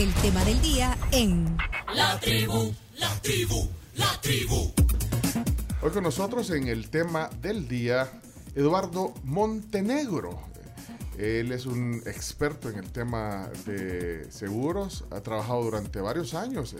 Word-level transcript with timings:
el 0.00 0.14
tema 0.14 0.42
del 0.46 0.58
día 0.62 0.96
en 1.12 1.58
La 1.94 2.18
tribu, 2.18 2.72
la 2.96 3.20
tribu, 3.20 3.68
la 3.96 4.18
tribu. 4.22 4.72
Hoy 5.82 5.90
con 5.90 6.02
nosotros 6.02 6.48
en 6.52 6.68
el 6.68 6.88
tema 6.88 7.28
del 7.42 7.68
día, 7.68 8.10
Eduardo 8.54 9.12
Montenegro. 9.24 10.40
Él 11.18 11.52
es 11.52 11.66
un 11.66 12.02
experto 12.06 12.70
en 12.70 12.78
el 12.78 12.90
tema 12.90 13.50
de 13.66 14.26
seguros, 14.32 15.04
ha 15.10 15.20
trabajado 15.20 15.64
durante 15.64 16.00
varios 16.00 16.32
años, 16.32 16.76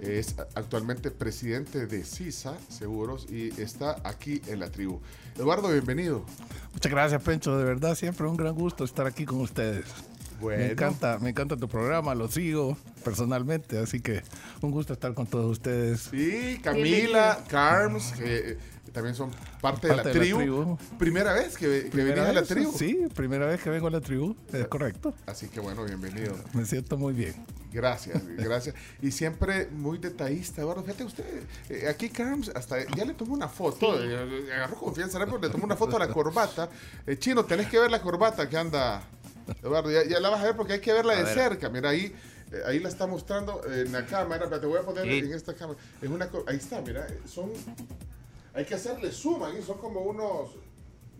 es 0.00 0.34
actualmente 0.56 1.12
presidente 1.12 1.86
de 1.86 2.02
CISA 2.02 2.56
Seguros 2.68 3.28
y 3.30 3.50
está 3.60 4.00
aquí 4.02 4.42
en 4.48 4.58
la 4.58 4.68
tribu. 4.72 4.98
Eduardo, 5.36 5.70
bienvenido. 5.70 6.24
Muchas 6.72 6.90
gracias, 6.90 7.22
Pencho. 7.22 7.56
De 7.56 7.62
verdad, 7.62 7.94
siempre 7.94 8.26
un 8.26 8.36
gran 8.36 8.56
gusto 8.56 8.82
estar 8.82 9.06
aquí 9.06 9.24
con 9.24 9.42
ustedes. 9.42 9.84
Bueno. 10.40 10.64
Me 10.64 10.72
encanta, 10.72 11.18
me 11.18 11.30
encanta 11.30 11.56
tu 11.56 11.68
programa, 11.68 12.14
lo 12.14 12.28
sigo 12.28 12.76
personalmente, 13.04 13.78
así 13.78 14.00
que 14.00 14.22
un 14.60 14.70
gusto 14.70 14.92
estar 14.92 15.14
con 15.14 15.26
todos 15.26 15.50
ustedes. 15.50 16.08
Sí, 16.10 16.60
Camila, 16.62 17.44
Carms, 17.48 18.12
que 18.12 18.50
eh, 18.50 18.58
también 18.92 19.14
son 19.14 19.30
parte, 19.60 19.88
de, 19.88 19.96
la, 19.96 20.02
tribu. 20.02 20.78
Primera 20.98 21.32
vez 21.32 21.56
que, 21.56 21.88
que 21.90 22.04
venís 22.04 22.20
a 22.20 22.32
la 22.32 22.42
tribu. 22.42 22.72
Sí, 22.76 23.06
primera 23.14 23.46
vez 23.46 23.60
que 23.62 23.70
vengo 23.70 23.88
a 23.88 23.90
la 23.90 24.00
tribu, 24.00 24.36
es 24.52 24.66
correcto. 24.68 25.14
Así 25.26 25.48
que 25.48 25.60
bueno, 25.60 25.84
bienvenido. 25.84 26.36
Me 26.52 26.64
siento 26.64 26.96
muy 26.96 27.14
bien. 27.14 27.34
Gracias, 27.72 28.22
gracias. 28.36 28.74
Y 29.02 29.10
siempre 29.10 29.68
muy 29.70 29.98
detallista, 29.98 30.62
Eduardo. 30.62 30.82
Fíjate 30.82 31.04
usted, 31.04 31.24
eh, 31.68 31.86
aquí 31.88 32.08
Carms 32.08 32.50
hasta 32.54 32.82
ya 32.96 33.04
le 33.04 33.12
tomó 33.12 33.34
una 33.34 33.48
foto, 33.48 34.02
eh, 34.02 34.52
agarró 34.54 34.76
confianza, 34.76 35.18
le 35.18 35.48
tomó 35.50 35.64
una 35.64 35.76
foto 35.76 35.96
a 35.96 35.98
la 35.98 36.08
corbata. 36.08 36.70
Eh, 37.06 37.18
Chino, 37.18 37.44
tenés 37.44 37.68
que 37.68 37.78
ver 37.78 37.90
la 37.90 38.00
corbata 38.00 38.48
que 38.48 38.56
anda, 38.56 39.02
Eduardo, 39.62 39.90
ya, 39.90 40.04
ya 40.04 40.20
la 40.20 40.30
vas 40.30 40.40
a 40.40 40.44
ver 40.44 40.56
porque 40.56 40.74
hay 40.74 40.80
que 40.80 40.92
verla 40.92 41.14
de 41.16 41.26
cerca. 41.32 41.68
Mira, 41.68 41.90
ahí 41.90 42.14
eh, 42.52 42.62
ahí 42.66 42.78
la 42.78 42.88
está 42.88 43.06
mostrando 43.06 43.60
en 43.66 43.92
la 43.92 44.06
cámara, 44.06 44.46
pero 44.48 44.60
te 44.60 44.66
voy 44.66 44.78
a 44.78 44.82
poner 44.82 45.04
Sí. 45.04 45.18
en 45.18 45.32
esta 45.34 45.54
cámara. 45.54 45.78
Es 46.00 46.08
una, 46.08 46.28
ahí 46.46 46.56
está, 46.56 46.80
mira, 46.80 47.06
eh, 47.06 47.20
son, 47.26 47.50
hay 48.54 48.64
que 48.64 48.74
hacerle 48.74 49.10
zoom 49.12 49.42
ahí, 49.44 49.62
son 49.62 49.78
como 49.78 50.00
unos 50.00 50.50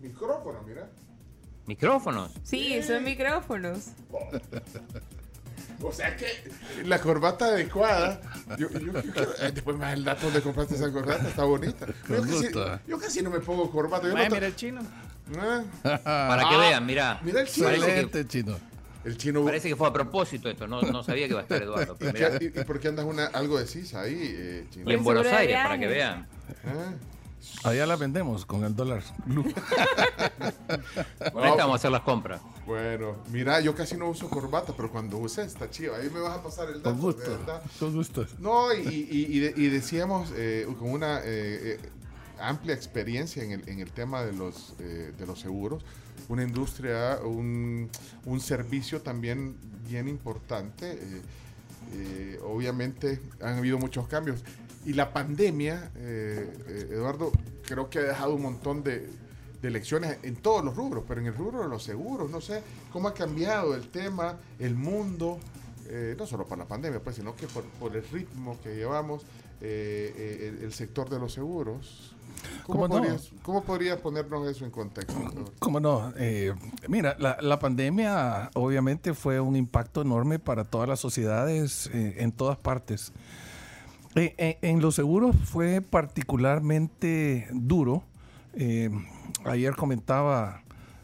micrófonos, 0.01 0.65
mira. 0.65 0.89
Micrófonos. 1.67 2.31
Sí, 2.43 2.81
son 2.81 3.03
micrófonos. 3.03 3.89
O 5.81 5.91
sea 5.93 6.15
que 6.17 6.27
la 6.85 6.99
corbata 6.99 7.45
adecuada. 7.45 8.19
Yo, 8.57 8.69
yo- 8.69 8.79
yo 8.79 8.93
quiero- 9.13 9.33
eh, 9.39 9.51
después 9.53 9.77
me 9.77 9.85
da 9.85 9.93
el 9.93 10.03
dato 10.03 10.25
donde 10.25 10.41
compraste 10.41 10.75
esa 10.75 10.91
corbata, 10.91 11.27
está 11.27 11.43
bonita. 11.45 11.85
Yo 12.09 12.21
casi, 12.21 12.51
yo 12.87 12.99
casi 12.99 13.21
no 13.21 13.29
me 13.29 13.39
pongo 13.39 13.69
corbata. 13.71 14.07
Yo 14.09 14.13
no 14.17 14.29
mira 14.29 14.47
el 14.47 14.55
chino. 14.55 14.81
Ah, 15.37 15.63
Para 16.03 16.49
que 16.49 16.57
vean, 16.57 16.85
mira. 16.85 17.19
mira 17.23 17.41
el 17.41 17.47
chino. 17.47 17.67
Parece 17.67 17.85
que, 17.85 17.99
Excelente, 17.99 18.27
chino. 18.27 18.57
El 19.05 19.17
chino. 19.17 19.45
parece 19.45 19.69
que 19.69 19.75
fue 19.75 19.87
a 19.87 19.93
propósito 19.93 20.49
esto. 20.49 20.67
No, 20.67 20.81
no 20.81 21.03
sabía 21.03 21.25
que 21.27 21.31
iba 21.31 21.39
a 21.39 21.43
estar 21.43 21.61
Eduardo. 21.61 21.93
¿Y, 21.93 21.97
pero 21.99 22.13
mira. 22.13 22.37
qué- 22.39 22.45
y- 22.55 22.59
y 22.59 22.63
por 22.65 22.79
qué 22.79 22.87
andas 22.89 23.05
una, 23.05 23.27
algo 23.27 23.57
de 23.59 23.65
sisa 23.67 24.01
ahí, 24.01 24.17
eh, 24.19 24.67
chino? 24.71 24.89
Y 24.89 24.93
en 24.93 25.03
Buenos 25.03 25.23
seguro 25.23 25.29
de 25.29 25.35
Aires, 25.47 25.57
para 25.63 25.79
que 25.79 25.87
vean. 25.87 26.27
Ah. 26.65 26.93
Allá 27.63 27.85
la 27.85 27.95
vendemos 27.95 28.45
con 28.45 28.65
el 28.65 28.75
dólar. 28.75 29.01
esta 30.67 31.31
vamos 31.31 31.71
a 31.71 31.75
hacer 31.75 31.91
las 31.91 32.01
compras. 32.01 32.41
Bueno, 32.65 33.15
mira, 33.31 33.59
yo 33.61 33.73
casi 33.73 33.95
no 33.95 34.09
uso 34.09 34.29
corbata, 34.29 34.73
pero 34.75 34.91
cuando 34.91 35.17
use 35.17 35.43
está 35.43 35.69
chiva. 35.69 35.97
Ahí 35.97 36.09
me 36.09 36.19
vas 36.19 36.37
a 36.37 36.43
pasar 36.43 36.67
el 36.69 36.75
dato. 36.83 36.91
Con 36.91 36.99
gusto, 36.99 37.37
con 37.79 37.93
gusto. 37.95 38.25
No, 38.39 38.73
y, 38.73 38.79
y- 38.87 39.27
y 39.29 39.39
de- 39.39 39.53
y 39.55 39.67
decíamos 39.69 40.31
eh, 40.35 40.67
con 40.77 40.91
una 40.91 41.19
eh, 41.19 41.23
eh, 41.25 41.79
amplia 42.39 42.73
experiencia 42.73 43.43
en 43.43 43.51
el, 43.51 43.69
en 43.69 43.79
el 43.79 43.91
tema 43.91 44.23
de 44.23 44.33
los, 44.33 44.73
eh, 44.79 45.13
de 45.17 45.25
los 45.25 45.39
seguros, 45.39 45.83
una 46.27 46.43
industria, 46.43 47.19
un, 47.23 47.89
un 48.25 48.39
servicio 48.39 49.01
también 49.01 49.55
bien 49.87 50.07
importante. 50.07 50.91
eh, 50.93 51.21
eh, 51.93 52.39
obviamente 52.43 53.19
han 53.41 53.57
habido 53.57 53.79
muchos 53.79 54.07
cambios. 54.07 54.43
Y 54.85 54.93
la 54.93 55.11
pandemia, 55.11 55.91
eh, 55.95 56.53
eh, 56.67 56.89
Eduardo, 56.91 57.31
creo 57.65 57.89
que 57.89 57.99
ha 57.99 58.03
dejado 58.03 58.35
un 58.35 58.43
montón 58.43 58.83
de, 58.83 59.09
de 59.61 59.69
lecciones 59.71 60.17
en 60.23 60.35
todos 60.35 60.63
los 60.63 60.75
rubros, 60.75 61.03
pero 61.07 61.19
en 61.19 61.27
el 61.27 61.33
rubro 61.35 61.63
de 61.63 61.67
los 61.67 61.83
seguros, 61.83 62.29
no 62.29 62.41
sé 62.41 62.61
cómo 62.93 63.07
ha 63.07 63.13
cambiado 63.13 63.75
el 63.75 63.87
tema, 63.89 64.37
el 64.59 64.75
mundo, 64.75 65.39
eh, 65.87 66.15
no 66.17 66.27
solo 66.27 66.47
por 66.47 66.57
la 66.57 66.65
pandemia, 66.65 67.01
pues, 67.01 67.15
sino 67.15 67.35
que 67.35 67.47
por, 67.47 67.63
por 67.79 67.95
el 67.95 68.07
ritmo 68.09 68.59
que 68.61 68.75
llevamos, 68.75 69.23
eh, 69.61 70.13
eh, 70.15 70.53
el, 70.57 70.65
el 70.65 70.73
sector 70.73 71.09
de 71.09 71.19
los 71.19 71.33
seguros. 71.33 72.15
¿Cómo, 72.65 72.81
¿Cómo 72.81 72.87
no? 72.87 73.01
podrías, 73.01 73.31
¿Cómo 73.43 73.63
podrías 73.63 73.99
ponernos 73.99 74.47
eso 74.47 74.63
en 74.63 74.71
contexto? 74.71 75.19
¿Cómo 75.59 75.79
no? 75.79 76.13
Eh, 76.17 76.53
mira, 76.87 77.15
la, 77.19 77.37
la 77.41 77.59
pandemia 77.59 78.49
obviamente 78.53 79.13
fue 79.13 79.39
un 79.39 79.55
impacto 79.55 80.01
enorme 80.01 80.39
para 80.39 80.63
todas 80.63 80.87
las 80.87 80.99
sociedades 80.99 81.89
eh, 81.93 82.15
en 82.19 82.31
todas 82.31 82.57
partes. 82.57 83.11
Eh, 84.15 84.57
en 84.61 84.81
los 84.81 84.95
seguros 84.95 85.35
fue 85.43 85.81
particularmente 85.81 87.47
duro. 87.51 88.03
Ayer 89.45 89.75
comentaba 89.75 90.63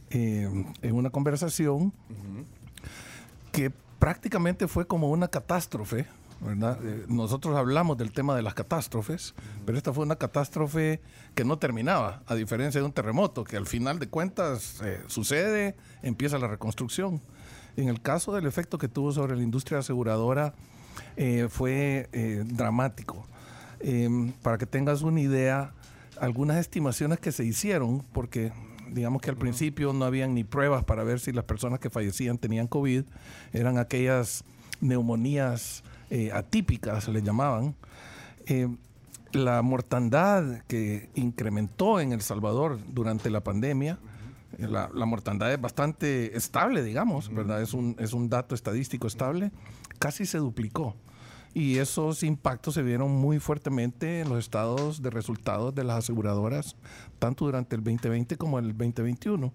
en 0.09 0.95
una 0.95 1.09
conversación 1.09 1.93
que 3.51 3.71
prácticamente 3.99 4.67
fue 4.67 4.87
como 4.87 5.09
una 5.09 5.27
catástrofe, 5.27 6.05
¿verdad? 6.41 6.79
Eh, 6.83 7.05
nosotros 7.07 7.55
hablamos 7.55 7.97
del 7.97 8.11
tema 8.11 8.35
de 8.35 8.41
las 8.41 8.53
catástrofes, 8.53 9.33
pero 9.65 9.77
esta 9.77 9.93
fue 9.93 10.05
una 10.05 10.15
catástrofe 10.15 11.01
que 11.33 11.45
no 11.45 11.57
terminaba, 11.57 12.21
a 12.27 12.35
diferencia 12.35 12.81
de 12.81 12.85
un 12.85 12.93
terremoto, 12.93 13.43
que 13.43 13.57
al 13.57 13.65
final 13.65 13.99
de 13.99 14.07
cuentas 14.07 14.81
eh, 14.83 15.01
sucede, 15.07 15.75
empieza 16.03 16.37
la 16.37 16.47
reconstrucción. 16.47 17.21
En 17.77 17.89
el 17.89 18.01
caso 18.01 18.33
del 18.33 18.45
efecto 18.45 18.77
que 18.77 18.87
tuvo 18.87 19.11
sobre 19.11 19.35
la 19.35 19.43
industria 19.43 19.79
aseguradora, 19.79 20.53
eh, 21.17 21.47
fue 21.49 22.09
eh, 22.11 22.43
dramático. 22.45 23.25
Eh, 23.79 24.33
para 24.41 24.57
que 24.57 24.65
tengas 24.65 25.01
una 25.01 25.21
idea, 25.21 25.73
algunas 26.19 26.57
estimaciones 26.57 27.19
que 27.19 27.31
se 27.31 27.43
hicieron, 27.43 28.03
porque 28.13 28.51
digamos 28.89 29.21
que 29.21 29.29
al 29.29 29.37
principio 29.37 29.93
no 29.93 30.05
habían 30.05 30.33
ni 30.33 30.43
pruebas 30.43 30.83
para 30.83 31.03
ver 31.03 31.19
si 31.19 31.31
las 31.31 31.45
personas 31.45 31.79
que 31.79 31.89
fallecían 31.89 32.37
tenían 32.37 32.67
COVID, 32.67 33.03
eran 33.53 33.77
aquellas 33.77 34.43
neumonías 34.81 35.83
eh, 36.09 36.31
atípicas, 36.31 37.03
se 37.03 37.11
les 37.11 37.23
llamaban. 37.23 37.75
Eh, 38.45 38.67
la 39.31 39.61
mortandad 39.61 40.61
que 40.67 41.09
incrementó 41.15 41.99
en 41.99 42.13
El 42.13 42.21
Salvador 42.21 42.79
durante 42.87 43.29
la 43.29 43.43
pandemia, 43.43 43.99
eh, 44.57 44.67
la, 44.67 44.89
la 44.93 45.05
mortandad 45.05 45.51
es 45.51 45.59
bastante 45.59 46.37
estable, 46.37 46.83
digamos, 46.83 47.33
¿verdad? 47.33 47.61
Es 47.61 47.73
un, 47.73 47.95
es 47.99 48.13
un 48.13 48.29
dato 48.29 48.55
estadístico 48.55 49.07
estable, 49.07 49.51
casi 49.99 50.25
se 50.25 50.37
duplicó. 50.37 50.95
Y 51.53 51.77
esos 51.77 52.21
impactos 52.23 52.73
se 52.73 52.83
vieron 52.83 53.11
muy 53.11 53.39
fuertemente 53.39 54.19
en 54.19 54.27
los 54.27 54.39
estados 54.39 55.01
de 55.01 55.09
resultados 55.09 55.73
de 55.73 55.85
las 55.85 55.99
aseguradoras, 55.99 56.75
tanto 57.17 57.45
durante 57.45 57.77
el 57.77 57.83
2020 57.83 58.35
como 58.35 58.59
el 58.59 58.77
2021. 58.77 59.53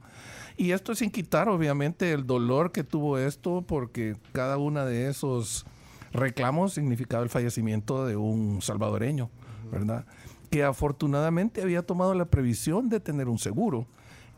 Y 0.56 0.70
esto 0.70 0.94
sin 0.94 1.10
quitar, 1.10 1.50
obviamente, 1.50 2.12
el 2.12 2.26
dolor 2.26 2.72
que 2.72 2.84
tuvo 2.84 3.18
esto, 3.18 3.62
porque 3.68 4.16
cada 4.32 4.56
uno 4.56 4.86
de 4.86 5.08
esos 5.08 5.66
reclamos 6.12 6.74
significaba 6.74 7.22
el 7.22 7.28
fallecimiento 7.30 8.06
de 8.06 8.16
un 8.16 8.62
salvadoreño, 8.62 9.30
¿verdad? 9.70 10.04
Que 10.50 10.64
afortunadamente 10.64 11.62
había 11.62 11.82
tomado 11.82 12.14
la 12.14 12.24
previsión 12.24 12.88
de 12.88 13.00
tener 13.00 13.28
un 13.28 13.38
seguro 13.38 13.86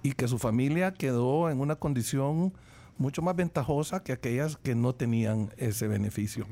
y 0.02 0.12
que 0.12 0.28
su 0.28 0.38
familia 0.38 0.92
quedó 0.92 1.48
en 1.50 1.60
una 1.60 1.76
condición 1.76 2.52
mucho 2.98 3.22
más 3.22 3.34
ventajosa 3.34 4.02
que 4.02 4.12
aquellas 4.12 4.56
que 4.58 4.74
no 4.74 4.94
tenían 4.94 5.50
ese 5.56 5.88
beneficio. 5.88 6.46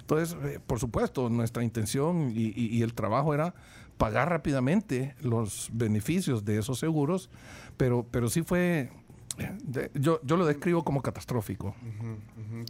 Entonces, 0.00 0.36
eh, 0.44 0.58
por 0.66 0.78
supuesto, 0.80 1.28
nuestra 1.28 1.62
intención 1.62 2.30
y, 2.34 2.46
y- 2.58 2.68
y 2.76 2.82
el 2.82 2.94
trabajo 2.94 3.34
era 3.34 3.54
pagar 3.98 4.30
rápidamente 4.30 5.14
los 5.20 5.68
beneficios 5.72 6.44
de 6.44 6.58
esos 6.58 6.78
seguros, 6.78 7.30
pero, 7.76 8.04
pero 8.10 8.28
sí 8.28 8.42
fue, 8.42 8.90
eh, 9.38 9.90
yo, 9.94 10.20
yo 10.24 10.36
lo 10.36 10.46
describo 10.46 10.82
como 10.82 11.02
catastrófico. 11.02 11.76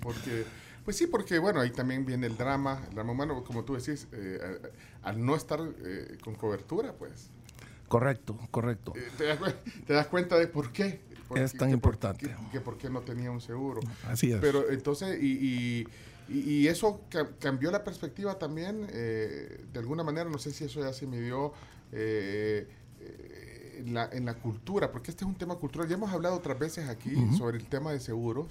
Porque, 0.02 0.44
pues 0.84 0.96
sí, 0.96 1.06
porque 1.06 1.38
bueno, 1.38 1.60
ahí 1.60 1.70
también 1.70 2.04
viene 2.04 2.26
el 2.26 2.36
drama, 2.36 2.82
el 2.88 2.94
drama 2.94 3.12
humano, 3.12 3.44
como 3.44 3.64
tú 3.64 3.74
decís, 3.74 4.08
eh, 4.12 4.60
al, 5.02 5.24
no 5.24 5.34
estar 5.36 5.60
eh, 5.84 6.16
con 6.22 6.34
cobertura, 6.34 6.92
pues, 6.92 7.30
Correcto, 7.88 8.38
correcto. 8.50 8.92
eh, 8.96 9.08
te, 9.18 9.24
das, 9.26 9.38
cu- 9.38 9.52
te 9.86 9.92
das 9.92 10.06
cuenta 10.06 10.38
de 10.38 10.46
por 10.48 10.72
qué. 10.72 11.00
por 11.28 11.38
Es 11.38 11.52
tan 11.52 11.68
que 11.70 11.76
por- 11.78 11.94
importante. 11.94 12.26
que, 12.26 12.34
que 12.52 12.60
por 12.60 12.78
qué 12.78 12.88
no 12.90 13.00
tenía 13.02 13.30
un 13.30 13.40
seguro. 13.40 13.80
Así 14.08 14.32
es. 14.32 14.38
Pero 14.40 14.70
entonces, 14.70 15.22
y, 15.22 15.86
y- 16.28 16.66
eso 16.68 17.02
ca- 17.10 17.28
cambió 17.38 17.70
la 17.70 17.84
perspectiva 17.84 18.38
también, 18.38 18.86
eh, 18.90 19.64
de 19.72 19.78
alguna 19.78 20.02
manera, 20.02 20.28
no 20.30 20.38
sé 20.38 20.50
si 20.52 20.64
eso 20.64 20.80
ya 20.80 20.92
se 20.94 21.06
midió 21.06 21.52
en, 23.78 23.94
la, 23.94 24.08
en 24.12 24.24
la 24.24 24.34
cultura, 24.34 24.90
porque 24.90 25.10
este 25.10 25.24
es 25.24 25.28
un 25.28 25.34
tema 25.36 25.56
cultural. 25.56 25.88
Ya 25.88 25.94
hemos 25.96 26.10
hablado 26.12 26.36
otras 26.36 26.58
veces 26.58 26.88
aquí 26.88 27.14
sobre 27.36 27.58
el 27.58 27.66
tema 27.66 27.92
de 27.92 28.00
seguros. 28.00 28.46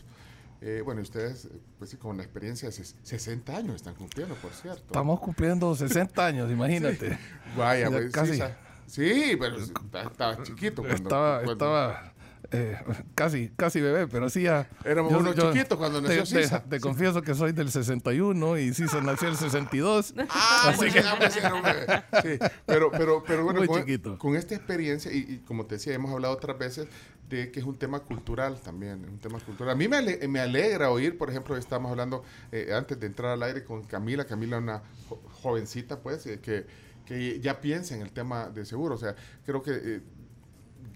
Eh, 0.64 0.82
bueno, 0.86 1.02
ustedes, 1.02 1.50
pues 1.80 1.90
sí, 1.90 1.98
con 1.98 2.18
la 2.18 2.24
experiencia 2.24 2.70
de 2.70 2.76
ses- 2.76 2.96
60 3.02 3.58
años 3.58 3.76
están 3.78 3.96
cumpliendo, 3.96 4.36
por 4.36 4.52
cierto. 4.52 4.84
Estamos 4.86 5.20
cumpliendo 5.20 5.76
60 5.76 6.24
años, 6.26 6.52
imagínate. 6.52 7.18
Vaya, 7.58 7.86
Ya 7.86 7.90
pues, 7.90 8.12
casi. 8.12 8.36
sí, 8.38 8.44
sí, 8.86 9.38
pero 9.40 9.58
estaba, 9.58 10.04
estaba 10.12 10.44
chiquito. 10.44 10.84
Cuando, 10.84 10.96
estaba, 10.98 11.36
cuando- 11.44 11.52
estaba 11.54 12.14
eh, 12.52 12.78
casi, 13.16 13.50
casi 13.56 13.80
bebé, 13.80 14.08
pero 14.08 14.30
sí 14.30 14.42
ya. 14.44 14.68
Éramos 14.84 15.14
unos 15.14 15.36
chiquitos 15.36 15.78
cuando 15.78 16.02
nació 16.02 16.24
te, 16.24 16.44
Sisa. 16.44 16.64
Te, 16.64 16.70
te 16.70 16.80
confieso 16.80 17.22
que 17.22 17.36
soy 17.36 17.52
del 17.52 17.72
61 17.72 18.58
y 18.58 18.74
Sisa 18.74 19.00
nació 19.02 19.28
en 19.28 19.34
el 19.36 19.40
62. 19.40 20.14
Ah, 20.30 20.70
Así 20.70 20.78
pues, 20.78 20.94
que- 20.94 21.00
era 21.00 21.54
un 21.54 21.62
bebé. 21.62 21.86
Sí, 22.24 22.46
pero, 22.66 22.92
pero, 22.92 23.24
pero 23.26 23.44
bueno, 23.44 23.60
Muy 23.60 23.68
con, 23.68 23.80
chiquito. 23.82 24.18
con 24.18 24.36
esta 24.36 24.56
experiencia, 24.56 25.12
y, 25.12 25.18
y 25.20 25.38
como 25.46 25.66
te 25.66 25.76
decía, 25.76 25.94
hemos 25.94 26.12
hablado 26.12 26.34
otras 26.34 26.58
veces 26.58 26.88
de 27.30 27.50
que 27.52 27.60
es 27.62 27.66
un 27.66 27.78
tema 27.78 28.02
cultural 28.02 28.60
también, 28.60 29.06
un 29.08 29.20
tema 29.20 29.40
cultural. 29.40 29.72
A 29.74 29.76
mí 29.76 29.88
me, 29.88 29.98
ale- 29.98 30.28
me 30.28 30.40
alegra 30.42 30.92
oír, 30.92 31.18
por 31.18 31.30
ejemplo, 31.30 31.56
estábamos 31.56 31.92
hablando 31.92 32.24
eh, 32.52 32.72
antes 32.74 33.00
de 33.00 33.08
entrar 33.08 33.32
al 33.32 33.44
aire 33.44 33.64
con 33.64 33.84
Camila, 33.84 34.26
Camila 34.26 34.58
una 34.58 34.82
jo- 35.08 35.22
jovencita, 35.42 36.00
pues, 36.02 36.26
eh, 36.26 36.40
que, 36.42 36.66
que 37.06 37.40
ya 37.40 37.62
piensa 37.62 37.96
en 37.96 38.02
el 38.02 38.12
tema 38.12 38.50
de 38.50 38.66
seguro. 38.66 38.96
O 38.96 38.98
sea, 38.98 39.16
creo 39.46 39.62
que 39.64 40.02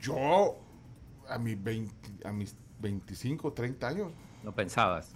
yo 0.01 0.57
a, 1.29 1.37
mis 1.37 1.61
20 1.63 2.27
a 2.27 2.31
mis 2.31 2.55
25, 2.79 3.53
30 3.53 3.87
años, 3.87 4.11
No 4.43 4.53
pensabas. 4.53 5.09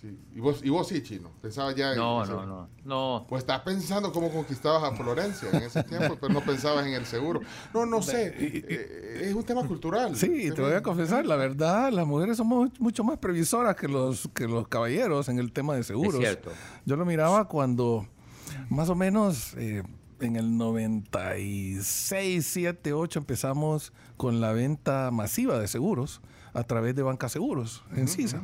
sí. 0.00 0.18
Y 0.34 0.40
vos, 0.40 0.60
y 0.64 0.68
vos 0.70 0.88
sí, 0.88 1.02
Chino, 1.02 1.30
pensabas 1.40 1.74
ya 1.76 1.92
en- 1.92 1.98
No, 1.98 2.24
en 2.24 2.30
no, 2.30 2.46
no. 2.46 2.68
No. 2.84 3.26
pues 3.28 3.42
estás 3.42 3.60
pensando 3.60 4.12
cómo 4.12 4.30
conquistabas 4.30 4.82
a 4.82 4.94
Florencia 4.96 5.48
en 5.52 5.62
ese 5.62 5.82
tiempo, 5.84 6.16
pero 6.20 6.32
no 6.32 6.40
pensabas 6.40 6.86
en 6.86 6.94
el 6.94 7.06
seguro. 7.06 7.40
No, 7.72 7.86
no 7.86 8.02
sé. 8.02 8.34
eh, 8.38 9.22
es 9.28 9.34
un 9.34 9.44
tema 9.44 9.66
cultural. 9.66 10.16
Sí, 10.16 10.50
te 10.54 10.60
voy 10.60 10.72
a 10.72 10.82
confesar, 10.82 11.24
la 11.26 11.36
verdad, 11.36 11.90
las 11.92 12.06
mujeres 12.06 12.36
somos 12.36 12.70
mucho 12.80 13.04
más 13.04 13.18
previsoras 13.18 13.76
que 13.76 13.86
los, 13.88 14.28
que 14.34 14.46
los 14.48 14.66
caballeros 14.68 15.28
en 15.28 15.38
el 15.38 15.52
tema 15.52 15.74
de 15.76 15.82
seguros. 15.84 16.14
Es 16.14 16.20
cierto. 16.20 16.50
Yo 16.84 16.96
lo 16.96 17.04
miraba 17.04 17.46
cuando, 17.48 18.06
más 18.68 18.88
o 18.88 18.94
menos, 18.94 19.54
eh, 19.56 19.82
en 20.22 20.36
el 20.36 20.56
96, 20.56 22.46
7, 22.46 22.92
8 22.92 23.18
empezamos 23.18 23.92
con 24.16 24.40
la 24.40 24.52
venta 24.52 25.10
masiva 25.10 25.58
de 25.58 25.68
seguros 25.68 26.20
a 26.54 26.64
través 26.64 26.94
de 26.94 27.02
Banca 27.02 27.30
Seguros 27.30 27.82
en 27.96 28.06
CISA, 28.08 28.42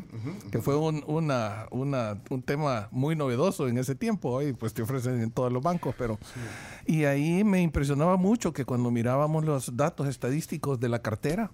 que 0.50 0.62
fue 0.62 0.76
un, 0.76 1.04
una, 1.06 1.66
una- 1.70 2.16
un 2.30 2.42
tema 2.42 2.88
muy 2.90 3.14
novedoso 3.16 3.68
en 3.68 3.76
ese 3.76 3.94
tiempo. 3.94 4.30
Hoy 4.30 4.54
pues 4.54 4.72
te 4.72 4.80
ofrecen 4.82 5.20
en 5.20 5.30
todos 5.30 5.52
los 5.52 5.62
bancos, 5.62 5.94
pero... 5.98 6.18
Y 6.86 7.04
ahí 7.04 7.44
me 7.44 7.60
impresionaba 7.60 8.16
mucho 8.16 8.52
que 8.54 8.64
cuando 8.64 8.90
mirábamos 8.90 9.44
los 9.44 9.76
datos 9.76 10.08
estadísticos 10.08 10.80
de 10.80 10.88
la 10.88 11.00
cartera, 11.02 11.50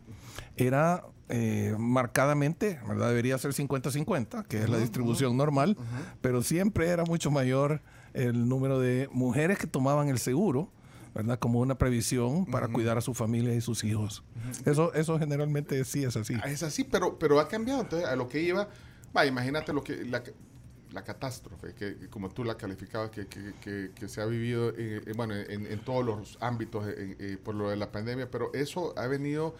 era 0.56 1.04
eh, 1.28 1.74
marcadamente, 1.76 2.78
¿verdad? 2.86 3.08
Debería 3.08 3.36
ser 3.38 3.50
50-50, 3.52 4.44
que 4.46 4.62
es 4.62 4.68
la 4.70 4.78
distribución 4.78 5.36
normal, 5.36 5.76
pero 6.20 6.40
siempre 6.42 6.86
era 6.88 7.02
mucho 7.04 7.32
mayor 7.32 7.82
el 8.14 8.48
número 8.48 8.78
de 8.80 9.08
mujeres 9.12 9.58
que 9.58 9.66
tomaban 9.66 10.08
el 10.08 10.18
seguro, 10.18 10.70
¿verdad? 11.14 11.38
Como 11.38 11.60
una 11.60 11.76
previsión 11.76 12.46
para 12.46 12.68
cuidar 12.68 12.96
a 12.98 13.00
su 13.00 13.12
familia 13.14 13.54
y 13.54 13.60
sus 13.60 13.84
hijos. 13.84 14.22
Eso, 14.64 14.92
eso 14.94 15.18
generalmente 15.18 15.84
sí 15.84 16.04
es 16.04 16.16
así. 16.16 16.34
Ah, 16.42 16.48
Es 16.50 16.62
así, 16.62 16.84
pero, 16.84 17.18
pero 17.18 17.38
ha 17.40 17.48
cambiado. 17.48 17.82
Entonces, 17.82 18.08
a 18.08 18.16
lo 18.16 18.28
que 18.28 18.40
iba, 18.40 18.68
va, 19.16 19.26
imagínate 19.26 19.72
lo 19.72 19.82
que 19.84 20.04
la, 20.04 20.22
la 20.92 21.02
catástrofe, 21.04 21.74
que 21.74 22.08
como 22.08 22.30
tú 22.30 22.44
la 22.44 22.56
calificabas, 22.56 23.10
que, 23.10 23.26
que, 23.26 23.52
que- 23.60 23.90
que 23.94 24.08
se 24.08 24.20
ha 24.20 24.26
vivido 24.26 24.70
eh, 24.70 25.02
eh, 25.06 25.12
bueno, 25.16 25.34
en, 25.34 25.66
en 25.66 25.78
todos 25.84 26.04
los 26.04 26.38
ámbitos 26.40 26.86
eh, 26.88 27.16
eh, 27.18 27.38
por 27.42 27.54
lo 27.54 27.68
de 27.70 27.76
la 27.76 27.90
pandemia, 27.92 28.30
pero 28.30 28.52
eso 28.54 28.92
ha 28.96 29.06
venido, 29.06 29.54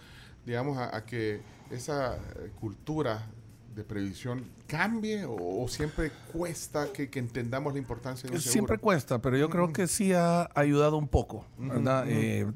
digamos, 0.45 0.77
a, 0.77 0.95
a 0.95 1.05
que 1.05 1.41
esa 1.71 2.15
eh, 2.15 2.51
cultura 2.59 3.27
de 3.75 3.83
previsión 3.83 4.43
cambie 4.67 5.25
o, 5.25 5.35
o 5.63 5.67
siempre 5.67 6.09
cuesta 6.31 6.91
que, 6.93 7.09
que 7.09 7.19
entendamos 7.19 7.73
la 7.73 7.79
importancia 7.79 8.29
de 8.29 8.35
un 8.35 8.41
seguro? 8.41 8.51
Siempre 8.53 8.77
cuesta, 8.77 9.21
pero 9.21 9.37
yo 9.37 9.49
creo 9.49 9.73
que 9.73 9.87
sí 9.87 10.13
ha 10.13 10.49
ayudado 10.55 10.97
un 10.97 11.07
poco, 11.09 11.45
¿verdad? 11.57 12.05
Eh, 12.07 12.47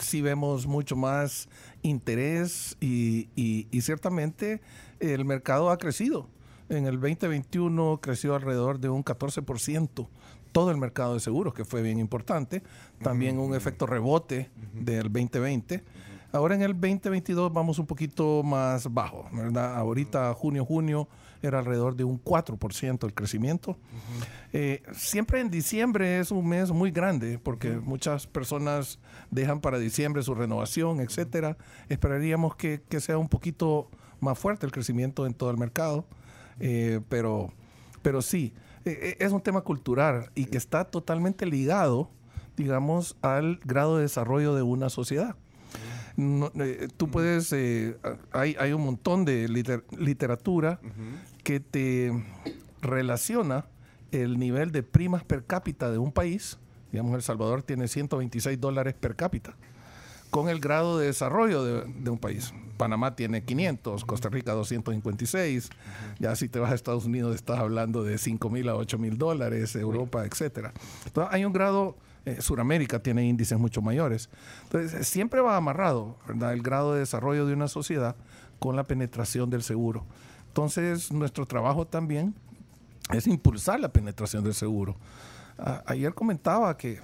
sí 0.00 0.22
vemos 0.22 0.66
mucho 0.66 0.94
más 0.96 1.48
interés 1.82 2.76
y, 2.80 3.28
y- 3.36 3.66
y 3.70 3.80
ciertamente 3.80 4.60
el 5.00 5.24
mercado 5.24 5.70
ha 5.70 5.78
crecido. 5.78 6.28
En 6.68 6.86
el 6.86 7.00
2021 7.00 7.98
creció 8.00 8.34
alrededor 8.36 8.78
de 8.78 8.88
un 8.88 9.04
14% 9.04 10.08
todo 10.52 10.70
el 10.72 10.76
mercado 10.78 11.14
de 11.14 11.20
seguros, 11.20 11.54
que 11.54 11.64
fue 11.64 11.80
bien 11.82 11.98
importante. 11.98 12.62
También 13.02 13.38
un 13.38 13.54
efecto 13.54 13.86
rebote 13.86 14.50
del 14.72 15.04
2020. 15.12 15.82
Ahora 16.32 16.54
en 16.54 16.62
el 16.62 16.72
2022 16.72 17.52
vamos 17.52 17.78
un 17.78 17.86
poquito 17.86 18.42
más 18.42 18.92
bajo, 18.92 19.28
¿verdad? 19.32 19.76
Ahorita 19.76 20.32
junio, 20.34 20.64
junio 20.64 21.08
era 21.42 21.58
alrededor 21.58 21.96
de 21.96 22.04
un 22.04 22.22
4% 22.22 23.04
el 23.04 23.14
crecimiento. 23.14 23.76
Eh, 24.52 24.82
siempre 24.92 25.40
en 25.40 25.50
diciembre 25.50 26.20
es 26.20 26.30
un 26.30 26.46
mes 26.46 26.70
muy 26.70 26.90
grande 26.90 27.38
porque 27.38 27.70
muchas 27.70 28.26
personas 28.26 28.98
dejan 29.30 29.60
para 29.60 29.78
diciembre 29.78 30.22
su 30.22 30.34
renovación, 30.34 31.00
etcétera. 31.00 31.56
Esperaríamos 31.88 32.54
que, 32.56 32.82
que 32.88 33.00
sea 33.00 33.18
un 33.18 33.28
poquito 33.28 33.88
más 34.20 34.38
fuerte 34.38 34.66
el 34.66 34.72
crecimiento 34.72 35.26
en 35.26 35.34
todo 35.34 35.50
el 35.50 35.56
mercado, 35.56 36.06
eh, 36.60 37.00
pero, 37.08 37.52
pero 38.02 38.22
sí, 38.22 38.52
eh, 38.84 38.98
eh, 39.02 39.16
es 39.18 39.32
un 39.32 39.40
tema 39.40 39.62
cultural 39.62 40.30
y 40.34 40.46
que 40.46 40.58
está 40.58 40.84
totalmente 40.84 41.46
ligado, 41.46 42.10
digamos, 42.56 43.16
al 43.22 43.60
grado 43.64 43.96
de 43.96 44.02
desarrollo 44.02 44.54
de 44.54 44.62
una 44.62 44.90
sociedad. 44.90 45.36
No, 46.20 46.50
eh, 46.62 46.88
tú 46.96 47.08
puedes, 47.08 47.52
eh, 47.52 47.96
hay, 48.32 48.54
hay 48.58 48.72
un 48.72 48.82
montón 48.84 49.24
de 49.24 49.48
liter- 49.48 49.84
literatura 49.98 50.78
que 51.42 51.60
te 51.60 52.12
relaciona 52.82 53.64
el 54.12 54.38
nivel 54.38 54.72
de 54.72 54.82
primas 54.82 55.24
per 55.24 55.44
cápita 55.44 55.90
de 55.90 55.98
un 55.98 56.12
país. 56.12 56.58
Digamos, 56.92 57.14
El 57.14 57.22
Salvador 57.22 57.62
tiene 57.62 57.88
126 57.88 58.60
dólares 58.60 58.94
per 58.98 59.14
cápita 59.16 59.54
con 60.30 60.48
el 60.48 60.60
grado 60.60 60.98
de 60.98 61.06
desarrollo 61.06 61.64
de, 61.64 61.84
de 61.92 62.10
un 62.10 62.18
país. 62.18 62.52
Panamá 62.76 63.14
tiene 63.14 63.44
500, 63.44 64.04
Costa 64.04 64.28
Rica 64.28 64.52
256. 64.52 65.70
Ya 66.18 66.34
si 66.36 66.48
te 66.48 66.58
vas 66.58 66.72
a 66.72 66.74
Estados 66.74 67.04
Unidos 67.04 67.34
estás 67.34 67.58
hablando 67.58 68.02
de 68.02 68.16
5 68.18 68.48
mil 68.50 68.68
a 68.68 68.74
8 68.76 68.98
mil 68.98 69.18
dólares, 69.18 69.74
Europa, 69.76 70.24
etcétera. 70.24 70.72
Entonces 71.06 71.32
hay 71.34 71.44
un 71.44 71.52
grado, 71.52 71.96
eh, 72.26 72.40
Suramérica 72.40 73.02
tiene 73.02 73.26
índices 73.26 73.58
mucho 73.58 73.82
mayores. 73.82 74.28
Entonces 74.64 74.94
eh, 74.94 75.04
siempre 75.04 75.40
va 75.40 75.56
amarrado, 75.56 76.16
¿verdad? 76.26 76.52
El 76.52 76.62
grado 76.62 76.94
de 76.94 77.00
desarrollo 77.00 77.46
de 77.46 77.54
una 77.54 77.68
sociedad 77.68 78.16
con 78.58 78.76
la 78.76 78.84
penetración 78.84 79.48
del 79.50 79.62
seguro. 79.62 80.04
Entonces 80.48 81.12
nuestro 81.12 81.46
trabajo 81.46 81.86
también 81.86 82.34
es 83.12 83.26
impulsar 83.26 83.80
la 83.80 83.88
penetración 83.92 84.44
del 84.44 84.54
seguro. 84.54 84.96
A- 85.58 85.82
ayer 85.86 86.14
comentaba 86.14 86.76
que, 86.76 87.00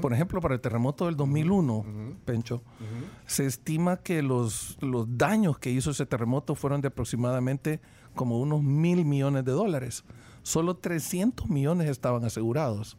por 0.00 0.12
ejemplo, 0.12 0.40
para 0.40 0.54
el 0.54 0.60
terremoto 0.60 1.06
del 1.06 1.16
2001, 1.16 1.84
Pencho, 2.24 2.62
se 3.26 3.46
estima 3.46 3.96
que 3.98 4.22
los, 4.22 4.76
los 4.80 5.06
daños 5.18 5.58
que 5.58 5.70
hizo 5.70 5.90
ese 5.90 6.06
terremoto 6.06 6.54
fueron 6.54 6.80
de 6.80 6.88
aproximadamente 6.88 7.80
como 8.14 8.40
unos 8.40 8.62
mil 8.62 9.04
millones 9.04 9.44
de 9.44 9.52
dólares. 9.52 10.04
Solo 10.42 10.76
300 10.76 11.48
millones 11.50 11.88
estaban 11.90 12.24
asegurados. 12.24 12.96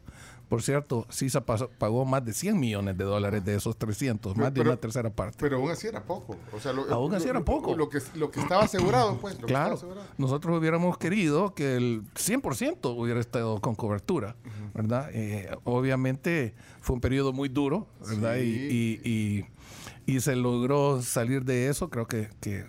Por 0.50 0.62
cierto, 0.62 1.06
CISA 1.10 1.46
pasó- 1.46 1.70
pagó 1.78 2.04
más 2.04 2.24
de 2.24 2.34
100 2.34 2.58
millones 2.60 2.98
de 2.98 3.04
dólares 3.04 3.42
de 3.44 3.54
esos 3.54 3.78
300, 3.78 4.36
más 4.36 4.52
de 4.52 4.60
Pero- 4.60 4.70
una 4.72 4.80
tercera 4.80 5.08
parte. 5.08 5.36
Pero 5.40 5.56
aún 5.58 5.70
así 5.70 5.86
era 5.86 6.02
poco. 6.04 6.36
O 6.52 6.58
sea, 6.60 6.72
lo- 6.72 6.92
Aún 6.92 7.14
así 7.14 7.28
era 7.28 7.42
poco. 7.44 7.76
Lo, 7.76 7.88
que, 7.88 8.00
lo 8.16 8.30
que 8.32 8.40
estaba 8.40 8.64
asegurado, 8.64 9.16
pues. 9.18 9.40
Lo 9.40 9.46
Claro, 9.46 9.74
asegurado. 9.74 10.06
nosotros 10.18 10.58
hubiéramos 10.58 10.98
querido 10.98 11.54
que 11.54 11.76
el 11.76 12.02
100% 12.16 12.90
hubiera 12.90 13.20
estado 13.20 13.60
con 13.60 13.74
cobertura, 13.76 14.34
¿verdad? 14.74 15.08
Eh, 15.14 15.48
obviamente 15.64 16.54
fue 16.80 16.94
un 16.94 17.00
periodo 17.00 17.32
muy 17.32 17.48
duro, 17.48 17.86
¿verdad? 18.08 18.36
Y- 18.36 18.40
Sí. 18.52 19.00
Y, 19.04 19.10
y- 19.10 19.46
y 20.16 20.20
se 20.20 20.34
logró 20.34 21.00
salir 21.00 21.44
de 21.44 21.68
eso, 21.68 21.88
creo 21.90 22.08
que, 22.08 22.28
que 22.40 22.64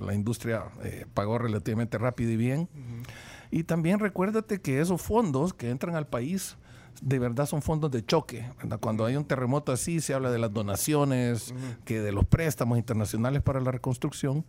la 0.00 0.14
industria 0.14 0.66
eh, 0.84 1.04
pagó 1.12 1.38
relativamente 1.38 1.98
rápido 1.98 2.30
y 2.30 2.36
bien. 2.36 2.68
Y 3.50 3.64
también 3.64 3.98
recuérdate 3.98 4.60
que 4.60 4.80
esos 4.80 5.02
fondos 5.02 5.52
que 5.52 5.70
entran 5.70 5.96
al 5.96 6.06
país 6.06 6.56
de 7.02 7.18
verdad 7.18 7.46
son 7.46 7.62
fondos 7.62 7.90
de 7.90 8.04
choque. 8.04 8.48
¿verdad? 8.58 8.78
Cuando 8.80 9.04
hay 9.04 9.16
un 9.16 9.24
terremoto 9.24 9.72
así, 9.72 10.00
se 10.00 10.14
habla 10.14 10.30
de 10.30 10.38
las 10.38 10.52
donaciones, 10.52 11.54
que 11.84 12.00
de 12.00 12.12
los 12.12 12.24
préstamos 12.24 12.78
internacionales 12.78 13.42
para 13.42 13.60
la 13.60 13.70
reconstrucción, 13.70 14.44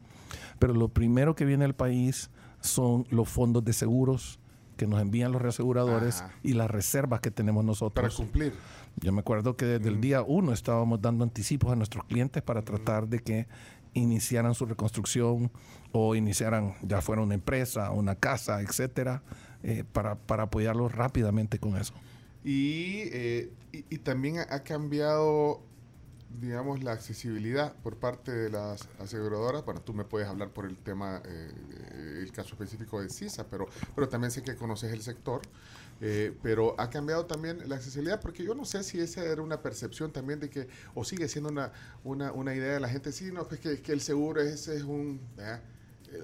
pero 0.59 0.73
lo 0.73 0.89
primero 0.89 1.35
que 1.35 1.45
viene 1.45 1.65
al 1.65 1.75
país 1.75 2.29
son 2.61 3.05
los 3.09 3.29
fondos 3.29 3.63
de 3.63 3.73
seguros 3.73 4.39
que 4.77 4.87
nos 4.87 5.01
envían 5.01 5.31
los 5.31 5.41
reaseguradores 5.41 6.21
Ajá. 6.21 6.33
y 6.43 6.53
las 6.53 6.69
reservas 6.69 7.21
que 7.21 7.31
tenemos 7.31 7.61
Para 7.61 7.67
nosotros. 7.67 8.15
cumplir. 8.15 8.53
Yo 8.97 9.11
me 9.11 9.19
acuerdo 9.21 9.55
que 9.55 9.65
desde 9.65 9.87
el 9.89 10.01
día 10.01 10.21
uno 10.21 10.51
estábamos 10.51 11.01
dando 11.01 11.23
anticipos 11.23 11.71
a 11.71 11.75
nuestros 11.75 12.03
clientes 12.05 12.43
para 12.43 12.61
tratar 12.61 13.07
de 13.07 13.19
que 13.19 13.47
iniciaran 13.93 14.53
su 14.53 14.65
reconstrucción 14.65 15.51
o 15.93 16.15
iniciaran, 16.15 16.75
ya 16.81 17.01
fuera 17.01 17.21
una 17.21 17.35
empresa, 17.35 17.91
una 17.91 18.15
casa, 18.15 18.61
etcétera, 18.61 19.23
eh, 19.63 19.85
para, 19.89 20.15
para 20.15 20.43
apoyarlos 20.43 20.91
rápidamente 20.93 21.57
con 21.59 21.77
eso. 21.77 21.93
Y, 22.45 23.09
eh, 23.11 23.51
y, 23.73 23.85
y 23.89 23.97
también 23.97 24.37
ha, 24.39 24.63
cambiado 24.63 25.63
digamos, 26.39 26.83
la 26.83 26.91
accesibilidad 26.91 27.73
por 27.77 27.97
parte 27.97 28.31
de 28.31 28.49
las 28.49 28.87
aseguradoras. 28.99 29.65
Bueno, 29.65 29.81
tú 29.81 29.93
me 29.93 30.03
puedes 30.03 30.27
hablar 30.27 30.49
por 30.51 30.65
el 30.65 30.77
tema, 30.77 31.21
eh, 31.25 31.51
eh, 31.91 32.19
el 32.21 32.31
caso 32.31 32.53
específico 32.53 33.01
de 33.01 33.09
CISA, 33.09 33.47
pero, 33.47 33.67
pero 33.95 34.09
también 34.09 34.31
sé 34.31 34.43
que 34.43 34.55
conoces 34.55 34.93
el 34.93 35.01
sector. 35.01 35.41
Eh, 36.01 36.35
pero 36.43 36.75
ha 36.77 36.89
cambiado 36.89 37.25
también 37.25 37.69
la 37.69 37.77
accesibilidad, 37.77 38.19
porque 38.19 38.43
yo 38.43 38.53
no 38.53 38.65
sé 38.65 38.83
si 38.83 38.99
esa 38.99 39.23
era 39.23 39.41
una 39.41 39.61
percepción 39.61 40.11
también 40.11 40.41
de 40.41 40.49
que, 40.49 40.67
o 40.93 41.05
sigue 41.05 41.29
siendo 41.29 41.49
una, 41.49 41.71
una, 42.03 42.33
una 42.33 42.53
idea 42.53 42.73
de 42.73 42.79
la 42.81 42.89
gente, 42.89 43.13
sí, 43.13 43.31
no, 43.31 43.47
pues 43.47 43.61
que, 43.61 43.81
que 43.81 43.93
el 43.93 44.01
seguro 44.01 44.41
ese 44.41 44.75
es 44.75 44.83
un 44.83 45.21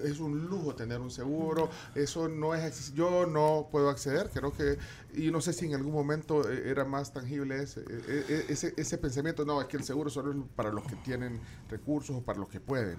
es 0.04 0.20
un 0.20 0.46
lujo 0.46 0.74
tener 0.74 1.00
un 1.00 1.10
seguro, 1.10 1.70
eso 1.94 2.28
no 2.28 2.54
es 2.54 2.92
yo 2.94 3.26
no 3.26 3.68
puedo 3.70 3.88
acceder, 3.88 4.30
creo 4.32 4.52
que, 4.52 4.78
y 5.14 5.30
no 5.30 5.40
sé 5.40 5.52
si 5.52 5.66
en 5.66 5.74
algún 5.74 5.92
momento 5.92 6.48
eh, 6.48 6.70
era 6.70 6.84
más 6.84 7.12
tangible 7.12 7.62
ese, 7.62 7.80
e, 7.80 8.24
e, 8.28 8.44
ese, 8.48 8.74
ese, 8.76 8.98
pensamiento, 8.98 9.44
no, 9.44 9.60
es 9.60 9.66
que 9.66 9.76
el 9.76 9.84
seguro 9.84 10.10
solo 10.10 10.32
es 10.32 10.38
para 10.56 10.70
los 10.70 10.84
que 10.84 10.96
tienen 10.96 11.40
recursos 11.68 12.16
o 12.16 12.22
para 12.22 12.38
los 12.38 12.48
que 12.48 12.60
pueden. 12.60 12.96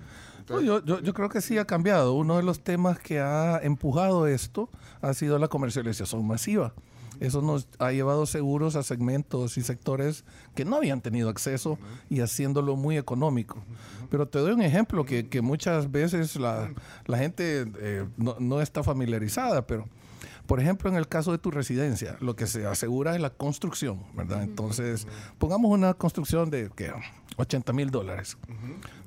yo, 0.47 0.83
yo, 0.83 0.99
yo, 0.99 1.13
creo 1.13 1.29
que 1.29 1.41
sí 1.41 1.57
ha 1.57 1.65
cambiado. 1.65 2.13
Uno 2.13 2.37
de 2.37 2.43
los 2.43 2.63
temas 2.63 2.99
que 2.99 3.19
ha 3.19 3.59
empujado 3.63 4.27
esto 4.27 4.69
ha 5.01 5.13
sido 5.13 5.39
la 5.39 5.47
comercialización 5.47 6.25
masiva. 6.25 6.73
Eso 7.19 7.41
nos 7.41 7.67
ha 7.79 7.91
llevado 7.91 8.25
seguros 8.25 8.75
a 8.75 8.83
segmentos 8.83 9.57
y 9.57 9.61
sectores 9.61 10.25
que 10.55 10.65
no 10.65 10.75
habían 10.75 11.01
tenido 11.01 11.29
acceso 11.29 11.77
y 12.09 12.21
haciéndolo 12.21 12.75
muy 12.75 12.97
económico. 12.97 13.63
Pero 14.09 14.27
te 14.27 14.39
doy 14.39 14.53
un 14.53 14.61
ejemplo 14.61 15.05
que, 15.05 15.27
que 15.27 15.41
muchas 15.41 15.91
veces 15.91 16.35
la, 16.35 16.71
la 17.05 17.17
gente 17.17 17.65
eh, 17.79 18.05
no, 18.17 18.35
no, 18.39 18.61
está 18.61 18.83
familiarizada, 18.83 19.65
pero 19.65 19.87
por 20.45 20.59
ejemplo 20.59 20.89
en 20.89 20.95
el 20.95 21.07
caso 21.07 21.31
de 21.31 21.37
tu 21.37 21.51
residencia, 21.51 22.17
lo 22.19 22.35
que 22.35 22.47
se 22.47 22.65
asegura 22.65 23.15
es 23.15 23.21
la 23.21 23.29
construcción, 23.29 24.03
¿verdad? 24.15 24.43
Entonces, 24.43 25.07
pongamos 25.37 25.71
una 25.71 25.93
construcción 25.93 26.49
de 26.49 26.69
¿qué? 26.75 26.91
80 27.37 27.73
mil 27.73 27.89
dólares. 27.89 28.37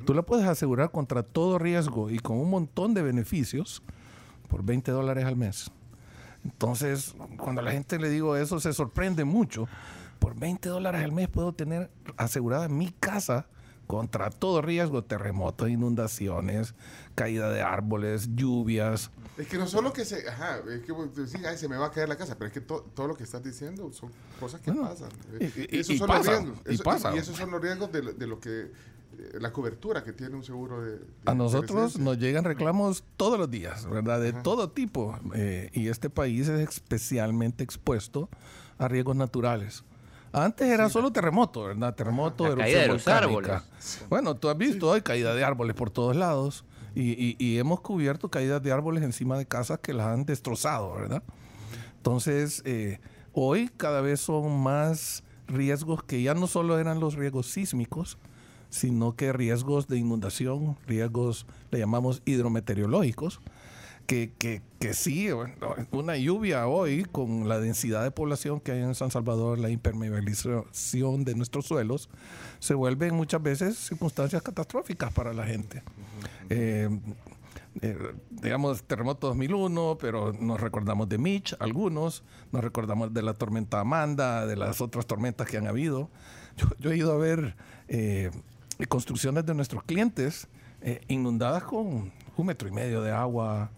Tú 0.04 0.14
la 0.14 0.22
puedes 0.22 0.46
asegurar 0.46 0.90
contra 0.90 1.22
todo 1.22 1.58
riesgo 1.58 2.10
y 2.10 2.18
con 2.18 2.38
un 2.38 2.50
montón 2.50 2.94
de 2.94 3.02
beneficios 3.02 3.82
por 4.48 4.64
20 4.64 4.90
dólares 4.90 5.24
al 5.24 5.36
mes. 5.36 5.70
Entonces, 6.46 7.14
cuando 7.38 7.60
a 7.60 7.64
la 7.64 7.72
gente 7.72 7.98
le 7.98 8.08
digo 8.08 8.36
eso, 8.36 8.60
se 8.60 8.72
sorprende 8.72 9.24
mucho. 9.24 9.68
Por 10.20 10.38
20 10.38 10.68
dólares 10.68 11.02
al 11.02 11.12
mes 11.12 11.28
puedo 11.28 11.52
tener 11.52 11.90
asegurada 12.16 12.68
mi 12.68 12.90
casa 12.92 13.46
contra 13.86 14.30
todo 14.30 14.62
riesgo, 14.62 15.04
terremotos, 15.04 15.68
inundaciones, 15.68 16.74
caída 17.14 17.50
de 17.50 17.62
árboles, 17.62 18.30
lluvias. 18.34 19.10
Es 19.36 19.48
que 19.48 19.58
no 19.58 19.66
solo 19.66 19.92
que 19.92 20.04
se, 20.04 20.28
ajá, 20.28 20.58
es 20.68 20.82
que 20.82 20.92
decir, 21.20 21.46
ay, 21.46 21.58
se 21.58 21.68
me 21.68 21.76
va 21.76 21.86
a 21.86 21.90
caer 21.90 22.08
la 22.08 22.16
casa, 22.16 22.36
pero 22.36 22.46
es 22.48 22.52
que 22.52 22.60
todo 22.60 23.06
lo 23.08 23.16
que 23.16 23.24
estás 23.24 23.42
diciendo 23.42 23.92
son 23.92 24.10
cosas 24.40 24.60
que 24.60 24.72
pasan. 24.72 25.10
Y, 25.40 25.76
esos 25.76 25.98
son 25.98 26.08
los 26.08 26.26
riesgos. 26.26 27.14
y, 27.14 27.18
esos 27.18 27.36
son 27.36 27.50
los 27.50 27.60
riesgos 27.60 27.92
de, 27.92 28.00
de 28.14 28.26
lo 28.26 28.40
que 28.40 28.62
eh, 28.62 28.72
la 29.40 29.52
cobertura 29.52 30.02
que 30.02 30.12
tiene 30.12 30.36
un 30.36 30.44
seguro 30.44 30.82
de... 30.82 30.98
a 31.24 31.34
nosotros 31.34 31.98
nos 31.98 32.18
llegan 32.18 32.44
reclamos 32.44 33.04
todos 33.16 33.38
los 33.38 33.50
días, 33.50 33.88
¿verdad? 33.88 34.20
De 34.20 34.32
todo 34.32 34.70
tipo. 34.70 35.18
Eh, 35.34 35.70
y 35.72 35.88
este 35.88 36.10
país 36.10 36.48
es 36.48 36.68
especialmente 36.68 37.64
expuesto 37.64 38.28
a 38.78 38.88
riesgos 38.88 39.16
naturales. 39.16 39.84
Antes 40.32 40.68
era 40.68 40.88
solo 40.90 41.12
terremoto, 41.12 41.64
¿verdad? 41.64 41.94
Terremoto, 41.94 42.44
erupción 42.46 42.64
caída 42.64 42.80
de 42.82 42.88
los 42.88 43.08
árboles. 43.08 43.62
Bueno, 44.08 44.36
tú 44.36 44.48
has 44.48 44.58
visto, 44.58 44.92
hay 44.92 45.00
caída 45.00 45.34
de 45.34 45.44
árboles 45.44 45.74
por 45.74 45.90
todos 45.90 46.14
lados. 46.14 46.64
Y, 46.94 47.36
y, 47.38 47.58
hemos 47.58 47.80
cubierto 47.80 48.30
caídas 48.30 48.62
de 48.62 48.72
árboles 48.72 49.02
encima 49.02 49.36
de 49.36 49.44
casas 49.44 49.80
que 49.80 49.92
las 49.92 50.06
han 50.06 50.24
destrozado, 50.24 50.94
¿verdad? 50.94 51.22
Entonces, 51.98 52.62
eh, 52.64 53.00
hoy 53.32 53.70
cada 53.76 54.00
vez 54.00 54.20
son 54.20 54.62
más 54.62 55.22
riesgos 55.46 56.02
que 56.02 56.22
ya 56.22 56.32
no 56.32 56.46
solo 56.46 56.78
eran 56.78 56.98
los 56.98 57.14
riesgos 57.14 57.48
sísmicos, 57.48 58.16
sino 58.70 59.16
que 59.16 59.32
riesgos 59.32 59.88
de 59.88 59.98
inundación, 59.98 60.76
riesgos, 60.86 61.46
le 61.70 61.78
llamamos 61.78 62.22
hidrometeorológicos, 62.24 63.40
que, 64.06 64.32
que, 64.38 64.62
que 64.78 64.94
sí, 64.94 65.28
una 65.90 66.16
lluvia 66.16 66.66
hoy 66.68 67.04
con 67.04 67.48
la 67.48 67.58
densidad 67.58 68.04
de 68.04 68.12
población 68.12 68.60
que 68.60 68.72
hay 68.72 68.82
en 68.82 68.94
San 68.94 69.10
Salvador, 69.10 69.58
la 69.58 69.70
impermeabilización 69.70 71.24
de 71.24 71.34
nuestros 71.34 71.66
suelos, 71.66 72.08
se 72.60 72.74
vuelven 72.74 73.14
muchas 73.14 73.42
veces 73.42 73.76
circunstancias 73.76 74.42
catastróficas 74.42 75.12
para 75.12 75.32
la 75.32 75.44
gente. 75.44 75.82
Eh, 76.50 76.88
eh, 77.82 77.96
digamos, 78.30 78.84
terremoto 78.84 79.26
2001, 79.28 79.98
pero 80.00 80.32
nos 80.32 80.60
recordamos 80.60 81.08
de 81.08 81.18
Mitch, 81.18 81.54
algunos, 81.58 82.22
nos 82.52 82.64
recordamos 82.64 83.12
de 83.12 83.22
la 83.22 83.34
tormenta 83.34 83.80
Amanda, 83.80 84.46
de 84.46 84.56
las 84.56 84.80
otras 84.80 85.06
tormentas 85.06 85.46
que 85.46 85.58
han 85.58 85.66
habido. 85.66 86.08
Yo, 86.78 86.90
he 86.90 86.96
ido 86.96 87.12
a 87.12 87.18
ver 87.18 87.54
eh, 87.88 88.30
construcciones 88.84 89.46
de 89.46 89.54
nuestros 89.54 89.82
clientes 89.84 90.48
eh, 90.82 91.00
inundadas 91.08 91.62
con 91.62 92.12
un 92.36 92.46
metro 92.46 92.68
y 92.68 92.72
medio 92.72 93.00
de 93.00 93.12
agua 93.12 93.70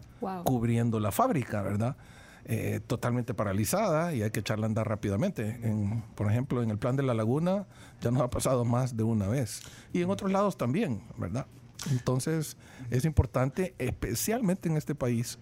cubriendo 0.45 0.99
la 0.99 1.12
fábrica, 1.12 1.62
¿verdad? 1.62 1.97
Eh, 2.45 2.81
totalmente 2.87 3.35
paralizada 3.35 4.14
y 4.14 4.23
hay 4.23 4.31
que 4.31 4.40
echarla 4.40 4.67
a 4.67 4.69
andar 4.69 4.88
rápidamente. 4.88 5.61
por 6.14 6.31
ejemplo, 6.31 6.62
en 6.62 6.71
el 6.71 6.78
plan 6.78 6.97
de 6.97 7.02
la 7.02 7.14
laguna 7.14 7.67
ya 8.00 8.11
nos 8.11 8.23
ha 8.23 8.31
pasado 8.31 8.64
más 8.64 8.97
de 8.97 9.05
una 9.05 9.28
vez. 9.28 9.61
Y 9.93 10.02
en 10.02 10.11
otros 10.11 10.33
lados 10.33 10.57
también, 10.57 11.02
¿verdad? 11.17 11.47
Entonces 11.90 12.57
es 12.90 13.05
importante, 13.05 13.75
especialmente 13.78 14.69
en 14.69 14.76
este 14.76 14.95
país, 14.95 15.38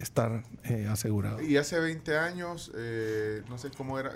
estar 0.00 0.42
eh, 0.64 0.88
asegurado. 0.90 1.40
Y 1.42 1.56
hace 1.56 1.78
20 1.78 2.16
años, 2.16 2.72
eh, 2.74 3.42
no 3.48 3.58
sé 3.58 3.70
cómo 3.70 3.98
era, 3.98 4.12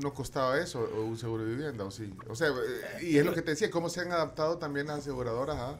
no 0.00 0.12
costaba 0.12 0.58
eso, 0.58 0.88
un 1.02 1.16
seguro 1.16 1.44
de 1.44 1.50
vivienda, 1.50 1.84
o 1.84 1.90
sí. 1.90 2.12
O 2.28 2.34
sea, 2.34 2.48
eh, 2.48 3.04
y 3.04 3.16
es 3.16 3.24
lo 3.24 3.32
que 3.32 3.42
te 3.42 3.52
decía, 3.52 3.70
cómo 3.70 3.88
se 3.88 4.02
han 4.02 4.12
adaptado 4.12 4.58
también 4.58 4.86
las 4.86 4.98
aseguradoras 4.98 5.56
a, 5.56 5.78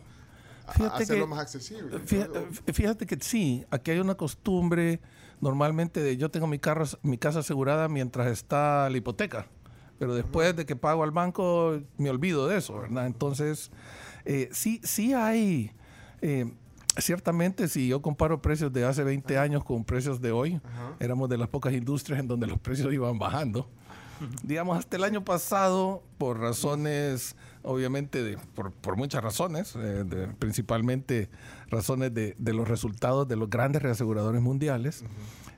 hacerlo 0.94 1.26
más 1.26 1.40
accesible. 1.40 1.98
Fíjate, 2.72 3.06
que 3.06 3.18
sí, 3.20 3.66
aquí 3.70 3.90
hay 3.90 3.98
una 3.98 4.14
costumbre 4.14 5.00
normalmente 5.40 6.00
de 6.00 6.16
yo 6.16 6.30
tengo 6.30 6.46
mi, 6.46 6.58
carro, 6.58 6.86
mi 7.02 7.18
casa 7.18 7.40
asegurada 7.40 7.88
mientras 7.88 8.28
está 8.28 8.88
la 8.88 8.96
hipoteca, 8.96 9.46
pero 9.98 10.14
después 10.14 10.56
de 10.56 10.64
que 10.64 10.74
pago 10.74 11.04
al 11.04 11.10
banco 11.10 11.82
me 11.98 12.08
olvido 12.08 12.48
de 12.48 12.56
eso, 12.56 12.80
¿verdad? 12.80 13.06
Entonces, 13.06 13.70
sí, 14.52 14.80
sí 14.82 15.12
hay 15.12 15.70
ciertamente, 16.98 17.68
si 17.68 17.88
yo 17.88 18.02
comparo 18.02 18.40
precios 18.40 18.72
de 18.72 18.84
hace 18.84 19.04
20 19.04 19.38
años 19.38 19.64
con 19.64 19.84
precios 19.84 20.20
de 20.20 20.32
hoy, 20.32 20.60
éramos 21.00 21.28
de 21.28 21.38
las 21.38 21.48
pocas 21.48 21.72
industrias 21.72 22.20
en 22.20 22.28
donde 22.28 22.46
los 22.46 22.58
precios 22.58 22.92
iban 22.92 23.18
bajando. 23.18 23.68
Digamos, 24.42 24.78
hasta 24.78 24.96
el 24.96 25.04
año 25.04 25.24
pasado, 25.24 26.02
por 26.18 26.38
razones, 26.38 27.36
obviamente, 27.62 28.22
de, 28.22 28.38
por, 28.54 28.96
muchas 28.96 29.22
razones, 29.22 29.74
eh, 29.76 30.28
principalmente 30.38 31.30
razones 31.68 32.14
de, 32.14 32.36
los 32.38 32.68
resultados 32.68 33.26
de 33.26 33.36
los 33.36 33.50
grandes 33.50 33.82
reaseguradores 33.82 34.40
mundiales, 34.40 35.04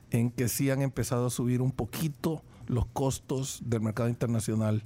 en 0.09 0.31
que 0.31 0.47
sí 0.47 0.71
han 0.71 0.81
empezado 0.81 1.27
a 1.27 1.29
subir 1.29 1.61
un 1.61 1.71
poquito 1.71 2.41
los 2.67 2.85
costos 2.87 3.61
del 3.63 3.81
mercado 3.81 4.09
internacional. 4.09 4.83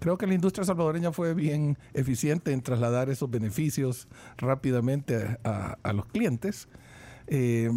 Creo 0.00 0.16
que 0.16 0.26
la 0.26 0.34
industria 0.34 0.64
salvadoreña 0.64 1.12
fue 1.12 1.34
bien 1.34 1.78
eficiente 1.92 2.52
en 2.52 2.62
trasladar 2.62 3.10
esos 3.10 3.30
beneficios 3.30 4.08
rápidamente 4.38 5.38
a, 5.44 5.92
los 5.92 6.06
clientes. 6.06 6.68
Eh, 7.26 7.70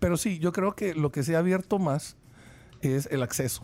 pero 0.00 0.16
sí, 0.16 0.38
yo 0.38 0.52
creo 0.52 0.74
que 0.74 0.94
lo 0.94 1.12
que 1.12 1.22
se 1.22 1.36
ha 1.36 1.40
abierto 1.40 1.78
más 1.78 2.16
es 2.80 3.06
el 3.12 3.22
acceso. 3.22 3.62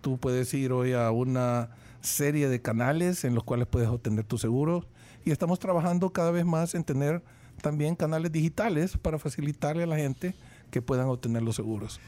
Tú 0.00 0.18
puedes 0.18 0.52
ir 0.52 0.72
hoy 0.72 0.92
a 0.92 1.10
una 1.12 1.70
serie 2.00 2.48
de 2.48 2.60
canales 2.60 3.24
en 3.24 3.36
los 3.36 3.44
cuales 3.44 3.68
puedes 3.68 3.88
obtener 3.88 4.24
tu 4.24 4.38
seguro 4.38 4.84
y 5.24 5.30
estamos 5.30 5.58
trabajando 5.58 6.10
cada 6.10 6.30
vez 6.30 6.44
más 6.44 6.74
en 6.74 6.84
tener 6.84 7.22
también 7.62 7.94
canales 7.94 8.32
digitales 8.32 8.96
para 8.96 9.18
facilitarle 9.18 9.84
a 9.84 9.86
la 9.86 9.96
gente 9.96 10.34
que 10.70 10.82
puedan 10.82 11.08
obtener 11.08 11.42
los 11.42 11.56
seguros. 11.56 12.00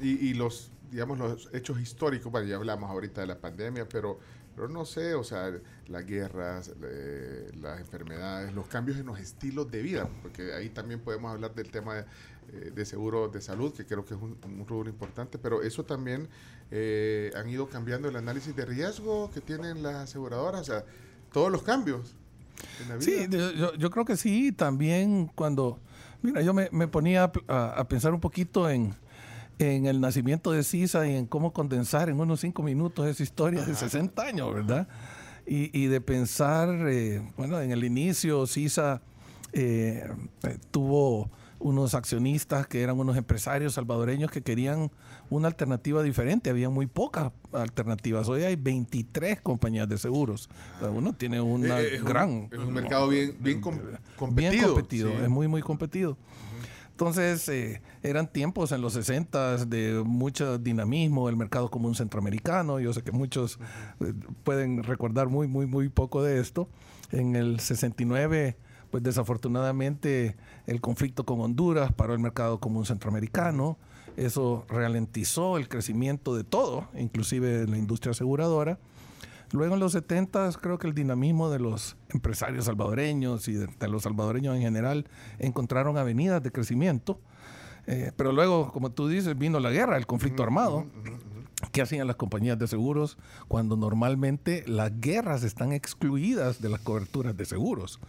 y, 0.00 0.28
y, 0.28 0.34
los, 0.34 0.70
digamos, 0.90 1.18
los 1.18 1.50
hechos 1.52 1.80
históricos, 1.80 2.30
bueno, 2.30 2.46
ya 2.46 2.56
hablamos 2.56 2.90
ahorita 2.90 3.20
de 3.20 3.26
la 3.26 3.38
pandemia, 3.38 3.88
pero 3.88 4.18
pero 4.56 4.68
no 4.68 4.86
sé, 4.86 5.14
o 5.14 5.22
sea, 5.22 5.52
las 5.86 6.06
guerras, 6.06 6.72
eh, 6.82 7.50
las 7.60 7.78
enfermedades, 7.78 8.54
los 8.54 8.66
cambios 8.66 8.96
en 8.96 9.04
los 9.04 9.20
estilos 9.20 9.70
de 9.70 9.82
vida, 9.82 10.08
porque 10.22 10.54
ahí 10.54 10.70
también 10.70 11.00
podemos 11.00 11.30
hablar 11.30 11.54
del 11.54 11.70
tema 11.70 11.96
de, 11.96 12.04
eh, 12.74 12.84
seguro 12.86 13.28
de 13.28 13.42
salud, 13.42 13.74
que 13.74 13.84
creo 13.84 14.06
que 14.06 14.14
es 14.14 14.20
un, 14.20 14.38
un 14.42 14.66
rubro 14.66 14.88
importante, 14.88 15.36
pero 15.36 15.60
eso 15.62 15.84
también 15.84 16.28
eh, 16.70 17.30
han 17.36 17.46
ido 17.50 17.68
cambiando 17.68 18.08
el 18.08 18.16
análisis 18.16 18.56
de 18.56 18.64
riesgo 18.64 19.30
que 19.30 19.42
tienen 19.42 19.82
las 19.82 19.96
aseguradoras, 19.96 20.62
o 20.62 20.64
sea, 20.64 20.84
todos 21.32 21.52
los 21.52 21.62
cambios. 21.62 22.14
En 22.80 22.88
la 22.88 22.96
vida. 22.96 23.04
Sí, 23.04 23.28
yo, 23.78 23.90
creo 23.90 24.06
que 24.06 24.16
sí, 24.16 24.52
también 24.52 25.30
cuando, 25.34 25.78
mira, 26.22 26.40
yo 26.40 26.54
me, 26.54 26.88
ponía 26.88 27.30
a 27.46 27.88
pensar 27.88 28.14
un 28.14 28.20
poquito 28.20 28.70
en 28.70 28.96
en 29.58 29.86
el 29.86 30.00
nacimiento 30.00 30.52
de 30.52 30.62
Sisa 30.62 31.06
y 31.08 31.14
en 31.16 31.26
cómo 31.26 31.52
condensar 31.52 32.08
en 32.08 32.20
unos 32.20 32.40
cinco 32.40 32.62
minutos 32.62 33.06
esa 33.06 33.22
historia 33.22 33.64
de 33.64 33.74
60 33.74 34.22
años, 34.22 34.52
¿verdad? 34.54 34.88
Y, 35.48 35.86
de 35.86 36.00
pensar, 36.00 36.68
eh, 36.88 37.22
bueno, 37.36 37.60
en 37.60 37.70
el 37.70 37.84
inicio 37.84 38.46
Sisa 38.48 39.00
eh, 39.52 40.04
tuvo 40.72 41.30
unos 41.58 41.94
accionistas 41.94 42.66
que 42.66 42.82
eran 42.82 42.98
unos 42.98 43.16
empresarios 43.16 43.74
salvadoreños 43.74 44.30
que 44.30 44.42
querían 44.42 44.90
una 45.30 45.48
alternativa 45.48 46.02
diferente. 46.02 46.50
Había 46.50 46.68
muy 46.68 46.86
pocas 46.86 47.32
alternativas. 47.52 48.28
Hoy 48.28 48.42
hay 48.42 48.56
23 48.56 49.40
compañías 49.40 49.88
de 49.88 49.96
seguros. 49.98 50.50
Uno 50.82 51.14
tiene 51.14 51.40
una 51.40 51.80
Eh, 51.80 51.94
es 51.94 52.02
un- 52.02 52.08
gran... 52.08 52.48
es 52.52 52.58
un 52.58 52.74
mercado 52.74 53.08
bien, 53.08 53.36
bien 53.40 53.60
com- 53.60 53.78
competido. 54.16 54.50
Bien 54.52 54.64
competido, 54.64 55.10
sí. 55.10 55.16
es 55.22 55.28
muy, 55.30 55.48
muy 55.48 55.62
competido. 55.62 56.18
Entonces, 56.96 57.46
eh, 57.50 57.82
eran 58.02 58.26
tiempos 58.26 58.72
en 58.72 58.80
los 58.80 58.94
60 58.94 59.66
de 59.66 60.02
mucho 60.02 60.56
dinamismo, 60.56 61.28
el 61.28 61.36
mercado 61.36 61.70
común 61.70 61.94
centroamericano. 61.94 62.80
Yo 62.80 62.94
sé 62.94 63.02
que 63.02 63.12
muchos 63.12 63.58
eh, 64.00 64.14
pueden 64.44 64.82
recordar 64.82 65.28
muy, 65.28 65.46
muy, 65.46 65.66
muy 65.66 65.90
poco 65.90 66.22
de 66.22 66.40
esto. 66.40 66.70
En 67.12 67.36
el 67.36 67.60
69, 67.60 68.56
pues 68.90 69.02
desafortunadamente 69.02 70.36
el 70.66 70.80
conflicto 70.80 71.26
con 71.26 71.38
Honduras 71.42 71.92
paró 71.92 72.14
el 72.14 72.18
mercado 72.18 72.60
común 72.60 72.86
centroamericano. 72.86 73.76
Eso 74.16 74.64
ralentizó 74.70 75.58
el 75.58 75.68
crecimiento 75.68 76.34
de 76.34 76.44
todo, 76.44 76.88
inclusive 76.98 77.66
la 77.66 77.76
industria 77.76 78.12
aseguradora. 78.12 78.78
Luego 79.52 79.74
en 79.74 79.80
los 79.80 79.92
70 79.92 80.50
creo 80.60 80.78
que 80.78 80.86
el 80.86 80.94
dinamismo 80.94 81.50
de 81.50 81.58
los 81.58 81.96
empresarios 82.08 82.64
salvadoreños 82.64 83.48
y 83.48 83.54
de, 83.54 83.66
de 83.66 83.88
los 83.88 84.02
salvadoreños 84.02 84.56
en 84.56 84.62
general 84.62 85.06
encontraron 85.38 85.98
avenidas 85.98 86.42
de 86.42 86.50
crecimiento. 86.50 87.20
Eh, 87.86 88.12
pero 88.16 88.32
luego, 88.32 88.72
como 88.72 88.90
tú 88.90 89.08
dices, 89.08 89.38
vino 89.38 89.60
la 89.60 89.70
guerra, 89.70 89.96
el 89.96 90.06
conflicto 90.06 90.42
armado. 90.42 90.86
¿Qué 91.72 91.80
hacían 91.82 92.06
las 92.06 92.16
compañías 92.16 92.58
de 92.58 92.66
seguros 92.66 93.16
cuando 93.48 93.76
normalmente 93.76 94.64
las 94.66 95.00
guerras 95.00 95.42
están 95.42 95.72
excluidas 95.72 96.60
de 96.60 96.68
las 96.68 96.80
coberturas 96.80 97.36
de 97.36 97.44
seguros? 97.44 98.00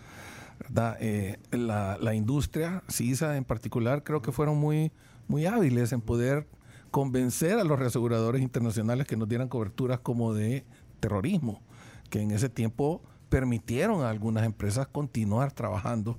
Eh, 1.00 1.38
la, 1.51 1.98
la 2.01 2.15
industria, 2.15 2.84
CISA 2.89 3.38
en 3.38 3.46
particular, 3.46 4.03
creo 4.03 4.22
que 4.22 4.32
fueron 4.32 4.58
muy, 4.58 4.91
muy 5.27 5.46
hábiles 5.46 5.94
en 5.94 6.01
poder 6.01 6.48
convencer 6.91 7.60
a 7.60 7.63
los 7.63 7.77
reaseguradores 7.77 8.41
internacionales 8.41 9.08
que 9.08 9.17
nos 9.17 9.29
dieran 9.29 9.50
coberturas 9.50 10.00
como 10.00 10.34
de 10.34 10.65
terrorismo, 10.98 11.62
que 12.10 12.22
en 12.22 12.32
ese 12.32 12.50
tiempo 12.50 13.01
permitieron 13.30 14.04
a 14.04 14.10
algunas 14.10 14.46
empresas 14.46 14.88
continuar 14.88 15.51
trabajando. 15.51 16.18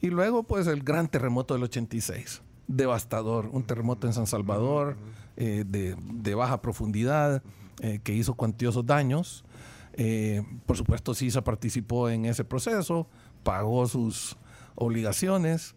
Y 0.00 0.10
luego, 0.10 0.44
pues, 0.44 0.66
el 0.66 0.82
gran 0.82 1.08
terremoto 1.08 1.54
del 1.54 1.64
86, 1.64 2.42
devastador, 2.68 3.48
un 3.52 3.64
terremoto 3.64 4.06
en 4.06 4.12
San 4.12 4.26
Salvador 4.26 4.96
eh, 5.36 5.64
de, 5.66 5.96
de 5.98 6.34
baja 6.34 6.60
profundidad 6.60 7.42
eh, 7.80 8.00
que 8.02 8.14
hizo 8.14 8.34
cuantiosos 8.34 8.86
daños. 8.86 9.44
Eh, 9.94 10.42
por 10.66 10.76
supuesto, 10.76 11.14
CISA 11.14 11.42
participó 11.42 12.08
en 12.08 12.26
ese 12.26 12.44
proceso, 12.44 13.08
pagó 13.42 13.86
sus 13.86 14.36
obligaciones. 14.74 15.74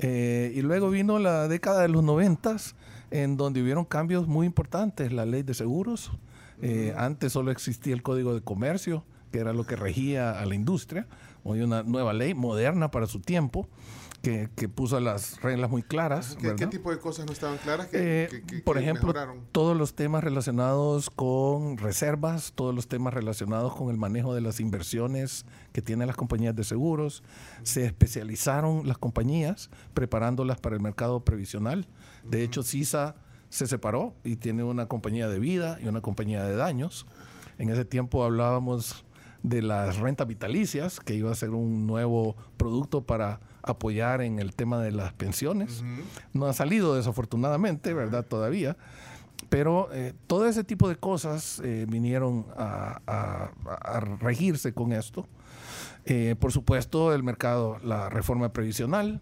Y 0.00 0.62
luego 0.62 0.90
vino 0.90 1.18
la 1.18 1.48
década 1.48 1.82
de 1.82 1.88
los 1.88 2.04
noventas, 2.04 2.76
en 3.10 3.36
donde 3.36 3.60
hubieron 3.60 3.84
cambios 3.84 4.28
muy 4.28 4.46
importantes. 4.46 5.12
La 5.12 5.26
ley 5.26 5.42
de 5.42 5.54
seguros, 5.54 6.12
eh, 6.62 6.94
antes 6.96 7.32
solo 7.32 7.50
existía 7.50 7.94
el 7.94 8.02
Código 8.02 8.34
de 8.34 8.40
Comercio, 8.42 9.04
que 9.32 9.38
era 9.38 9.52
lo 9.52 9.64
que 9.64 9.76
regía 9.76 10.40
a 10.40 10.46
la 10.46 10.54
industria. 10.54 11.06
Hoy 11.44 11.60
una 11.62 11.82
nueva 11.82 12.12
ley 12.12 12.34
moderna 12.34 12.90
para 12.90 13.06
su 13.06 13.20
tiempo, 13.20 13.68
que, 14.22 14.48
que 14.56 14.68
puso 14.68 14.98
las 14.98 15.40
reglas 15.42 15.70
muy 15.70 15.82
claras. 15.84 16.36
¿Qué, 16.40 16.66
tipo 16.66 16.90
de 16.90 16.98
cosas 16.98 17.24
no 17.26 17.32
estaban 17.32 17.56
claras? 17.58 17.86
que- 17.86 18.24
Eh, 18.24 18.42
que- 18.44 18.58
por 18.62 18.76
ejemplo, 18.76 19.06
mejoraron? 19.06 19.44
todos 19.52 19.76
los 19.76 19.94
temas 19.94 20.24
relacionados 20.24 21.08
con 21.08 21.76
reservas, 21.78 22.52
todos 22.56 22.74
los 22.74 22.88
temas 22.88 23.14
relacionados 23.14 23.76
con 23.76 23.90
el 23.90 23.96
manejo 23.96 24.34
de 24.34 24.40
las 24.40 24.58
inversiones 24.58 25.46
que 25.72 25.82
tienen 25.82 26.08
las 26.08 26.16
compañías 26.16 26.56
de 26.56 26.64
seguros. 26.64 27.22
Se 27.62 27.84
especializaron 27.86 28.88
las 28.88 28.98
compañías 28.98 29.70
preparándolas 29.94 30.58
para 30.58 30.74
el 30.74 30.82
mercado 30.82 31.20
previsional. 31.24 31.86
De 32.24 32.42
hecho, 32.42 32.64
CISA 32.64 33.14
se 33.48 33.66
separó 33.66 34.14
y 34.24 34.36
tiene 34.36 34.62
una 34.64 34.86
compañía 34.86 35.28
de 35.28 35.38
vida 35.38 35.78
y 35.82 35.88
una 35.88 36.00
compañía 36.00 36.44
de 36.44 36.56
daños. 36.56 37.06
En 37.58 37.70
ese 37.70 37.84
tiempo 37.84 38.24
hablábamos 38.24 39.04
de 39.42 39.62
las 39.62 39.98
rentas 39.98 40.26
vitalicias, 40.26 41.00
que 41.00 41.14
iba 41.14 41.30
a 41.30 41.34
ser 41.34 41.50
un 41.50 41.86
nuevo 41.86 42.36
producto 42.56 43.02
para 43.04 43.40
apoyar 43.62 44.20
en 44.22 44.38
el 44.38 44.54
tema 44.54 44.80
de 44.80 44.90
las 44.92 45.12
pensiones. 45.12 45.82
No 46.32 46.46
ha 46.46 46.52
salido 46.52 46.94
desafortunadamente, 46.96 47.94
¿verdad? 47.94 48.24
Todavía. 48.26 48.76
Pero 49.48 49.88
eh, 49.92 50.14
todo 50.26 50.46
ese 50.46 50.64
tipo 50.64 50.88
de 50.88 50.96
cosas 50.96 51.60
eh, 51.64 51.86
vinieron 51.88 52.46
a, 52.56 53.00
a- 53.06 53.50
a 53.96 54.00
regirse 54.00 54.72
con 54.74 54.92
esto. 54.92 55.26
Eh, 56.04 56.34
por 56.38 56.52
supuesto, 56.52 57.14
el 57.14 57.22
mercado, 57.22 57.78
la 57.84 58.08
reforma 58.08 58.52
previsional. 58.52 59.20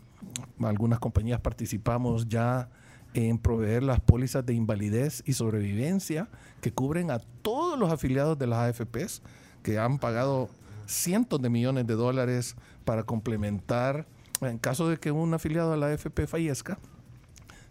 Algunas 0.62 0.98
compañías 0.98 1.40
participamos 1.40 2.28
ya 2.28 2.68
en 3.16 3.38
proveer 3.38 3.82
las 3.82 3.98
pólizas 3.98 4.44
de 4.44 4.52
invalidez 4.52 5.22
y 5.24 5.32
sobrevivencia 5.32 6.28
que 6.60 6.70
cubren 6.70 7.10
a 7.10 7.18
todos 7.18 7.78
los 7.78 7.90
afiliados 7.90 8.38
de 8.38 8.46
las 8.46 8.58
AFPs 8.58 9.22
que 9.62 9.78
han 9.78 9.98
pagado 9.98 10.50
cientos 10.86 11.40
de 11.40 11.48
millones 11.48 11.86
de 11.86 11.94
dólares 11.94 12.56
para 12.84 13.04
complementar, 13.04 14.06
en 14.42 14.58
caso 14.58 14.88
de 14.90 14.98
que 14.98 15.10
un 15.12 15.32
afiliado 15.32 15.72
a 15.72 15.76
la 15.78 15.86
AFP 15.86 16.26
fallezca, 16.26 16.78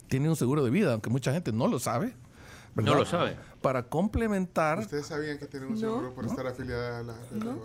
tiene 0.08 0.29
un 0.29 0.36
seguro 0.36 0.63
de 0.63 0.71
vida, 0.71 0.93
aunque 0.93 1.12
mucha 1.12 1.31
gente 1.31 1.51
no 1.53 1.67
lo 1.67 1.77
sabe. 1.79 2.15
¿verdad? 2.73 2.93
No 2.93 2.97
lo 2.97 3.05
sabe. 3.05 3.38
Para 3.62 3.84
complementar 3.84 4.79
¿Ustedes 4.79 5.05
sabían 5.05 5.38
que 5.38 5.45
tienen 5.45 5.69
un 5.69 5.75
No. 5.75 5.79
seguro 5.79 6.13
por 6.15 6.25
estar 6.25 6.47
afiliada 6.47 6.99
a 6.99 7.03
la... 7.03 7.15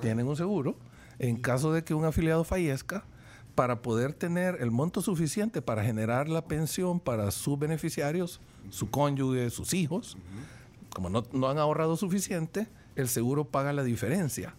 tienen 0.03 0.27
un 0.27 0.37
seguro 0.37 0.77
en 1.19 1.37
caso 1.41 1.73
de 1.73 1.83
que 1.83 1.95
un 1.95 2.05
afiliado 2.05 2.45
fallezca 2.45 3.05
para 3.61 3.83
poder 3.83 4.15
tener 4.15 4.57
el 4.61 4.71
monto 4.71 5.03
suficiente 5.03 5.61
para 5.61 5.85
generar 5.85 6.31
la 6.31 6.47
pensión 6.47 6.99
para 6.99 7.31
sus 7.31 7.59
beneficiarios, 7.59 8.41
su 8.71 8.89
cónyuge, 8.89 9.51
sus 9.51 9.75
hijos. 9.75 10.17
Como 10.89 11.11
no, 11.11 11.25
no 11.35 11.47
han 11.47 11.59
ahorrado 11.59 11.99
suficiente, 11.99 12.69
el 12.97 13.07
seguro 13.07 13.45
paga 13.45 13.75
la 13.75 13.83
diferencia 13.83 14.55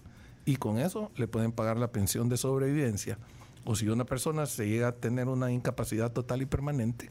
y 0.45 0.57
con 0.57 0.77
eso 0.77 1.09
le 1.15 1.27
pueden 1.27 1.51
pagar 1.51 1.77
la 1.77 1.91
pensión 1.91 2.29
de 2.29 2.37
sobrevivencia. 2.37 3.17
O 3.65 3.75
si 3.75 3.89
una 3.89 4.05
persona 4.05 4.45
se 4.45 4.69
llega 4.69 4.89
a 4.89 4.91
tener 4.91 5.29
una 5.29 5.51
incapacidad 5.51 6.11
total 6.11 6.43
y 6.43 6.45
permanente, 6.45 7.09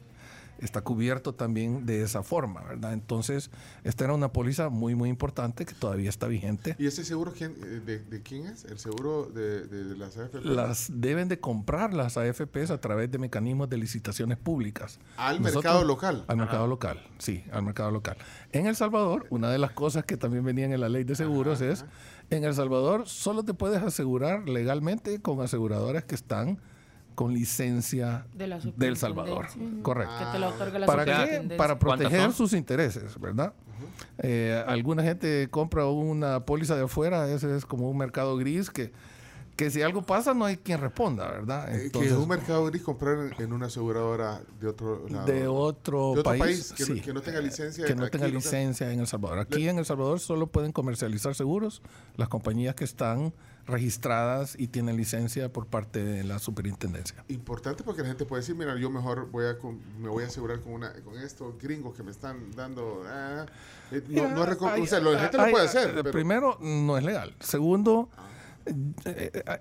está 0.61 0.83
cubierto 0.83 1.35
también 1.35 1.87
de 1.87 2.03
esa 2.03 2.23
forma, 2.23 2.63
¿verdad? 2.63 2.93
Entonces, 2.93 3.51
esta 3.85 4.05
era 4.05 4.15
una 4.15 4.33
póliza 4.33 4.69
muy, 4.69 4.95
muy 4.95 5.09
importante 5.09 5.65
que 5.65 5.75
todavía 5.75 6.09
está 6.09 6.27
vigente. 6.27 6.77
¿Y 6.79 6.87
ese 6.87 7.05
seguro 7.05 7.33
quién, 7.37 7.53
eh, 7.63 7.81
de, 7.85 7.99
de 7.99 8.23
quién 8.23 8.47
es? 8.47 8.65
¿El 8.65 8.79
seguro 8.79 9.27
de, 9.27 9.67
de- 9.67 9.85
de 9.85 9.97
las 9.97 10.17
AFP? 10.17 10.41
las 10.45 10.91
deben 10.93 11.29
de 11.29 11.41
comprar 11.41 11.93
las 11.95 12.17
AFPs 12.17 12.71
a 12.71 12.81
través 12.81 13.11
de 13.11 13.19
mecanismos 13.19 13.69
de 13.71 13.79
licitaciones 13.79 14.39
públicas. 14.39 14.99
Al 15.17 15.41
Nosotros- 15.41 15.65
mercado 15.65 15.85
local. 15.85 16.25
Al 16.29 16.37
mercado 16.37 16.67
local, 16.67 16.99
sí, 17.19 17.45
al 17.53 17.63
mercado 17.63 17.91
local. 17.91 18.17
En 18.53 18.67
El 18.67 18.77
Salvador, 18.77 19.27
una 19.31 19.51
de 19.51 19.59
las 19.59 19.73
cosas 19.73 20.05
que 20.05 20.17
también 20.17 20.45
venían 20.45 20.73
en 20.73 20.81
la 20.81 20.89
ley 20.89 21.05
de 21.05 21.15
seguros 21.15 21.61
es, 21.61 21.85
en 22.31 22.45
El 22.45 22.55
Salvador 22.55 23.09
solo 23.09 23.45
te 23.45 23.55
puedes 23.55 23.83
asegurar 23.83 24.49
legalmente 24.49 25.21
con 25.21 25.41
aseguradoras 25.41 26.05
que 26.05 26.15
están 26.15 26.59
con 27.15 27.35
licencia 27.35 28.27
De 28.35 28.47
la 28.47 28.59
del 28.77 28.97
Salvador. 28.97 29.47
Correcto. 29.83 30.15
Que 30.19 30.33
te 30.33 30.39
lo 30.39 30.49
otorga 30.49 30.79
la 30.79 30.87
¿Para 30.87 31.05
qué? 31.05 31.55
Para 31.57 31.77
¿Cuántas 31.77 32.09
proteger 32.09 32.33
sus 32.33 32.53
intereses, 32.53 33.19
¿verdad? 33.21 33.53
Eh, 34.19 34.63
alguna 34.67 35.03
gente 35.03 35.49
compra 35.51 35.87
una 35.87 36.45
póliza 36.45 36.77
de 36.77 36.85
afuera, 36.85 37.31
ese 37.31 37.57
es 37.57 37.65
como 37.65 37.91
un 37.91 37.97
mercado 37.97 38.37
gris 38.37 38.71
que, 38.71 38.93
que 39.65 39.71
si 39.71 39.83
algo 39.83 40.03
pasa 40.03 40.33
no 40.33 40.47
hay 40.47 40.57
quien 40.57 40.81
responda, 40.81 41.31
¿verdad? 41.31 41.69
Eh, 41.75 41.85
Entonces, 41.87 42.11
que 42.13 42.17
es 42.17 42.21
un 42.23 42.29
mercado 42.29 42.65
gris 42.67 42.83
comprar 42.83 43.33
en, 43.39 43.53
una 43.53 43.67
aseguradora 43.67 44.41
de 44.59 44.67
otro 44.69 45.07
lado. 45.09 45.27
de 45.27 45.47
otro, 45.47 46.15
De 46.15 46.21
otro 46.21 46.23
país, 46.25 46.41
país, 46.41 46.73
que 46.73 46.95
no- 46.95 47.03
que 47.03 47.13
no 47.13 47.21
tenga 47.21 47.41
licencia 47.41 47.85
que 47.85 47.95
no 47.95 48.05
aquí 48.05 48.13
tenga 48.13 48.27
local. 48.27 48.37
licencia 48.43 48.91
en 48.93 49.01
El 49.01 49.07
Salvador. 49.07 49.39
Aquí 49.39 49.69
en 49.69 49.79
El 49.79 49.85
Salvador 49.85 50.19
solo 50.21 50.47
pueden 50.47 50.73
comercializar 50.73 51.35
seguros 51.35 51.83
las 52.17 52.29
compañías 52.29 52.75
que 52.75 52.85
están 52.85 53.35
registradas 53.67 54.57
y 54.59 54.67
tienen 54.69 54.97
licencia 54.97 55.53
por 55.53 55.67
parte 55.67 56.03
de 56.03 56.25
la 56.25 56.39
superintendencia. 56.39 57.23
Importante 57.29 57.85
porque 57.85 58.03
la 58.03 58.09
gente 58.09 58.25
puede 58.25 58.41
decir, 58.43 58.55
mira, 58.57 58.77
yo 58.77 58.91
mejor 58.91 59.31
voy 59.31 59.45
a 59.47 59.57
me 60.01 60.09
voy 60.09 60.25
a 60.25 60.27
asegurar 60.27 60.61
con 60.61 60.73
una 60.73 60.93
con 61.05 61.17
estos 61.19 61.57
gringos 61.59 61.95
que 61.95 62.03
me 62.03 62.11
están 62.11 62.51
dando... 62.53 63.03
ah". 63.07 63.47
Eh, 63.93 64.03
no, 64.09 64.29
no 64.29 64.45
es 64.45 64.51
reco- 64.51 64.71
Hay- 64.71 64.83
o 64.83 64.87
sea, 64.87 65.01
lo- 65.01 65.13
la 65.13 65.21
gente 65.21 65.37
lo 65.37 65.43
hay- 65.45 65.53
puede 65.53 65.67
hacer. 65.67 65.91
eh, 65.91 65.93
pero- 65.95 66.09
Ah. 66.09 66.13
Primero, 66.13 66.59
no 66.61 66.97
es 66.99 67.05
legal. 67.05 67.35
Segundo, 67.41 68.09
eh, 68.13 68.21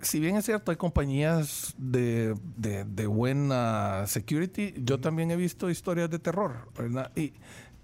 si 0.02 0.20
bien 0.20 0.36
es 0.38 0.46
cierto, 0.46 0.72
hay 0.72 0.78
compañías 0.78 1.74
de, 1.78 2.36
de- 2.58 2.84
de 2.86 3.08
buena 3.08 4.06
security, 4.08 4.74
yo 4.84 5.00
también 5.00 5.32
he 5.32 5.36
visto 5.36 5.70
historias 5.70 6.10
de 6.10 6.20
terror, 6.20 6.68
¿verdad? 6.78 7.12
Y 7.16 7.34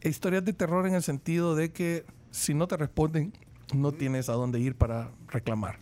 historias 0.01 0.43
de 0.45 0.53
terror 0.53 0.85
en 0.87 0.95
el 0.95 1.03
sentido 1.03 1.55
de 1.55 1.71
que 1.71 2.05
si 2.31 2.53
no 2.53 2.67
te 2.67 2.77
responden, 2.77 3.33
no 3.73 3.91
tienes 3.91 4.29
a 4.29 4.33
dónde 4.33 4.59
ir 4.59 4.75
para 4.75 5.11
reclamar. 5.27 5.79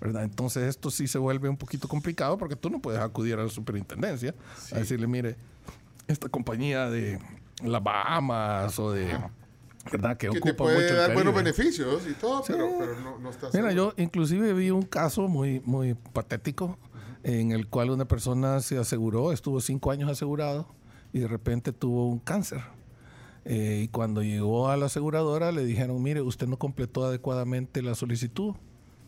¿verdad? 0.00 0.24
Entonces 0.24 0.64
esto 0.64 0.90
sí 0.90 1.08
se 1.08 1.16
vuelve 1.18 1.48
un 1.48 1.56
poquito 1.56 1.88
complicado 1.88 2.36
porque 2.36 2.54
tú 2.54 2.68
no 2.68 2.80
puedes 2.80 3.00
acudir 3.00 3.34
a 3.38 3.42
la 3.44 3.48
superintendencia 3.48 4.34
a 4.72 4.78
decirle, 4.78 5.06
mire, 5.06 5.36
esta 6.06 6.28
compañía 6.28 6.90
de 6.90 7.18
las 7.64 7.82
Bahamas 7.82 8.78
o 8.78 8.92
de... 8.92 9.18
¿verdad? 9.90 10.16
Que, 10.16 10.28
que 10.28 10.38
ocupa 10.38 10.50
te 10.50 10.54
puede 10.54 10.82
mucho 10.82 10.94
dar 10.96 11.14
buenos 11.14 11.34
beneficios 11.34 12.02
y 12.08 12.14
todo, 12.14 12.42
pero, 12.46 12.68
pero 12.78 13.00
no, 13.00 13.18
no 13.18 13.30
está 13.30 13.48
Mira, 13.52 13.70
seguro. 13.70 13.94
yo 13.96 14.02
inclusive 14.02 14.52
vi 14.52 14.70
un 14.70 14.82
caso 14.82 15.28
muy, 15.28 15.60
muy 15.64 15.94
patético 15.94 16.78
en 17.22 17.52
el 17.52 17.66
cual 17.68 17.90
una 17.90 18.06
persona 18.06 18.60
se 18.60 18.78
aseguró, 18.78 19.32
estuvo 19.32 19.60
cinco 19.60 19.90
años 19.90 20.10
asegurado 20.10 20.68
y 21.12 21.20
de 21.20 21.28
repente 21.28 21.72
tuvo 21.72 22.08
un 22.08 22.18
cáncer. 22.18 22.60
Eh, 23.44 23.82
y 23.84 23.88
cuando 23.88 24.22
llegó 24.22 24.70
a 24.70 24.76
la 24.76 24.86
aseguradora 24.86 25.52
le 25.52 25.64
dijeron, 25.64 26.02
mire, 26.02 26.20
usted 26.20 26.48
no 26.48 26.56
completó 26.58 27.04
adecuadamente 27.04 27.80
la 27.80 27.94
solicitud. 27.94 28.54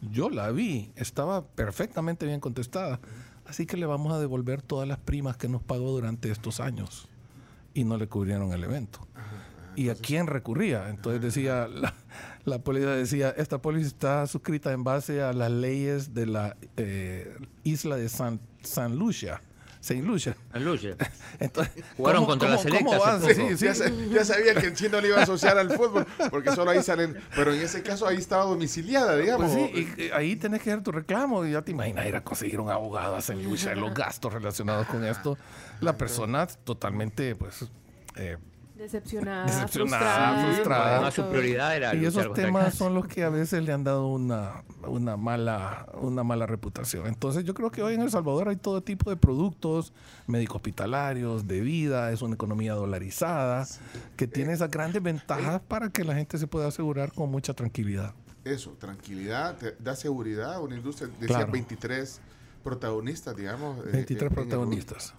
Yo 0.00 0.30
la 0.30 0.50
vi, 0.52 0.92
estaba 0.94 1.44
perfectamente 1.44 2.24
bien 2.24 2.38
contestada. 2.38 3.00
Así 3.46 3.66
que 3.66 3.76
le 3.76 3.86
vamos 3.86 4.12
a 4.12 4.20
devolver 4.20 4.62
todas 4.62 4.86
las 4.86 4.98
primas 4.98 5.36
que 5.36 5.48
nos 5.48 5.62
pagó 5.62 5.90
durante 5.90 6.30
estos 6.30 6.60
años. 6.60 7.08
Y 7.74 7.84
no 7.84 7.96
le 7.96 8.06
cubrieron 8.06 8.52
el 8.52 8.62
evento. 8.62 9.00
¿Y 9.78 9.90
a 9.90 9.94
quién 9.94 10.26
recurría? 10.26 10.88
Entonces 10.88 11.20
decía, 11.22 11.68
la, 11.68 11.94
la 12.44 12.58
póliza 12.58 12.90
decía, 12.96 13.30
esta 13.36 13.58
póliza 13.62 13.86
está 13.86 14.26
suscrita 14.26 14.72
en 14.72 14.82
base 14.82 15.22
a 15.22 15.32
las 15.32 15.50
leyes 15.52 16.14
de 16.14 16.26
la 16.26 16.56
eh, 16.76 17.36
isla 17.62 17.96
de 17.96 18.08
San, 18.08 18.40
San 18.62 18.96
Lucia. 18.96 19.40
Saint 19.80 20.04
Lucia. 20.04 20.36
San 20.52 20.64
Lucia. 20.64 20.96
Entonces, 21.38 21.84
Jugaron 21.96 22.22
¿cómo- 22.22 22.32
contra 22.32 22.48
la 22.48 22.56
cómo- 22.56 22.62
selecta 22.64 22.84
cómo 22.84 23.04
hace 23.04 23.10
van? 23.12 23.20
poco. 23.36 23.50
Sí, 23.50 23.56
sí. 23.56 23.64
Ya, 23.64 23.74
sa- 23.74 23.90
ya 23.90 24.24
sabía 24.24 24.54
que 24.56 24.66
el 24.66 24.74
chino 24.74 25.00
le 25.00 25.06
iba 25.08 25.18
a 25.18 25.22
asociar 25.22 25.56
al 25.56 25.70
fútbol, 25.70 26.04
porque 26.30 26.50
solo 26.50 26.72
ahí 26.72 26.82
salen. 26.82 27.16
Pero 27.36 27.54
en 27.54 27.60
ese 27.60 27.84
caso 27.84 28.04
ahí 28.08 28.16
estaba 28.16 28.42
domiciliada, 28.44 29.16
digamos. 29.16 29.52
Pues 29.52 29.70
sí, 29.72 29.94
y, 29.96 30.02
y 30.06 30.10
ahí 30.10 30.34
tenés 30.34 30.62
que 30.62 30.72
hacer 30.72 30.82
tu 30.82 30.90
reclamo 30.90 31.46
y 31.46 31.52
ya 31.52 31.62
te 31.62 31.70
imaginas 31.70 32.04
ir 32.06 32.16
a 32.16 32.24
conseguir 32.24 32.58
un 32.58 32.68
abogado 32.70 33.14
a 33.14 33.20
Saint 33.22 33.44
Lucia, 33.44 33.76
los 33.76 33.94
gastos 33.94 34.32
relacionados 34.32 34.88
con 34.88 35.04
esto. 35.04 35.38
La 35.80 35.96
persona 35.96 36.48
totalmente, 36.48 37.36
pues, 37.36 37.64
eh, 38.16 38.36
Decepcionada, 38.78 39.44
Decepcionada, 39.46 39.68
frustrada. 39.98 40.44
frustrada. 40.54 40.92
Además, 40.94 41.14
su 41.14 41.28
prioridad 41.28 41.76
era 41.76 41.94
y 41.96 42.04
esos 42.04 42.32
temas 42.32 42.74
son 42.74 42.94
los 42.94 43.06
que 43.08 43.24
a 43.24 43.28
veces 43.28 43.62
le 43.64 43.72
han 43.72 43.82
dado 43.82 44.06
una, 44.06 44.62
una, 44.86 45.16
mala, 45.16 45.86
una 46.00 46.22
mala 46.22 46.46
reputación. 46.46 47.06
Entonces 47.08 47.44
yo 47.44 47.54
creo 47.54 47.70
que 47.70 47.82
hoy 47.82 47.94
en 47.94 48.02
El 48.02 48.10
Salvador 48.10 48.48
hay 48.48 48.56
todo 48.56 48.80
tipo 48.82 49.10
de 49.10 49.16
productos 49.16 49.92
médico 50.28 50.56
hospitalarios, 50.56 51.48
de 51.48 51.60
vida, 51.60 52.12
es 52.12 52.22
una 52.22 52.34
economía 52.36 52.74
dolarizada, 52.74 53.66
que 54.16 54.26
tiene 54.28 54.52
esas 54.52 54.70
grandes 54.70 55.02
ventajas 55.02 55.60
para 55.66 55.88
que 55.90 56.04
la 56.04 56.14
gente 56.14 56.38
se 56.38 56.46
pueda 56.46 56.68
asegurar 56.68 57.12
con 57.12 57.30
mucha 57.30 57.54
tranquilidad. 57.54 58.14
Eso, 58.44 58.70
tranquilidad, 58.78 59.56
te 59.56 59.74
da 59.80 59.96
seguridad 59.96 60.54
a 60.54 60.60
una 60.60 60.76
industria. 60.76 61.08
Decía 61.20 61.36
Claro. 61.38 61.52
23 61.52 62.20
protagonistas, 62.62 63.36
digamos. 63.36 63.78
eh, 63.86 63.90
23 63.92 64.10
en- 64.10 64.26
en 64.26 64.26
el 64.26 64.34
protagonistas. 64.48 65.14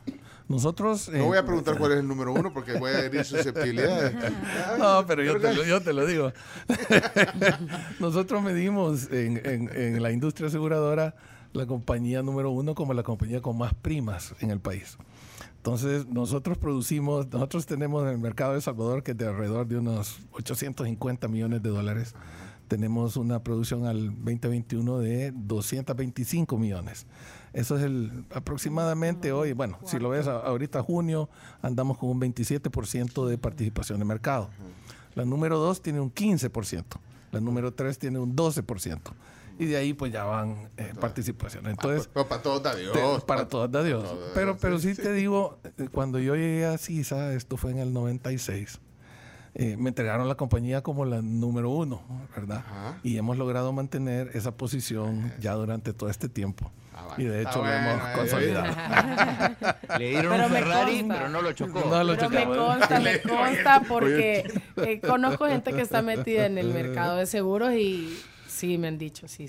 Nosotros... 0.49 1.09
No 1.09 1.27
voy 1.27 1.37
eh, 1.37 1.41
a 1.41 1.45
preguntar 1.45 1.77
cuál 1.77 1.91
es 1.93 1.99
el 1.99 2.07
número 2.07 2.33
uno 2.33 2.51
porque 2.51 2.73
voy 2.77 2.91
a 2.91 3.05
herir 3.05 3.23
susceptibilidades. 3.23 4.13
No, 4.79 5.05
pero 5.05 5.23
yo 5.23 5.39
te, 5.39 5.53
lo, 5.53 5.63
yo 5.63 5.79
te 5.81 5.93
lo 5.93 6.05
digo. 6.05 6.33
Nosotros 7.99 8.41
medimos 8.41 9.09
en, 9.11 9.37
en- 9.45 9.69
en 9.73 10.01
la 10.03 10.11
industria 10.11 10.47
aseguradora 10.47 11.15
la 11.53 11.65
compañía 11.65 12.21
número 12.23 12.51
uno 12.51 12.75
como 12.75 12.93
la 12.93 13.03
compañía 13.03 13.41
con 13.41 13.57
más 13.57 13.73
primas 13.73 14.33
en 14.39 14.51
el 14.51 14.59
país. 14.59 14.97
Entonces, 15.57 16.07
nosotros 16.07 16.57
producimos, 16.57 17.27
nosotros 17.31 17.65
tenemos 17.65 18.03
en 18.03 18.09
el 18.09 18.17
mercado 18.17 18.51
de 18.51 18.57
El 18.57 18.61
Salvador 18.63 19.03
que 19.03 19.11
es 19.11 19.17
de 19.17 19.27
alrededor 19.27 19.67
de 19.67 19.77
unos 19.77 20.19
850 20.31 21.27
millones 21.27 21.61
de 21.61 21.69
dólares. 21.69 22.15
Tenemos 22.67 23.17
una 23.17 23.43
producción 23.43 23.85
al 23.85 24.07
2021 24.15 24.99
de 24.99 25.31
225 25.35 26.57
millones. 26.57 27.07
Eso 27.53 27.77
es 27.77 27.83
el 27.83 28.25
aproximadamente 28.33 29.31
hoy, 29.31 29.53
bueno, 29.53 29.79
si 29.85 29.97
lo 29.99 30.09
ves 30.09 30.27
ahorita 30.27 30.83
junio, 30.83 31.29
andamos 31.61 31.97
con 31.97 32.09
un 32.09 32.21
27% 32.21 33.25
de 33.27 33.37
participación 33.37 33.99
de 33.99 34.05
mercado. 34.05 34.49
La 35.15 35.25
número 35.25 35.57
2 35.57 35.81
tiene 35.81 35.99
un 35.99 36.13
15%, 36.13 36.83
la 37.31 37.39
número 37.39 37.73
3 37.73 37.97
tiene 37.97 38.19
un 38.19 38.35
12%. 38.35 38.99
Y 39.57 39.65
de 39.65 39.75
ahí 39.75 39.93
pues 39.93 40.13
ya 40.13 40.23
van 40.23 40.69
eh, 40.77 40.93
participaciones. 41.01 41.71
Entonces, 41.71 42.09
Pero 42.13 42.27
para 42.29 42.41
todos 42.41 42.63
da 42.63 42.75
Dios. 42.75 42.93
te- 42.93 43.25
para 43.25 43.45
todas 43.47 43.69
da 43.69 43.83
Dios. 43.83 44.05
Pero, 44.33 44.55
pero 44.57 44.79
sí, 44.79 44.89
sí, 44.89 44.95
sí. 44.95 45.01
te 45.01 45.11
digo, 45.11 45.59
eh, 45.77 45.89
cuando 45.91 46.17
yo 46.19 46.35
llegué 46.35 46.65
a 46.65 46.77
CISA, 46.77 47.33
esto 47.33 47.57
fue 47.57 47.71
en 47.71 47.79
el 47.79 47.91
96, 47.91 48.79
eh, 49.55 49.75
me 49.77 49.89
entregaron 49.89 50.29
la 50.29 50.35
compañía 50.35 50.81
como 50.81 51.03
la 51.03 51.21
número 51.21 51.71
uno, 51.71 52.01
¿verdad? 52.33 52.59
Ajá. 52.65 52.99
Y 53.03 53.17
hemos 53.17 53.37
logrado 53.37 53.73
mantener 53.73 54.29
esa 54.33 54.55
posición 54.55 55.33
ya 55.41 55.55
durante 55.55 55.91
todo 55.91 56.09
este 56.09 56.29
tiempo. 56.29 56.71
Ah. 56.93 57.15
Y 57.17 57.23
de 57.25 57.41
hecho 57.41 57.63
lo 57.63 57.71
hemos 57.71 58.01
eh, 58.01 58.11
consolidado. 58.15 59.65
Le 59.99 60.09
dieron 60.09 60.31
Pero 60.31 60.45
un 60.45 60.51
Ferrari, 60.51 61.05
pero 61.07 61.29
no 61.29 61.41
lo 61.41 61.51
chocó. 61.53 61.79
No 61.89 62.03
lo 62.03 62.15
Pero 62.15 62.29
me 62.29 62.45
consta, 62.45 62.99
me 62.99 63.21
consta 63.21 63.81
porque 63.87 64.51
eh, 64.77 64.99
conozco 64.99 65.47
gente 65.47 65.73
que 65.73 65.81
está 65.81 66.01
metida 66.01 66.45
en 66.45 66.57
el 66.57 66.73
mercado 66.73 67.17
de 67.17 67.25
seguros 67.25 67.73
y 67.73 68.19
sí 68.47 68.77
me 68.77 68.87
han 68.87 68.97
dicho, 68.97 69.27
sí, 69.27 69.47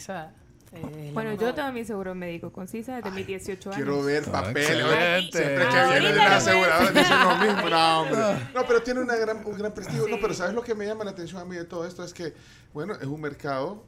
eh, 0.73 1.07
la 1.07 1.13
Bueno, 1.13 1.35
yo 1.35 1.53
tengo 1.53 1.73
mi 1.73 1.85
seguro 1.85 2.15
médico 2.15 2.53
con 2.53 2.69
CISA 2.69 2.97
desde 2.97 3.11
mis 3.11 3.27
18 3.27 3.71
años. 3.71 3.77
Quiero 3.77 4.03
ver 4.05 4.25
papeles. 4.25 5.31
Siempre 5.33 5.67
que 5.69 5.77
Ahorita 5.77 5.91
viene 5.91 6.09
de 6.09 6.15
lo 6.15 6.15
una 6.15 6.25
voy 6.25 6.33
a 6.33 6.37
aseguradora 6.37 6.91
dicen 6.93 7.19
lo 7.19 7.37
mismo. 7.37 7.71
No, 7.71 8.01
hombre. 8.03 8.19
No, 8.55 8.67
pero 8.67 8.83
tiene 8.83 9.01
una 9.01 9.17
gran, 9.17 9.45
un 9.45 9.59
gran 9.59 9.75
prestigio. 9.75 10.07
No, 10.07 10.19
pero 10.21 10.33
¿sabes 10.33 10.55
lo 10.55 10.63
que 10.63 10.75
me 10.77 10.87
llama 10.87 11.05
la 11.05 11.11
atención 11.11 11.41
a 11.41 11.45
mí 11.45 11.57
de 11.57 11.65
todo 11.65 11.85
esto? 11.87 12.05
Es 12.05 12.15
que, 12.15 12.35
bueno, 12.73 12.95
es 12.95 13.07
un 13.07 13.21
mercado, 13.21 13.85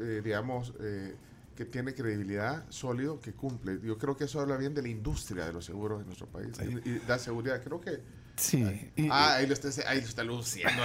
eh, 0.00 0.22
digamos, 0.24 0.72
eh, 0.80 1.14
que 1.54 1.64
tiene 1.64 1.94
credibilidad, 1.94 2.64
sólido, 2.70 3.20
que 3.20 3.32
cumple. 3.32 3.78
Yo 3.82 3.98
creo 3.98 4.16
que 4.16 4.24
eso 4.24 4.40
habla 4.40 4.56
bien 4.56 4.74
de 4.74 4.82
la 4.82 4.88
industria 4.88 5.44
de 5.46 5.52
los 5.52 5.64
seguros 5.64 6.00
en 6.00 6.06
nuestro 6.06 6.26
país. 6.26 6.48
Y, 6.84 6.88
y 6.88 6.98
da 7.06 7.18
seguridad. 7.18 7.62
Creo 7.62 7.80
que... 7.80 8.00
Sí. 8.36 8.90
y- 8.96 9.08
Ah, 9.10 9.34
ahí 9.36 9.46
lo 9.46 9.52
está, 9.52 9.68
ahí 9.88 10.00
lo 10.00 10.06
está 10.06 10.24
luciendo. 10.24 10.82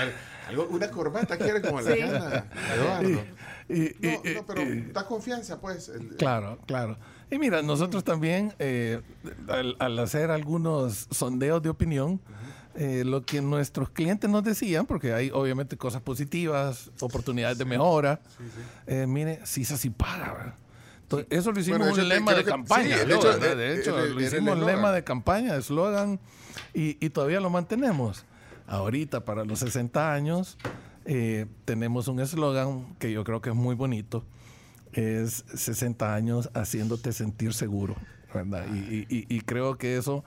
Algo, 0.48 0.68
una 0.68 0.92
corbata 0.92 1.38
quiere 1.38 1.62
como 1.62 1.80
la 1.80 1.96
gana, 1.96 2.46
Eduardo. 2.76 3.24
y- 3.70 3.82
y- 3.84 3.96
No, 4.02 4.22
y- 4.30 4.34
no, 4.36 4.46
pero 4.46 4.62
y- 4.64 4.82
da 4.92 5.06
confianza, 5.08 5.60
pues. 5.62 5.88
el- 5.90 6.18
Claro, 6.18 6.60
claro. 6.68 6.98
Y 7.32 7.40
mira, 7.40 7.62
nosotros 7.62 8.04
también, 8.04 8.54
eh, 8.60 9.02
al, 9.48 9.76
al 9.80 9.98
hacer 10.00 10.30
algunos 10.32 11.08
sondeos 11.12 11.62
de 11.64 11.70
opinión, 11.70 12.20
eh, 12.78 13.04
lo 13.06 13.26
que 13.26 13.42
nuestros 13.42 13.90
clientes 13.90 14.30
nos 14.30 14.44
decían, 14.44 14.86
porque 14.86 15.12
hay 15.14 15.32
obviamente 15.34 15.76
cosas 15.78 16.02
positivas, 16.02 16.92
oportunidades 17.02 17.58
de 17.58 17.66
mejora, 17.66 18.22
eh, 18.86 19.06
mire, 19.08 19.40
CISA 19.46 19.76
sí 19.78 19.90
paga, 19.90 20.34
¿verdad? 20.34 20.56
Entonces, 21.02 21.28
eso 21.32 21.52
lo 21.52 21.60
hicimos 21.60 21.80
Bueno, 21.80 21.94
un 22.04 22.10
lema 22.10 22.34
de 22.34 22.44
campaña, 22.44 22.98
sí, 22.98 23.06
de 23.08 23.76
hecho, 23.76 23.92
lo 23.98 24.22
hicimos 24.22 24.54
eslogan. 24.56 24.66
lema 24.66 24.92
de 24.92 25.04
campaña, 25.04 25.56
eslogan, 25.56 26.20
y, 26.74 27.04
y 27.04 27.10
todavía 27.10 27.40
lo 27.40 27.50
mantenemos. 27.50 28.26
Ahorita, 28.68 29.24
para 29.24 29.46
los 29.46 29.60
60 29.60 30.14
años, 30.14 30.58
eh, 31.06 31.46
tenemos 31.64 32.10
un 32.10 32.20
eslogan 32.20 32.94
que 33.00 33.12
yo 33.14 33.24
creo 33.24 33.42
que 33.42 33.50
es 33.52 33.56
muy 33.56 33.74
bonito, 33.76 34.26
es 34.92 35.46
60 35.54 36.14
años 36.14 36.50
haciéndote 36.54 37.14
sentir 37.14 37.54
seguro, 37.54 37.96
¿verdad? 38.34 38.66
Y- 38.74 39.06
y- 39.10 39.26
y 39.30 39.42
creo 39.42 39.78
que 39.78 39.96
eso 39.98 40.26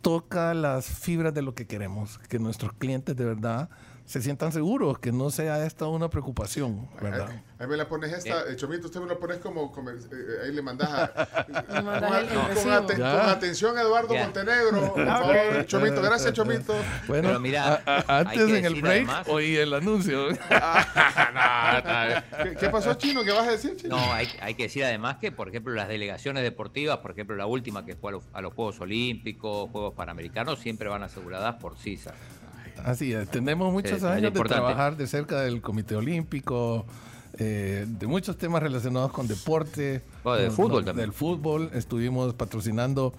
toca 0.00 0.54
las 0.54 0.86
fibras 0.86 1.34
de 1.34 1.42
lo 1.42 1.54
que 1.54 1.66
queremos, 1.66 2.18
que 2.28 2.38
nuestros 2.38 2.72
clientes 2.72 3.16
de 3.16 3.24
verdad 3.24 3.68
se 4.08 4.22
sientan 4.22 4.52
seguros, 4.52 4.98
que 4.98 5.12
no 5.12 5.28
sea 5.30 5.66
esta 5.66 5.86
una 5.86 6.08
preocupación, 6.08 6.88
¿verdad? 6.98 7.28
Ahí, 7.28 7.42
ahí 7.58 7.66
me 7.66 7.76
la 7.76 7.86
pones 7.86 8.10
esta, 8.10 8.50
eh, 8.50 8.56
Chomito, 8.56 8.86
usted 8.86 9.00
me 9.00 9.06
lo 9.06 9.18
pones 9.20 9.36
como, 9.36 9.70
como, 9.70 9.90
eh, 9.90 9.96
eh, 10.10 10.46
ahí 10.46 10.52
le 10.54 10.62
mandas 10.62 10.88
a, 10.90 11.46
Le 11.74 11.82
mandas 11.82 12.10
con, 12.10 12.16
el- 12.16 12.28
con 12.56 12.72
aten- 12.72 12.96
Ya. 12.98 13.20
con 13.20 13.28
atención 13.28 13.76
a 13.76 13.82
Eduardo 13.82 14.14
Ya. 14.14 14.24
Montenegro, 14.24 14.94
por 14.94 15.04
favor, 15.06 15.66
Chomito, 15.66 16.00
gracias 16.00 16.32
Chomito. 16.32 16.74
Bueno, 17.06 17.28
Pero 17.28 17.40
mira, 17.40 17.82
a- 17.84 18.04
a- 18.08 18.18
antes 18.20 18.48
en 18.48 18.64
el 18.64 18.80
break 18.80 19.06
además- 19.08 19.28
oí 19.28 19.56
el 19.56 19.74
anuncio. 19.74 20.28
¿Qué, 22.42 22.54
qué 22.58 22.68
pasó, 22.70 22.94
Chino? 22.94 23.22
¿Qué 23.24 23.30
vas 23.32 23.46
a 23.46 23.50
decir, 23.52 23.76
Chino? 23.76 23.96
No, 23.96 24.12
hay, 24.12 24.26
hay 24.40 24.54
que 24.54 24.64
decir 24.64 24.84
además 24.84 25.16
que, 25.18 25.32
por 25.32 25.48
ejemplo, 25.48 25.74
las 25.74 25.88
delegaciones 25.88 26.42
deportivas, 26.42 26.98
por 26.98 27.10
ejemplo, 27.10 27.36
la 27.36 27.46
última 27.46 27.84
que 27.84 27.94
fue 27.96 28.10
a 28.10 28.12
los, 28.12 28.24
a 28.32 28.40
los 28.40 28.54
Juegos 28.54 28.80
Olímpicos, 28.80 29.70
Juegos 29.70 29.94
Panamericanos, 29.94 30.58
siempre 30.60 30.88
van 30.88 31.02
aseguradas 31.02 31.56
por 31.56 31.76
CISA. 31.76 32.14
Así 32.84 33.12
es, 33.12 33.28
tenemos 33.28 33.72
muchos 33.72 34.02
años 34.02 34.32
de 34.32 34.40
trabajar 34.42 34.96
de 34.96 35.06
cerca 35.06 35.40
del 35.42 35.60
Comité 35.60 35.96
Olímpico, 35.96 36.86
eh, 37.38 37.84
de 37.86 38.06
muchos 38.06 38.36
temas 38.38 38.62
relacionados 38.62 39.12
con 39.12 39.26
deporte. 39.28 40.02
Oh, 40.24 40.34
de 40.34 40.46
con- 40.46 40.56
fútbol 40.56 40.84
también. 40.84 41.06
Del 41.08 41.12
fútbol, 41.12 41.70
estuvimos 41.74 42.34
patrocinando 42.34 43.12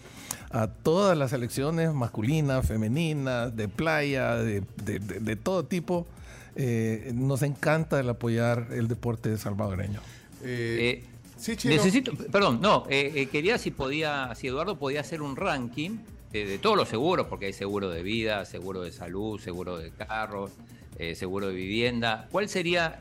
a 0.52 0.68
todas 0.68 1.18
las 1.18 1.30
selecciones 1.32 1.94
masculinas, 1.94 2.66
femeninas, 2.68 3.56
de 3.56 3.68
playa, 3.68 4.36
de, 4.36 4.64
de- 4.84 5.00
de- 5.00 5.20
de 5.20 5.36
todo 5.36 5.64
tipo. 5.66 6.08
Eh, 6.56 7.12
nos 7.14 7.42
encanta 7.44 8.00
el 8.00 8.10
apoyar 8.10 8.68
el 8.72 8.88
deporte 8.88 9.38
salvadoreño. 9.38 10.02
Eh, 10.44 11.04
Eh, 11.04 11.06
sí, 11.38 11.56
Chino. 11.56 11.76
necesito, 11.76 12.12
perdón, 12.32 12.60
no, 12.62 12.86
eh, 12.90 13.12
eh, 13.16 13.26
quería 13.28 13.58
si 13.58 13.72
podía, 13.72 14.34
si 14.36 14.48
Eduardo 14.48 14.78
podía 14.78 15.02
hacer 15.02 15.22
un 15.22 15.36
ranking 15.36 15.98
de, 16.32 16.46
de 16.46 16.60
todos 16.60 16.78
los 16.78 16.88
seguros, 16.90 17.28
porque 17.28 17.48
hay 17.48 17.54
seguro 17.54 17.90
de 17.90 18.04
vida, 18.04 18.46
seguro 18.46 18.82
de 18.82 18.92
salud, 18.92 19.40
seguro 19.40 19.78
de 19.78 19.92
carro, 19.92 20.50
eh, 20.98 21.16
seguro 21.16 21.48
de 21.48 21.54
vivienda. 21.56 22.28
¿Cuál 22.32 22.50
sería, 22.50 23.00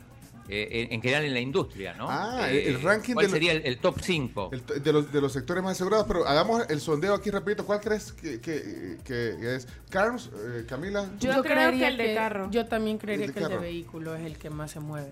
eh, 0.49 0.69
en, 0.88 0.93
en 0.95 1.03
general 1.03 1.25
en 1.27 1.35
la 1.35 1.41
industria, 1.41 1.93
no? 1.95 2.07
Ah, 2.09 2.49
Eh, 2.51 2.69
el 2.69 2.81
ranking 2.81 3.12
¿Cuál 3.14 3.27
de 3.27 3.33
sería 3.33 3.53
el, 3.53 3.67
el 3.67 3.79
top 3.79 3.99
5? 4.01 4.51
El 4.53 4.62
t- 4.62 4.81
de, 4.81 4.93
los, 4.93 5.12
de 5.12 5.21
los 5.21 5.33
sectores 5.33 5.62
más 5.62 5.73
asegurados, 5.73 6.07
pero 6.07 6.27
hagamos 6.27 6.64
el 6.71 6.81
sondeo 6.81 7.12
aquí 7.12 7.31
rapidito. 7.31 7.67
¿Cuál 7.67 7.81
crees 7.81 8.12
que, 8.12 8.41
que- 8.41 8.97
que 9.05 9.57
es? 9.57 9.69
Carlos, 9.91 10.31
eh, 10.35 10.64
Camila. 10.67 11.07
Yo 11.21 11.43
creo 11.43 11.71
que 11.73 11.87
el 11.87 11.97
de 11.99 12.14
carro. 12.14 12.51
Yo 12.51 12.64
también 12.67 12.97
creería 12.99 13.27
El 13.27 13.33
que 13.35 13.41
el 13.41 13.49
de 13.49 13.59
vehículo 13.59 14.14
es 14.14 14.25
el 14.25 14.38
que 14.38 14.49
más 14.49 14.71
se 14.71 14.81
mueve. 14.81 15.11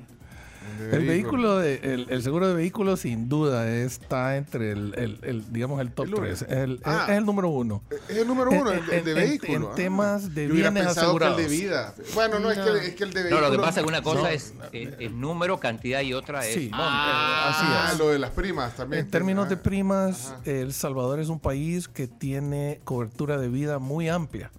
De 0.79 0.96
El 0.96 1.07
vehículo, 1.07 1.59
de, 1.59 1.76
el, 1.83 2.07
el 2.11 2.22
seguro 2.22 2.48
de 2.48 2.55
vehículos 2.55 3.00
sin 3.00 3.29
duda 3.29 3.68
está 3.68 4.37
entre 4.37 4.72
el, 4.72 4.94
el- 4.96 5.18
el, 5.22 5.52
digamos, 5.52 5.81
el 5.81 5.90
top 5.92 6.07
El 6.07 6.14
uno. 6.14 6.22
3. 6.22 6.42
Es 6.42 6.48
el, 6.50 6.81
Ah. 6.85 7.07
es 7.09 7.16
el 7.16 7.24
número 7.24 7.48
uno. 7.48 7.83
Es 8.09 8.16
el 8.16 8.26
número 8.26 8.50
uno, 8.50 8.70
En- 8.72 8.85
el, 8.85 8.90
el 8.90 9.05
de 9.05 9.11
en- 9.12 9.16
vehículo. 9.16 9.52
en 9.55 9.62
ah. 9.64 9.74
temas 9.74 10.35
de 10.35 10.46
bienes 10.48 10.85
pensado 10.85 11.18
que 11.18 11.24
el 11.24 11.37
de 11.37 11.44
asegurados. 11.44 11.50
vida. 11.50 11.94
Bueno, 12.14 12.38
no, 12.38 12.50
Es, 12.50 12.59
que, 12.59 12.87
es 12.88 12.94
que 12.94 13.05
el 13.05 13.12
de 13.12 13.20
No, 13.20 13.24
vehículo. 13.31 13.46
lo 13.48 13.52
que 13.52 13.59
pasa 13.59 13.81
es 13.81 13.85
que 13.85 13.88
una 13.88 14.02
cosa 14.02 14.20
No. 14.22 14.29
es, 14.29 14.55
es- 14.72 14.94
es 14.98 15.12
número, 15.12 15.59
cantidad 15.61 16.00
y 16.02 16.12
otra 16.14 16.46
es 16.46 16.55
Sí. 16.55 16.70
Ah, 16.72 17.50
así 17.88 17.92
es. 17.94 17.98
lo 17.98 18.09
de 18.11 18.18
las 18.18 18.31
primas 18.31 18.74
también. 18.76 19.05
En 19.05 19.11
términos 19.11 19.48
de 19.48 19.55
Ah. 19.57 19.62
primas, 19.62 20.31
Ajá. 20.33 20.40
El 20.44 20.72
Salvador 20.72 21.20
es 21.20 21.29
un 21.29 21.40
país 21.40 21.88
que 21.88 22.07
tiene 22.07 22.81
cobertura 22.85 23.38
de 23.38 23.48
vida 23.48 23.79
muy 23.79 24.09
amplia. 24.09 24.50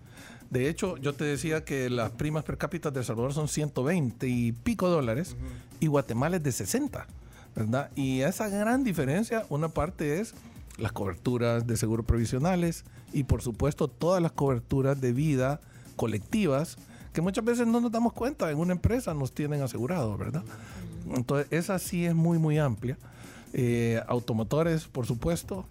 De 0.49 0.69
hecho, 0.69 0.97
yo 0.97 1.13
te 1.13 1.25
decía 1.25 1.65
que 1.65 1.89
las 1.89 2.11
primas 2.11 2.43
per 2.43 2.57
cápita 2.57 2.91
de 2.91 2.99
El 2.99 3.05
Salvador 3.05 3.33
son 3.33 3.47
120 3.47 4.27
y 4.27 4.51
pico 4.51 4.89
dólares 4.89 5.35
y 5.79 5.87
Guatemala 5.87 6.37
es 6.37 6.43
de 6.43 6.51
60, 6.51 7.05
¿verdad? 7.55 7.89
Y 7.95 8.21
esa 8.21 8.47
gran 8.47 8.83
diferencia, 8.83 9.45
una 9.49 9.69
parte 9.69 10.19
es 10.19 10.33
las 10.77 10.91
coberturas 10.91 11.67
de 11.67 11.75
seguro 11.75 12.03
provisionales 12.03 12.85
y 13.13 13.23
por 13.23 13.41
supuesto 13.41 13.87
todas 13.87 14.21
las 14.21 14.31
coberturas 14.31 15.01
de 15.01 15.11
vida 15.11 15.59
colectivas 15.95 16.77
que 17.13 17.21
muchas 17.21 17.43
veces 17.43 17.65
no 17.65 17.81
nos 17.81 17.91
damos 17.91 18.13
cuenta, 18.13 18.51
en 18.51 18.59
una 18.59 18.73
empresa 18.73 19.13
nos 19.15 19.31
tienen 19.31 19.63
asegurados, 19.63 20.19
¿verdad? 20.19 20.43
Entonces, 21.15 21.47
esa 21.51 21.79
sí 21.79 22.05
es 22.05 22.13
muy, 22.13 22.37
muy 22.37 22.59
amplia. 22.59 22.95
Eh, 23.53 23.99
automotores, 24.07 24.85
por 24.85 25.07
supuesto. 25.07 25.65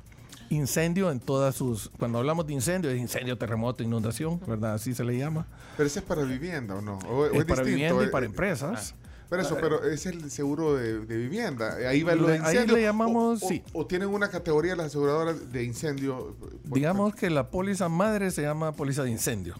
Incendio 0.50 1.10
en 1.10 1.20
todas 1.20 1.54
sus... 1.54 1.90
Cuando 1.98 2.18
hablamos 2.18 2.46
de 2.46 2.52
incendio, 2.54 2.90
es 2.90 2.98
incendio, 3.00 3.36
terremoto, 3.36 3.82
inundación, 3.82 4.40
¿verdad? 4.46 4.74
Así 4.74 4.94
se 4.94 5.04
le 5.04 5.18
llama. 5.18 5.46
Pero 5.76 5.86
ese 5.86 5.98
es 6.00 6.04
para 6.04 6.22
vivienda, 6.22 6.74
¿o 6.76 6.80
no? 6.80 6.98
¿O, 7.08 7.26
Es 7.26 7.30
para 7.44 7.62
distinto? 7.62 7.64
vivienda 7.64 8.02
y 8.04 8.06
Eh, 8.06 8.10
para 8.10 8.26
eh, 8.26 8.28
empresas. 8.28 8.94
Pero 9.28 9.42
eso, 9.42 9.56
pero 9.60 9.82
es 9.84 10.06
el 10.06 10.30
seguro 10.30 10.76
de, 10.76 11.00
de 11.00 11.16
vivienda. 11.16 11.74
Ahí 11.88 12.04
va 12.04 12.14
lo 12.14 12.28
de 12.28 12.38
Le- 12.38 12.44
ahí 12.44 12.52
incendio. 12.54 12.76
le 12.76 12.82
llamamos, 12.82 13.42
o, 13.42 13.46
o- 13.46 13.48
sí. 13.48 13.62
o 13.72 13.84
tienen 13.84 14.08
una 14.08 14.28
categoría 14.30 14.76
las 14.76 14.86
aseguradoras 14.86 15.50
de 15.52 15.64
incendio. 15.64 16.36
Digamos 16.62 17.12
que 17.16 17.28
la 17.28 17.48
póliza 17.50 17.88
madre 17.88 18.30
se 18.30 18.42
llama 18.42 18.70
póliza 18.72 19.02
de 19.02 19.10
incendio. 19.10 19.56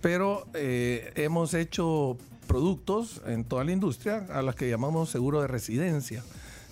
Pero 0.00 0.46
eh, 0.54 1.12
hemos 1.16 1.52
hecho 1.54 2.16
productos 2.46 3.20
en 3.26 3.44
toda 3.44 3.64
la 3.64 3.72
industria 3.72 4.26
a 4.30 4.40
las 4.42 4.54
que 4.54 4.68
llamamos 4.70 5.10
seguro 5.10 5.40
de 5.40 5.48
residencia, 5.48 6.22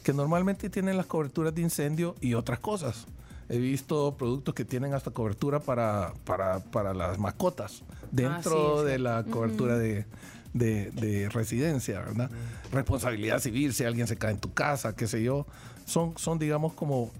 que 0.04 0.12
normalmente 0.12 0.70
tienen 0.70 0.96
las 0.96 1.06
coberturas 1.06 1.52
de 1.54 1.62
incendio 1.62 2.14
y 2.20 2.34
otras 2.34 2.60
cosas. 2.60 3.06
He 3.50 3.58
visto 3.58 4.14
productos 4.16 4.54
que 4.54 4.64
tienen 4.64 4.94
hasta 4.94 5.10
cobertura 5.10 5.58
para, 5.60 6.12
para, 6.24 6.60
para 6.60 6.94
las 6.94 7.18
mascotas 7.18 7.82
dentro 8.12 8.76
sí, 8.76 8.78
es 8.86 8.92
de 8.92 8.98
la 9.00 9.24
cobertura 9.24 9.76
de, 9.76 10.06
de- 10.54 10.90
de 10.92 11.28
residencia, 11.28 12.00
¿verdad? 12.00 12.30
Responsabilidad 12.72 13.40
civil, 13.40 13.74
si 13.74 13.84
alguien 13.84 14.06
se 14.06 14.16
cae 14.16 14.30
en 14.32 14.38
tu 14.38 14.52
casa, 14.54 14.94
qué 14.94 15.06
sé 15.08 15.22
yo. 15.22 15.46
Son, 15.84 16.14
son 16.16 16.38
digamos, 16.38 16.72
como, 16.74 17.10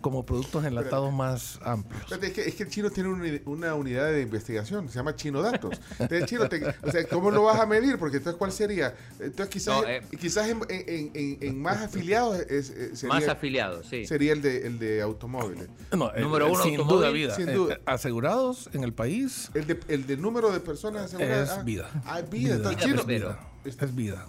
como 0.00 0.24
productos 0.24 0.64
enlatados 0.64 1.12
más 1.12 1.58
amplios. 1.62 2.10
Es 2.12 2.32
que, 2.32 2.42
es 2.42 2.54
que 2.54 2.62
el 2.62 2.68
chino 2.68 2.88
tiene 2.90 3.08
una, 3.08 3.24
una 3.46 3.74
unidad 3.74 4.06
de 4.12 4.22
investigación, 4.22 4.88
se 4.88 4.94
llama 4.94 5.16
Chino 5.16 5.42
Datos. 5.42 5.80
Entonces, 5.98 6.20
el 6.22 6.26
chino, 6.26 6.48
te- 6.48 6.64
o 6.82 6.90
sea, 6.92 7.04
¿cómo 7.08 7.30
lo 7.32 7.42
vas 7.42 7.58
a 7.58 7.66
medir? 7.66 7.98
Porque 7.98 8.18
entonces, 8.18 8.38
¿cuál 8.38 8.52
sería? 8.52 8.94
Entonces, 9.18 9.48
quizás, 9.48 9.82
No, 9.82 9.88
eh. 9.88 10.02
quizás 10.20 10.48
en, 10.48 10.60
en- 10.68 11.10
en- 11.14 11.38
en 11.40 11.60
más 11.60 11.78
afiliados 11.82 12.38
es- 12.48 12.70
eh, 12.70 12.94
sería, 12.94 13.14
Más 13.16 13.28
afiliados, 13.28 13.86
sí. 13.86 14.06
sería 14.06 14.32
el 14.34 14.40
de, 14.42 14.66
el 14.68 14.78
de 14.78 15.02
automóviles. 15.02 15.68
No, 15.92 16.12
el- 16.14 16.22
Número 16.22 16.46
uno, 16.52 16.62
sin 16.62 16.74
automóvil. 16.76 16.98
duda 17.00 17.10
vida. 17.10 17.34
Sin 17.34 17.48
Eh, 17.48 17.52
duda. 17.54 17.74
eh, 17.74 17.82
asegurados 17.86 18.70
en 18.72 18.84
el 18.84 18.92
país 18.92 19.50
El 19.54 19.66
de, 19.66 19.80
el 19.88 20.06
de 20.06 20.16
número 20.16 20.52
de 20.52 20.60
personas 20.60 21.06
aseguradas. 21.06 21.58
es 21.58 21.64
vida. 21.64 21.90
Ah, 22.04 22.20
vida. 22.20 22.54
Entonces, 22.54 22.76
Vida 22.76 22.86
chino, 22.86 23.00
Es 23.00 23.06
vida. 23.06 23.40
Es 23.64 23.94
vida. 23.96 24.26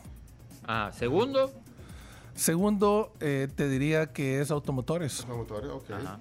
Ah, 0.68 0.92
segundo. 0.98 1.52
Segundo, 2.40 3.12
eh, 3.20 3.50
te 3.54 3.68
diría 3.68 4.14
que 4.14 4.40
es 4.40 4.50
automotores. 4.50 5.22
Automotores, 5.22 5.70
ok. 5.72 5.92
Ajá. 5.92 6.20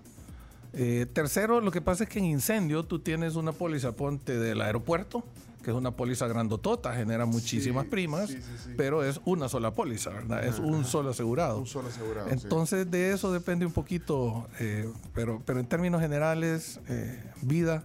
Eh, 0.73 1.07
tercero, 1.13 1.61
lo 1.61 1.71
que 1.71 1.81
pasa 1.81 2.05
es 2.05 2.11
que 2.11 2.19
en 2.19 2.25
incendio 2.27 2.85
tú 2.85 2.99
tienes 2.99 3.37
una 3.37 3.53
póliza, 3.53 3.93
ponte 3.93 4.37
del 4.37 4.61
aeropuerto, 4.61 5.23
que 5.63 5.71
es 5.71 5.77
una 5.77 5.93
póliza 5.93 6.27
grandotota, 6.27 6.93
genera 6.93 7.25
muchísimas 7.25 7.85
Sí, 7.85 7.91
primas, 7.91 8.29
sí, 8.31 8.37
sí, 8.43 8.53
sí. 8.65 8.71
pero 8.77 9.05
es 9.05 9.21
una 9.27 9.49
sola 9.49 9.73
póliza, 9.73 10.11
¿verdad? 10.11 10.45
Es 10.45 10.59
un 10.59 10.85
solo 10.85 11.11
asegurado. 11.11 11.59
Un 11.61 11.67
solo 11.67 11.89
asegurado. 11.89 12.29
sí. 12.29 12.35
Entonces 12.43 12.91
de 12.91 13.13
eso 13.13 13.33
depende 13.33 13.65
un 13.65 13.73
poquito, 13.73 14.47
eh, 14.59 14.91
pero, 15.15 15.41
pero 15.47 15.61
en 15.61 15.67
términos 15.67 16.01
generales, 16.01 16.81
eh, 16.89 17.23
vida, 17.43 17.85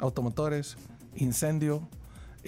automotores, 0.00 0.76
incendio, 1.14 1.86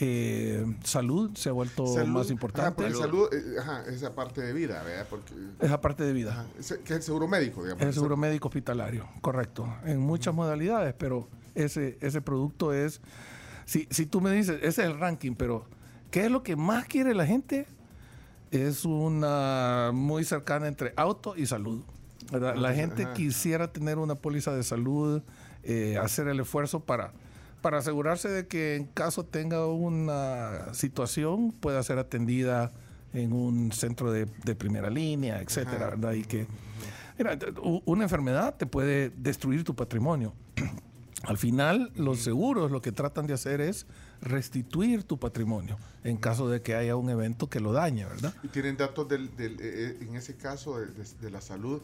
eh, 0.00 0.64
salud 0.84 1.34
se 1.34 1.48
ha 1.48 1.52
vuelto 1.52 1.86
Salud, 1.86 2.08
más 2.08 2.26
Ajá, 2.26 2.32
importante. 2.32 2.82
porque 2.84 2.94
salud, 2.94 3.28
eh, 3.32 3.56
ajá, 3.60 3.84
esa 3.88 4.14
parte 4.14 4.40
de 4.40 4.52
vida, 4.52 4.82
¿verdad? 4.84 5.06
Porque, 5.10 5.34
Esa 5.60 5.80
parte 5.80 6.04
de 6.04 6.12
vida. 6.12 6.32
ajá, 6.32 6.46
que 6.84 6.92
es 6.92 6.96
el 6.98 7.02
seguro 7.02 7.26
médico, 7.26 7.62
digamos. 7.64 7.82
El 7.82 7.92
seguro 7.92 8.16
médico 8.16 8.48
hospitalario, 8.48 9.08
correcto. 9.20 9.66
En 9.84 9.98
muchas 9.98 10.32
modalidades, 10.34 10.94
pero 10.96 11.28
ese, 11.54 11.98
ese 12.00 12.20
producto 12.20 12.72
es. 12.72 13.00
Si, 13.64 13.86
si 13.90 14.06
tú 14.06 14.20
me 14.20 14.30
dices, 14.32 14.56
ese 14.62 14.82
es 14.82 14.88
el 14.88 14.98
ranking, 14.98 15.34
pero 15.34 15.66
¿qué 16.10 16.26
es 16.26 16.30
lo 16.30 16.42
que 16.42 16.54
más 16.56 16.86
quiere 16.86 17.12
la 17.14 17.26
gente? 17.26 17.66
Es 18.50 18.84
una 18.84 19.90
muy 19.92 20.24
cercana 20.24 20.68
entre 20.68 20.92
auto 20.96 21.36
y 21.36 21.44
salud. 21.46 21.82
¿verdad? 22.30 22.56
La 22.56 22.72
gente 22.72 23.02
Ajá. 23.04 23.14
quisiera 23.14 23.72
tener 23.72 23.98
una 23.98 24.14
póliza 24.14 24.54
de 24.54 24.62
salud, 24.62 25.22
eh, 25.64 25.98
hacer 26.00 26.28
el 26.28 26.40
esfuerzo 26.40 26.80
para, 26.80 27.12
para 27.62 27.78
asegurarse 27.78 28.28
de 28.28 28.46
que 28.46 28.76
en 28.76 28.84
caso 28.86 29.24
tenga 29.24 29.66
una 29.66 30.72
situación 30.74 31.52
pueda 31.52 31.82
ser 31.82 31.98
atendida 31.98 32.72
en 33.12 33.32
un 33.32 33.72
centro 33.72 34.12
de, 34.12 34.26
de 34.44 34.54
primera 34.54 34.90
línea, 34.90 35.40
etcétera, 35.40 35.86
Ajá. 35.86 35.90
¿verdad? 35.96 36.12
Y 36.12 36.22
que 36.24 36.46
Mira, 37.18 37.36
una 37.84 38.04
enfermedad 38.04 38.54
te 38.56 38.64
puede 38.66 39.10
destruir 39.10 39.64
tu 39.64 39.74
patrimonio. 39.74 40.34
Al 41.24 41.36
final, 41.36 41.90
los 41.96 42.20
seguros 42.20 42.70
lo 42.70 42.80
que 42.80 42.92
tratan 42.92 43.26
de 43.26 43.34
hacer 43.34 43.60
es 43.60 43.86
restituir 44.20 45.02
tu 45.02 45.18
patrimonio 45.18 45.76
en 46.04 46.16
caso 46.16 46.48
de 46.48 46.62
que 46.62 46.76
haya 46.76 46.94
un 46.94 47.10
evento 47.10 47.48
que 47.50 47.58
lo 47.58 47.72
dañe, 47.72 48.04
¿verdad? 48.04 48.32
Y 48.44 48.48
tienen 48.48 48.76
datos 48.76 49.08
del, 49.08 49.34
del, 49.36 49.54
eh, 49.54 49.58
eh, 49.62 49.98
en 50.00 50.14
ese 50.14 50.36
caso 50.36 50.78
de, 50.78 50.86
de- 50.86 51.04
de 51.20 51.30
la 51.30 51.40
salud, 51.40 51.82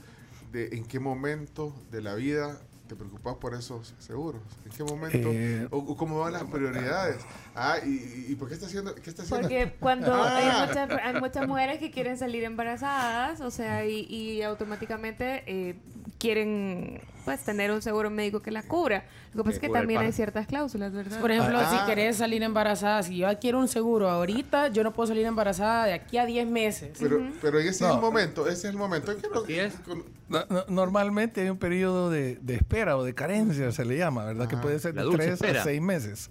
de 0.52 0.68
en 0.76 0.84
qué 0.84 1.00
momento 1.00 1.74
de 1.90 2.00
la 2.00 2.14
vida 2.14 2.60
te 2.86 2.94
preocupas 2.96 3.36
por 3.36 3.54
esos 3.54 3.94
seguros. 3.98 4.42
¿En 4.66 4.72
qué 4.72 4.84
momento? 4.84 5.28
Eh, 5.32 5.66
o, 5.70 5.78
o 5.78 5.96
cómo 5.96 6.20
van 6.20 6.34
las 6.34 6.44
prioridades? 6.44 7.16
Ah, 7.54 7.78
y, 7.84 7.88
y- 7.88 8.26
y 8.32 8.34
por 8.36 8.48
qué 8.48 8.54
está 8.54 8.66
haciendo? 8.66 8.94
¿Qué 8.94 9.08
está 9.08 9.22
haciendo? 9.22 9.48
Porque 9.48 9.74
cuando 9.80 10.12
Ah. 10.12 10.36
hay, 10.36 10.68
muchas, 10.68 10.90
hay 11.02 11.20
muchas 11.20 11.48
mujeres 11.48 11.78
que 11.78 11.90
quieren 11.90 12.18
salir 12.18 12.44
embarazadas, 12.44 13.40
o 13.40 13.50
sea, 13.50 13.86
y, 13.86 14.00
y 14.08 14.42
automáticamente 14.42 15.44
eh, 15.46 15.76
quieren 16.18 17.00
pues 17.24 17.40
tener 17.42 17.70
un 17.70 17.80
seguro 17.82 18.10
médico 18.10 18.40
que 18.42 18.50
la 18.50 18.62
cubra. 18.62 19.04
Lo 19.32 19.38
que 19.42 19.44
pasa 19.44 19.54
es 19.56 19.60
que 19.60 19.68
también 19.68 20.00
hay 20.00 20.12
ciertas 20.12 20.46
cláusulas, 20.46 20.92
¿verdad? 20.92 21.20
Por 21.20 21.30
ejemplo, 21.30 21.58
Ah. 21.58 21.80
si 21.80 21.86
querés 21.86 22.16
salir 22.16 22.42
embarazada, 22.42 23.02
si 23.02 23.16
yo 23.16 23.26
adquiero 23.28 23.58
un 23.58 23.68
seguro 23.68 24.10
ahorita, 24.10 24.68
yo 24.68 24.82
no 24.84 24.92
puedo 24.92 25.06
salir 25.08 25.24
embarazada 25.26 25.86
de 25.86 25.94
aquí 25.94 26.18
a 26.18 26.26
10 26.26 26.46
meses. 26.46 26.96
Pero, 27.00 27.20
pero 27.40 27.58
ese 27.58 27.68
es 27.70 27.80
No. 27.80 27.94
el 27.94 28.00
momento, 28.00 28.42
ese 28.46 28.52
es 28.58 28.64
el 28.64 28.76
momento. 28.76 29.12
en 29.12 29.20
que 29.20 29.28
lo- 29.28 29.42
Así 29.44 29.58
es. 29.58 29.74
con- 29.86 30.04
No- 30.28 30.44
no- 30.48 30.64
Normalmente 30.68 31.42
hay 31.42 31.50
un 31.50 31.58
periodo 31.58 32.10
de, 32.10 32.36
de 32.40 32.54
espera 32.54 32.96
o 32.96 33.04
de 33.04 33.14
carencia, 33.14 33.70
se 33.72 33.84
le 33.84 33.96
llama, 33.98 34.24
¿verdad? 34.24 34.48
Que 34.48 34.54
Ajá. 34.56 34.62
puede 34.62 34.78
ser 34.78 34.94
de 34.94 35.02
dulce 35.02 35.18
tres 35.18 35.30
a 35.30 35.34
espera. 35.34 35.62
seis 35.64 35.80
meses. 35.82 36.30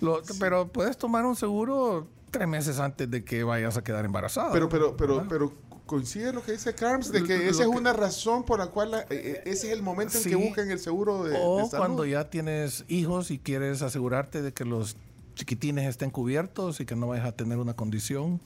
Lo- 0.00 0.22
Pero 0.40 0.68
puedes 0.68 0.96
tomar 0.98 1.24
un 1.26 1.36
seguro 1.36 2.08
tres 2.30 2.46
meses 2.48 2.78
antes 2.80 3.10
de 3.10 3.24
que 3.24 3.44
vayas 3.44 3.76
a 3.76 3.82
quedar 3.84 4.04
embarazada. 4.04 4.52
pero, 4.52 4.68
pero, 4.68 4.96
pero, 4.96 5.14
¿verdad? 5.16 5.28
pero 5.28 5.52
coincide 5.86 6.32
lo 6.32 6.42
que 6.42 6.52
dice 6.52 6.74
Carms, 6.74 7.10
de 7.12 7.22
que 7.22 7.36
Lo 7.38 7.44
esa 7.44 7.62
es 7.64 7.70
que- 7.70 7.76
una 7.76 7.92
razón 7.92 8.44
por 8.44 8.58
la 8.58 8.66
cual 8.68 8.90
la- 8.90 9.00
eh, 9.02 9.06
eh, 9.10 9.42
ese 9.46 9.68
es 9.68 9.72
el 9.72 9.82
momento 9.82 10.16
en 10.18 10.22
Sí. 10.24 10.30
que 10.30 10.36
buscan 10.36 10.70
el 10.70 10.78
seguro 10.80 11.24
de, 11.24 11.36
O 11.40 11.58
de 11.58 11.64
salud. 11.66 11.78
cuando 11.78 12.04
ya 12.04 12.28
tienes 12.28 12.84
hijos 12.88 13.30
y 13.30 13.38
quieres 13.38 13.82
asegurarte 13.82 14.42
de 14.42 14.52
que 14.52 14.64
los 14.64 14.96
chiquitines 15.34 15.86
estén 15.88 16.10
cubiertos 16.10 16.80
y 16.80 16.86
que 16.86 16.96
no 16.96 17.06
vayas 17.08 17.26
a 17.26 17.32
tener 17.32 17.58
una 17.58 17.74
condición. 17.74 18.40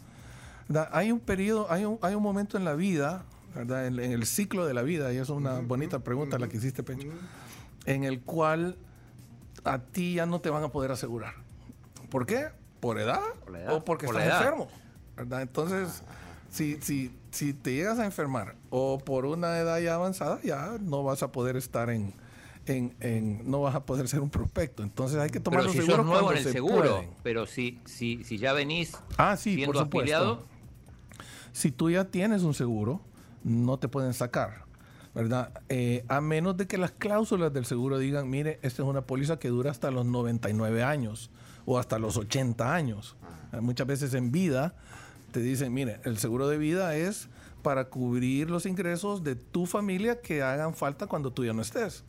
¿verdad? 0.69 0.89
Hay 0.93 1.11
un 1.11 1.19
periodo, 1.19 1.67
hay 1.71 1.85
un, 1.85 1.99
hay 2.03 2.15
un 2.15 2.23
momento 2.23 2.57
en 2.57 2.65
la 2.65 2.75
vida, 2.75 3.25
¿verdad? 3.57 3.87
En, 3.89 3.99
en 3.99 4.13
el 4.13 4.25
ciclo 4.27 4.67
de 4.67 4.75
la 4.75 4.83
vida, 4.83 5.13
y 5.13 5.17
eso 5.17 5.33
es 5.33 5.39
una 5.39 5.59
bonita 5.61 5.99
pregunta 5.99 6.39
la 6.39 6.49
que 6.49 6.59
hiciste, 6.59 6.83
Pencho, 6.85 7.09
en 7.87 8.05
el 8.05 8.21
cual 8.21 8.77
a 9.65 9.79
ti 9.81 10.15
ya 10.15 10.27
no 10.27 10.41
te 10.41 10.49
van 10.51 10.63
a 10.63 10.69
poder 10.69 10.93
asegurar. 10.93 11.35
¿Por 12.09 12.25
qué? 12.25 12.49
¿Por 12.79 13.01
edad? 13.01 13.21
Por 13.45 13.57
edad, 13.57 13.75
¿O 13.75 13.85
porque 13.85 14.07
por 14.07 14.15
estás 14.17 14.29
edad. 14.29 14.39
enfermo? 14.43 14.69
¿verdad? 15.17 15.43
Entonces, 15.43 16.03
si, 16.51 16.79
si, 16.81 17.11
si 17.31 17.53
te 17.55 17.73
llegas 17.75 17.99
a 17.99 18.05
enfermar 18.05 18.57
o 18.71 18.99
por 18.99 19.25
una 19.27 19.59
edad 19.59 19.79
ya 19.81 19.95
avanzada, 19.95 20.41
ya 20.43 20.77
no 20.81 21.03
vas 21.05 21.23
a 21.23 21.31
poder 21.33 21.57
estar 21.57 21.91
en, 21.91 22.13
en, 22.67 22.95
en- 23.01 23.51
no 23.51 23.63
vas 23.63 23.75
a 23.75 23.85
poder 23.87 24.09
ser 24.09 24.21
un 24.21 24.31
prospecto. 24.31 24.83
Entonces 24.83 25.19
hay 25.19 25.31
que 25.31 25.41
tomar 25.41 25.63
los 25.63 25.73
si 25.73 25.79
sos 25.79 25.87
seguros 25.87 26.07
nuevo 26.07 26.23
cuando 26.27 26.33
en 26.33 26.39
el 26.39 26.45
se 26.45 26.53
seguro, 26.53 26.81
pueden. 26.97 27.11
pero 27.23 27.47
si, 27.47 27.81
si, 27.85 28.25
si 28.25 28.39
ya 28.39 28.53
venís 28.53 28.93
Ah, 29.17 29.37
sí, 29.37 29.55
siendo 29.55 29.73
por 29.73 29.83
afiliado, 30.01 30.45
Si 31.53 31.71
tú 31.71 31.91
ya 31.91 32.05
tienes 32.05 32.43
un 32.43 32.55
seguro, 32.55 33.01
no 33.45 33.79
te 33.79 33.89
pueden 33.89 34.13
sacar, 34.15 34.65
¿verdad? 35.15 35.53
Eh, 35.69 36.05
a 36.09 36.21
menos 36.21 36.57
de 36.57 36.67
que 36.67 36.79
las 36.79 36.91
cláusulas 36.93 37.53
del 37.53 37.65
seguro 37.65 37.99
digan, 37.99 38.29
mire, 38.31 38.59
esta 38.63 38.83
es 38.83 38.89
una 38.89 39.03
póliza 39.03 39.39
que 39.39 39.49
dura 39.49 39.71
hasta 39.71 39.91
los 39.91 40.07
99 40.07 40.83
años 40.85 41.31
o 41.67 41.79
hasta 41.79 41.99
los 41.99 42.17
80 42.17 42.75
años. 42.75 43.17
Muchas 43.61 43.87
veces 43.87 44.15
en 44.15 44.31
vida 44.31 44.75
te 45.33 45.41
dicen, 45.41 45.73
mire, 45.73 46.01
el 46.05 46.19
seguro 46.19 46.49
de 46.49 46.59
vida 46.59 46.95
es 46.97 47.29
para 47.63 47.89
cubrir 47.89 48.51
los 48.51 48.67
ingresos 48.67 49.23
de 49.23 49.35
tu 49.37 49.67
familia 49.67 50.21
que 50.21 50.43
hagan 50.43 50.75
falta 50.75 51.07
cuando 51.07 51.33
tú 51.33 51.45
ya 51.45 51.53
no 51.53 51.63
estés. 51.63 52.05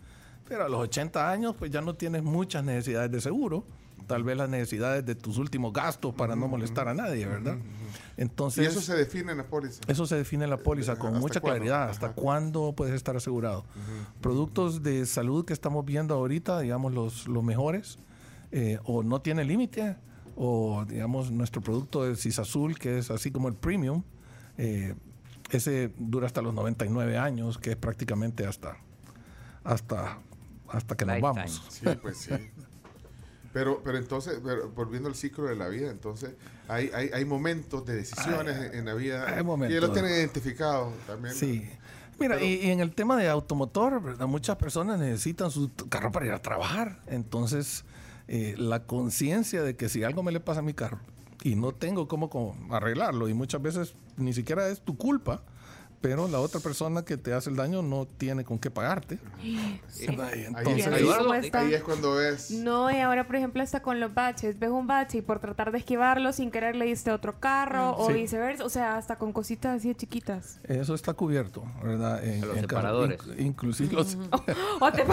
Pero 0.47 0.65
a 0.65 0.69
los 0.69 0.79
80 0.81 1.29
años, 1.29 1.55
pues 1.57 1.71
ya 1.71 1.81
no 1.81 1.95
tienes 1.95 2.23
muchas 2.23 2.63
necesidades 2.63 3.11
de 3.11 3.21
seguro. 3.21 3.65
Tal 4.07 4.23
vez 4.23 4.35
las 4.35 4.49
necesidades 4.49 5.05
de 5.05 5.15
tus 5.15 5.37
últimos 5.37 5.71
gastos 5.71 6.13
para 6.13 6.35
no 6.35 6.47
molestar 6.47 6.87
a 6.89 6.93
nadie, 6.93 7.25
¿verdad? 7.25 7.57
Entonces, 8.17 8.63
y 8.65 8.67
eso 8.67 8.81
se 8.81 8.95
define 8.95 9.31
en 9.31 9.37
la 9.37 9.45
póliza. 9.45 9.79
Eso 9.87 10.05
se 10.05 10.15
define 10.15 10.43
en 10.43 10.49
la 10.49 10.57
póliza 10.57 10.97
con 10.97 11.09
¿Hasta 11.09 11.19
mucha 11.19 11.39
cuándo? 11.39 11.55
claridad. 11.59 11.89
¿Hasta 11.89 12.07
Ajá. 12.07 12.15
cuándo 12.15 12.73
puedes 12.75 12.93
estar 12.93 13.15
asegurado? 13.15 13.63
Productos 14.19 14.83
de 14.83 15.05
salud 15.05 15.45
que 15.45 15.53
estamos 15.53 15.85
viendo 15.85 16.15
ahorita, 16.15 16.59
digamos, 16.59 16.93
los, 16.93 17.27
los 17.27 17.43
mejores, 17.43 17.99
eh, 18.51 18.79
o 18.83 19.03
no 19.03 19.21
tiene 19.21 19.45
límite, 19.45 19.95
o 20.43 20.85
digamos, 20.85 21.29
nuestro 21.29 21.61
producto 21.61 22.03
de 22.03 22.13
Azul, 22.13 22.75
que 22.79 22.97
es 22.97 23.11
así 23.11 23.29
como 23.29 23.47
el 23.47 23.53
premium, 23.53 24.01
eh, 24.57 24.95
ese 25.51 25.91
dura 25.99 26.25
hasta 26.25 26.41
los 26.41 26.51
99 26.55 27.15
años, 27.15 27.59
que 27.59 27.71
es 27.71 27.75
prácticamente 27.75 28.47
hasta, 28.47 28.75
hasta, 29.63 30.17
hasta 30.67 30.97
que 30.97 31.05
nos 31.05 31.21
vamos. 31.21 31.61
Sí, 31.69 31.85
pues 32.01 32.17
sí. 32.17 32.31
Pero, 33.53 33.83
pero 33.83 33.99
entonces, 33.99 34.39
pero 34.43 34.69
volviendo 34.71 35.09
al 35.09 35.15
ciclo 35.15 35.43
de 35.43 35.55
la 35.55 35.67
vida, 35.67 35.91
entonces 35.91 36.31
hay, 36.67 36.89
hay, 36.91 37.09
hay 37.13 37.23
momentos 37.25 37.85
de 37.85 37.97
decisiones 37.97 38.57
en, 38.57 38.79
en 38.79 38.85
la 38.85 38.95
vida 38.95 39.27
hay 39.29 39.35
que 39.35 39.43
momentos. 39.43 39.79
ya 39.79 39.85
lo 39.87 39.93
tienen 39.93 40.09
identificado 40.11 40.91
también. 41.05 41.35
Sí. 41.35 41.69
Mira, 42.19 42.35
Pero- 42.37 42.45
y, 42.47 42.53
y 42.65 42.71
en 42.71 42.79
el 42.79 42.95
tema 42.95 43.15
de 43.15 43.29
automotor, 43.29 44.01
¿verdad? 44.01 44.25
muchas 44.25 44.55
personas 44.57 44.99
necesitan 44.99 45.51
su 45.51 45.69
carro 45.87 46.11
para 46.11 46.25
ir 46.25 46.31
a 46.31 46.41
trabajar. 46.41 46.99
Entonces, 47.05 47.83
eh, 48.33 48.55
la 48.57 48.85
conciencia 48.85 49.61
de 49.61 49.75
que 49.75 49.89
si 49.89 50.05
algo 50.05 50.23
me 50.23 50.31
le 50.31 50.39
pasa 50.39 50.61
a 50.61 50.63
mi 50.63 50.73
carro 50.73 51.01
y 51.43 51.55
no 51.55 51.73
tengo 51.73 52.07
cómo, 52.07 52.29
cómo 52.29 52.55
arreglarlo, 52.73 53.27
y 53.27 53.33
muchas 53.33 53.61
veces 53.61 53.95
ni 54.15 54.31
siquiera 54.31 54.69
es 54.69 54.79
tu 54.79 54.95
culpa, 54.95 55.43
pero 56.01 56.27
la 56.27 56.39
otra 56.39 56.59
persona 56.59 57.03
que 57.05 57.15
te 57.17 57.33
hace 57.33 57.49
el 57.49 57.55
daño 57.55 57.81
no 57.83 58.05
tiene 58.07 58.43
con 58.43 58.57
qué 58.59 58.69
pagarte. 58.71 59.19
Ahí, 59.39 59.81
entonces, 60.47 60.87
ahí- 60.87 61.51
ahí 61.53 61.73
es 61.75 61.81
cuando 61.83 62.15
ves. 62.15 62.51
No, 62.51 62.89
y 62.91 62.97
ahora, 62.99 63.25
por 63.27 63.35
ejemplo, 63.35 63.61
está 63.63 63.81
con 63.81 63.99
los 63.99 64.13
baches. 64.13 64.57
Ves 64.59 64.69
un 64.69 64.87
bache 64.87 65.19
y 65.19 65.21
por 65.21 65.39
tratar 65.39 65.71
de 65.71 65.77
esquivarlo, 65.77 66.33
sin 66.33 66.51
querer 66.51 66.75
le 66.75 66.85
diste 66.85 67.11
otro 67.11 67.39
carro 67.39 67.95
o 67.97 68.07
Sí. 68.07 68.13
viceversa. 68.13 68.65
O 68.65 68.69
sea, 68.69 68.97
hasta 68.97 69.17
con 69.17 69.31
cositas 69.33 69.77
así 69.77 69.89
de 69.89 69.95
chiquitas. 69.95 70.59
eso 70.63 70.95
está 70.95 71.13
cubierto, 71.13 71.63
¿verdad? 71.83 72.23
En, 72.23 72.41
los 72.41 72.55
en 72.55 72.61
separadores. 72.61 73.19
inc- 73.21 73.39
inclusive 73.39 73.93
los... 73.93 74.17
O 74.79 74.91
te, 74.91 75.03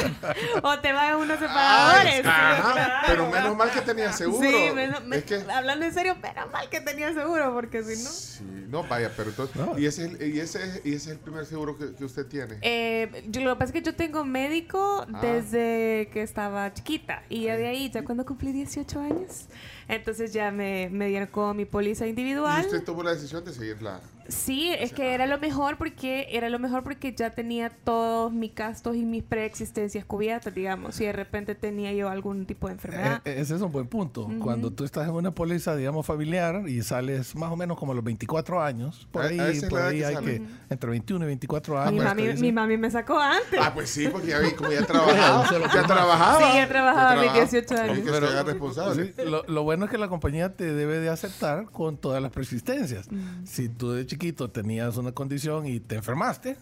o 0.63 0.79
te 0.81 0.93
van 0.93 1.17
unos 1.17 1.39
separadores. 1.39 2.25
Ajá, 2.27 3.03
pero 3.07 3.29
menos 3.31 3.57
mal 3.57 3.71
que 3.71 3.81
tenía 3.83 4.13
seguro. 4.13 4.47
Sí, 4.49 4.55
menos- 4.75 5.05
me- 5.05 5.17
es 5.19 5.25
que, 5.25 5.37
hablando 5.53 5.85
en 5.85 5.93
serio, 5.93 6.17
menos 6.23 6.51
mal 6.53 6.69
que 6.71 6.81
tenía 6.81 7.13
seguro, 7.13 7.53
porque 7.53 7.83
si 7.83 8.03
no. 8.03 8.09
sí, 8.11 8.67
no, 8.69 8.85
vaya, 8.85 9.13
pero 9.17 9.31
entonces, 9.31 9.57
No. 9.57 9.79
y, 9.79 9.87
ese 9.87 10.07
es 10.07 10.15
el, 10.21 10.35
y, 10.35 10.41
ese 10.41 10.63
es, 10.65 10.78
y 10.85 10.91
ese 10.95 10.97
es 10.97 11.07
el 11.09 11.19
primer 11.19 11.45
seguro 11.47 11.77
que, 11.77 11.95
que 11.95 12.05
usted 12.05 12.27
tiene. 12.27 12.59
Eh, 12.63 13.25
yo- 13.29 13.41
lo 13.43 13.55
que 13.55 13.59
pasa 13.59 13.65
es 13.67 13.73
que 13.73 13.83
yo 13.83 13.95
tengo 13.95 14.25
médico 14.25 15.07
Ah. 15.13 15.21
desde 15.21 16.09
que 16.13 16.23
estaba 16.23 16.73
chiquita. 16.75 17.23
Y 17.29 17.43
ya 17.43 17.57
de 17.57 17.67
ahí, 17.69 17.91
ya 17.91 18.05
cuando 18.05 18.25
cumplí 18.27 18.53
18 18.53 19.01
años, 19.01 19.47
entonces 19.89 20.33
ya 20.33 20.51
me, 20.51 20.89
me 20.91 21.09
dieron 21.09 21.29
con 21.29 21.57
mi 21.57 21.65
póliza 21.65 22.07
y 22.07 22.11
individual. 22.11 22.65
usted 22.65 22.85
tomó 22.85 23.03
la 23.03 23.15
decisión 23.15 23.45
de 23.45 23.53
seguirla. 23.53 24.01
Sí, 24.29 24.71
es 24.79 24.93
que 24.93 25.15
era 25.15 25.27
lo 25.27 25.39
mejor 25.39 25.79
porque 25.79 26.27
era 26.33 26.51
lo 26.51 26.59
mejor 26.59 26.83
porque 26.83 27.15
ya 27.15 27.31
tenía 27.31 27.71
todos 27.71 28.31
mis 28.31 28.55
gastos 28.55 28.95
y 28.95 29.07
mis 29.07 29.23
preexistencias 29.23 30.05
cubiertas, 30.05 30.55
digamos. 30.55 30.97
Si 30.97 31.07
de 31.07 31.15
repente 31.15 31.55
tenía 31.55 31.95
yo 31.95 32.11
algún 32.11 32.45
tipo 32.45 32.67
de 32.67 32.75
enfermedad. 32.75 33.23
Eh, 33.25 33.37
ese 33.39 33.55
es 33.55 33.63
un 33.63 33.73
buen 33.73 33.87
punto. 33.87 34.29
Cuando 34.39 34.71
tú 34.71 34.85
estás 34.85 35.09
en 35.09 35.15
una 35.15 35.31
póliza, 35.31 35.75
digamos, 35.77 36.05
familiar 36.05 36.69
y 36.69 36.83
sales 36.83 37.35
más 37.37 37.51
o 37.51 37.57
menos 37.57 37.79
como 37.79 37.93
a 37.93 37.95
los 37.95 38.05
24 38.05 38.63
años, 38.63 39.09
por 39.11 39.23
ahí, 39.25 39.39
por 39.71 39.81
ahí 39.81 40.01
que 40.01 40.05
hay 40.05 40.15
sale. 40.17 40.27
que, 40.41 40.43
entre 40.69 40.91
21 40.91 41.25
y 41.25 41.27
24 41.29 41.81
años. 41.81 41.93
mi, 41.95 42.01
mami, 42.01 42.23
dicen- 42.25 42.41
mi 42.43 42.53
mami 42.53 42.77
me 42.77 42.91
sacó 42.91 43.19
antes. 43.19 43.59
Ah, 43.63 43.73
pues 43.73 43.89
sí, 43.89 44.09
porque 44.09 44.27
ya 44.29 44.41
vi, 44.41 44.51
como 44.51 44.71
ya 44.73 44.85
trabajaba. 44.85 45.49
ya 45.73 45.87
trabajaba. 45.87 46.39
Sí, 46.51 46.57
ya 46.59 46.69
trabajaba 46.69 47.11
a 47.13 47.15
mis 47.15 47.23
trabajaba. 47.33 47.51
18 47.51 47.75
años. 47.81 47.97
Hay 47.97 48.03
que 48.05 48.11
Pero- 48.11 48.29
ser 48.31 48.45
responsable. 48.45 49.15
Sí, 49.17 49.23
lo, 49.25 49.43
lo 49.47 49.63
bueno 49.63 49.78
es 49.85 49.91
que 49.91 49.99
la 49.99 50.09
compañía 50.09 50.55
te 50.55 50.73
debe 50.73 50.99
de 50.99 51.09
aceptar 51.09 51.67
con 51.67 51.97
todas 51.97 52.23
las 52.23 52.33
persistencias. 52.33 53.09
Si 53.45 53.69
tú 53.69 53.93
de 53.93 54.07
chiquito 54.07 54.51
tenías 54.51 54.97
una 54.97 55.13
condición 55.13 55.67
y 55.67 55.81
te 55.81 55.97
enfermaste, 55.97 56.57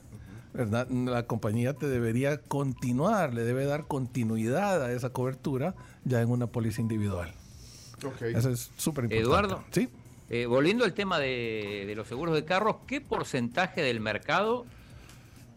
¿verdad? 0.52 0.88
La 0.88 1.26
compañía 1.26 1.74
te 1.74 1.87
debería 1.88 2.38
continuar, 2.38 3.35
le 3.35 3.42
debe 3.44 3.64
dar 3.66 3.87
continuidad 3.87 4.83
a 4.83 4.92
esa 4.92 5.11
cobertura 5.11 5.74
ya 6.05 6.20
en 6.22 6.31
una 6.31 6.46
póliza 6.46 6.81
individual. 6.81 7.33
Ok. 8.05 8.22
Eso 8.22 8.50
es 8.50 8.70
súper 8.76 9.05
importante. 9.05 9.22
Eduardo. 9.22 9.64
Sí. 9.70 9.88
Eh, 10.29 10.46
volviendo 10.46 10.85
al 10.85 10.92
tema 10.92 11.18
de, 11.18 11.85
de 11.87 11.94
los 11.94 12.09
seguros 12.09 12.35
de 12.35 12.44
carros, 12.44 12.76
¿qué 12.87 13.00
porcentaje 13.00 13.83
del 13.83 14.00
mercado 14.00 14.66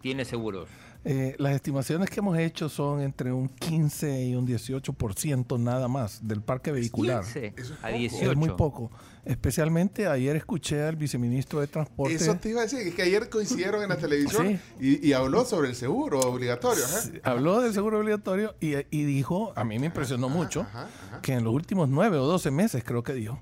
tiene 0.01 0.25
seguros? 0.25 0.69
Eh, 1.05 1.35
las 1.37 1.53
estimaciones 1.53 2.09
que 2.09 2.19
hemos 2.19 2.37
hecho 2.37 2.67
son 2.67 3.01
entre 3.01 3.31
un 3.31 3.47
15 3.47 4.25
y 4.25 4.35
un 4.35 4.45
18% 4.45 5.57
nada 5.57 5.87
más 5.87 6.27
del 6.27 6.41
parque 6.41 6.71
vehicular. 6.71 7.23
15 7.23 7.53
Eso 7.55 7.73
es 7.73 7.79
a 7.79 7.87
poco. 7.87 7.97
18. 7.97 8.31
Es 8.31 8.37
muy 8.37 8.49
poco. 8.49 8.91
Especialmente 9.23 10.07
ayer 10.07 10.35
escuché 10.35 10.81
al 10.81 10.95
viceministro 10.97 11.61
de 11.61 11.67
Transporte. 11.67 12.15
Eso 12.15 12.35
te 12.35 12.49
iba 12.49 12.61
a 12.61 12.63
decir, 12.63 12.79
es 12.79 12.95
que 12.95 13.01
ayer 13.03 13.29
coincidieron 13.29 13.81
en 13.83 13.89
la 13.89 13.97
televisión 13.97 14.59
y, 14.79 15.07
y 15.07 15.13
habló 15.13 15.45
sobre 15.45 15.69
el 15.69 15.75
seguro 15.75 16.19
obligatorio. 16.19 16.83
Habló 17.23 17.61
del 17.61 17.73
seguro 17.73 17.99
obligatorio 17.99 18.55
y, 18.59 18.75
y 18.89 19.03
dijo, 19.03 19.53
a 19.55 19.63
mí 19.63 19.79
me 19.79 19.87
impresionó 19.87 20.27
mucho, 20.29 20.61
ajá, 20.61 20.89
ajá. 21.07 21.21
que 21.21 21.33
en 21.33 21.43
los 21.43 21.53
últimos 21.53 21.87
9 21.89 22.17
o 22.17 22.25
12 22.25 22.51
meses, 22.51 22.83
creo 22.83 23.03
que 23.03 23.13
dijo, 23.13 23.39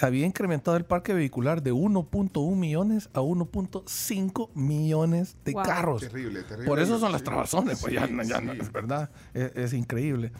había 0.00 0.26
incrementado 0.26 0.76
el 0.76 0.84
parque 0.84 1.14
vehicular 1.14 1.62
de 1.62 1.72
1.1 1.72 2.56
millones 2.56 3.08
a 3.14 3.20
1.5 3.20 4.50
millones 4.54 5.36
de 5.44 5.52
Wow. 5.52 5.62
carros. 5.62 6.00
Terrible, 6.02 6.42
terrible. 6.42 6.66
Por 6.68 6.80
eso 6.80 6.98
son 6.98 7.12
las 7.12 7.20
Sí. 7.20 7.24
trabazones, 7.24 7.80
pues 7.80 7.92
ya, 7.94 8.06
Sí, 8.06 8.12
ya 8.26 8.38
sí. 8.38 8.44
no, 8.44 8.52
es 8.52 8.72
verdad, 8.72 9.10
es, 9.32 9.52
es 9.54 9.72
increíble. 9.72 10.32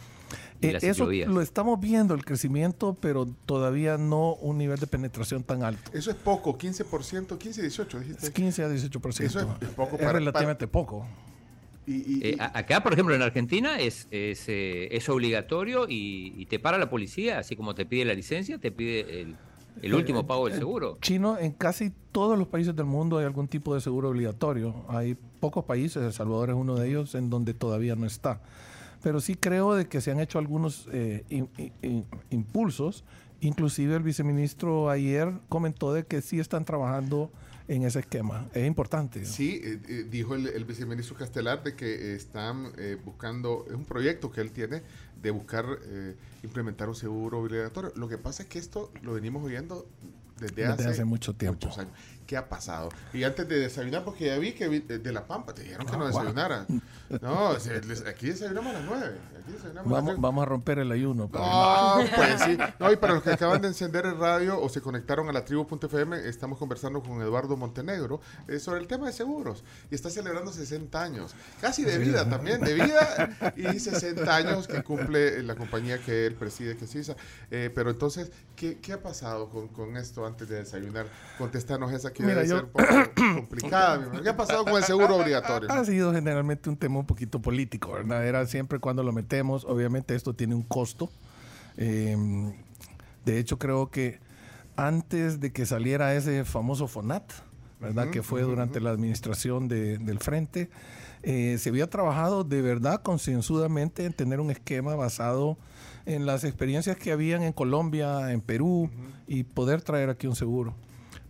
Eh, 0.61 0.77
eso 0.81 1.05
lo 1.09 1.41
estamos 1.41 1.79
viendo, 1.79 2.13
el 2.15 2.25
crecimiento, 2.25 2.97
pero 2.99 3.25
todavía 3.45 3.97
no 3.97 4.33
un 4.35 4.57
nivel 4.57 4.79
de 4.79 4.87
penetración 4.87 5.43
tan 5.43 5.63
alto. 5.63 5.91
Eso 5.93 6.09
es 6.09 6.15
poco, 6.17 6.57
15%, 6.57 7.37
15, 7.37 7.61
18, 7.61 7.99
dijiste. 7.99 8.25
Es 8.25 8.31
15 8.31 8.63
a 8.63 8.69
18%. 8.69 9.27
Eso 9.27 9.39
es- 9.61 9.67
es 9.69 9.75
poco 9.75 9.95
Es 9.95 10.01
para- 10.01 10.13
relativamente 10.13 10.67
poco. 10.67 11.05
Y, 11.87 11.93
y- 11.97 12.19
Eh, 12.23 12.35
y- 12.35 12.41
acá, 12.41 12.81
por 12.81 12.93
ejemplo, 12.93 13.13
en 13.13 13.21
Argentina 13.21 13.77
es, 13.79 14.07
es, 14.09 14.45
eh, 14.47 14.87
es 14.91 15.07
obligatorio 15.07 15.85
y, 15.87 16.33
y 16.35 16.45
te 16.47 16.57
para 16.57 16.79
la 16.79 16.89
policía, 16.89 17.37
así 17.37 17.55
como 17.55 17.75
te 17.75 17.85
pide 17.85 18.05
la 18.05 18.15
licencia, 18.15 18.57
te 18.57 18.71
pide 18.71 19.21
el, 19.21 19.35
el 19.81 19.93
último 19.93 20.25
pago 20.25 20.47
del 20.47 20.57
seguro. 20.57 20.97
Chino, 21.01 21.37
en 21.37 21.51
casi 21.51 21.91
todos 22.11 22.37
los 22.37 22.47
países 22.47 22.75
del 22.75 22.85
mundo 22.85 23.17
hay 23.17 23.25
algún 23.25 23.47
tipo 23.47 23.73
de 23.75 23.81
seguro 23.81 24.09
obligatorio. 24.09 24.85
Hay 24.87 25.17
pocos 25.39 25.65
países, 25.65 26.01
El 26.03 26.13
Salvador 26.13 26.49
es 26.49 26.55
uno 26.55 26.75
de 26.75 26.87
ellos, 26.87 27.15
en 27.15 27.29
donde 27.29 27.53
todavía 27.53 27.95
no 27.95 28.05
está. 28.05 28.41
Pero 29.03 29.19
sí 29.19 29.35
creo 29.35 29.75
de 29.75 29.87
que 29.87 30.01
se 30.01 30.11
han 30.11 30.19
hecho 30.19 30.39
algunos 30.39 30.87
eh, 30.91 31.23
impulsos. 32.29 33.03
Inclusive 33.41 33.95
el 33.95 34.03
viceministro 34.03 34.89
ayer 34.89 35.33
comentó 35.49 35.93
de 35.93 36.05
que 36.05 36.21
sí 36.21 36.39
están 36.39 36.65
trabajando 36.65 37.29
en 37.67 37.83
ese 37.83 37.99
esquema. 37.99 38.47
Es 38.53 38.65
importante. 38.65 39.25
Sí, 39.25 39.61
eh, 39.63 39.79
eh, 39.87 40.05
dijo 40.09 40.35
el, 40.35 40.47
el 40.47 40.65
viceministro 40.65 41.15
Castelar 41.15 41.63
de 41.63 41.75
que 41.75 41.93
eh, 41.93 42.15
están 42.15 42.71
eh, 42.77 42.97
buscando, 43.03 43.65
es 43.67 43.73
un 43.75 43.85
proyecto 43.85 44.31
que 44.31 44.41
él 44.41 44.51
tiene 44.51 44.81
de 45.21 45.31
buscar 45.31 45.65
eh, 45.85 46.15
implementar 46.43 46.89
un 46.89 46.95
seguro 46.95 47.39
obligatorio. 47.39 47.91
Lo 47.95 48.07
que 48.07 48.17
pasa 48.17 48.43
es 48.43 48.49
que 48.49 48.59
esto 48.59 48.91
lo 49.01 49.13
venimos 49.13 49.43
oyendo 49.43 49.87
desde, 50.39 50.55
Desde 50.55 50.65
hace, 50.67 50.87
hace 50.89 51.05
mucho 51.05 51.33
tiempo. 51.33 51.65
muchos 51.65 51.79
años. 51.79 51.93
¿Qué 52.25 52.37
ha 52.37 52.49
pasado? 52.49 52.89
Y 53.13 53.23
antes 53.23 53.47
de 53.47 53.59
desayunar, 53.59 54.03
porque 54.03 54.25
ya 54.25 54.37
vi 54.39 54.53
que 54.53 54.67
de 54.67 55.11
La 55.11 55.27
Pampa 55.27 55.53
te 55.53 55.61
dijeron 55.63 55.85
que 55.85 55.93
Ah, 55.93 55.97
no 55.97 56.09
guau. 56.09 56.23
desayunara. 56.23 56.65
No, 57.21 57.59
se- 57.59 57.83
les- 57.83 58.03
aquí 58.07 58.25
desayunamos 58.29 58.73
a 58.73 58.79
las 58.79 58.83
nueve. 58.87 59.15
Vamos, 59.85 60.19
vamos 60.19 60.41
a 60.41 60.45
romper 60.45 60.79
el 60.79 60.91
ayuno. 60.91 61.29
No, 61.31 61.97
pues 62.15 62.41
sí. 62.45 62.57
No, 62.79 62.91
y 62.91 62.95
para 62.95 63.13
los 63.13 63.21
que 63.21 63.29
acaban 63.29 63.61
de 63.61 63.67
encender 63.67 64.07
el 64.07 64.17
radio 64.17 64.59
o 64.59 64.67
se 64.69 64.81
conectaron 64.81 65.29
a 65.29 65.31
la 65.31 65.45
tribu.fm, 65.45 66.27
estamos 66.27 66.57
conversando 66.57 67.03
con 67.03 67.21
Eduardo 67.21 67.55
Montenegro 67.57 68.21
eh, 68.47 68.57
sobre 68.57 68.79
el 68.81 68.87
tema 68.87 69.05
de 69.05 69.13
seguros. 69.13 69.63
Y 69.91 69.95
está 69.95 70.09
celebrando 70.09 70.51
60 70.51 70.99
años. 70.99 71.35
Casi 71.61 71.83
de 71.83 71.99
vida 71.99 72.27
también, 72.27 72.59
de 72.61 72.73
vida 72.73 73.53
y 73.55 73.79
60 73.79 74.35
años 74.35 74.67
que 74.67 74.81
cumple 74.81 75.43
la 75.43 75.53
compañía 75.55 75.99
que 75.99 76.25
él 76.25 76.33
preside, 76.33 76.75
que 76.75 76.85
es 76.85 76.95
ISA. 76.95 77.15
Eh, 77.51 77.69
pero 77.73 77.91
entonces, 77.91 78.31
¿qué, 78.55 78.79
qué 78.79 78.93
ha 78.93 79.03
pasado 79.03 79.49
con, 79.49 79.67
con 79.67 79.95
esto 79.95 80.25
antes 80.25 80.49
de 80.49 80.55
desayunar? 80.55 81.05
Contestanos 81.37 81.91
esa 81.93 82.11
que 82.15 82.23
Mira, 82.23 82.35
debe 82.41 82.47
yo- 82.47 82.55
ser 82.55 82.65
un 82.65 82.71
poco 82.71 82.85
complicada. 83.35 84.11
¿Qué 84.23 84.29
ha 84.29 84.37
pasado 84.37 84.63
con 84.65 84.75
el 84.77 84.83
seguro 84.83 85.17
obligatorio? 85.17 85.71
Ha 85.71 85.83
sido 85.85 86.13
generalmente 86.13 86.69
un 86.69 86.77
tema 86.77 86.99
un 86.99 87.05
poquito 87.05 87.39
político, 87.41 87.91
¿verdad? 87.91 88.25
Era 88.25 88.45
siempre 88.47 88.79
cuando 88.79 89.03
lo 89.03 89.11
metemos, 89.11 89.65
obviamente 89.65 90.15
esto 90.15 90.33
tiene 90.33 90.55
un 90.55 90.63
costo. 90.63 91.09
Eh, 91.77 92.15
de 93.25 93.39
hecho, 93.39 93.57
creo 93.59 93.89
que 93.91 94.19
antes 94.77 95.39
de 95.39 95.51
que 95.51 95.65
saliera 95.65 96.15
ese 96.15 96.45
famoso 96.45 96.87
FONAT, 96.87 97.23
¿verdad? 97.79 98.09
que 98.09 98.23
fue 98.23 98.41
durante 98.41 98.79
la 98.79 98.91
administración 98.91 99.67
de- 99.67 99.97
del 99.97 100.19
Frente, 100.19 100.69
eh, 101.23 101.57
se 101.59 101.69
había 101.69 101.89
trabajado 101.89 102.43
de 102.43 102.61
verdad 102.61 103.01
concienzudamente 103.01 104.05
en 104.05 104.13
tener 104.13 104.39
un 104.39 104.51
esquema 104.51 104.95
basado 104.95 105.57
en 106.05 106.25
las 106.25 106.43
experiencias 106.43 106.97
que 106.97 107.11
habían 107.11 107.41
en 107.43 107.51
Colombia, 107.51 108.31
en 108.31 108.41
Perú, 108.41 108.89
y 109.27 109.43
poder 109.43 109.81
traer 109.81 110.09
aquí 110.09 110.27
un 110.27 110.35
seguro. 110.35 110.75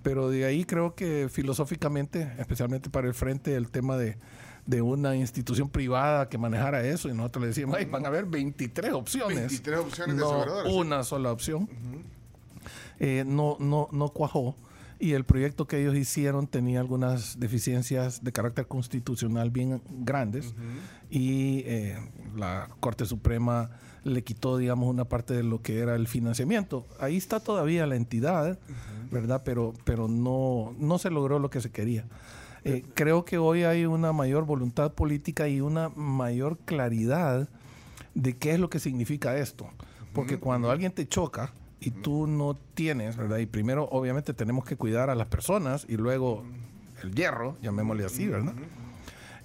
Pero 0.06 0.30
de 0.30 0.46
ahí 0.46 0.66
creo 0.66 0.94
que 0.94 1.30
filosóficamente, 1.32 2.32
especialmente 2.38 2.92
para 2.92 3.08
el 3.08 3.16
frente, 3.16 3.56
el 3.56 3.72
tema 3.72 3.98
de, 3.98 4.20
de 4.68 4.84
una 4.84 5.16
institución 5.16 5.68
privada 5.68 6.30
que 6.30 6.38
manejara 6.38 6.86
eso, 6.86 7.10
y 7.10 7.14
nosotros 7.16 7.42
le 7.42 7.48
decíamos, 7.48 7.76
"Ay, 7.76 7.86
van 7.86 8.06
a 8.06 8.10
haber 8.10 8.26
23 8.26 8.94
opciones. 8.94 9.48
23 9.48 9.80
opciones 9.80 10.16
de 10.16 10.22
no 10.22 10.44
sí. 10.44 10.72
una 10.76 11.04
sola 11.04 11.32
opción. 11.32 11.68
Eh, 13.00 13.24
no, 13.26 13.58
no, 13.60 13.90
no 13.92 14.10
cuajó. 14.10 14.56
Y 15.00 15.14
el 15.14 15.24
proyecto 15.24 15.66
que 15.66 15.82
ellos 15.82 15.96
hicieron 15.96 16.46
tenía 16.46 16.82
algunas 16.82 17.40
deficiencias 17.40 18.24
de 18.24 18.32
carácter 18.32 18.68
constitucional 18.68 19.50
bien 19.50 19.82
grandes. 19.90 20.54
Y 21.10 21.64
eh, 21.66 21.98
la 22.36 22.70
Corte 22.80 23.08
Suprema 23.08 23.72
le 24.06 24.24
quitó, 24.24 24.58
digamos, 24.58 24.88
una 24.88 25.06
parte 25.06 25.34
de 25.34 25.44
lo 25.44 25.62
que 25.62 25.80
era 25.80 25.96
el 25.96 26.08
financiamiento. 26.08 26.86
Ahí 27.00 27.18
está 27.18 27.40
todavía 27.40 27.88
la 27.88 27.96
entidad, 27.96 28.60
¿verdad? 29.12 29.42
Pero, 29.44 29.74
pero 29.84 30.08
no, 30.08 30.76
no 30.78 30.98
se 31.00 31.10
logró 31.10 31.40
lo 31.40 31.50
que 31.50 31.60
se 31.60 31.72
quería. 31.72 32.06
Eh, 32.64 32.84
creo 32.94 33.26
que 33.26 33.38
hoy 33.40 33.64
hay 33.64 33.86
una 33.86 34.14
mayor 34.14 34.46
voluntad 34.46 34.94
política 34.94 35.48
y 35.48 35.60
una 35.60 35.90
mayor 35.90 36.58
claridad 36.66 37.50
de 38.14 38.38
qué 38.38 38.54
es 38.54 38.60
lo 38.60 38.70
que 38.70 38.80
significa 38.80 39.38
esto. 39.38 39.68
Porque 40.14 40.38
cuando 40.38 40.72
alguien 40.72 40.92
te 40.92 41.08
choca 41.08 41.52
y 41.80 41.92
tú 41.92 42.28
no 42.28 42.56
tienes, 42.76 43.18
¿verdad? 43.18 43.40
Y 43.40 43.48
primero, 43.48 43.90
obviamente, 43.92 44.34
tenemos 44.34 44.66
que 44.66 44.78
cuidar 44.78 45.10
a 45.10 45.16
las 45.16 45.28
personas 45.28 45.86
y 45.90 45.98
luego 45.98 46.44
el 47.02 47.14
hierro, 47.14 47.58
llamémosle 47.62 48.06
así, 48.06 48.28
¿verdad? 48.28 48.54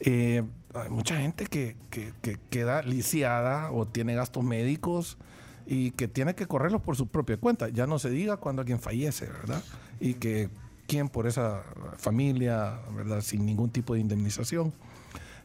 Eh, 0.00 0.42
hay 0.74 0.88
mucha 0.90 1.16
gente 1.18 1.46
que, 1.46 1.76
que- 1.90 2.12
que 2.22 2.38
queda 2.50 2.82
lisiada 2.82 3.70
o 3.72 3.86
tiene 3.86 4.14
gastos 4.14 4.44
médicos 4.44 5.18
y 5.66 5.90
que 5.92 6.08
tiene 6.08 6.34
que 6.34 6.46
correrlos 6.46 6.82
por 6.82 6.96
su 6.96 7.06
propia 7.08 7.36
cuenta. 7.36 7.68
Ya 7.68 7.86
no 7.86 7.98
se 7.98 8.10
diga 8.10 8.36
cuando 8.38 8.60
alguien 8.62 8.80
fallece, 8.80 9.26
¿verdad? 9.26 9.62
Y 10.00 10.14
que 10.14 10.48
quién 10.86 11.08
por 11.08 11.26
esa 11.26 11.62
familia, 11.98 12.80
¿verdad? 12.96 13.20
Sin 13.20 13.46
ningún 13.46 13.70
tipo 13.70 13.94
de 13.94 14.00
indemnización. 14.00 14.72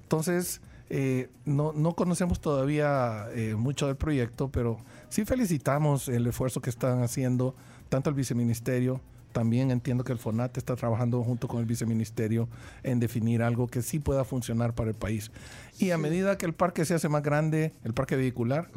Entonces, 0.02 0.62
eh, 0.90 1.30
no, 1.46 1.74
no 1.74 1.94
conocemos 1.96 2.40
todavía 2.40 3.28
eh, 3.34 3.56
mucho 3.56 3.88
del 3.88 3.96
proyecto, 3.96 4.50
pero 4.52 4.80
sí 5.10 5.26
felicitamos 5.26 6.08
el 6.08 6.28
esfuerzo 6.28 6.62
que 6.62 6.70
están 6.70 7.02
haciendo 7.04 7.56
tanto 7.90 8.10
el 8.10 8.16
viceministerio, 8.16 9.02
también 9.36 9.70
entiendo 9.70 10.06
que 10.06 10.14
el 10.14 10.18
FONAT 10.18 10.58
está 10.58 10.78
trabajando 10.78 11.22
junto 11.22 11.50
con 11.50 11.60
el 11.60 11.66
viceministerio 11.66 12.48
en 12.84 13.02
definir 13.02 13.44
algo 13.44 13.68
que 13.68 13.82
sí 13.82 14.00
pueda 14.00 14.24
funcionar 14.24 14.74
para 14.74 14.90
el 14.92 14.96
país. 14.96 15.30
Y 15.78 15.92
a 15.92 15.98
medida 15.98 16.38
que 16.38 16.46
el 16.46 16.54
parque 16.54 16.86
se 16.86 16.94
hace 16.94 17.10
más 17.10 17.22
grande, 17.22 17.74
el 17.84 17.94
parque 17.94 18.16
vehicular, 18.16 18.72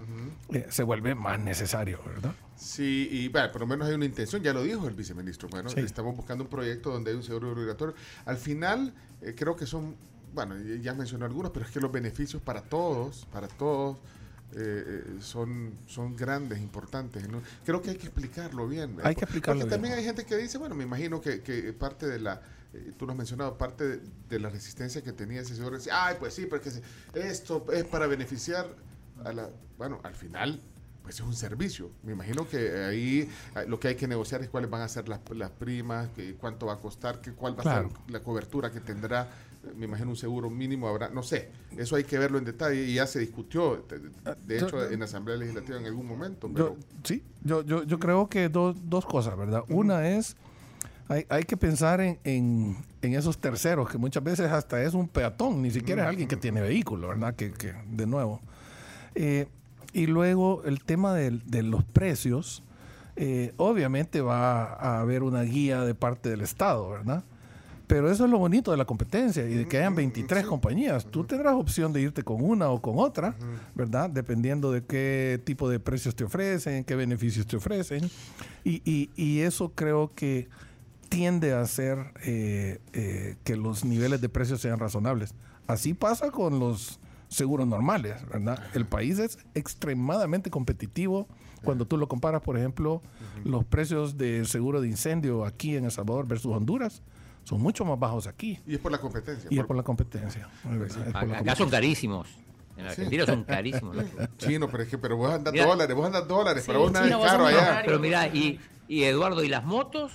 eh, 0.52 0.66
se 0.68 0.82
vuelve 0.82 1.14
más 1.14 1.38
necesario, 1.38 2.00
¿verdad? 2.04 2.32
Sí, 2.56 3.08
y 3.08 3.28
bueno, 3.28 3.52
por 3.52 3.60
lo 3.60 3.66
menos 3.68 3.86
hay 3.86 3.94
una 3.94 4.04
intención, 4.04 4.42
ya 4.42 4.52
lo 4.52 4.64
dijo 4.64 4.88
el 4.88 4.94
viceministro. 4.94 5.48
Bueno, 5.48 5.68
Sí. 5.70 5.78
estamos 5.78 6.16
buscando 6.16 6.42
un 6.42 6.50
proyecto 6.50 6.90
donde 6.90 7.12
hay 7.12 7.16
un 7.16 7.22
seguro 7.22 7.52
obligatorio. 7.52 7.94
Al 8.24 8.36
final, 8.36 8.92
eh, 9.22 9.36
creo 9.38 9.54
que 9.54 9.64
son, 9.64 9.94
bueno, 10.34 10.56
ya 10.82 10.92
mencionó 10.92 11.24
algunos, 11.24 11.52
pero 11.52 11.66
es 11.66 11.70
que 11.70 11.78
los 11.78 11.92
beneficios 11.92 12.42
para 12.42 12.62
todos, 12.62 13.28
para 13.32 13.46
todos, 13.46 13.98
eh, 14.54 15.04
eh, 15.06 15.16
son, 15.20 15.74
son 15.86 16.16
grandes, 16.16 16.58
importantes. 16.58 17.24
Creo 17.64 17.82
que 17.82 17.90
hay 17.90 17.96
que 17.96 18.06
explicarlo 18.06 18.66
bien. 18.66 18.96
Hay 19.02 19.14
que 19.14 19.24
explicarlo 19.24 19.60
Porque 19.60 19.68
bien. 19.68 19.70
también 19.70 19.94
hay 19.94 20.04
gente 20.04 20.24
que 20.24 20.36
dice, 20.36 20.58
bueno, 20.58 20.74
me 20.74 20.84
imagino 20.84 21.20
que, 21.20 21.42
que 21.42 21.72
parte 21.72 22.06
de 22.06 22.18
la, 22.18 22.40
eh, 22.72 22.92
tú 22.96 23.06
lo 23.06 23.12
has 23.12 23.18
mencionado, 23.18 23.58
parte 23.58 23.86
de, 23.86 24.00
de 24.28 24.38
la 24.40 24.48
resistencia 24.48 25.02
que 25.02 25.12
tenía 25.12 25.42
ese 25.42 25.54
seguro, 25.54 25.76
decía, 25.76 26.06
ay, 26.06 26.16
pues 26.18 26.34
sí, 26.34 26.46
porque 26.46 26.70
esto 27.14 27.66
es 27.72 27.84
para 27.84 28.06
beneficiar 28.06 28.66
a 29.24 29.32
la, 29.32 29.50
bueno, 29.76 30.00
al 30.02 30.14
final 30.14 30.60
pues 31.08 31.20
es 31.20 31.26
un 31.26 31.34
servicio. 31.34 31.90
Me 32.02 32.12
imagino 32.12 32.46
que 32.46 32.84
ahí 32.84 33.30
eh, 33.56 33.64
lo 33.66 33.80
que 33.80 33.88
hay 33.88 33.94
que 33.94 34.06
negociar 34.06 34.42
es 34.42 34.50
cuáles 34.50 34.68
van 34.68 34.82
a 34.82 34.88
ser 34.88 35.08
las, 35.08 35.20
las 35.34 35.50
primas, 35.50 36.10
que, 36.10 36.34
cuánto 36.34 36.66
va 36.66 36.74
a 36.74 36.76
costar, 36.76 37.22
que, 37.22 37.32
cuál 37.32 37.58
va 37.58 37.62
a 37.62 37.82
ser 37.82 37.92
la 38.08 38.20
cobertura 38.20 38.70
que 38.70 38.80
tendrá. 38.80 39.26
Me 39.76 39.86
imagino 39.86 40.10
un 40.10 40.16
seguro 40.16 40.48
mínimo 40.50 40.88
habrá, 40.88 41.08
no 41.10 41.22
sé, 41.22 41.50
eso 41.76 41.96
hay 41.96 42.04
que 42.04 42.18
verlo 42.18 42.38
en 42.38 42.44
detalle 42.44 42.84
y 42.84 42.94
ya 42.94 43.06
se 43.06 43.18
discutió, 43.18 43.84
de, 44.46 44.58
yo- 44.60 44.66
hecho, 44.66 44.90
en 44.90 45.00
la 45.00 45.04
Asamblea 45.06 45.36
Legislativa 45.36 45.78
en 45.78 45.86
algún 45.86 46.06
momento. 46.06 46.48
Pero, 46.52 46.76
Yo, 46.76 46.76
sí, 47.04 47.22
yo, 47.42 47.62
yo, 47.62 47.82
yo 47.82 47.98
creo 47.98 48.28
que 48.28 48.48
dos, 48.48 48.76
dos 48.84 49.04
cosas, 49.04 49.36
¿verdad? 49.36 49.64
Una 49.68 50.08
es, 50.08 50.36
hay, 51.08 51.26
hay 51.28 51.42
que 51.44 51.56
pensar 51.56 52.00
en, 52.00 52.18
en, 52.24 52.76
en 53.02 53.14
esos 53.14 53.38
terceros, 53.38 53.90
que 53.90 53.98
muchas 53.98 54.22
veces 54.22 54.50
hasta 54.50 54.82
es 54.82 54.94
un 54.94 55.08
peatón, 55.08 55.60
ni 55.62 55.70
siquiera 55.70 56.02
es 56.04 56.08
alguien 56.08 56.28
que 56.28 56.36
tiene 56.36 56.60
vehículo, 56.60 57.08
¿verdad? 57.08 57.34
Que, 57.34 57.52
que 57.52 57.74
de 57.90 58.06
nuevo. 58.06 58.40
Eh, 59.14 59.46
y 59.92 60.06
luego 60.06 60.62
el 60.64 60.82
tema 60.84 61.14
de, 61.14 61.62
los 61.62 61.82
precios, 61.84 62.62
eh, 63.16 63.52
obviamente 63.56 64.20
va 64.20 64.74
a 64.74 65.00
haber 65.00 65.22
una 65.22 65.42
guía 65.42 65.82
de 65.82 65.94
parte 65.94 66.28
del 66.28 66.42
Estado, 66.42 66.88
¿verdad? 66.90 67.24
Pero 67.88 68.08
eso 68.10 68.26
es 68.26 68.30
lo 68.30 68.38
bonito 68.38 68.70
de 68.70 68.76
la 68.76 68.84
competencia 68.84 69.48
y 69.48 69.54
de 69.54 69.66
que 69.66 69.78
hayan 69.78 69.94
23 69.96 70.44
compañías. 70.46 71.06
Tú 71.06 71.24
tendrás 71.24 71.54
opción 71.54 71.92
de 71.92 72.02
irte 72.02 72.22
con 72.22 72.40
una 72.44 72.68
o 72.68 72.80
con 72.80 72.98
otra, 72.98 73.34
¿verdad? 73.74 74.08
Dependiendo 74.10 74.70
de 74.70 74.84
qué 74.84 75.40
tipo 75.44 75.68
de 75.68 75.80
precios 75.80 76.14
te 76.14 76.22
ofrecen, 76.22 76.84
qué 76.84 76.94
beneficios 76.94 77.46
te 77.46 77.56
ofrecen. 77.56 78.08
Y, 78.62 78.82
y- 78.84 79.10
y 79.16 79.40
eso 79.40 79.72
creo 79.74 80.12
que 80.14 80.48
tiende 81.08 81.54
a 81.54 81.62
hacer 81.62 81.98
eh, 82.22 82.78
eh, 82.92 83.36
que 83.42 83.56
los 83.56 83.84
niveles 83.84 84.20
de 84.20 84.28
precios 84.28 84.60
sean 84.60 84.78
razonables. 84.78 85.34
Así 85.66 85.94
pasa 85.94 86.30
con 86.30 86.58
los 86.60 87.00
seguros 87.28 87.66
normales, 87.66 88.16
¿verdad? 88.30 88.62
El 88.74 88.84
país 88.86 89.18
es 89.18 89.38
extremadamente 89.54 90.50
competitivo 90.50 91.26
cuando 91.64 91.86
tú 91.86 91.96
lo 91.96 92.06
comparas, 92.08 92.42
por 92.42 92.56
ejemplo, 92.58 93.02
los 93.44 93.64
precios 93.64 94.16
de 94.18 94.44
seguro 94.44 94.80
de 94.82 94.88
incendio 94.88 95.44
aquí 95.44 95.74
en 95.76 95.84
El 95.86 95.90
Salvador 95.90 96.26
versus 96.28 96.54
Honduras 96.54 97.02
son 97.48 97.62
mucho 97.62 97.82
más 97.84 97.98
bajos 97.98 98.26
aquí. 98.26 98.58
y 98.66 98.74
es 98.74 98.78
por 98.78 98.92
la 98.92 98.98
competencia. 98.98 99.48
Y 99.50 99.58
es 99.58 99.64
por- 99.64 99.74
la 99.76 99.82
competencia. 99.82 100.48
Es 100.86 100.92
por 101.14 101.28
la 101.28 101.38
Acá 101.38 101.54
son 101.56 101.70
carísimos. 101.70 102.28
En 102.76 102.86
Argentina 102.86 103.24
son 103.26 103.42
carísimos. 103.44 103.96
Chino, 104.36 104.68
pero 104.70 104.82
es 104.82 104.88
que 104.90 104.98
pero 104.98 105.16
vos 105.16 105.32
andas 105.32 105.52
Mira. 105.52 105.66
dólares, 105.66 105.96
vos 105.96 106.06
andas 106.06 106.28
dólares, 106.28 106.62
Sí, 106.62 106.66
pero 106.68 106.80
vos 106.80 106.92
nada 106.92 107.08
caro 107.20 107.46
allá. 107.46 107.82
Pero 107.84 107.98
mira, 107.98 108.28
y, 108.28 108.60
y 108.86 109.04
Eduardo, 109.04 109.42
¿y 109.42 109.48
las 109.48 109.64
motos? 109.64 110.12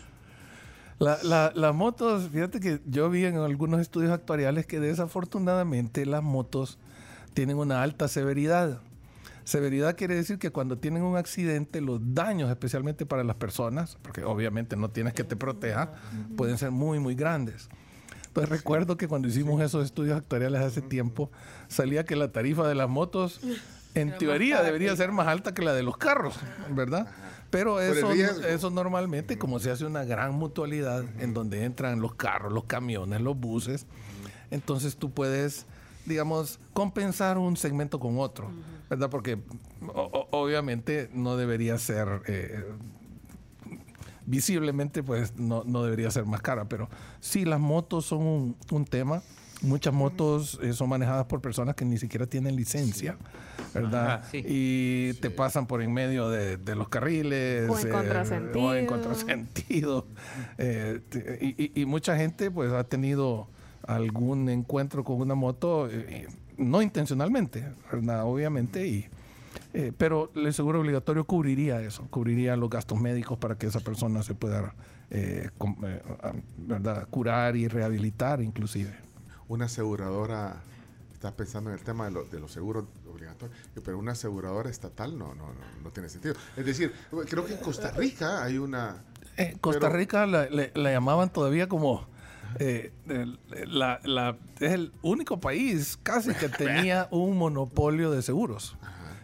La- 0.99 1.17
la- 1.23 1.51
las 1.55 1.73
motos, 1.75 2.29
fíjate 2.31 2.59
que 2.59 2.79
yo 2.85 3.09
vi 3.09 3.25
en 3.25 3.37
algunos 3.37 3.81
estudios 3.81 4.11
actuariales 4.11 4.65
que 4.67 4.79
desafortunadamente 4.79 6.05
las 6.05 6.21
motos 6.23 6.77
tienen 7.33 7.57
una 7.57 7.81
alta 7.81 8.07
severidad. 8.07 8.79
Severidad 9.43 9.95
quiere 9.95 10.15
decir 10.15 10.39
que 10.39 10.51
cuando 10.51 10.77
tienen 10.77 11.03
un 11.03 11.17
accidente, 11.17 11.81
los 11.81 11.99
daños, 12.01 12.49
especialmente 12.49 13.05
para 13.05 13.23
las 13.23 13.35
personas, 13.35 13.97
porque 14.01 14.23
obviamente 14.23 14.75
no 14.75 14.89
tienes 14.89 15.13
que 15.13 15.23
te 15.23 15.35
proteja, 15.35 15.93
pueden 16.37 16.57
ser 16.57 16.71
muy, 16.71 16.99
muy 16.99 17.15
grandes. 17.15 17.69
Pues 18.33 18.49
recuerdo 18.49 18.97
que 18.97 19.07
cuando 19.07 19.27
hicimos 19.27 19.61
esos 19.61 19.85
estudios 19.85 20.17
actuariales 20.17 20.61
hace 20.61 20.81
tiempo, 20.81 21.29
salía 21.67 22.03
que 22.03 22.15
la 22.15 22.31
tarifa 22.31 22.67
de 22.67 22.73
las 22.73 22.89
motos, 22.89 23.41
en 23.93 24.17
teoría, 24.17 24.63
debería 24.63 24.95
ser 24.95 25.11
más 25.11 25.27
alta 25.27 25.53
que 25.53 25.61
la 25.61 25.73
de 25.73 25.83
los 25.83 25.97
carros, 25.97 26.35
¿verdad? 26.71 27.07
Pero 27.51 27.79
eso, 27.79 28.11
eso 28.11 28.71
normalmente, 28.71 29.37
como 29.37 29.59
se 29.59 29.69
hace 29.69 29.85
una 29.85 30.03
gran 30.03 30.33
mutualidad 30.33 31.05
en 31.19 31.35
donde 31.35 31.63
entran 31.63 32.01
los 32.01 32.15
carros, 32.15 32.51
los 32.51 32.63
camiones, 32.63 33.21
los 33.21 33.37
buses, 33.37 33.85
entonces 34.49 34.95
tú 34.95 35.11
puedes, 35.11 35.67
digamos, 36.07 36.59
compensar 36.73 37.37
un 37.37 37.55
segmento 37.55 37.99
con 37.99 38.17
otro, 38.17 38.49
¿verdad? 38.93 39.09
Porque 39.09 39.37
o- 39.87 40.27
obviamente 40.31 41.09
no 41.13 41.35
debería 41.37 41.77
ser, 41.77 42.21
eh, 42.27 42.63
visiblemente, 44.25 45.03
pues 45.03 45.35
no, 45.37 45.63
no 45.65 45.83
debería 45.83 46.09
ser 46.11 46.25
más 46.25 46.41
cara, 46.41 46.65
pero 46.65 46.89
sí, 47.19 47.45
las 47.45 47.59
motos 47.59 48.05
son 48.05 48.21
un, 48.21 48.55
un 48.71 48.85
tema. 48.85 49.21
Muchas 49.61 49.93
motos 49.93 50.59
eh, 50.61 50.73
son 50.73 50.89
manejadas 50.89 51.25
por 51.25 51.39
personas 51.39 51.75
que 51.75 51.85
ni 51.85 51.97
siquiera 51.97 52.25
tienen 52.27 52.53
licencia, 52.57 53.15
¿verdad? 53.73 54.15
Ajá, 54.15 54.23
sí. 54.29 54.43
Y 54.45 55.13
te 55.21 55.29
pasan 55.29 55.67
por 55.67 55.81
en 55.81 55.93
medio 55.93 56.29
de, 56.29 56.57
de 56.57 56.75
los 56.75 56.89
carriles. 56.89 57.69
O 57.69 57.79
en 57.79 57.87
eh, 57.87 57.89
contrasentido. 57.89 58.61
o 58.65 58.73
en 58.73 58.85
contrasentido. 58.85 60.05
Eh, 60.57 60.99
y- 61.41 61.81
y 61.81 61.85
mucha 61.85 62.17
gente 62.17 62.51
pues 62.51 62.73
ha 62.73 62.83
tenido 62.83 63.47
algún 63.87 64.49
encuentro 64.49 65.05
con 65.05 65.21
una 65.21 65.35
moto, 65.35 65.87
eh, 65.89 66.27
no 66.57 66.81
intencionalmente, 66.81 67.73
¿verdad? 67.91 68.23
Obviamente, 68.25 68.87
y, 68.87 69.07
eh, 69.73 69.91
pero 69.97 70.31
el 70.35 70.53
seguro 70.53 70.79
obligatorio 70.81 71.25
cubriría 71.25 71.81
eso, 71.81 72.05
cubriría 72.09 72.55
los 72.55 72.69
gastos 72.69 72.99
médicos 72.99 73.37
para 73.37 73.55
que 73.57 73.67
esa 73.67 73.79
persona 73.79 74.23
se 74.23 74.33
pueda 74.35 74.73
eh, 75.09 75.49
eh, 75.83 76.01
ah, 76.23 76.33
¿verdad? 76.57 77.07
curar 77.09 77.55
y 77.55 77.67
rehabilitar 77.67 78.41
inclusive. 78.41 78.95
Una 79.47 79.65
aseguradora, 79.65 80.61
estás 81.13 81.33
pensando 81.33 81.69
en 81.69 81.77
el 81.77 81.83
tema 81.83 82.05
de, 82.05 82.11
lo- 82.11 82.23
de 82.25 82.39
los 82.39 82.51
seguros 82.51 82.85
obligatorios, 83.11 83.55
pero 83.83 83.97
una 83.99 84.13
aseguradora 84.13 84.69
estatal 84.69 85.17
no, 85.17 85.35
no, 85.35 85.47
no, 85.47 85.59
no 85.83 85.89
tiene 85.91 86.09
sentido. 86.09 86.35
Es 86.57 86.65
decir, 86.65 86.91
creo 87.29 87.45
que 87.45 87.53
en 87.53 87.59
Costa 87.59 87.91
Rica 87.91 88.43
hay 88.43 88.57
una... 88.57 89.03
Eh, 89.37 89.55
Costa 89.61 89.87
Pero- 89.87 89.97
Rica 89.97 90.25
la 90.27 90.91
llamaban 90.91 91.31
todavía 91.31 91.67
como 91.67 92.05
eh, 92.59 92.91
el, 93.07 93.39
la- 93.67 93.99
la- 94.03 94.37
es 94.59 94.71
el 94.71 94.91
único 95.01 95.39
país 95.39 95.97
casi 96.03 96.33
que 96.33 96.49
tenía 96.57 97.07
un 97.11 97.37
monopolio 97.37 98.11
de 98.11 98.21
seguros. 98.21 98.75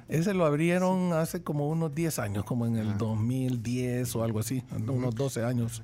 Ese 0.07 0.33
lo 0.33 0.45
abrieron 0.45 1.13
hace 1.13 1.43
como 1.43 1.67
unos 1.69 1.93
10 1.93 2.17
años, 2.19 2.43
como 2.43 2.65
en 2.65 2.77
el 2.77 2.97
2010 2.97 4.15
o 4.15 4.23
algo 4.23 4.39
así, 4.39 4.63
unos 4.87 5.13
12 5.15 5.43
años. 5.45 5.83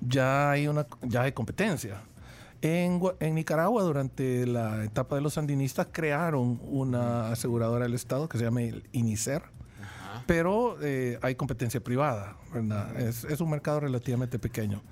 ya 0.00 0.50
hay 0.50 0.68
una 0.68 0.86
ya 1.02 1.22
hay 1.22 1.32
competencia. 1.32 2.02
En, 2.60 2.98
Gua- 3.00 3.16
en 3.20 3.34
Nicaragua, 3.34 3.82
durante 3.82 4.46
la 4.46 4.84
etapa 4.84 5.16
de 5.16 5.22
los 5.22 5.34
sandinistas, 5.34 5.88
crearon 5.92 6.60
una 6.64 7.28
aseguradora 7.30 7.84
del 7.84 7.94
Estado 7.94 8.28
que 8.28 8.38
se 8.38 8.44
llama 8.44 8.62
el 8.62 8.88
INICER, 8.92 9.42
pero 10.26 10.76
eh, 10.82 11.18
hay 11.22 11.34
competencia 11.34 11.82
privada, 11.82 12.36
¿verdad? 12.52 12.98
Es, 13.00 13.24
es 13.24 13.40
un 13.40 13.50
mercado 13.50 13.80
relativamente 13.80 14.38
pequeño. 14.38 14.82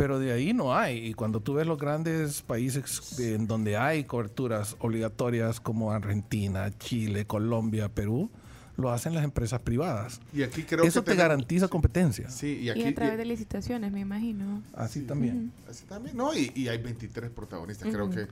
Pero 0.00 0.18
de 0.18 0.32
ahí 0.32 0.54
no 0.54 0.74
hay. 0.74 0.96
Y 1.08 1.12
cuando 1.12 1.40
tú 1.40 1.52
ves 1.52 1.66
los 1.66 1.76
grandes 1.78 2.40
países 2.40 3.18
en 3.20 3.46
donde 3.46 3.76
hay 3.76 4.04
coberturas 4.04 4.74
obligatorias 4.78 5.60
como 5.60 5.92
Argentina, 5.92 6.70
Chile, 6.78 7.26
Colombia, 7.26 7.90
Perú, 7.90 8.30
lo 8.78 8.90
hacen 8.90 9.12
las 9.14 9.24
empresas 9.24 9.60
privadas. 9.60 10.22
Y 10.32 10.42
aquí 10.42 10.62
creo 10.62 10.84
Eso 10.84 11.00
que 11.02 11.10
te 11.10 11.10
tenemos- 11.12 11.28
garantiza 11.28 11.68
competencia. 11.68 12.30
Sí, 12.30 12.60
y 12.62 12.64
Y, 12.64 12.70
aquí. 12.70 12.84
a 12.86 12.94
través 12.94 13.14
y- 13.14 13.18
de 13.18 13.24
licitaciones, 13.26 13.92
me 13.92 14.00
imagino. 14.00 14.62
Así 14.72 15.02
también. 15.02 15.52
así 15.68 15.84
también, 15.84 16.16
¿no? 16.16 16.32
Y, 16.34 16.50
y 16.54 16.68
hay 16.68 16.78
23 16.78 17.28
protagonistas, 17.30 17.92
creo 17.92 18.08
que. 18.08 18.26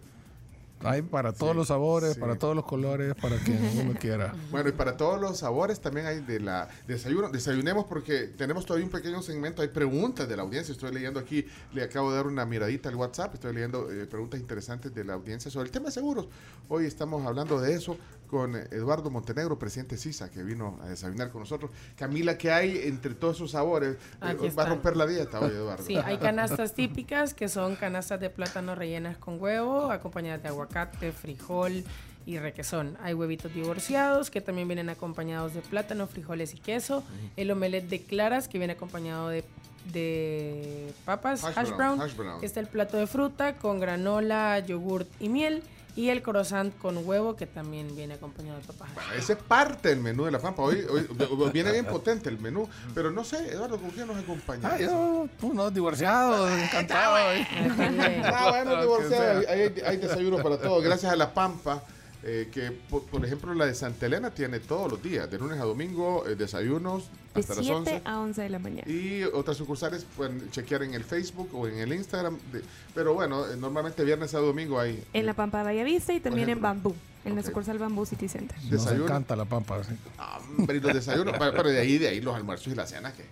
Hay 0.84 1.02
para 1.02 1.32
todos 1.32 1.52
Sí, 1.52 1.58
los 1.58 1.68
sabores, 1.68 2.14
sí. 2.14 2.20
para 2.20 2.36
todos 2.36 2.54
los 2.54 2.64
colores, 2.64 3.14
para 3.20 3.36
quien 3.38 3.58
uno 3.80 3.94
quiera. 3.98 4.34
Bueno, 4.50 4.68
y 4.70 4.72
para 4.72 4.96
todos 4.96 5.20
los 5.20 5.38
sabores 5.38 5.80
también 5.80 6.06
hay 6.06 6.20
de 6.20 6.40
la 6.40 6.68
desayuno. 6.86 7.28
Desayunemos 7.28 7.84
porque 7.86 8.28
tenemos 8.28 8.64
todavía 8.64 8.86
un 8.86 8.92
pequeño 8.92 9.20
segmento. 9.22 9.62
Hay 9.62 9.68
preguntas 9.68 10.28
de 10.28 10.36
la 10.36 10.42
audiencia. 10.42 10.72
Estoy 10.72 10.92
leyendo 10.92 11.20
aquí, 11.20 11.44
le 11.72 11.82
acabo 11.82 12.10
de 12.10 12.16
dar 12.16 12.26
una 12.26 12.46
miradita 12.46 12.88
al 12.88 12.96
WhatsApp. 12.96 13.34
Estoy 13.34 13.54
leyendo 13.54 13.90
eh, 13.90 14.06
preguntas 14.06 14.40
interesantes 14.40 14.94
de 14.94 15.04
la 15.04 15.14
audiencia 15.14 15.50
sobre 15.50 15.66
el 15.66 15.70
tema 15.70 15.86
de 15.86 15.92
seguros. 15.92 16.28
Hoy 16.68 16.86
estamos 16.86 17.24
hablando 17.26 17.60
de 17.60 17.74
eso 17.74 17.96
con 18.28 18.54
Eduardo 18.54 19.10
Montenegro, 19.10 19.58
presidente 19.58 19.96
CISA, 19.96 20.30
que 20.30 20.42
vino 20.42 20.78
a 20.82 20.88
desayunar 20.88 21.30
con 21.30 21.40
nosotros. 21.40 21.70
Camila, 21.96 22.36
¿qué 22.36 22.52
hay 22.52 22.78
entre 22.84 23.14
todos 23.14 23.36
esos 23.36 23.52
sabores? 23.52 23.96
Eh, 24.22 24.52
va 24.56 24.64
a 24.64 24.68
romper 24.68 24.96
la 24.96 25.06
dieta 25.06 25.40
hoy, 25.40 25.50
Eduardo. 25.50 25.82
Sí, 25.82 25.96
hay 25.96 26.18
canastas 26.18 26.74
típicas 26.74 27.32
que 27.32 27.48
son 27.48 27.76
canastas 27.76 28.20
de 28.20 28.28
plátano 28.30 28.74
rellenas 28.74 29.16
con 29.16 29.40
huevo, 29.40 29.90
acompañadas 29.90 30.42
de 30.42 30.48
aguacate, 30.68 31.12
frijol 31.12 31.84
y 32.26 32.38
requesón. 32.38 32.96
Hay 33.02 33.14
huevitos 33.14 33.52
divorciados 33.54 34.30
que 34.30 34.40
también 34.40 34.68
vienen 34.68 34.90
acompañados 34.90 35.54
de 35.54 35.62
plátano, 35.62 36.06
frijoles 36.06 36.54
y 36.54 36.58
queso. 36.58 37.02
El 37.36 37.50
omelette 37.50 37.88
de 37.88 38.02
claras 38.02 38.48
que 38.48 38.58
viene 38.58 38.74
acompañado 38.74 39.28
de, 39.28 39.44
de 39.92 40.92
papas, 41.04 41.42
Hash 41.44 41.54
hash, 41.56 41.68
brown, 41.68 41.96
brown. 41.96 42.00
hash 42.02 42.16
brown. 42.16 42.44
Está 42.44 42.60
el 42.60 42.66
plato 42.66 42.96
de 42.98 43.06
fruta 43.06 43.56
con 43.56 43.80
granola, 43.80 44.58
yogurt 44.60 45.08
y 45.20 45.28
miel. 45.28 45.62
Y 45.98 46.10
el 46.10 46.22
croissant 46.22 46.72
con 46.78 46.96
huevo 47.04 47.34
que 47.34 47.46
también 47.46 47.96
viene 47.96 48.14
acompañado 48.14 48.60
de 48.60 48.64
papas. 48.66 48.94
Bueno, 48.94 49.12
ese 49.18 49.32
es 49.32 49.38
parte 49.40 49.88
del 49.88 49.98
menú 49.98 50.26
de 50.26 50.30
la 50.30 50.38
Pampa. 50.38 50.62
Hoy, 50.62 50.86
hoy 50.88 51.08
viene 51.52 51.72
bien 51.72 51.86
potente 51.86 52.28
el 52.28 52.38
menú. 52.38 52.68
Pero 52.94 53.10
no 53.10 53.24
sé, 53.24 53.48
Eduardo, 53.52 53.78
¿con 53.80 53.90
quién 53.90 54.06
nos 54.06 54.16
acompaña? 54.16 54.70
Ah, 54.72 54.78
yo, 54.78 55.26
unos 55.42 55.74
divorciados, 55.74 56.50
encantado. 56.52 57.16
Ah, 57.16 58.46
bueno, 58.50 58.76
Lo 58.76 58.80
divorciado. 58.82 59.40
que 59.40 59.48
Hay, 59.48 59.60
hay- 59.60 59.82
hay 59.84 59.96
desayuno 59.96 60.38
para 60.40 60.56
todos. 60.58 60.84
Gracias 60.84 61.12
a 61.12 61.16
La 61.16 61.34
Pampa, 61.34 61.82
eh, 62.24 62.48
que 62.52 62.72
por, 62.72 63.04
por 63.04 63.24
ejemplo 63.24 63.54
la 63.54 63.66
de 63.66 63.74
Santa 63.74 64.06
Elena 64.06 64.30
tiene 64.30 64.58
todos 64.60 64.90
los 64.90 65.02
días, 65.02 65.30
de 65.30 65.38
lunes 65.38 65.58
a 65.60 65.64
domingo, 65.64 66.26
eh, 66.26 66.34
desayunos 66.34 67.08
De 67.34 67.40
hasta 67.40 67.54
las 67.54 67.64
7 67.64 67.74
11. 67.78 68.02
a 68.04 68.20
11 68.20 68.42
de 68.42 68.48
la 68.48 68.58
mañana. 68.58 68.90
Y 68.90 69.22
otras 69.22 69.56
sucursales 69.56 70.04
pueden 70.16 70.50
chequear 70.50 70.82
en 70.82 70.94
el 70.94 71.04
Facebook 71.04 71.48
o 71.54 71.68
en 71.68 71.78
el 71.78 71.92
Instagram. 71.92 72.38
de- 72.52 72.62
pero 72.94 73.14
bueno, 73.14 73.46
eh, 73.46 73.56
normalmente 73.56 74.02
viernes 74.04 74.34
a 74.34 74.38
domingo 74.38 74.80
hay 74.80 75.02
En 75.12 75.26
La 75.26 75.34
Pampa 75.34 75.62
Vallavista 75.62 76.12
y 76.12 76.20
también 76.20 76.48
en. 76.48 76.60
Bambú, 76.60 76.94
en 77.24 77.34
la 77.36 77.40
Ok. 77.42 77.46
sucursal 77.48 77.78
Bambú 77.78 78.04
City 78.04 78.28
Center. 78.28 78.56
Nos 78.62 78.70
desayuno. 78.70 79.04
encanta 79.04 79.36
la 79.36 79.44
pampa. 79.44 79.82
sí. 79.84 79.94
Hombre, 80.58 80.78
y 80.78 80.80
los 80.80 80.92
desayunos. 80.94 81.34
pero, 81.38 81.52
pero 81.52 81.68
de 81.68 81.78
ahí, 81.78 81.98
de 81.98 82.08
ahí 82.08 82.20
los 82.20 82.34
almuerzos 82.34 82.72
y 82.72 82.74
la 82.76 82.86
cena, 82.86 83.12
que 83.12 83.22
eh, 83.22 83.26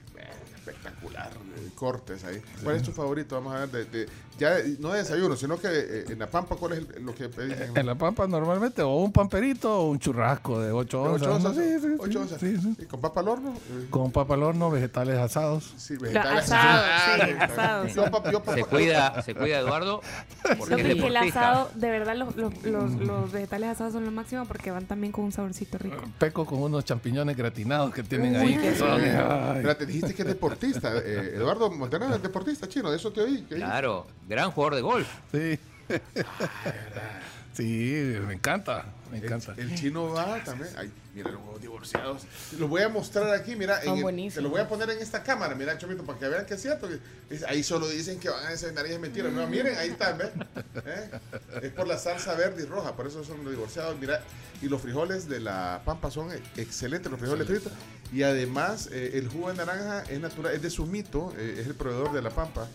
espectacular. 0.57 1.31
Eh, 1.77 1.79
cortes 1.79 2.25
ahí. 2.25 2.41
¿Cuál 2.65 2.77
es 2.77 2.83
tu 2.83 2.93
favorito? 2.93 3.35
Vamos 3.37 3.55
a 3.55 3.67
ver. 3.67 3.71
De, 3.71 3.85
de- 3.85 4.09
ya 4.39 4.59
eh, 4.59 4.77
no 4.81 4.93
de 4.93 4.99
desayuno, 4.99 5.35
sino 5.35 5.59
que 5.59 5.67
eh, 5.71 6.05
en 6.11 6.19
La 6.19 6.27
Pampa, 6.27 6.57
¿cuál 6.57 6.73
es 6.75 6.79
el- 6.81 7.05
lo 7.05 7.15
que 7.15 7.29
pedís? 7.31 7.59
en- 7.59 7.77
En 7.77 7.87
la 7.87 7.95
pampa 7.95 8.27
normalmente 8.27 8.83
o 8.83 8.97
un 8.97 9.11
pamperito 9.11 9.81
o 9.81 9.89
un 9.91 9.99
churrasco 9.99 10.61
de 10.61 10.73
8 10.73 11.03
de 11.05 11.09
onzas. 11.09 11.27
ocho 11.27 11.29
¿no? 11.31 12.21
onzas, 12.21 12.39
Sí, 12.41 12.55
onzas. 12.55 12.79
¿Y 12.79 12.85
con 12.85 13.01
papa 13.01 13.21
al 13.21 13.29
horno? 13.29 13.55
Eh, 13.55 13.87
Con 13.89 14.11
papa 14.13 14.35
al 14.35 14.43
horno, 14.43 14.71
vegetales 14.71 15.19
asados. 15.19 15.73
Sí, 15.79 15.97
vegetales. 15.97 16.51
asado, 16.53 17.25
sí, 17.25 17.31
asado. 17.41 17.87
Yo, 17.87 18.05
pap- 18.07 18.31
yo, 18.31 18.43
Se 18.55 18.65
cuida, 18.65 19.23
se 19.23 19.35
cuida 19.35 19.61
Eduardo 19.61 20.03
porque 20.59 20.75
es 20.93 21.03
el 21.03 21.17
asado, 21.17 21.71
de 21.75 21.91
verdad, 21.91 22.15
los, 22.17 22.37
los, 22.37 22.63
los, 22.63 22.93
los 22.93 23.33
vegetales 23.33 23.71
asados 23.71 23.95
son 23.95 24.05
lo 24.05 24.11
máximo 24.11 24.45
porque 24.45 24.71
van 24.71 24.85
también 24.87 25.13
con 25.13 25.25
un 25.25 25.33
saborcito 25.33 25.79
rico. 25.79 26.03
Peco 26.19 26.45
con 26.45 26.61
unos 26.61 26.85
champiñones 26.85 27.37
gratinados 27.39 27.93
que 27.95 28.03
tienen 28.03 28.37
Uy, 28.37 28.53
ahí. 28.55 28.59
que 28.59 28.75
son-. 28.77 29.01
Espérate, 29.03 29.87
dijiste 29.87 30.15
que 30.15 30.23
es 30.23 30.29
deportista. 30.29 30.93
eh, 30.99 31.33
Eduardo 31.37 31.66
Montenegro 31.71 32.17
es 32.17 32.23
deportista 32.23 32.69
chino, 32.69 32.91
de 32.91 32.97
eso 32.97 33.11
te 33.13 33.21
oí. 33.21 33.45
¿qué 33.49 33.57
Claro, 33.57 34.07
gran 34.29 34.51
jugador 34.51 34.75
de 34.77 34.81
golf. 34.83 35.09
Sí. 35.33 35.59
Sí, 37.57 38.17
me 38.27 38.35
encanta. 38.35 38.93
Me 39.11 39.19
encanta. 39.19 39.55
el 39.57 39.73
chino 39.77 40.11
va 40.11 40.43
también. 40.43 40.69
Ay, 40.77 40.91
mira 41.15 41.31
los 41.31 41.41
huevos 41.41 41.61
divorciados. 41.61 42.23
Los 42.59 42.69
voy 42.69 42.83
a 42.83 42.89
mostrar 42.89 43.33
aquí, 43.33 43.55
mira. 43.55 43.81
Son 43.83 43.99
en 43.99 44.19
el- 44.19 44.33
te 44.33 44.41
lo 44.41 44.51
voy 44.51 44.61
a 44.61 44.69
poner 44.69 44.91
en 44.91 44.99
esta 44.99 45.23
cámara, 45.23 45.55
mira, 45.55 45.79
Chomito, 45.79 46.03
para 46.05 46.19
que 46.19 46.27
vean 46.29 46.45
que 46.45 46.55
es 46.55 46.63
cierto. 46.63 46.89
Ahí 47.49 47.63
solo 47.63 47.89
dicen 47.89 48.19
que 48.19 48.29
van 48.29 48.45
a 48.47 48.51
desayunar 48.51 48.87
y 48.89 48.93
es 48.93 48.99
mentira. 49.01 49.31
No, 49.31 49.47
miren, 49.47 49.77
ahí 49.79 49.91
están, 49.91 50.19
¿ves? 50.19 50.31
¿Eh? 50.85 51.11
Es 51.63 51.73
por 51.73 51.87
la 51.87 51.99
salsa 51.99 52.35
verde 52.35 52.65
y 52.65 52.67
roja, 52.67 52.97
por 52.97 53.07
eso 53.07 53.23
son 53.25 53.43
los 53.45 53.53
divorciados. 53.53 53.97
Mira, 54.01 54.21
y 54.61 54.69
los 54.69 54.81
frijoles 54.83 55.29
de 55.29 55.39
la 55.41 55.83
pampa 55.85 56.11
son 56.11 56.31
excelentes, 56.57 57.09
los 57.11 57.21
frijoles 57.21 57.47
fritos. 57.47 57.73
Y 58.13 58.23
además, 58.25 58.89
eh, 58.91 59.13
el 59.15 59.29
jugo 59.29 59.51
de 59.51 59.55
naranja 59.57 60.03
es 60.11 60.21
natural, 60.21 60.53
es 60.55 60.63
de 60.63 60.71
Sumito, 60.71 61.33
eh, 61.39 61.59
es 61.61 61.67
el 61.69 61.75
proveedor 61.75 62.13
de 62.13 62.23
la 62.23 62.31
pampa. 62.31 62.67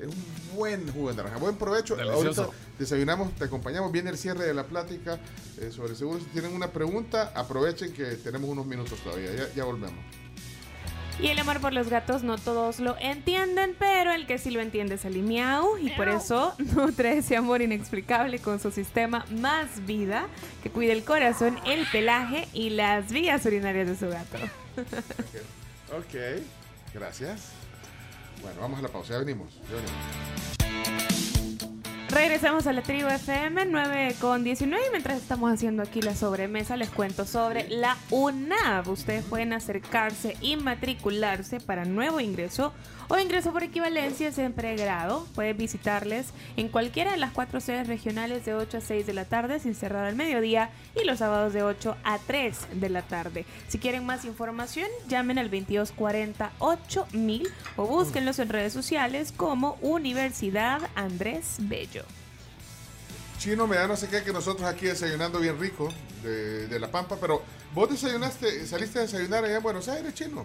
Es 0.00 0.06
un 0.06 0.56
buen 0.56 0.90
jugo 0.92 1.10
de 1.10 1.16
naranja. 1.16 1.38
Buen 1.38 1.56
provecho. 1.56 1.96
Delicioso. 1.96 2.42
Ahorita 2.44 2.58
desayunamos, 2.78 3.34
te 3.34 3.44
acompañamos. 3.44 3.90
Viene 3.90 4.10
el 4.10 4.18
cierre 4.18 4.46
de 4.46 4.54
la 4.54 4.64
plática 4.64 5.18
eh, 5.58 5.70
sobre 5.72 5.94
seguro. 5.94 6.20
Si 6.20 6.26
tienen 6.26 6.52
una 6.52 6.70
pregunta, 6.70 7.32
aprovechen 7.34 7.92
que 7.92 8.04
tenemos 8.16 8.48
unos 8.48 8.66
minutos 8.66 8.98
todavía. 9.00 9.34
Ya, 9.34 9.52
ya 9.54 9.64
volvemos. 9.64 9.98
Y 11.20 11.26
el 11.26 11.38
amor 11.40 11.60
por 11.60 11.72
los 11.72 11.88
gatos 11.88 12.22
no 12.22 12.38
todos 12.38 12.78
lo 12.78 12.96
entienden, 13.00 13.74
pero 13.76 14.12
el 14.12 14.28
que 14.28 14.38
sí 14.38 14.52
lo 14.52 14.60
entiende 14.60 14.94
es 14.94 15.04
el 15.04 15.20
miau 15.20 15.76
y 15.76 15.90
por 15.90 16.08
eso 16.08 16.54
nutre 16.76 17.18
ese 17.18 17.36
amor 17.36 17.60
inexplicable 17.60 18.38
con 18.38 18.60
su 18.60 18.70
sistema 18.70 19.26
Más 19.32 19.84
Vida 19.84 20.28
que 20.62 20.70
cuida 20.70 20.92
el 20.92 21.02
corazón, 21.02 21.58
el 21.66 21.84
pelaje 21.90 22.46
y 22.52 22.70
las 22.70 23.10
vías 23.10 23.44
urinarias 23.44 23.88
de 23.88 23.96
su 23.96 24.08
gato. 24.08 24.38
Ok, 25.90 26.44
gracias. 26.94 27.50
Bueno, 28.42 28.60
vamos 28.60 28.78
a 28.78 28.82
la 28.82 28.88
pausa. 28.88 29.14
Ya 29.14 29.18
venimos. 29.20 29.54
Ya 29.68 29.76
venimos. 29.76 30.28
Regresamos 32.10 32.66
a 32.66 32.72
la 32.72 32.82
tribu 32.82 33.06
FM 33.06 33.66
9 33.66 34.16
con 34.18 34.42
19 34.42 34.86
y 34.86 34.90
mientras 34.90 35.20
estamos 35.20 35.52
haciendo 35.52 35.82
aquí 35.82 36.00
la 36.00 36.14
sobremesa 36.16 36.76
les 36.76 36.88
cuento 36.88 37.26
sobre 37.26 37.68
la 37.68 37.98
UNAV. 38.10 38.88
Ustedes 38.88 39.24
pueden 39.24 39.52
acercarse 39.52 40.36
y 40.40 40.56
matricularse 40.56 41.60
para 41.60 41.84
nuevo 41.84 42.18
ingreso 42.18 42.72
o 43.08 43.18
ingreso 43.18 43.52
por 43.52 43.62
equivalencia 43.62 44.30
en 44.36 44.52
pregrado. 44.52 45.26
Puedes 45.34 45.56
visitarles 45.56 46.28
en 46.56 46.68
cualquiera 46.68 47.12
de 47.12 47.16
las 47.16 47.32
cuatro 47.32 47.60
sedes 47.60 47.86
regionales 47.86 48.44
de 48.44 48.54
8 48.54 48.78
a 48.78 48.80
6 48.80 49.06
de 49.06 49.12
la 49.14 49.24
tarde 49.24 49.60
sin 49.60 49.74
cerrar 49.74 50.04
al 50.04 50.14
mediodía 50.14 50.70
y 50.94 51.04
los 51.04 51.18
sábados 51.18 51.52
de 51.52 51.62
8 51.62 51.96
a 52.04 52.18
3 52.18 52.58
de 52.74 52.88
la 52.88 53.02
tarde. 53.02 53.46
Si 53.68 53.78
quieren 53.78 54.04
más 54.04 54.24
información, 54.24 54.88
llamen 55.08 55.38
al 55.38 55.50
2240 55.50 56.52
8000 56.58 57.48
o 57.76 57.86
búsquenlos 57.86 58.38
en 58.38 58.48
redes 58.48 58.72
sociales 58.72 59.32
como 59.36 59.78
Universidad 59.80 60.82
Andrés 60.94 61.56
Bello. 61.60 62.04
Chino 63.38 63.66
me 63.66 63.76
da 63.76 63.86
no 63.86 63.96
sé 63.96 64.08
qué 64.08 64.22
que 64.22 64.32
nosotros 64.32 64.68
aquí 64.68 64.86
desayunando 64.86 65.38
bien 65.38 65.58
rico 65.60 65.92
de, 66.22 66.66
de 66.66 66.78
La 66.80 66.90
Pampa, 66.90 67.16
pero 67.20 67.42
vos 67.72 67.88
desayunaste, 67.88 68.66
saliste 68.66 68.98
a 68.98 69.02
desayunar 69.02 69.44
allá 69.44 69.56
en 69.56 69.62
Buenos 69.62 69.88
Aires, 69.88 70.12
Chino. 70.12 70.44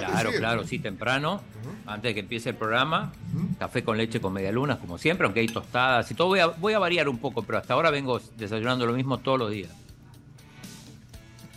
Claro, 0.00 0.28
decir. 0.30 0.40
claro, 0.40 0.64
sí, 0.64 0.78
temprano, 0.78 1.42
antes 1.86 2.10
de 2.10 2.14
que 2.14 2.20
empiece 2.20 2.50
el 2.50 2.56
programa, 2.56 3.12
café 3.58 3.82
con 3.84 3.96
leche 3.98 4.20
con 4.20 4.32
medialunas, 4.32 4.78
como 4.78 4.96
siempre, 4.98 5.26
aunque 5.26 5.40
hay 5.40 5.48
tostadas 5.48 6.10
y 6.10 6.14
todo. 6.14 6.28
Voy 6.28 6.38
a, 6.40 6.46
voy 6.46 6.72
a 6.72 6.78
variar 6.78 7.08
un 7.08 7.18
poco, 7.18 7.42
pero 7.42 7.58
hasta 7.58 7.74
ahora 7.74 7.90
vengo 7.90 8.20
desayunando 8.36 8.86
lo 8.86 8.92
mismo 8.94 9.18
todos 9.18 9.38
los 9.38 9.50
días. 9.50 9.70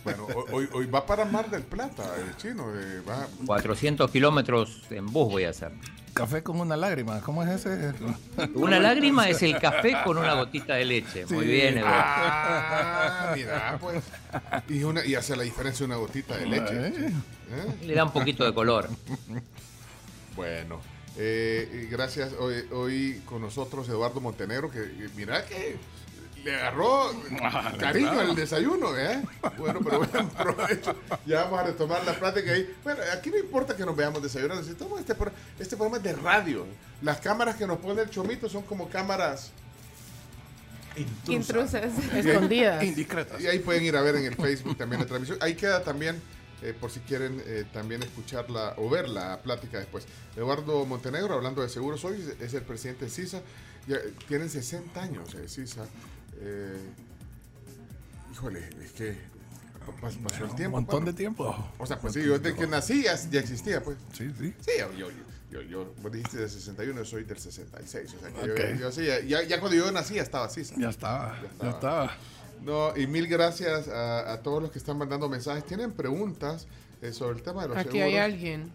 Bueno, 0.04 0.26
hoy- 0.36 0.44
hoy, 0.52 0.68
hoy 0.72 0.86
va 0.86 1.04
para 1.04 1.24
Mar 1.24 1.50
del 1.50 1.62
Plata, 1.62 2.04
el 2.20 2.36
Chino. 2.36 2.66
eh, 2.74 3.00
va, 3.08 3.26
400 3.44 4.08
kilómetros 4.10 4.82
en 4.90 5.06
bus 5.06 5.32
voy 5.32 5.44
a 5.44 5.50
hacer. 5.50 5.72
Café 6.16 6.42
con 6.42 6.58
una 6.58 6.78
lágrima. 6.78 7.20
¿Cómo 7.20 7.42
es 7.42 7.66
ese? 7.66 7.92
Una 8.54 8.80
lágrima 8.80 9.28
es 9.28 9.42
el 9.42 9.58
café 9.58 9.98
con 10.02 10.16
una 10.16 10.32
gotita 10.32 10.74
de 10.74 10.86
leche. 10.86 11.26
Muy 11.26 11.44
bien, 11.44 11.76
Eduardo. 11.76 11.94
Ah, 11.94 13.32
mira, 13.36 13.78
pues. 13.82 14.02
Y, 14.66 14.82
una, 14.82 15.04
y 15.04 15.14
hace 15.14 15.36
la 15.36 15.42
diferencia 15.42 15.84
una 15.84 15.96
gotita 15.96 16.34
de 16.38 16.46
leche. 16.46 16.86
Eh. 16.86 17.12
¿eh? 17.50 17.84
Le 17.84 17.94
da 17.94 18.04
un 18.04 18.12
poquito 18.12 18.44
de 18.44 18.54
color. 18.54 18.88
Bueno, 20.36 20.82
eh, 21.16 21.88
gracias. 21.90 22.34
Hoy, 22.38 22.66
hoy 22.70 23.22
con 23.24 23.40
nosotros 23.40 23.88
Eduardo 23.88 24.20
Montenegro, 24.20 24.70
que 24.70 24.82
que 24.82 25.08
mira 25.16 25.46
que 25.46 25.78
le 26.46 26.54
agarró 26.56 27.10
cariño 27.78 28.20
al 28.20 28.34
desayuno, 28.36 28.96
¿eh? 28.96 29.20
Bueno, 29.58 29.80
pero 29.82 29.98
buen 30.04 30.28
provecho. 30.30 30.94
Ya 31.26 31.42
vamos 31.44 31.58
a 31.60 31.62
retomar 31.64 32.04
la 32.04 32.14
plática 32.14 32.52
ahí. 32.52 32.72
Bueno, 32.84 33.00
aquí 33.12 33.30
no 33.30 33.38
importa 33.38 33.76
que 33.76 33.84
nos 33.84 33.96
veamos 33.96 34.22
desayunando. 34.22 34.62
Si 34.62 34.70
estamos 34.70 35.00
este, 35.00 35.14
pro- 35.16 35.32
este 35.58 35.76
programa 35.76 35.96
es 35.96 36.02
de 36.04 36.12
radio. 36.12 36.64
Las 37.02 37.18
cámaras 37.20 37.56
que 37.56 37.66
nos 37.66 37.78
pone 37.78 38.00
el 38.02 38.10
chomito 38.10 38.48
son 38.48 38.62
como 38.62 38.88
cámaras 38.88 39.50
intrusas. 40.96 41.82
Intrusas. 41.84 42.14
Escondidas. 42.26 42.84
Indiscretas. 42.84 43.40
Y 43.40 43.48
ahí 43.48 43.58
pueden 43.58 43.82
ir 43.84 43.96
a 43.96 44.02
ver 44.02 44.14
en 44.16 44.26
el 44.26 44.34
Facebook 44.36 44.76
también 44.76 45.00
la 45.00 45.06
transmisión. 45.06 45.38
Ahí 45.42 45.54
queda 45.56 45.82
también, 45.82 46.22
eh, 46.62 46.74
por 46.78 46.92
si 46.92 47.00
quieren 47.00 47.42
eh, 47.44 47.64
también 47.72 48.02
escucharla 48.04 48.74
o 48.76 48.88
ver 48.88 49.08
la 49.08 49.38
plática 49.40 49.78
después. 49.78 50.06
Eduardo 50.36 50.86
Montenegro, 50.86 51.34
hablando 51.34 51.60
de 51.62 51.68
seguros 51.68 52.04
hoy, 52.04 52.24
es- 52.40 52.54
el 52.54 52.62
presidente 52.62 53.06
de 53.06 53.10
CISA. 53.10 53.40
Ya, 53.88 53.98
tienen 54.26 54.48
60 54.48 55.00
años 55.02 55.34
eh, 55.34 55.48
CISA. 55.48 55.86
Eh, 56.40 56.76
híjole, 58.32 58.68
es 58.82 58.92
que 58.92 59.16
pas- 60.00 60.16
pasó 60.22 60.44
el 60.44 60.50
Un 60.50 60.56
tiempo. 60.56 60.76
montón 60.76 61.00
bueno. 61.00 61.06
de 61.06 61.12
tiempo. 61.16 61.70
O 61.78 61.86
sea, 61.86 61.98
pues 61.98 62.14
sí, 62.14 62.22
yo 62.24 62.38
desde 62.38 62.56
que 62.56 62.66
nací 62.66 63.02
ya, 63.04 63.12
existía, 63.12 63.82
pues. 63.82 63.96
Sí, 64.12 64.30
sí. 64.38 64.54
Sí, 64.60 64.70
yo, 64.78 64.92
yo, 64.92 65.08
yo, 65.50 65.62
yo, 65.62 65.94
vos 66.02 66.12
dijiste 66.12 66.38
del 66.38 66.50
61, 66.50 66.98
yo 67.00 67.04
soy 67.04 67.24
del 67.24 67.38
66. 67.38 68.14
O 68.14 68.20
sea, 68.20 68.30
que 68.30 68.46
yo- 68.46 68.52
Ok. 68.52 68.80
yo, 68.80 68.92
sí, 68.92 69.04
ya, 69.28 69.42
ya- 69.42 69.60
cuando 69.60 69.76
yo 69.76 69.90
nací 69.92 70.14
ya 70.14 70.22
estaba 70.22 70.48
CISA. 70.48 70.74
Ya 70.78 70.90
estaba, 70.90 71.38
Ya 71.60 71.64
ya 71.64 71.70
estaba. 71.70 72.16
No, 72.62 72.96
y 72.96 73.06
mil 73.06 73.28
gracias 73.28 73.86
a, 73.88 74.32
a 74.32 74.42
todos 74.42 74.62
los 74.62 74.70
que 74.72 74.78
están 74.78 74.98
mandando 74.98 75.28
mensajes. 75.28 75.64
¿Tienen 75.66 75.92
preguntas 75.92 76.66
eh, 77.02 77.12
sobre 77.12 77.36
el 77.36 77.42
tema 77.42 77.62
de 77.62 77.68
los 77.68 77.76
Aquí 77.76 77.90
seguros? 77.90 78.08
hay 78.08 78.16
alguien. 78.16 78.70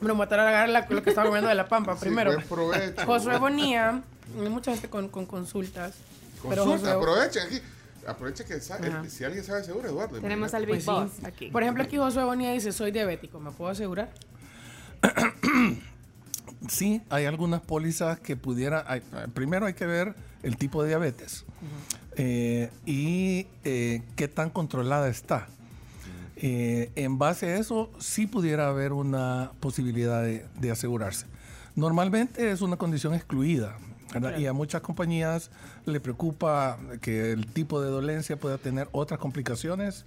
Bueno, 0.00 0.14
matar 0.14 0.40
a 0.40 0.48
agarrar 0.48 0.68
la- 0.70 0.86
lo 0.88 1.02
que 1.02 1.10
estaba 1.10 1.26
comiendo 1.28 1.48
de 1.48 1.54
la 1.54 1.68
pampa 1.68 1.94
Sí, 1.96 2.00
primero. 2.06 2.32
buen 2.32 2.46
provecho. 2.46 3.04
Josué 3.06 3.38
Bonía, 3.38 4.02
hay 4.40 4.48
mucha 4.48 4.72
gente 4.72 4.88
con, 4.88 5.08
con 5.08 5.26
consultas. 5.26 5.94
Consulta, 6.42 6.94
aprovechen 6.94 7.42
aquí. 7.46 7.60
Aprovechen 8.06 8.46
que 8.46 8.60
sabe- 8.60 8.88
Ajá. 8.88 9.04
si 9.08 9.24
alguien 9.24 9.44
sabe 9.44 9.62
seguro, 9.62 9.88
Eduardo. 9.88 10.20
Tenemos 10.20 10.54
al. 10.54 10.64
Big 10.66 10.76
Pues 10.76 10.84
sí. 10.84 10.90
Boss 10.90 11.10
aquí. 11.24 11.46
Por 11.50 11.62
ejemplo, 11.62 11.82
aquí 11.84 11.96
Josué 11.98 12.24
Bonía 12.24 12.52
dice, 12.52 12.72
soy 12.72 12.90
diabético, 12.92 13.38
¿me 13.40 13.50
puedo 13.50 13.70
asegurar? 13.70 14.10
Sí, 16.68 17.00
hay 17.08 17.24
algunas 17.24 17.62
pólizas 17.62 18.20
que 18.20 18.36
pudiera. 18.36 18.84
hay- 18.86 19.00
primero 19.32 19.64
hay 19.66 19.72
que 19.74 19.86
ver 19.86 20.14
el 20.42 20.56
tipo 20.58 20.82
de 20.82 20.88
diabetes 20.90 21.44
eh, 22.16 22.70
y 22.84 23.46
eh, 23.64 24.02
qué 24.14 24.28
tan 24.28 24.50
controlada 24.50 25.08
está. 25.08 25.48
Eh, 26.36 26.90
en 26.96 27.18
base 27.18 27.46
a 27.46 27.56
eso, 27.56 27.90
sí 27.98 28.26
pudiera 28.26 28.68
haber 28.68 28.92
una 28.92 29.52
posibilidad 29.60 30.22
de, 30.22 30.46
de 30.60 30.70
asegurarse. 30.70 31.26
Normalmente 31.76 32.50
es 32.50 32.60
una 32.60 32.76
condición 32.76 33.14
excluida. 33.14 33.76
Y 34.38 34.46
a 34.46 34.52
muchas 34.52 34.80
compañías 34.80 35.50
le 35.86 36.00
preocupa 36.00 36.78
que 37.00 37.32
el 37.32 37.46
tipo 37.46 37.80
de 37.80 37.90
dolencia 37.90 38.36
pueda 38.36 38.58
tener 38.58 38.88
otras 38.92 39.20
complicaciones, 39.20 40.04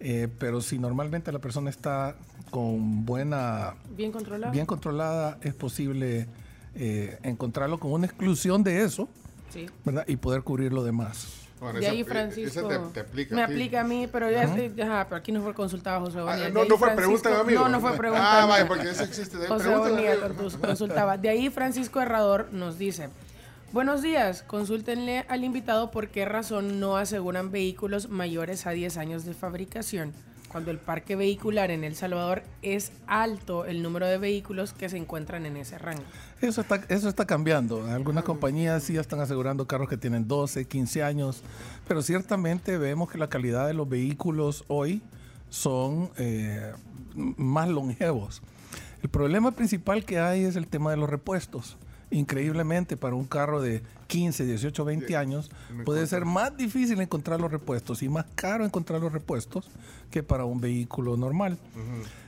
eh, 0.00 0.28
pero 0.38 0.60
si 0.60 0.78
normalmente 0.78 1.32
la 1.32 1.38
persona 1.38 1.70
está 1.70 2.16
con 2.50 3.06
buena 3.06 3.74
Bien 3.96 4.12
controlado. 4.12 4.52
bien 4.52 4.66
controlada, 4.66 5.38
es 5.40 5.54
posible 5.54 6.26
eh, 6.74 7.18
encontrarlo 7.22 7.78
con 7.80 7.92
una 7.92 8.04
exclusión 8.06 8.62
de 8.62 8.82
eso, 8.84 9.08
Sí. 9.50 9.66
¿verdad? 9.84 10.04
Y 10.06 10.16
poder 10.16 10.42
cubrir 10.42 10.72
lo 10.74 10.84
demás. 10.84 11.26
Bueno, 11.58 11.78
De 11.78 11.86
esa- 11.86 11.92
ahí 11.92 12.00
eh, 12.02 12.04
Francisco 12.04 12.68
te, 12.68 12.78
te 12.92 13.00
aplica. 13.00 13.34
me 13.34 13.42
aplica 13.42 13.80
a 13.80 13.84
mí, 13.84 14.06
pero 14.12 14.30
ya, 14.30 14.42
ajá, 14.42 15.04
pero 15.08 15.16
aquí 15.16 15.32
no 15.32 15.40
fue 15.42 15.54
consultado 15.54 16.04
José 16.04 16.18
Ah, 16.18 16.24
Bonilla. 16.24 16.44
De 16.44 16.52
no, 16.52 16.64
no 16.66 16.76
fue 16.76 16.90
pregunta, 16.94 17.40
amigo. 17.40 17.62
No, 17.62 17.68
no 17.70 17.80
fue 17.80 17.96
pregunta. 17.96 18.42
Ah, 18.42 18.44
vaya, 18.44 18.68
porque 18.68 18.90
eso 18.90 19.02
existe. 19.04 19.38
De 19.38 19.46
José 19.48 19.74
Bonilla 19.74 20.16
consultaba. 20.60 21.16
De 21.16 21.30
ahí 21.30 21.48
Francisco 21.48 22.02
Herrador 22.02 22.48
nos 22.52 22.76
dice, 22.76 23.08
buenos 23.72 24.02
días, 24.02 24.42
consúltenle 24.42 25.24
al 25.28 25.44
invitado 25.44 25.90
por 25.90 26.08
qué 26.08 26.24
razón 26.24 26.80
no 26.80 26.96
aseguran 26.96 27.50
vehículos 27.50 28.08
mayores 28.08 28.66
a 28.66 28.70
10 28.70 28.96
años 28.96 29.24
de 29.24 29.34
fabricación. 29.34 30.12
Cuando 30.48 30.70
el 30.70 30.78
parque 30.78 31.16
vehicular 31.16 31.70
en 31.70 31.84
El 31.84 31.96
Salvador 31.96 32.42
es 32.62 32.92
alto 33.06 33.64
el 33.66 33.82
número 33.82 34.06
de 34.06 34.16
vehículos 34.16 34.72
que 34.72 34.88
se 34.88 34.96
encuentran 34.96 35.44
en 35.44 35.56
ese 35.56 35.76
rango. 35.76 36.04
Eso 36.40 36.60
está, 36.60 36.76
eso 36.88 37.08
está 37.08 37.26
cambiando. 37.26 37.84
Algunas 37.86 38.24
compañías 38.24 38.84
sí 38.84 38.94
ya 38.94 39.00
están 39.00 39.20
asegurando 39.20 39.66
carros 39.66 39.88
que 39.88 39.96
tienen 39.96 40.28
12, 40.28 40.66
15 40.66 41.02
años, 41.02 41.42
pero 41.86 42.00
ciertamente 42.00 42.78
vemos 42.78 43.10
que 43.10 43.18
la 43.18 43.28
calidad 43.28 43.66
de 43.66 43.74
los 43.74 43.88
vehículos 43.88 44.64
hoy 44.68 45.02
son 45.50 46.10
eh, 46.16 46.72
más 47.14 47.68
longevos. 47.68 48.42
El 49.02 49.10
problema 49.10 49.50
principal 49.50 50.04
que 50.04 50.18
hay 50.18 50.44
es 50.44 50.56
el 50.56 50.68
tema 50.68 50.90
de 50.90 50.96
los 50.96 51.10
repuestos. 51.10 51.76
Increíblemente, 52.10 52.96
para 52.96 53.14
un 53.16 53.24
carro 53.24 53.60
de 53.60 53.82
15, 54.06 54.46
18, 54.46 54.84
20 54.84 55.16
años, 55.16 55.50
me 55.70 55.84
puede 55.84 56.06
ser 56.06 56.24
más 56.24 56.56
difícil 56.56 57.00
encontrar 57.00 57.40
los 57.40 57.50
repuestos 57.50 58.02
y 58.02 58.08
más 58.08 58.26
caro 58.36 58.64
encontrar 58.64 59.00
los 59.00 59.12
repuestos 59.12 59.68
que 60.10 60.22
para 60.22 60.44
un 60.44 60.60
vehículo 60.60 61.16
normal 61.16 61.58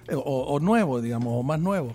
Eh, 0.08 0.14
o, 0.16 0.20
o 0.22 0.58
nuevo, 0.60 1.00
digamos, 1.00 1.32
o 1.38 1.42
más 1.42 1.60
nuevo. 1.60 1.94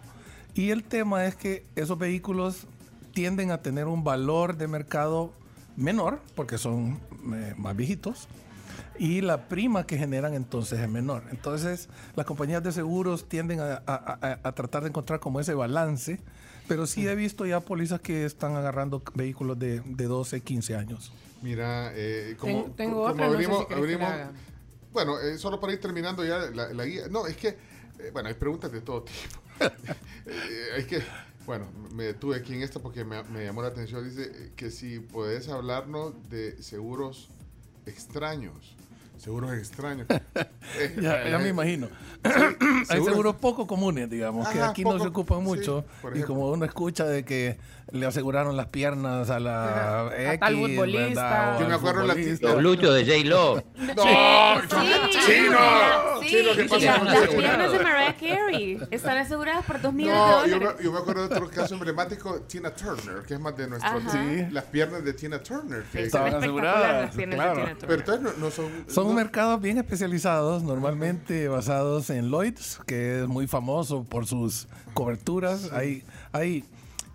Y 0.54 0.70
el 0.70 0.84
tema 0.84 1.26
es 1.26 1.36
que 1.36 1.66
esos 1.76 1.98
vehículos 1.98 2.68
tienden 3.14 3.52
a 3.52 3.58
tener 3.62 3.88
un 3.88 4.04
valor 4.04 4.56
de 4.56 4.68
mercado 4.68 5.34
menor 5.76 6.22
porque 6.36 6.58
son 6.58 7.00
eh, 7.34 7.54
más 7.58 7.76
viejitos 7.76 8.28
y 9.00 9.22
la 9.22 9.48
prima 9.50 9.86
que 9.88 9.98
generan 9.98 10.36
entonces 10.36 10.80
es 10.80 10.88
menor. 10.90 11.24
Entonces 11.32 11.90
las 12.16 12.26
compañías 12.28 12.62
de 12.64 12.72
seguros 12.72 13.28
tienden 13.28 13.60
a, 13.60 13.82
a- 13.86 14.18
a- 14.22 14.40
a 14.48 14.52
tratar 14.54 14.84
de 14.84 14.90
encontrar 14.90 15.20
como 15.20 15.40
ese 15.40 15.54
balance, 15.56 16.20
pero 16.68 16.86
sí 16.88 17.08
he 17.08 17.16
visto 17.16 17.46
ya 17.46 17.60
pólizas 17.60 18.02
que 18.02 18.26
están 18.26 18.56
agarrando 18.56 19.02
vehículos 19.16 19.58
de, 19.60 19.82
de 19.86 20.06
12, 20.06 20.42
15 20.42 20.76
años. 20.76 21.12
Mira, 21.42 21.92
eh, 21.96 22.36
como, 22.40 22.64
Ten- 22.64 22.74
tengo 22.76 22.92
como 22.94 23.06
otra, 23.14 23.26
no 23.28 23.32
sé 23.34 23.38
si 23.68 23.74
abrimos, 23.74 24.10
bueno, 24.94 25.20
eh, 25.20 25.38
solo 25.38 25.60
para 25.60 25.74
ir 25.74 25.80
terminando 25.82 26.24
ya 26.24 26.38
la, 26.54 26.72
la 26.74 26.86
guía. 26.86 27.08
No, 27.10 27.28
es 27.28 27.36
que, 27.36 27.50
eh, 27.50 28.10
bueno, 28.14 28.30
hay 28.30 28.36
preguntas 28.36 28.72
de 28.72 28.82
todo 28.82 29.04
tipo. 29.04 29.40
Eh, 30.26 30.70
es 30.78 30.86
que, 30.86 31.02
bueno, 31.46 31.68
me 31.94 32.06
detuve 32.06 32.38
aquí 32.38 32.54
en 32.54 32.62
esta 32.62 32.80
porque 32.80 33.04
me, 33.04 33.22
me 33.24 33.44
llamó 33.44 33.62
la 33.62 33.68
atención. 33.68 34.08
Dice 34.08 34.52
que 34.56 34.72
si 34.72 35.00
puedes 35.00 35.50
hablarnos 35.50 36.14
de 36.30 36.62
seguros 36.64 37.28
extraños. 37.86 38.76
Seguros 39.24 39.54
extraños. 39.54 40.08
Eh, 40.80 40.96
Ya, 41.00 41.30
ya 41.30 41.38
me 41.38 41.46
eh, 41.48 41.50
imagino. 41.50 41.88
sí, 41.88 41.92
Hay 42.90 43.02
seguros- 43.04 43.36
poco 43.36 43.68
comunes, 43.68 44.10
digamos, 44.10 44.48
que 44.48 44.60
aquí 44.62 44.84
no 44.84 44.98
se 45.00 45.08
ocupan 45.08 45.44
mucho. 45.44 45.86
y 46.16 46.22
como 46.24 46.50
uno 46.50 46.66
escucha 46.66 47.06
de 47.06 47.24
que 47.24 47.58
le 47.94 48.06
aseguraron 48.08 48.58
las 48.58 48.68
piernas 48.68 49.30
a 49.30 49.40
la 49.40 50.10
X, 50.18 50.40
tal 50.40 50.56
futbolista. 50.56 51.58
Yo 51.60 51.68
me 51.70 51.76
acuerdo 51.76 52.04
la-. 52.06 52.16
Los 52.16 52.56
glúteos 52.58 52.96
de 52.96 53.06
J-Lo. 53.06 53.64
No, 53.96 54.04
Sí, 54.64 55.20
chino, 55.26 55.58
sí, 56.22 56.28
chino, 56.28 56.50
¿qué 56.56 56.66
pasa 56.66 57.04
las 57.04 57.28
piernas 57.30 57.72
de 57.72 57.80
Mariah 57.80 58.16
Carey 58.20 58.80
están 58.92 59.18
aseguradas 59.18 59.64
por 59.66 59.80
dos 59.82 59.94
millones 59.94 60.18
No, 60.20 60.42
de 60.44 60.50
yo 60.50 60.56
dólares. 60.56 60.76
me, 60.80 60.84
yo 60.86 60.92
me 60.92 60.98
acuerdo 61.00 61.28
de 61.28 61.36
otro 61.36 61.50
caso 61.50 61.74
emblemático, 61.76 62.42
Tina 62.42 62.72
Turner, 62.72 63.24
que 63.28 63.36
es 63.36 63.40
más 63.40 63.56
de 63.56 63.68
nuestro. 63.68 64.00
Sí. 64.12 64.46
Las 64.52 64.64
piernas 64.66 65.04
de 65.04 65.14
Tina 65.14 65.40
Turner. 65.42 65.84
que- 65.92 66.04
Estaban 66.04 66.34
aseguradas, 66.36 67.06
las 67.06 67.16
piernas 67.16 67.38
de 67.40 67.44
claro. 67.44 67.54
Tina 67.54 67.78
Turner. 67.78 67.88
pero 67.88 68.00
entonces 68.18 68.38
no, 68.40 68.46
no 68.46 68.52
son... 68.52 68.72
Son 68.88 69.08
no- 69.08 69.14
mercados 69.14 69.62
bien 69.62 69.78
especializados, 69.78 70.64
normalmente 70.64 71.48
basados 71.48 72.10
en 72.10 72.30
Lloyds, 72.32 72.80
que 72.88 73.22
es 73.22 73.28
muy 73.28 73.46
famoso 73.48 74.04
por 74.04 74.26
sus 74.26 74.68
coberturas. 74.96 75.72
Hay, 75.74 76.04
hay 76.32 76.64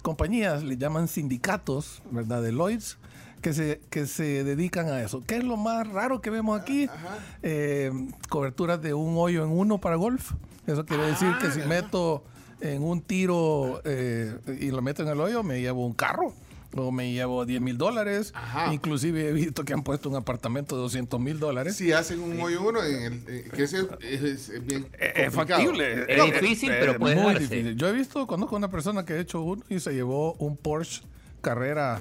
compañías, 0.02 0.62
le 0.62 0.76
llaman 0.76 1.08
sindicatos, 1.08 2.02
¿verdad? 2.10 2.42
De 2.42 2.52
Lloyds, 2.52 2.98
que 3.40 3.52
se, 3.52 3.80
que 3.90 4.06
se 4.06 4.44
dedican 4.44 4.88
a 4.88 5.02
eso. 5.02 5.22
¿Qué 5.26 5.36
es 5.36 5.44
lo 5.44 5.56
más 5.56 5.86
raro 5.88 6.20
que 6.20 6.30
vemos 6.30 6.60
aquí? 6.60 6.88
Eh, 7.42 7.92
coberturas 8.28 8.80
de 8.82 8.94
un 8.94 9.16
hoyo 9.16 9.44
en 9.44 9.50
uno 9.50 9.78
para 9.78 9.96
golf. 9.96 10.32
Eso 10.66 10.84
quiere 10.84 11.04
decir 11.04 11.32
que 11.40 11.50
si 11.50 11.60
meto 11.60 12.24
en 12.60 12.82
un 12.82 13.00
tiro 13.00 13.80
eh, 13.84 14.38
y 14.60 14.70
lo 14.70 14.82
meto 14.82 15.02
en 15.02 15.08
el 15.08 15.20
hoyo, 15.20 15.42
me 15.42 15.60
llevo 15.60 15.86
un 15.86 15.94
carro. 15.94 16.34
O 16.76 16.92
me 16.92 17.10
llevo 17.12 17.46
10 17.46 17.60
mil 17.62 17.78
dólares. 17.78 18.32
Ajá. 18.34 18.72
Inclusive 18.74 19.28
he 19.28 19.32
visto 19.32 19.64
que 19.64 19.72
han 19.72 19.82
puesto 19.82 20.10
un 20.10 20.16
apartamento 20.16 20.76
de 20.76 20.82
200 20.82 21.18
mil 21.18 21.38
dólares. 21.40 21.76
Si 21.76 21.92
hacen 21.92 22.20
un 22.20 22.38
hoyo 22.40 22.62
uno, 22.62 22.82
en 22.84 23.02
el, 23.02 23.24
eh, 23.26 23.48
que 23.54 23.62
ese 23.62 23.86
es, 24.00 24.22
es- 24.22 24.48
es 24.50 24.66
bien 24.66 24.86
Es 24.98 25.30
complicado. 25.32 25.32
factible. 25.62 26.04
Es 26.08 26.24
difícil, 26.40 26.68
pero 26.78 26.98
puede 26.98 27.14
muy 27.16 27.32
darse. 27.32 27.48
difícil. 27.48 27.76
Yo 27.76 27.88
he 27.88 27.92
visto, 27.92 28.26
conozco 28.26 28.56
a 28.56 28.58
una 28.58 28.70
persona 28.70 29.04
que 29.04 29.14
ha 29.14 29.18
hecho 29.18 29.40
uno 29.40 29.62
y 29.70 29.80
se 29.80 29.92
llevó 29.92 30.34
un 30.34 30.56
Porsche 30.58 31.02
Carrera. 31.40 32.00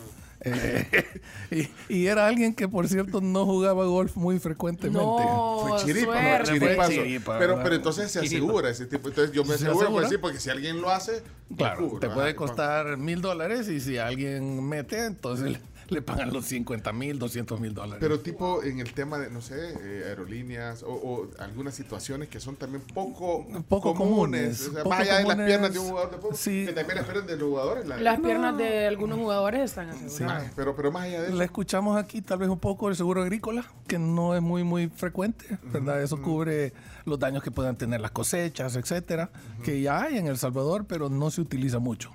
Eh, 0.53 1.05
y, 1.89 1.93
y 1.95 2.07
era 2.07 2.27
alguien 2.27 2.53
que, 2.53 2.67
por 2.67 2.87
cierto, 2.87 3.21
no 3.21 3.45
jugaba 3.45 3.85
golf 3.85 4.15
muy 4.15 4.39
frecuentemente. 4.39 4.99
No, 5.03 5.65
Fue 5.67 5.85
chiripa, 5.85 6.21
¿no? 6.39 6.43
Chiripazo. 6.43 6.91
chiripa, 6.91 7.39
pero, 7.39 7.59
pero 7.63 7.75
entonces 7.75 8.11
se 8.11 8.19
asegura 8.19 8.69
ese 8.69 8.85
tipo. 8.85 9.07
Entonces 9.09 9.33
yo 9.33 9.43
me 9.43 9.49
¿Se 9.57 9.65
aseguro, 9.65 9.79
asegura? 9.87 10.01
pues 10.01 10.09
sí, 10.11 10.17
porque 10.17 10.39
si 10.39 10.49
alguien 10.49 10.81
lo 10.81 10.89
hace, 10.89 11.23
Claro, 11.55 11.97
te 11.99 12.09
puede 12.09 12.35
costar 12.35 12.97
mil 12.97 13.21
dólares 13.21 13.67
y 13.69 13.79
si 13.79 13.97
alguien 13.97 14.67
mete, 14.67 15.05
entonces 15.05 15.57
le, 15.93 16.01
pagan 16.01 16.31
los 16.33 16.45
50 16.45 16.91
mil, 16.93 17.19
200 17.19 17.59
mil 17.59 17.73
dólares. 17.73 17.97
Pero 17.99 18.19
tipo 18.19 18.63
en 18.63 18.79
el 18.79 18.93
tema 18.93 19.17
de, 19.17 19.29
no 19.29 19.41
sé, 19.41 19.55
eh, 19.81 20.03
aerolíneas 20.07 20.83
o, 20.83 20.89
o 20.91 21.27
algunas 21.39 21.75
situaciones 21.75 22.29
que 22.29 22.39
son 22.39 22.55
también 22.55 22.81
poco, 22.93 23.45
Poco 23.67 23.93
comunes, 23.95 24.67
O 24.67 24.71
sea, 24.73 24.83
poco 24.83 24.89
más 24.89 24.99
allá 25.01 25.17
de 25.19 25.23
las 25.25 25.35
piernas 25.37 25.73
de 25.73 25.79
un 25.79 25.87
jugador 25.89 26.11
de 26.11 26.17
fútbol, 26.17 26.35
sí. 26.35 26.65
que 26.65 26.73
también 26.73 26.97
esperan 26.99 27.27
de 27.27 27.37
los 27.37 27.49
jugadores. 27.49 27.85
la- 27.87 27.97
Las 27.97 28.19
piernas 28.19 28.57
de 28.57 28.87
algunos 28.87 29.17
jugadores 29.19 29.61
están 29.61 29.89
aseguradas. 29.89 30.43
Más, 30.43 30.53
pero, 30.55 30.75
pero 30.75 30.91
más 30.91 31.03
allá 31.03 31.21
de 31.21 31.27
eso. 31.29 31.35
Le 31.37 31.45
escuchamos 31.45 31.97
aquí 31.97 32.21
tal 32.21 32.39
vez 32.39 32.49
un 32.49 32.59
poco 32.59 32.89
el 32.89 32.95
seguro 32.95 33.21
agrícola, 33.21 33.65
que 33.87 33.99
no 33.99 34.35
es 34.35 34.41
muy 34.41 34.63
muy 34.63 34.87
frecuente, 34.89 35.57
¿verdad? 35.71 36.01
Eso 36.01 36.21
cubre 36.21 36.73
los 37.05 37.17
daños 37.19 37.41
que 37.43 37.51
puedan 37.51 37.75
tener 37.77 38.01
las 38.01 38.11
cosechas, 38.11 38.75
etcétera, 38.75 39.29
que 39.63 39.81
ya 39.81 40.01
hay 40.03 40.17
en 40.17 40.27
El 40.27 40.37
Salvador, 40.37 40.85
pero 40.87 41.09
no 41.09 41.31
se 41.31 41.41
utiliza 41.41 41.79
mucho. 41.79 42.11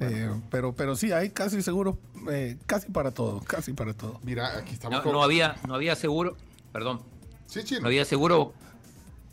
Eh, 0.00 0.30
pero 0.50 0.74
pero 0.74 0.96
sí 0.96 1.12
hay 1.12 1.30
casi 1.30 1.60
seguro, 1.62 1.98
eh, 2.30 2.56
casi 2.66 2.90
para 2.90 3.10
todo, 3.10 3.40
casi 3.40 3.72
para 3.74 3.92
todo. 3.94 4.18
Mira, 4.22 4.56
aquí 4.58 4.72
estamos 4.72 4.98
No, 4.98 5.02
con- 5.04 5.12
no 5.12 5.22
había, 5.22 5.56
no 5.68 5.74
había 5.74 5.94
seguro, 5.94 6.36
perdón, 6.72 7.00
Sí, 7.46 7.60
no 7.80 7.86
había 7.88 8.04
seguro. 8.04 8.54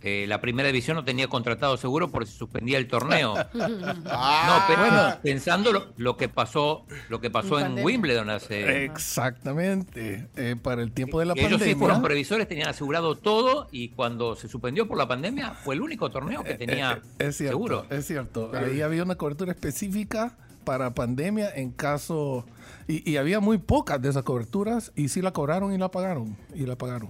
eh, 0.03 0.25
la 0.27 0.39
primera 0.41 0.67
división 0.67 0.95
no 0.95 1.03
tenía 1.03 1.27
contratado 1.27 1.75
seguro 1.77 2.09
porque 2.09 2.29
se 2.29 2.37
suspendía 2.37 2.77
el 2.77 2.87
torneo. 2.87 3.33
Ah, 4.09 4.63
no, 4.67 4.73
pe- 4.75 4.79
bueno. 4.79 5.17
pensando 5.23 5.71
lo, 5.73 5.87
lo 5.97 6.17
que 6.17 6.29
pasó, 6.29 6.85
lo 7.09 7.19
que 7.19 7.29
pasó 7.31 7.57
En 7.59 7.65
pandemia. 7.65 7.85
Wimbledon 7.85 8.29
hace. 8.29 8.85
Exactamente. 8.85 10.27
Eh, 10.35 10.55
para 10.61 10.81
el 10.83 10.91
tiempo 10.91 11.19
de 11.19 11.25
la 11.25 11.33
Ellos 11.33 11.45
sí 11.45 11.51
pandemia. 11.57 11.77
fueron 11.77 12.01
previsores, 12.01 12.47
tenían 12.47 12.69
asegurado 12.69 13.15
todo 13.15 13.67
y 13.71 13.89
cuando 13.89 14.35
se 14.35 14.47
suspendió 14.47 14.87
por 14.87 14.97
la 14.97 15.07
pandemia 15.07 15.51
fue 15.51 15.75
el 15.75 15.81
único 15.81 16.09
torneo 16.11 16.43
que 16.43 16.53
tenía 16.55 16.93
Eh, 16.93 17.25
es 17.27 17.37
cierto, 17.37 17.53
seguro. 17.57 17.85
Es 17.89 18.05
cierto. 18.05 18.51
Ahí 18.53 18.81
había 18.81 19.03
una 19.03 19.15
cobertura 19.15 19.51
específica 19.51 20.37
para 20.67 20.93
pandemia 20.93 21.49
en 21.55 21.71
caso. 21.71 22.45
Y, 22.87 23.09
y 23.09 23.15
había 23.17 23.39
muy 23.39 23.57
pocas 23.57 24.01
de 24.01 24.09
esas 24.09 24.23
coberturas 24.23 24.91
y 24.95 25.07
sí 25.09 25.21
la 25.21 25.31
cobraron 25.31 25.73
y 25.73 25.77
la 25.77 25.89
pagaron. 25.89 26.35
Y 26.53 26.65
la 26.65 26.77
pagaron. 26.77 27.09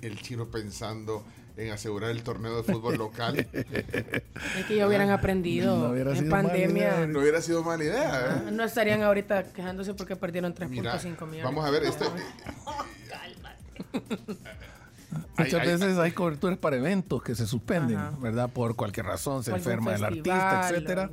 El 0.00 0.20
chino 0.22 0.46
pensando 0.50 1.24
en 1.56 1.70
asegurar 1.72 2.10
el 2.10 2.22
torneo 2.22 2.56
de 2.56 2.62
fútbol 2.62 2.96
local. 2.96 3.36
Es 3.52 4.64
que 4.66 4.76
ya 4.76 4.86
hubieran 4.86 5.10
aprendido 5.10 5.76
No 5.76 5.90
hubiera 5.90 6.16
en 6.16 6.28
pandemia. 6.28 7.06
no 7.06 7.20
hubiera 7.20 7.40
sido 7.42 7.62
mala 7.62 7.84
idea, 7.84 8.42
¿eh? 8.46 8.50
No 8.52 8.64
estarían 8.64 9.02
ahorita 9.02 9.52
quejándose 9.52 9.94
porque 9.94 10.16
perdieron 10.16 10.54
3.5 10.54 10.68
Mira, 10.68 10.94
millones. 10.96 11.44
vamos 11.44 11.64
a 11.66 11.70
ver, 11.70 11.82
esto, 11.84 12.04
Muchas 15.38 15.60
Hay- 15.60 15.66
veces 15.66 15.98
hay 15.98 16.12
coberturas 16.12 16.58
para 16.58 16.76
eventos 16.76 17.22
que 17.22 17.34
se 17.34 17.46
suspenden, 17.46 17.96
Ajá. 17.98 18.12
¿verdad? 18.20 18.50
Por 18.50 18.76
cualquier 18.76 19.06
razón, 19.06 19.42
se 19.44 19.50
enferma 19.50 19.94
el 19.94 20.04
artista, 20.04 20.68
etcétera, 20.70 21.10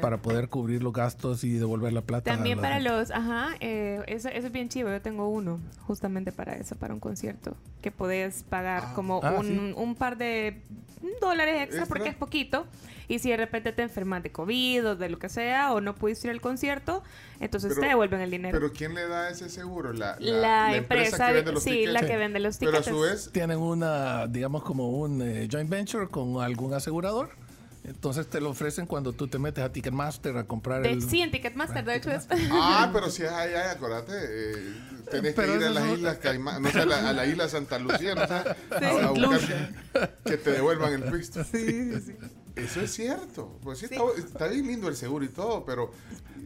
para 0.00 0.18
poder 0.18 0.48
cubrir 0.48 0.82
los 0.82 0.92
gastos 0.92 1.44
y 1.44 1.52
devolver 1.52 1.92
la 1.92 2.02
plata. 2.02 2.32
a 2.32 2.34
También 2.36 2.56
la- 2.58 2.62
para 2.62 2.80
los, 2.80 3.10
ajá, 3.10 3.50
eh, 3.60 4.02
eso, 4.06 4.28
eso 4.28 4.46
es 4.46 4.52
bien 4.52 4.68
chivo. 4.68 4.88
Yo 4.90 5.00
tengo 5.00 5.28
uno 5.28 5.58
justamente 5.86 6.32
para 6.32 6.54
eso, 6.54 6.76
para 6.76 6.94
un 6.94 7.00
concierto, 7.00 7.56
que 7.82 7.90
podés 7.90 8.42
pagar 8.44 8.92
como 8.94 9.20
Ah, 9.22 9.32
un, 9.38 9.46
sí. 9.46 9.74
un 9.76 9.94
par 9.94 10.16
de 10.16 10.62
dólares 11.20 11.62
extra, 11.62 11.80
Extra. 11.80 11.86
porque 11.86 12.08
es 12.10 12.14
poquito. 12.16 12.66
Y 13.10 13.18
si 13.18 13.28
de 13.30 13.36
repente 13.36 13.72
te 13.72 13.82
enfermas 13.82 14.22
de 14.22 14.30
COVID 14.30 14.86
o 14.90 14.96
de 14.96 15.08
lo 15.08 15.18
que 15.18 15.28
sea, 15.28 15.72
o 15.72 15.80
no 15.80 15.96
pudiste 15.96 16.28
ir 16.28 16.30
al 16.32 16.40
concierto, 16.40 17.02
entonces 17.40 17.70
Pero- 17.70 17.80
te 17.82 17.88
devuelven 17.88 18.20
el 18.20 18.30
dinero. 18.30 18.56
Pero 18.58 18.72
¿quién 18.72 18.94
le 18.94 19.08
da 19.08 19.28
ese 19.30 19.48
seguro? 19.50 19.92
La, 19.92 20.16
la, 20.20 20.76
empresa, 20.76 21.16
que 21.16 21.24
de- 21.24 21.32
vende 21.38 21.52
los 21.52 21.62
sí, 21.64 21.70
tickets. 21.70 21.92
la 21.92 22.00
que 22.06 22.16
vende 22.16 22.38
los 22.38 22.56
Pero 22.58 22.70
a 22.70 22.74
tickets. 22.82 22.88
su 22.96 23.00
vez, 23.00 23.30
Tienen 23.32 23.58
una, 23.58 24.28
digamos, 24.28 24.62
como 24.62 24.90
un 24.90 25.22
eh, 25.22 25.48
joint 25.50 25.68
venture 25.68 26.06
con 26.06 26.40
algún 26.40 26.72
asegurador. 26.72 27.30
Entonces 27.82 28.28
te 28.28 28.40
lo 28.42 28.50
ofrecen 28.50 28.86
cuando 28.86 29.12
tú 29.14 29.26
te 29.26 29.38
metes 29.38 29.64
a 29.64 29.72
Ticketmaster 29.72 30.36
a 30.36 30.44
comprar 30.44 30.82
de, 30.82 30.90
el... 30.92 31.02
sí, 31.02 31.22
en 31.22 31.30
Ticketmaster, 31.32 31.82
de 31.84 31.96
hecho 31.96 32.10
es. 32.12 32.28
Ah, 32.52 32.90
pero 32.92 33.08
si 33.10 33.22
es 33.24 33.30
allá, 33.32 33.70
acuérdate, 33.72 34.12
eh, 34.14 34.54
tenés 35.10 35.34
Pero 35.34 35.54
que 35.54 35.58
ir 35.60 35.64
a 35.64 35.70
las 35.70 35.82
un- 35.84 35.90
islas 35.96 36.18
Caimán, 36.18 36.62
no 36.62 36.70
sé, 36.70 36.78
a 36.80 36.84
la, 36.84 37.08
a 37.08 37.12
la 37.14 37.24
isla 37.26 37.48
Santa 37.48 37.78
Lucía, 37.80 38.14
no 38.14 38.26
sé, 38.28 38.34
a, 38.34 39.06
a 39.06 39.10
buscar 39.10 39.40
que 40.26 40.36
te 40.36 40.50
devuelvan 40.52 40.92
el 40.92 41.04
pisto. 41.10 41.40
Eso 42.56 42.80
es 42.80 42.92
cierto, 42.92 43.58
pues 43.62 43.78
sí, 43.78 43.86
Está, 43.86 44.02
está 44.18 44.46
bien 44.48 44.66
lindo 44.66 44.88
el 44.88 44.96
seguro 44.96 45.24
y 45.24 45.28
todo, 45.28 45.64
pero 45.64 45.90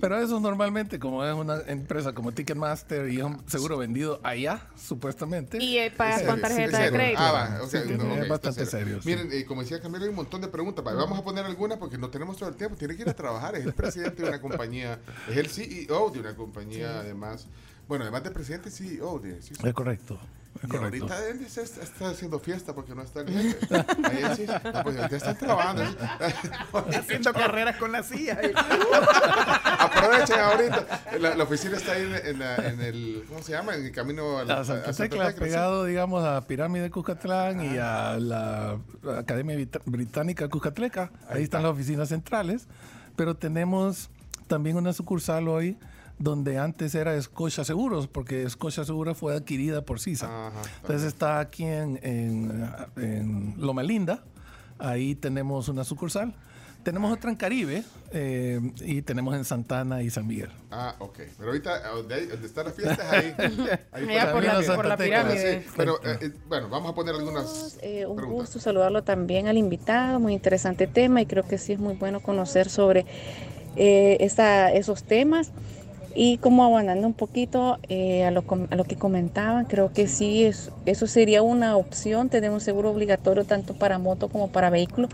Pero 0.01 0.19
eso 0.21 0.39
normalmente, 0.41 0.99
como 0.99 1.25
es 1.25 1.35
una 1.35 1.61
empresa 1.67 2.13
como 2.13 2.33
Ticketmaster 2.33 3.09
y 3.09 3.19
es 3.19 3.23
un 3.25 3.43
seguro 3.49 3.79
vendido 3.79 4.21
allá, 4.23 4.69
supuestamente. 4.77 5.63
y 5.63 5.79
eh, 5.79 5.91
pagas 5.97 6.23
¿En 6.23 6.27
con 6.29 6.41
tarjeta 6.41 6.87
¿En 6.87 6.93
de 6.93 6.99
crédito. 6.99 7.21
Ah, 7.23 7.33
va, 7.33 7.63
o 7.63 7.67
sea, 7.69 7.83
Sí, 7.83 7.89
no, 7.93 7.99
tiene- 7.99 8.15
ok, 8.17 8.23
es 8.23 8.29
bastante 8.29 8.67
serio, 8.67 9.01
sí. 9.03 9.09
Miren, 9.09 9.29
eh, 9.33 9.45
como 9.45 9.63
decía 9.63 9.81
Camilo, 9.81 10.05
hay 10.05 10.11
un 10.11 10.17
montón 10.17 10.41
de 10.41 10.49
preguntas. 10.49 10.85
Va, 10.85 10.95
Vamos 10.95 11.19
a 11.19 11.25
poner 11.25 11.45
algunas 11.45 11.79
porque 11.79 11.97
no 11.99 12.11
tenemos 12.11 12.37
todo 12.37 12.49
el 12.49 12.57
tiempo. 12.57 12.77
Tiene 12.77 12.97
que 12.97 13.03
ir 13.03 13.09
a 13.09 13.15
trabajar. 13.15 13.55
Es 13.57 13.65
el 13.65 13.73
presidente 13.73 14.23
de 14.23 14.29
una 14.29 14.41
compañía, 14.41 14.99
es 15.29 15.37
el 15.37 15.49
CEO 15.49 16.11
de 16.11 16.21
una 16.21 16.35
compañía, 16.37 17.01
además. 17.01 17.47
Bueno, 17.89 18.05
además 18.05 18.25
de 18.25 18.31
presidente, 18.31 18.71
CEO 18.71 19.19
de. 19.19 19.41
sí, 19.43 19.55
sí. 19.55 19.67
Es 19.67 19.75
correcto. 19.75 20.19
Y 20.71 20.77
ahorita 20.77 21.29
él 21.29 21.39
dice, 21.41 21.63
está, 21.63 21.83
está 21.83 22.09
haciendo 22.11 22.39
fiesta 22.39 22.75
porque 22.75 22.95
no 22.95 23.03
está 23.03 23.21
el 23.21 23.29
jefe. 23.29 23.67
Ahí 24.05 24.23
él 24.23 24.37
sí, 24.37 24.47
no, 24.47 24.83
pues 24.83 24.97
ahorita 24.97 25.17
están 25.17 25.37
trabajando. 25.39 25.83
Haciendo 26.99 27.33
carreras 27.33 27.77
con 27.77 27.93
la 27.93 28.03
silla. 28.03 28.39
Aprovechen 29.79 30.39
ahorita. 30.41 30.87
La, 31.21 31.35
la 31.37 31.45
oficina 31.45 31.77
está 31.77 31.93
ahí 31.93 32.03
en, 32.03 32.27
en 32.27 32.39
la- 32.39 32.57
en 32.57 32.81
el, 32.81 33.25
¿cómo 33.29 33.43
se 33.43 33.53
llama? 33.53 33.75
En 33.75 33.85
el 33.85 33.93
camino 33.93 34.39
a, 34.39 34.45
la, 34.45 34.65
Santa 34.65 34.93
Tecla, 34.93 35.33
pegado, 35.33 35.85
digamos, 35.85 36.25
a 36.25 36.41
Pirámide 36.47 36.91
Cuscatlán 36.91 37.61
y 37.75 37.79
a 37.79 38.17
la 38.19 38.79
Academia 39.19 39.57
Vita- 39.57 39.81
Británica 39.85 40.49
Cuscatleca. 40.49 41.11
Ahí 41.29 41.43
están 41.43 41.63
las 41.63 41.73
oficinas 41.73 42.09
centrales. 42.09 42.67
Pero 43.17 43.37
tenemos 43.37 44.11
también 44.49 44.77
una 44.77 44.93
sucursal 44.93 45.49
hoy 45.49 45.77
donde 46.19 46.59
antes 46.59 46.95
era 46.95 47.21
Scotia 47.21 47.65
Seguros, 47.65 48.07
porque 48.07 48.49
Scotia 48.49 48.85
Seguros 48.85 49.19
fue 49.19 49.35
adquirida 49.35 49.83
por 49.83 50.01
CISA. 50.01 50.49
Ajá, 50.49 50.63
Entonces 50.83 51.09
está 51.09 51.41
aquí 51.41 51.65
en, 51.65 51.99
en, 52.03 52.65
en 52.97 53.55
Loma 53.59 53.83
Linda. 53.83 54.23
Ahí 54.79 55.15
tenemos 55.15 55.69
una 55.69 55.85
sucursal. 55.85 56.35
Tenemos 56.83 57.11
otra 57.11 57.31
en 57.31 57.37
Caribe 57.37 57.83
eh, 58.13 58.61
y 58.83 59.01
tenemos 59.01 59.35
en 59.35 59.47
Santana 59.47 60.03
y 60.03 60.11
San 60.11 60.27
Miguel. 60.27 60.51
Ah, 60.71 60.95
ok. 60.99 61.19
Pero 61.39 61.49
ahorita, 61.49 61.77
a 61.77 61.89
donde, 61.97 62.25
están 62.45 62.67
las 62.67 62.75
fiestas, 62.75 63.01
ahí. 63.11 63.35
ahí 63.93 64.05
Allá 64.11 64.33
por 64.33 64.45
la, 64.45 64.75
por 64.77 64.85
la 64.87 64.97
pirámide. 64.99 65.63
Sí, 65.63 65.69
pero 65.79 65.99
eh, 66.05 66.19
eh, 66.21 66.33
bueno, 66.47 66.69
vamos 66.69 66.93
a 66.93 66.95
poner 66.95 67.15
algunas 67.15 67.79
Eh, 67.81 68.05
un 68.05 68.17
preguntas. 68.17 68.41
gusto 68.49 68.61
saludarlo 68.61 69.03
también 69.03 69.47
al 69.49 69.57
invitado, 69.57 70.21
muy 70.21 70.35
interesante 70.35 70.87
tema 70.87 71.23
y 71.23 71.27
creo 71.27 71.45
que 71.49 71.57
sí 71.57 71.73
es 71.73 71.79
muy 71.79 71.95
bueno 71.95 72.21
conocer 72.21 72.69
sobre 72.69 73.07
eh, 73.77 74.19
esa- 74.21 74.71
esos 74.71 75.05
temas. 75.05 75.53
Y 76.17 76.39
como 76.39 76.65
abandonando 76.65 77.09
un 77.09 77.15
poquito 77.15 77.79
eh, 77.89 78.25
a, 78.25 78.31
lo, 78.31 78.45
que 78.85 78.97
comentaban, 78.97 79.65
creo 79.65 79.93
que 79.93 80.07
sí, 80.07 80.45
es, 80.45 80.71
eso 80.87 81.09
sería 81.09 81.43
una 81.43 81.77
opción, 81.77 82.29
tener 82.29 82.51
un 82.51 82.61
seguro 82.61 82.91
obligatorio 82.91 83.45
tanto 83.45 83.75
para 83.75 83.99
moto 83.99 84.29
como 84.29 84.49
para 84.49 84.71
vehículo. 84.71 85.09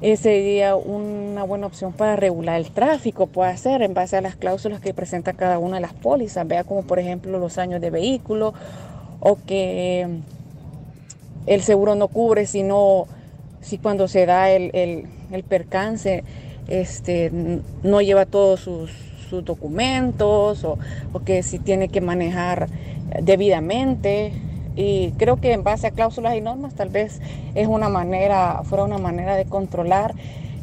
Eh, 0.00 0.16
sería 0.16 0.76
una 0.76 1.42
buena 1.42 1.66
opción 1.66 1.92
para 1.92 2.16
regular 2.16 2.58
el 2.60 2.70
tráfico, 2.70 3.26
puede 3.26 3.56
ser 3.56 3.82
en 3.82 3.94
base 3.94 4.16
a 4.16 4.20
las 4.20 4.36
cláusulas 4.36 4.80
que 4.80 4.94
presenta 4.94 5.32
cada 5.32 5.58
una 5.58 5.76
de 5.76 5.82
las 5.82 5.92
pólizas, 5.92 6.46
vea 6.46 6.62
como 6.64 6.84
por 6.84 7.00
ejemplo 7.00 7.38
los 7.38 7.58
años 7.58 7.80
de 7.80 7.90
vehículo 7.90 8.54
o 9.20 9.38
que 9.44 10.06
el 11.46 11.62
seguro 11.62 11.96
no 11.96 12.08
cubre 12.08 12.46
si 12.46 12.62
no, 12.62 13.06
si 13.60 13.78
cuando 13.78 14.06
se 14.06 14.24
da 14.24 14.50
el, 14.50 14.70
el- 14.72 15.44
percance, 15.48 16.24
este, 16.68 17.30
no 17.82 18.00
lleva 18.00 18.24
todos 18.26 18.60
sus, 18.60 18.90
sus 19.28 19.44
documentos 19.44 20.64
o, 20.64 20.78
o 21.12 21.20
que 21.20 21.42
si 21.42 21.58
tiene 21.58 21.88
que 21.88 22.00
manejar 22.00 22.68
debidamente. 23.22 24.32
Y 24.76 25.12
creo 25.12 25.36
que 25.38 25.52
en 25.52 25.64
base 25.64 25.86
a 25.88 25.90
cláusulas 25.90 26.36
y 26.36 26.40
normas 26.40 26.74
tal 26.74 26.88
vez 26.88 27.20
es 27.54 27.66
una 27.66 27.88
manera, 27.88 28.60
fuera 28.64 28.84
una 28.84 28.98
manera 28.98 29.36
de 29.36 29.44
controlar 29.44 30.14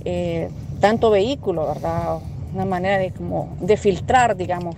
eh, 0.05 0.49
tanto 0.79 1.09
vehículo, 1.09 1.67
¿verdad? 1.67 2.19
Una 2.53 2.65
manera 2.65 2.97
de 2.97 3.11
como 3.11 3.55
de 3.59 3.75
filtrar, 3.75 4.37
digamos, 4.37 4.75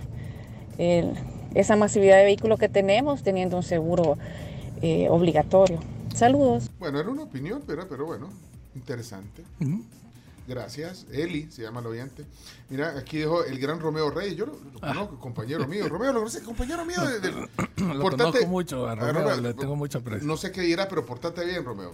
el- 0.78 1.12
esa 1.54 1.76
masividad 1.76 2.16
de 2.18 2.24
vehículos 2.24 2.58
que 2.58 2.68
tenemos 2.68 3.22
teniendo 3.22 3.56
un 3.56 3.62
seguro 3.62 4.18
eh, 4.82 5.08
obligatorio. 5.10 5.78
Saludos. 6.14 6.70
Bueno, 6.80 6.98
era 7.00 7.08
una 7.10 7.22
opinión, 7.22 7.62
pero, 7.66 7.86
pero 7.88 8.06
bueno, 8.06 8.28
interesante. 8.74 9.42
Gracias. 10.48 11.06
Eli 11.12 11.46
se 11.52 11.60
llama 11.62 11.80
el 11.80 11.86
oyente. 11.88 12.24
Mira, 12.70 12.96
aquí 12.98 13.18
dijo 13.18 13.44
el 13.44 13.58
gran 13.58 13.78
Romeo 13.80 14.10
Reyes. 14.10 14.34
Yo 14.34 14.46
lo, 14.46 14.52
lo 14.72 14.80
conozco, 14.80 15.18
compañero 15.20 15.68
mío. 15.68 15.86
Romeo, 15.88 16.10
lo 16.12 16.20
conoces, 16.20 16.42
compañero 16.42 16.86
mío. 16.86 16.96
de- 17.04 17.20
de- 17.20 17.30
Lo 17.76 18.00
portate- 18.02 18.16
conozco 18.32 18.46
mucho, 18.46 18.88
a 18.88 18.92
Ah, 18.92 19.12
Romeo, 19.12 19.40
le 19.42 19.52
tengo 19.54 19.76
mucho 19.76 19.98
aprecio. 19.98 20.26
No 20.26 20.36
sé 20.38 20.50
qué 20.50 20.62
dirá, 20.62 20.88
pero 20.88 21.04
portate 21.04 21.44
bien, 21.44 21.64
Romeo. 21.64 21.92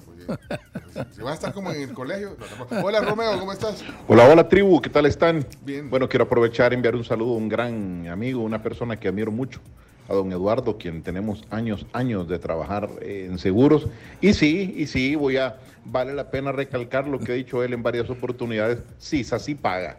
si 1.12 1.20
vas 1.20 1.32
a 1.32 1.34
estar 1.34 1.52
como 1.52 1.72
en 1.72 1.82
el 1.82 1.92
colegio. 1.92 2.36
Hola, 2.82 3.00
Romeo, 3.00 3.38
¿cómo 3.40 3.52
estás? 3.52 3.82
Hola, 4.08 4.28
hola 4.28 4.48
tribu, 4.48 4.80
¿qué 4.80 4.88
tal 4.88 5.06
están? 5.06 5.44
Bien. 5.64 5.90
Bueno, 5.90 6.08
quiero 6.08 6.24
aprovechar 6.24 6.72
y 6.72 6.76
enviar 6.76 6.94
un 6.94 7.04
saludo 7.04 7.34
a 7.34 7.36
un 7.36 7.48
gran 7.48 8.06
amigo, 8.08 8.40
una 8.42 8.62
persona 8.62 8.98
que 8.98 9.08
admiro 9.08 9.32
mucho, 9.32 9.60
a 10.08 10.14
don 10.14 10.30
Eduardo, 10.32 10.78
quien 10.78 11.02
tenemos 11.02 11.44
años, 11.50 11.86
años 11.92 12.28
de 12.28 12.38
trabajar 12.38 12.88
eh, 13.00 13.28
en 13.30 13.38
seguros. 13.38 13.88
Y 14.20 14.34
sí, 14.34 14.74
y 14.76 14.86
sí, 14.86 15.14
voy 15.14 15.36
a, 15.36 15.56
vale 15.84 16.14
la 16.14 16.30
pena 16.30 16.52
recalcar 16.52 17.06
lo 17.06 17.18
que 17.18 17.32
ha 17.32 17.34
dicho 17.34 17.62
él 17.62 17.72
en 17.72 17.82
varias 17.82 18.10
oportunidades, 18.10 18.78
sí, 18.98 19.24
sí 19.24 19.54
paga. 19.54 19.98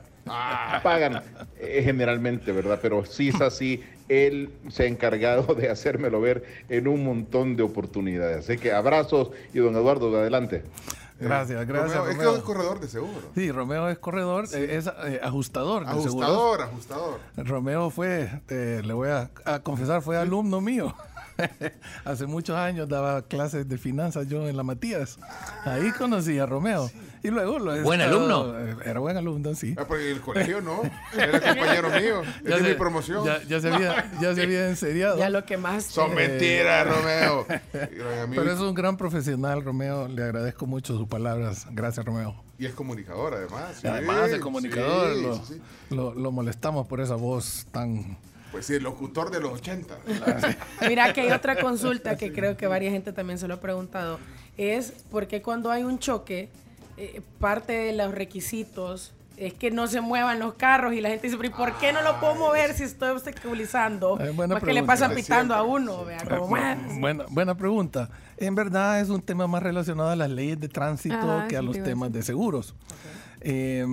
pagan 0.83 1.21
eh, 1.59 1.81
generalmente, 1.83 2.51
¿verdad? 2.51 2.79
Pero 2.81 3.05
sí 3.05 3.29
es 3.29 3.41
así, 3.41 3.83
él 4.09 4.49
se 4.69 4.83
ha 4.83 4.85
encargado 4.87 5.53
de 5.55 5.69
hacérmelo 5.69 6.21
ver 6.21 6.43
en 6.69 6.87
un 6.87 7.03
montón 7.03 7.55
de 7.55 7.63
oportunidades. 7.63 8.49
Así 8.49 8.57
que 8.57 8.71
abrazos 8.71 9.31
y 9.53 9.59
don 9.59 9.75
Eduardo, 9.75 10.15
adelante. 10.17 10.63
Gracias, 11.19 11.65
gracias. 11.65 11.97
Romeo, 11.97 12.11
es 12.11 12.17
que 12.17 12.37
es 12.37 12.43
corredor 12.43 12.79
de 12.79 12.87
seguro. 12.87 13.31
Sí, 13.33 13.51
Romeo 13.51 13.89
es 13.89 13.97
corredor, 13.99 14.45
eh, 14.53 14.75
es 14.77 14.87
eh, 14.87 15.19
ajustador. 15.23 15.85
de 15.85 16.01
seguros. 16.01 16.07
Ajustador, 16.07 16.61
ajustador. 16.61 17.19
Romeo 17.37 17.89
fue, 17.89 18.41
eh, 18.49 18.81
le 18.83 18.93
voy 18.93 19.09
a, 19.09 19.29
a 19.45 19.59
confesar, 19.59 20.01
fue 20.01 20.17
alumno 20.17 20.59
mío. 20.59 20.93
Hace 22.05 22.25
muchos 22.25 22.55
años 22.55 22.87
daba 22.87 23.21
clases 23.21 23.67
de 23.67 23.77
finanzas 23.77 24.27
yo 24.27 24.47
en 24.47 24.57
la 24.57 24.63
Matías. 24.63 25.17
Ahí 25.63 25.91
conocí 25.91 26.37
a 26.39 26.45
Romeo. 26.45 26.89
Y 27.25 27.31
luego 27.31 27.57
lo 27.59 27.81
¿Buen 27.81 28.01
estado- 28.01 28.17
alumno? 28.33 28.59
eh, 28.59 28.75
Era 28.85 28.99
buen 28.99 29.17
alumno, 29.17 29.55
sí. 29.55 29.73
Ah, 29.77 29.85
porque 29.87 30.09
en 30.11 30.15
el 30.17 30.21
colegio 30.21 30.61
no. 30.61 30.81
Era 31.17 31.41
compañero 31.41 31.89
mío. 31.89 32.21
Es 32.45 32.63
de 32.63 32.69
mi 32.69 32.75
promoción. 32.75 33.25
Ya, 33.25 33.41
ya 33.43 33.59
se 33.59 33.71
había, 33.73 34.11
ya 34.21 34.35
se 34.35 34.43
había 34.43 34.67
enseriado. 34.69 35.17
Ya 35.17 35.29
lo 35.29 35.43
que 35.45 35.57
más... 35.57 35.85
Son 35.85 36.11
eh, 36.11 36.15
mentiras, 36.15 36.87
Romeo. 36.87 37.45
Pero 38.29 38.51
es 38.51 38.59
un 38.59 38.73
gran 38.75 38.95
profesional, 38.97 39.63
Romeo. 39.63 40.07
Le 40.07 40.23
agradezco 40.23 40.65
mucho 40.67 40.97
sus 40.97 41.07
palabras. 41.07 41.65
Gracias, 41.71 42.05
Romeo. 42.05 42.35
y 42.59 42.65
es 42.67 42.73
comunicador, 42.73 43.33
además. 43.33 43.77
sí, 43.81 43.87
Además 43.87 44.29
de 44.31 44.39
comunicador, 44.39 45.15
sí, 45.15 45.21
lo, 45.23 45.35
sí, 45.37 45.41
sí. 45.55 45.61
lo- 45.95 46.13
lo 46.13 46.31
molestamos 46.31 46.85
por 46.87 47.01
esa 47.01 47.15
voz 47.15 47.65
tan... 47.71 48.17
Pues 48.51 48.67
sí, 48.67 48.75
el 48.75 48.83
locutor 48.83 49.31
de 49.31 49.41
los 49.41 49.51
80. 49.53 49.97
Mira 50.87 51.11
que 51.11 51.21
hay 51.21 51.31
otra 51.31 51.59
consulta 51.59 52.15
que 52.15 52.31
creo 52.31 52.55
que 52.55 52.67
varias 52.67 52.93
gente 52.93 53.11
también 53.11 53.37
se 53.39 53.47
lo 53.49 53.55
ha 53.55 53.59
preguntado. 53.59 54.17
Es 54.57 54.93
porque 55.11 55.41
cuando 55.41 55.71
hay 55.71 55.83
un 55.83 55.99
choque, 55.99 56.47
eh, 56.97 57.21
parte 57.39 57.73
de 57.73 57.93
los 57.93 58.13
requisitos 58.13 59.13
es 59.37 59.53
que 59.53 59.69
no 59.69 59.87
se 59.87 59.99
muevan 60.01 60.39
los 60.39 60.53
carros 60.53 60.93
y 60.93 61.01
la 61.01 61.09
gente 61.09 61.27
dice, 61.27 61.37
"Pero 61.37 61.49
¿y 61.49 61.57
por 61.57 61.77
qué 61.77 61.91
no 61.91 62.01
lo 62.01 62.19
puedo 62.19 62.35
mover 62.35 62.73
si 62.73 62.83
estoy 62.83 63.09
obstaculizando? 63.09 64.17
Eh, 64.19 64.31
Más 64.31 64.63
que 64.63 64.73
le 64.73 64.79
Es 64.79 65.09
pitando 65.13 65.53
a 65.53 65.63
uno, 65.63 66.05
vea, 66.05 66.19
como, 66.23 66.47
"Muévase". 66.47 66.99
Buena, 66.99 67.25
buena 67.29 67.55
pregunta. 67.55 68.09
En 68.37 68.55
verdad 68.55 69.01
es 69.01 69.09
un 69.09 69.21
tema 69.21 69.47
más 69.47 69.61
relacionado 69.61 70.09
a 70.09 70.15
las 70.15 70.29
leyes 70.29 70.59
de 70.59 70.69
tránsito 70.69 71.15
Ajá, 71.15 71.47
que 71.47 71.57
a 71.57 71.59
sí, 71.59 71.65
los 71.65 71.83
temas 71.83 72.11
de 72.13 72.23
seguros. 72.23 72.75
Eh, 73.41 73.85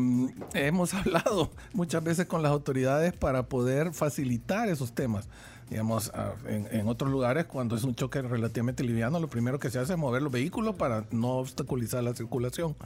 hemos 0.55 0.95
hablado 0.95 1.51
muchas 1.73 2.03
veces 2.03 2.27
con 2.27 2.43
las 2.43 2.53
autoridades 2.53 3.13
para 3.13 3.43
poder 3.49 3.93
facilitar 3.93 4.69
esos 4.69 4.93
temas. 4.93 5.29
Digamos, 5.73 6.13
en, 6.47 6.69
en 6.71 6.87
otros 6.87 7.11
lugares, 7.11 7.47
cuando 7.47 7.77
es 7.77 7.83
un 7.83 7.95
choque 7.95 8.21
relativamente 8.21 8.85
liviano, 8.85 9.19
lo 9.19 9.29
primero 9.29 9.59
que 9.59 9.71
se 9.71 9.79
hace 9.79 9.95
es 9.95 9.99
mover 9.99 10.21
los 10.21 10.31
vehículos 10.31 10.75
para 10.75 11.07
no 11.11 11.39
obstaculizar 11.39 12.05
la 12.05 12.13
circulación. 12.13 12.77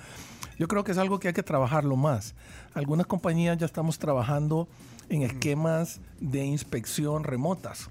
Yo 0.56 0.68
creo 0.68 0.84
que 0.84 0.92
es 0.92 0.98
algo 0.98 1.18
que 1.18 1.26
hay 1.26 1.34
que 1.34 1.42
trabajarlo 1.42 1.96
más. 1.96 2.36
Algunas 2.74 3.06
compañías 3.06 3.58
ya 3.58 3.66
estamos 3.66 3.98
trabajando 3.98 4.68
en 5.08 5.22
esquemas 5.22 6.00
de 6.20 6.44
inspección 6.44 7.24
remotas 7.24 7.90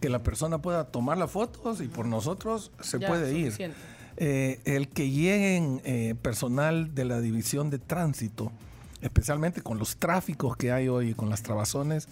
que 0.00 0.10
la 0.10 0.22
persona 0.22 0.58
pueda 0.58 0.84
tomar 0.84 1.16
las 1.16 1.30
fotos 1.30 1.80
y 1.80 1.88
por 1.88 2.04
nosotros 2.04 2.70
se 2.80 2.98
Ya, 2.98 3.08
puede 3.08 3.32
ir. 3.32 3.74
Eh, 4.18 4.60
el 4.66 4.88
que 4.88 5.08
lleguen 5.08 5.80
eh, 5.84 6.14
personal 6.20 6.94
de 6.94 7.06
la 7.06 7.22
división 7.22 7.70
de 7.70 7.78
tránsito, 7.78 8.52
especialmente 9.00 9.62
con 9.62 9.78
los 9.78 9.96
tráficos 9.96 10.58
que 10.58 10.70
hay 10.70 10.88
hoy, 10.88 11.14
con 11.14 11.30
las 11.30 11.42
trabazones, 11.42 12.08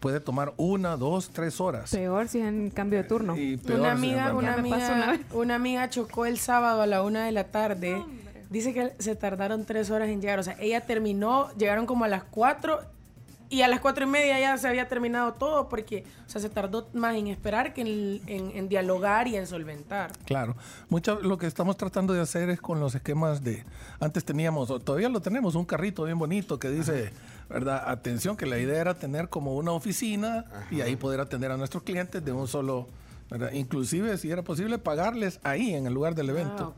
puede 0.00 0.20
tomar 0.20 0.52
una, 0.56 0.96
dos, 0.96 1.30
tres 1.30 1.60
horas. 1.60 1.90
Peor 1.90 2.28
si 2.28 2.40
en 2.40 2.70
cambio 2.70 3.02
de 3.02 3.04
turno. 3.08 3.36
Y 3.36 3.56
peor 3.56 3.80
Una 3.80 3.90
si 3.90 3.96
amiga, 3.98 4.30
una 4.30 4.38
una 4.38 4.54
amiga, 4.54 5.10
vez. 5.12 5.20
una 5.32 5.54
amiga 5.56 5.90
chocó 5.90 6.26
el 6.26 6.38
sábado 6.38 6.82
a 6.82 6.86
la 6.86 7.02
una 7.02 7.24
de 7.24 7.32
la 7.32 7.44
tarde. 7.44 8.04
Dice 8.50 8.74
que 8.74 8.92
se 8.98 9.16
tardaron 9.16 9.64
tres 9.64 9.90
horas 9.90 10.08
en 10.08 10.20
llegar. 10.20 10.38
O 10.38 10.42
sea, 10.42 10.56
ella 10.60 10.82
terminó, 10.82 11.50
llegaron 11.56 11.86
como 11.86 12.04
a 12.04 12.08
las 12.08 12.24
cuatro 12.24 12.80
y 13.52 13.60
a 13.62 13.68
las 13.68 13.80
cuatro 13.80 14.04
y 14.04 14.08
media 14.08 14.40
ya 14.40 14.56
se 14.56 14.66
había 14.66 14.88
terminado 14.88 15.34
todo 15.34 15.68
porque, 15.68 16.04
o 16.26 16.30
sea, 16.30 16.40
se 16.40 16.48
tardó 16.48 16.88
más 16.94 17.14
en 17.16 17.26
esperar 17.26 17.74
que 17.74 17.82
en, 17.82 18.20
en- 18.26 18.50
en 18.56 18.68
dialogar 18.68 19.28
y 19.28 19.36
en 19.36 19.46
solventar. 19.46 20.10
Claro, 20.24 20.56
mucho 20.88 21.20
lo 21.20 21.36
que 21.36 21.46
estamos 21.46 21.76
tratando 21.76 22.14
de 22.14 22.20
hacer 22.22 22.48
es 22.48 22.60
con 22.60 22.80
los 22.80 22.94
esquemas 22.94 23.44
de, 23.44 23.62
antes 24.00 24.24
teníamos, 24.24 24.70
o 24.70 24.80
todavía 24.80 25.08
lo 25.10 25.20
tenemos, 25.20 25.54
un 25.54 25.66
carrito 25.66 26.04
bien 26.04 26.18
bonito 26.18 26.58
que 26.58 26.70
dice, 26.70 27.12
¿verdad? 27.50 27.82
Atención, 27.86 28.36
que 28.38 28.46
la 28.46 28.58
idea 28.58 28.80
era 28.80 28.94
tener 28.94 29.28
como 29.28 29.54
una 29.54 29.72
oficina 29.72 30.46
y 30.70 30.80
ahí 30.80 30.96
poder 30.96 31.20
atender 31.20 31.50
a 31.52 31.58
nuestros 31.58 31.82
clientes 31.82 32.24
de 32.24 32.32
un 32.32 32.48
solo, 32.48 32.88
¿verdad? 33.30 33.52
Inclusive, 33.52 34.16
si 34.16 34.30
era 34.30 34.42
posible, 34.42 34.78
pagarles 34.78 35.40
ahí 35.42 35.74
en 35.74 35.86
el 35.86 35.92
lugar 35.92 36.14
del 36.14 36.30
evento. 36.30 36.74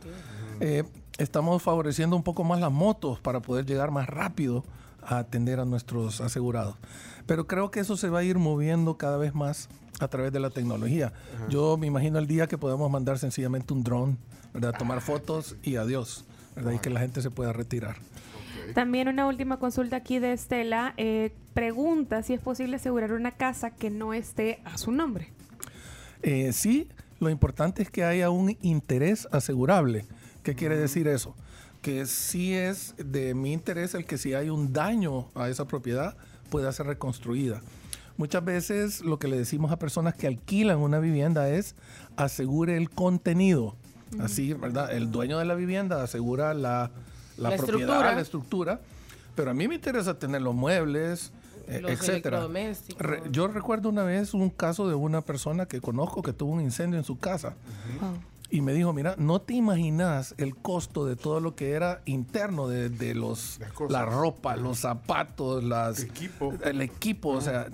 Eh, 0.61 0.83
estamos 1.19 1.63
favoreciendo 1.63 2.17
un 2.17 2.25
poco 2.25 2.43
más 2.43 2.59
las 2.61 2.73
motos 2.73 3.21
para 3.21 3.39
poder 3.41 3.65
llegar 3.65 3.93
más 3.93 4.09
rápido 4.09 4.65
a 5.07 5.19
atender 5.19 5.61
a 5.61 5.65
nuestros 5.65 6.21
asegurados. 6.21 6.77
Pero 7.27 7.47
creo 7.47 7.71
que 7.71 7.81
eso 7.81 7.97
se 7.97 8.09
va 8.09 8.21
a 8.21 8.25
ir 8.25 8.39
moviendo 8.39 8.97
cada 8.97 9.17
vez 9.17 9.35
más 9.35 9.69
a 10.01 10.09
través 10.09 10.33
de 10.33 10.41
la 10.41 10.51
tecnología. 10.51 11.13
Yo 11.49 11.77
me 11.77 11.87
imagino 11.87 12.19
el 12.19 12.27
día 12.27 12.47
que 12.47 12.59
podemos 12.59 12.91
mandar 12.91 13.19
sencillamente 13.19 13.73
un 13.73 13.83
dron, 13.85 14.19
¿verdad? 14.53 14.75
Tomar 14.79 15.01
fotos 15.01 15.57
y 15.63 15.77
adiós, 15.77 16.25
¿verdad? 16.57 16.73
Y 16.73 16.79
que 16.79 16.91
la 16.91 17.01
gente 17.01 17.23
se 17.23 17.31
pueda 17.31 17.53
retirar. 17.53 17.97
También 18.75 19.09
una 19.09 19.27
última 19.27 19.59
consulta 19.59 19.97
aquí 19.97 20.19
de 20.19 20.33
Estela. 20.33 20.95
eh, 20.97 21.33
pregunta 21.53 22.23
si 22.23 22.35
es 22.35 22.41
posible 22.41 22.77
asegurar 22.77 23.13
una 23.13 23.31
casa 23.31 23.71
que 23.71 23.91
no 23.91 24.13
esté 24.13 24.61
a 24.65 24.77
su 24.77 24.91
nombre. 24.91 25.31
Eh, 26.23 26.53
sí, 26.53 26.89
lo 27.21 27.31
importante 27.31 27.83
es 27.83 27.91
que 27.91 28.05
haya 28.05 28.31
un 28.31 28.57
interés 28.61 29.29
asegurable. 29.31 30.07
¿Qué 30.43 30.55
quiere 30.55 30.77
decir 30.77 31.07
eso? 31.07 31.35
Que 31.85 32.07
sí 32.07 32.55
es 32.55 32.95
de 32.97 33.35
mi 33.35 33.53
interés 33.53 33.95
el 33.95 34.07
que 34.07 34.17
si 34.17 34.33
hay 34.33 34.49
un 34.49 34.73
daño 34.73 35.29
a 35.35 35.51
esa 35.51 35.67
propiedad 35.67 36.17
pueda 36.49 36.73
ser 36.73 36.87
reconstruida. 36.87 37.61
Muchas 38.17 38.43
veces 38.45 39.01
lo 39.03 39.19
que 39.19 39.29
le 39.29 39.37
decimos 39.37 39.71
a 39.71 39.79
personas 39.79 40.15
que 40.15 40.27
alquilan 40.27 40.79
una 40.79 40.99
vivienda 40.99 41.49
es 41.51 41.75
asegure 42.17 42.77
el 42.79 42.89
contenido. 42.89 43.77
Así, 44.21 44.55
¿verdad? 44.55 44.93
El 44.93 45.11
dueño 45.11 45.39
de 45.39 45.45
la 45.45 45.55
vivienda 45.55 46.03
asegura 46.03 46.55
la, 46.55 46.91
la 47.37 47.51
La 47.51 47.57
propiedad, 47.57 47.81
estructura. 47.81 48.15
la 48.15 48.21
estructura. 48.21 48.81
Pero 49.35 49.51
a 49.51 49.55
mí 49.55 49.67
me 49.69 49.75
interesa 49.75 50.17
tener 50.19 50.41
los 50.43 50.55
muebles, 50.55 51.33
eh, 51.67 51.81
Los 51.83 51.91
etcétera. 51.91 52.39
electrodomésticos. 52.39 53.03
Re- 53.05 53.23
yo 53.33 53.49
recuerdo 53.49 53.89
una 53.89 54.05
vez 54.05 54.33
un 54.33 54.49
caso 54.49 54.89
de 54.89 54.95
una 54.95 55.21
persona 55.21 55.67
que 55.67 55.81
conozco 55.81 56.23
que 56.23 56.33
tuvo 56.33 56.53
un 56.53 56.61
incendio 56.61 56.99
en 56.99 57.05
su 57.05 57.19
casa 57.19 57.57
y 58.51 58.61
me 58.61 58.73
dijo, 58.73 58.93
mira, 58.93 59.15
no 59.19 59.41
te 59.41 59.55
imaginas 59.55 60.35
el 60.39 60.55
costo 60.55 61.07
de 61.07 61.17
todo 61.17 61.41
lo 61.41 61.57
que 61.57 61.73
era 61.73 62.03
interno 62.05 62.69
de, 62.69 62.89
de 62.89 63.15
los 63.15 63.59
la 63.89 64.05
ropa, 64.05 64.57
los 64.57 64.79
zapatos, 64.79 65.65
las 65.65 65.99
El 66.01 66.05
equipo. 66.11 66.55
el 66.63 66.81
equipo, 66.83 67.31
o 67.31 67.41
sea, 67.41 67.67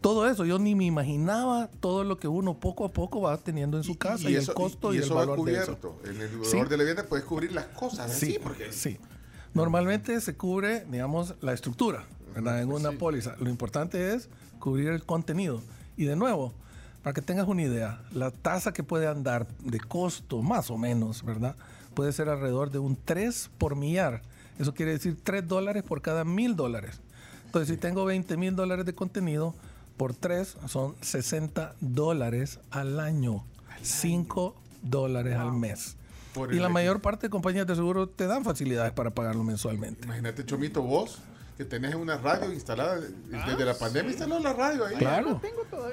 todo 0.00 0.28
eso. 0.30 0.44
Yo 0.44 0.58
ni 0.60 0.74
me 0.76 0.84
imaginaba 0.84 1.68
todo 1.80 2.04
lo 2.04 2.18
que 2.18 2.28
uno 2.28 2.54
poco 2.60 2.84
a 2.84 2.92
poco 2.92 3.20
va 3.22 3.36
teniendo 3.38 3.76
en 3.78 3.82
su 3.84 3.96
casa 3.98 4.30
y, 4.30 4.36
eso- 4.36 4.52
el 4.52 4.56
costo 4.56 4.92
y, 4.92 4.96
y 4.96 4.98
el 4.98 5.04
eso 5.04 5.14
va 5.16 5.20
valor 5.26 5.44
de 5.44 5.52
eso. 5.54 5.76
cubierto. 5.78 6.00
En 6.04 6.20
el 6.20 6.44
Sí. 6.44 6.52
valor 6.56 6.68
de 6.68 6.76
la 6.76 6.82
vivienda 6.84 7.02
puedes 7.08 7.24
cubrir 7.24 7.52
las 7.52 7.66
cosas. 7.66 8.12
Sí, 8.12 8.38
porque 8.40 8.70
sí. 8.72 8.98
Normalmente 9.54 10.20
se 10.20 10.36
cubre, 10.36 10.84
digamos, 10.90 11.34
la 11.40 11.52
estructura, 11.52 12.04
¿verdad? 12.34 12.60
En 12.62 12.70
una 12.70 12.92
póliza. 12.92 13.34
Lo 13.40 13.48
importante 13.50 14.14
es 14.14 14.28
cubrir 14.60 14.88
el 14.90 15.04
contenido. 15.04 15.62
Y 15.96 16.04
de 16.04 16.14
nuevo, 16.16 16.52
para 17.02 17.14
que 17.14 17.22
tengas 17.22 17.48
una 17.48 17.62
idea, 17.62 18.02
la 18.12 18.30
tasa 18.30 18.72
que 18.72 18.82
puede 18.82 19.06
andar 19.06 19.46
de 19.60 19.80
costo, 19.80 20.42
más 20.42 20.70
o 20.70 20.78
menos, 20.78 21.24
¿verdad? 21.24 21.56
Puede 21.94 22.12
ser 22.12 22.28
alrededor 22.28 22.70
de 22.70 22.78
un 22.78 22.96
3 22.96 23.50
por 23.58 23.76
millar. 23.76 24.22
Eso 24.58 24.74
quiere 24.74 24.92
decir 24.92 25.16
3 25.22 25.46
dólares 25.46 25.82
por 25.84 26.02
cada 26.02 26.24
mil 26.24 26.56
dólares. 26.56 27.00
Entonces, 27.46 27.68
si 27.68 27.76
tengo 27.76 28.04
20 28.04 28.36
mil 28.36 28.54
dólares 28.56 28.84
de 28.84 28.94
contenido, 28.94 29.54
por 29.96 30.14
3 30.14 30.58
son 30.66 30.94
60 31.00 31.74
dólares 31.80 32.60
al 32.70 33.00
año. 33.00 33.44
5 33.82 34.54
dólares 34.82 35.36
al 35.36 35.52
mes. 35.52 35.96
Por 36.34 36.52
Y 36.54 36.58
la 36.58 36.68
mayor 36.68 37.00
parte 37.00 37.26
de 37.26 37.30
compañías 37.30 37.66
de 37.66 37.74
seguro 37.74 38.08
te 38.08 38.26
dan 38.26 38.44
facilidades 38.44 38.92
para 38.92 39.10
pagarlo 39.10 39.44
mensualmente. 39.44 40.04
Imagínate, 40.04 40.44
Chomito, 40.44 40.82
vos, 40.82 41.20
que 41.58 41.64
tenés 41.64 41.94
una 41.96 42.16
radio 42.16 42.52
instalada. 42.52 43.00
Desde 43.00 43.64
la 43.64 43.74
pandemia 43.76 44.10
instaló 44.12 44.38
la 44.38 44.52
radio 44.52 44.86
ahí. 44.86 44.94
Claro. 44.96 45.40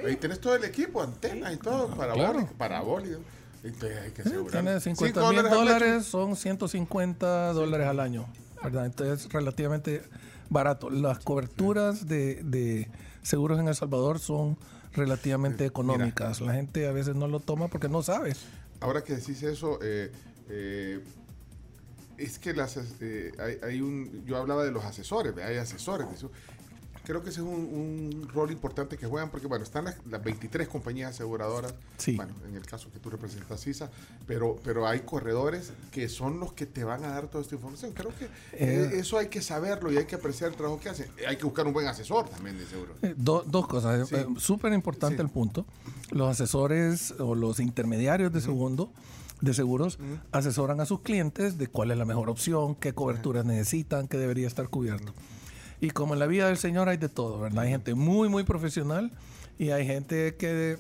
Ahí 0.06 0.16
tenés 0.16 0.40
todo 0.40 0.56
el 0.56 0.64
equipo, 0.64 1.02
antenas 1.02 1.54
y 1.54 1.58
todo, 1.58 1.88
parabólica, 1.90 2.32
Claro. 2.34 2.50
parabólica. 2.58 3.18
Entonces 3.64 3.98
hay 4.00 4.12
que 4.12 4.22
Sí, 4.22 4.30
asegurar. 4.30 4.52
Tiene 4.64 4.80
Cinco 4.80 5.06
50 5.08 5.32
mil 5.32 5.50
dólares, 5.50 6.06
son 6.06 6.36
150 6.36 7.52
dólares 7.54 7.88
al 7.88 8.00
año. 8.00 8.28
¿verdad? 8.64 8.86
Entonces 8.86 9.26
es 9.26 9.34
relativamente 9.34 10.04
barato. 10.50 10.90
Las 10.92 11.20
coberturas 11.20 12.08
de, 12.08 12.42
de 12.44 12.88
seguros 13.24 13.60
en 13.60 13.68
El 13.68 13.76
Salvador 13.76 14.20
son 14.20 14.58
relativamente 14.94 15.66
económicas. 15.66 16.42
La 16.42 16.54
gente 16.54 16.88
a 16.88 16.92
veces 16.92 17.16
no 17.16 17.28
lo 17.28 17.40
toma 17.40 17.68
porque 17.68 17.90
no 17.90 18.02
sabe. 18.04 18.36
Ahora 18.82 19.04
que 19.04 19.16
decís 19.16 19.42
eso, 19.44 19.80
eh, 19.82 20.12
eh, 20.50 21.00
es 22.18 22.40
que 22.40 22.54
las, 22.54 22.78
eh, 23.02 23.32
hay, 23.40 23.58
hay 23.64 23.82
un, 23.82 24.24
yo 24.26 24.38
hablaba 24.38 24.64
de 24.64 24.72
los 24.72 24.84
asesores, 24.86 25.36
hay 25.38 25.58
asesores. 25.58 26.08
de 26.10 26.16
eso. 26.16 26.32
creo 27.04 27.22
que 27.22 27.30
ese 27.30 27.42
es 27.42 27.46
un, 27.46 27.54
un 27.54 28.28
rol 28.34 28.50
importante 28.52 28.98
que 28.98 29.06
juegan 29.06 29.30
porque, 29.30 29.46
bueno, 29.46 29.64
están 29.64 29.86
las, 29.86 29.96
las 30.10 30.24
23 30.24 30.68
compañías 30.68 31.12
aseguradoras, 31.12 31.76
Sí. 31.98 32.16
bueno, 32.16 32.34
en 32.48 32.56
el 32.56 32.66
caso 32.66 32.90
que 32.92 32.98
tú 33.00 33.10
representas 33.12 33.62
CISA, 33.62 33.92
pero, 34.26 34.58
pero 34.64 34.88
hay 34.88 35.02
corredores 35.02 35.72
que 35.92 36.10
son 36.10 36.40
los 36.40 36.54
que 36.54 36.66
te 36.66 36.84
van 36.84 37.04
a 37.04 37.10
dar 37.10 37.28
toda 37.28 37.44
esta 37.44 37.54
información. 37.56 37.92
Creo 37.94 38.12
que 38.18 38.26
eh, 38.54 38.92
eso 38.96 39.20
hay 39.20 39.28
que 39.28 39.42
saberlo 39.44 39.92
y 39.92 39.98
hay 39.98 40.06
que 40.06 40.16
apreciar 40.16 40.50
el 40.50 40.56
trabajo 40.58 40.80
que 40.80 40.90
hacen. 40.90 41.08
Hay 41.28 41.38
que 41.38 41.44
buscar 41.44 41.68
un 41.68 41.74
buen 41.74 41.86
asesor 41.88 42.28
también, 42.28 42.58
de 42.58 42.66
seguro. 42.66 42.96
Eh, 43.04 43.14
do- 43.16 43.44
dos 43.46 43.68
cosas. 43.68 44.10
Sí. 44.10 44.16
Eh, 44.16 44.26
Súper 44.38 44.74
importante 44.74 45.18
Sí. 45.18 45.22
el 45.22 45.30
punto. 45.30 45.64
Los 46.12 46.28
asesores 46.30 47.12
o 47.20 47.36
los 47.36 47.60
intermediarios 47.60 48.34
de 48.34 48.42
segundo 48.42 48.90
de 49.42 49.54
seguros 49.54 50.00
asesoran 50.32 50.80
a 50.82 50.86
sus 50.86 51.02
clientes 51.02 51.58
de 51.58 51.68
cuál 51.68 51.92
es 51.92 51.98
la 51.98 52.06
mejor 52.06 52.30
opción, 52.30 52.76
qué 52.76 52.94
coberturas 52.94 53.46
necesitan, 53.46 54.08
qué 54.08 54.18
debería 54.18 54.48
estar 54.48 54.68
cubierto. 54.70 55.14
Y 55.82 55.90
como 55.92 56.14
en 56.14 56.20
la 56.20 56.26
vida 56.28 56.48
del 56.48 56.58
Señor 56.58 56.88
hay 56.90 56.98
de 56.98 57.10
todo, 57.10 57.40
¿verdad? 57.40 57.64
Hay 57.66 57.70
gente 57.70 57.94
muy, 57.96 58.30
muy 58.30 58.44
profesional 58.44 59.12
y 59.60 59.70
hay 59.72 59.86
gente 59.86 60.36
que 60.36 60.78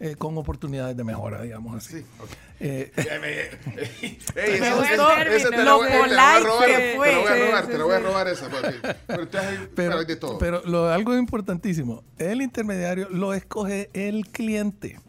eh, 0.00 0.14
con 0.16 0.36
oportunidades 0.38 0.96
de 0.96 1.02
mejora, 1.02 1.42
digamos 1.42 1.74
así. 1.76 1.98
Sí, 2.00 2.06
ok. 2.20 2.28
Eh, 2.60 2.92
Ey, 4.36 4.60
Me 4.60 4.66
esa- 4.68 4.74
gustó 4.76 4.92
esa- 5.10 5.22
el 5.22 5.28
esa 5.28 5.50
te 5.50 5.62
lo 5.64 5.78
voy- 5.78 5.88
te 5.88 6.06
la 6.06 6.06
voy 6.06 6.10
a 6.10 6.40
robar, 6.40 6.66
te 6.68 6.68
la 6.68 6.96
voy 6.96 7.08
a 7.08 7.14
robar, 7.18 7.64
sí, 7.64 7.70
te 7.72 7.78
la 7.78 7.84
voy 7.84 7.94
a 7.94 7.98
sí. 7.98 8.04
robar 8.04 8.28
esa. 8.28 8.48
porque- 8.48 8.96
Pero 9.06 9.28
hay- 9.40 9.68
pero 9.74 9.98
hay 9.98 10.04
de 10.06 10.16
todo. 10.16 10.38
Pero 10.38 10.62
lo, 10.66 10.88
algo 10.88 11.16
importantísimo, 11.16 12.04
el 12.18 12.42
intermediario 12.42 13.08
lo 13.10 13.32
escoge 13.34 13.90
el 13.92 14.26
cliente. 14.28 15.00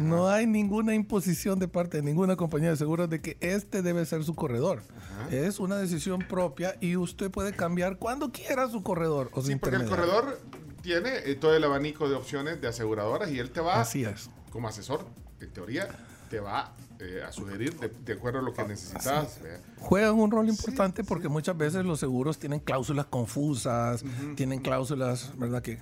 No 0.00 0.28
hay 0.28 0.46
ninguna 0.46 0.94
imposición 0.94 1.58
de 1.58 1.68
parte 1.68 1.98
de 1.98 2.02
ninguna 2.02 2.36
compañía 2.36 2.70
de 2.70 2.76
seguros 2.76 3.08
de 3.10 3.20
que 3.20 3.36
este 3.40 3.82
debe 3.82 4.04
ser 4.06 4.24
su 4.24 4.34
corredor. 4.34 4.82
Es 5.30 5.60
una 5.60 5.76
decisión 5.76 6.20
propia 6.20 6.76
y 6.80 6.96
usted 6.96 7.30
puede 7.30 7.52
cambiar 7.52 7.98
cuando 7.98 8.32
quiera 8.32 8.68
su 8.68 8.82
corredor 8.82 9.30
o 9.32 9.42
Sí, 9.42 9.56
porque 9.56 9.76
el 9.76 9.86
corredor 9.86 10.40
tiene 10.82 11.10
eh, 11.24 11.34
todo 11.34 11.54
el 11.54 11.62
abanico 11.64 12.08
de 12.08 12.14
opciones 12.14 12.60
de 12.60 12.68
aseguradoras 12.68 13.30
y 13.30 13.38
él 13.38 13.50
te 13.50 13.60
va, 13.60 13.80
Así 13.80 14.04
es. 14.04 14.30
como 14.50 14.68
asesor, 14.68 15.04
en 15.40 15.50
teoría, 15.50 15.88
te 16.30 16.40
va 16.40 16.74
eh, 17.00 17.22
a 17.26 17.32
sugerir 17.32 17.78
de, 17.78 17.88
de 17.88 18.12
acuerdo 18.14 18.38
a 18.38 18.42
lo 18.42 18.54
que 18.54 18.62
necesitas. 18.64 19.40
¿verdad? 19.42 19.60
Juegan 19.78 20.14
un 20.14 20.30
rol 20.30 20.48
importante 20.48 21.04
porque 21.04 21.28
muchas 21.28 21.56
veces 21.56 21.84
los 21.84 22.00
seguros 22.00 22.38
tienen 22.38 22.60
cláusulas 22.60 23.06
confusas, 23.06 24.02
tienen 24.36 24.60
cláusulas, 24.60 25.32
¿verdad? 25.36 25.60
Que, 25.62 25.78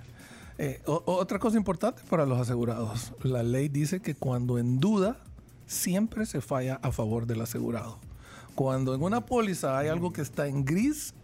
eh, 0.59 0.82
o- 0.86 1.02
otra 1.06 1.38
cosa 1.38 1.56
importante 1.56 2.02
para 2.11 2.26
los 2.26 2.38
asegurados, 2.40 3.12
la 3.22 3.42
ley 3.42 3.68
dice 3.68 4.00
que 4.00 4.14
cuando 4.14 4.59
en 4.59 4.80
duda, 4.80 5.20
siempre 5.66 6.26
se 6.26 6.40
falla 6.40 6.78
a 6.82 6.92
favor 6.92 7.26
del 7.26 7.40
asegurado. 7.40 7.98
Cuando 8.54 8.94
en 8.94 9.02
una 9.02 9.24
póliza 9.24 9.78
hay 9.78 9.88
algo 9.88 10.12
que 10.12 10.20
está 10.20 10.46
en 10.48 10.64
gris, 10.64 11.14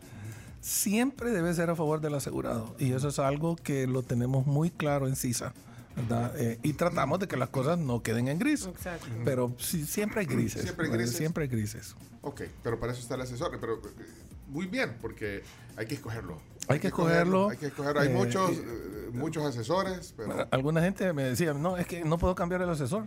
siempre 0.60 1.30
debe 1.30 1.52
ser 1.54 1.70
a 1.70 1.76
favor 1.76 2.00
del 2.00 2.14
asegurado. 2.14 2.74
Y 2.78 2.92
eso 2.92 3.08
es 3.08 3.18
algo 3.18 3.56
que 3.56 3.86
lo 3.86 4.02
tenemos 4.02 4.46
muy 4.46 4.70
claro 4.70 5.08
en 5.08 5.16
CISA. 5.16 5.52
¿verdad? 5.96 6.32
Eh, 6.40 6.58
y 6.64 6.72
tratamos 6.72 7.20
de 7.20 7.28
que 7.28 7.36
las 7.36 7.50
cosas 7.50 7.78
no 7.78 8.02
queden 8.02 8.26
en 8.28 8.38
gris. 8.38 8.66
Exacto. 8.66 9.06
Pero 9.24 9.54
sí, 9.58 9.86
siempre 9.86 10.20
hay 10.20 10.26
grises. 10.26 10.62
Siempre 10.62 10.86
hay 10.86 10.92
grises. 10.92 11.16
Siempre 11.16 11.44
hay 11.44 11.48
grises. 11.48 11.94
Ok, 12.22 12.42
pero 12.64 12.80
para 12.80 12.92
eso 12.92 13.00
está 13.00 13.14
el 13.14 13.20
asesor. 13.20 13.56
Pero 13.60 13.74
eh, 13.76 14.04
muy 14.48 14.66
bien, 14.66 14.96
porque 15.00 15.42
hay 15.76 15.86
que 15.86 15.94
escogerlo. 15.94 16.40
Hay 16.68 16.78
que 16.80 16.88
escogerlo. 16.88 17.50
Hay 17.50 17.56
que 17.58 17.66
escogerlo. 17.66 18.00
Hay 18.00 18.08
Eh, 18.08 18.12
muchos, 18.12 18.50
eh, 18.52 19.10
muchos 19.12 19.44
asesores, 19.44 20.14
pero 20.16 20.46
Alguna 20.50 20.80
gente 20.82 21.12
me 21.12 21.24
decía, 21.24 21.52
no, 21.54 21.76
es 21.76 21.86
que 21.86 22.04
no 22.04 22.18
puedo 22.18 22.34
cambiar 22.34 22.62
el 22.62 22.68
asesor. 22.70 23.04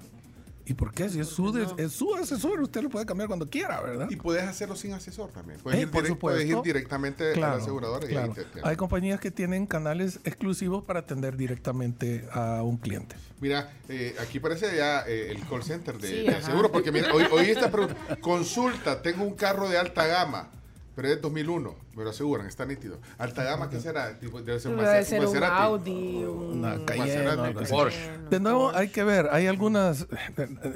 ¿Y 0.69 0.73
por 0.73 0.93
qué? 0.93 1.07
Si 1.09 1.17
es 1.21 1.29
su, 1.29 1.53
de- 1.53 1.65
es 1.81 1.93
su 1.93 2.13
asesor, 2.15 2.59
usted 2.59 2.81
lo 2.81 2.89
puede 2.89 3.05
cambiar 3.05 3.27
cuando 3.29 3.49
quiera, 3.49 3.79
¿verdad? 3.79 4.07
y 4.09 4.17
puedes 4.17 4.43
hacerlo 4.43 4.75
sin 4.75 4.91
asesor 4.91 5.29
también. 5.31 5.61
Puedes, 5.61 5.79
Eh, 5.79 5.83
ir, 5.83 5.89
por 5.91 6.03
direct- 6.03 6.17
puedes 6.17 6.41
ir 6.41 6.47
supuesto. 6.49 6.63
directamente 6.63 7.31
Claro, 7.31 7.53
al 7.55 7.61
asegurador 7.61 8.03
y 8.03 8.07
ahí 8.07 8.11
claro. 8.11 8.33
te- 8.33 8.43
te- 8.43 8.59
Hay 8.63 8.75
compañías 8.75 9.21
que 9.21 9.31
tienen 9.31 9.65
canales 9.65 10.19
exclusivos 10.25 10.83
para 10.83 10.99
atender 10.99 11.37
directamente 11.37 12.27
a 12.33 12.63
un 12.63 12.75
cliente. 12.75 13.15
Mira, 13.39 13.71
eh, 13.87 14.13
aquí 14.19 14.41
parece 14.41 14.75
ya 14.75 15.05
eh, 15.07 15.31
el 15.31 15.41
call 15.47 15.63
center 15.63 15.97
de, 15.99 16.07
Sí, 16.09 16.15
de 16.27 16.41
seguro, 16.41 16.69
porque 16.69 16.91
mira, 16.91 17.13
hoy, 17.13 17.23
hoy 17.31 17.49
esta 17.49 17.71
pregunta, 17.71 17.95
consulta, 18.19 19.01
tengo 19.01 19.23
un 19.23 19.35
carro 19.35 19.69
de 19.69 19.77
alta 19.77 20.05
gama, 20.05 20.49
pero 20.97 21.09
es 21.09 21.21
2001, 21.21 21.75
me 21.95 22.03
lo 22.03 22.09
aseguran, 22.09 22.47
está 22.47 22.65
nítido. 22.65 22.97
Alta 23.19 23.43
gama, 23.43 23.69
¿qué 23.69 23.79
será? 23.79 24.17
Tipo, 24.19 24.41
Debe 24.41 24.59
ser 24.59 24.71
un 24.71 24.77
Debe 24.79 24.89
Maser- 24.89 25.03
ser 25.05 25.19
un 25.19 25.25
Maserati. 25.27 25.61
Audi, 25.61 26.23
un 26.23 26.57
Una 26.57 26.83
Cayenne. 26.85 27.53
Porsche. 27.69 28.17
De 28.31 28.39
nuevo, 28.39 28.71
hay 28.75 28.87
que 28.89 29.03
ver, 29.03 29.29
hay 29.31 29.45
algunas, 29.45 30.07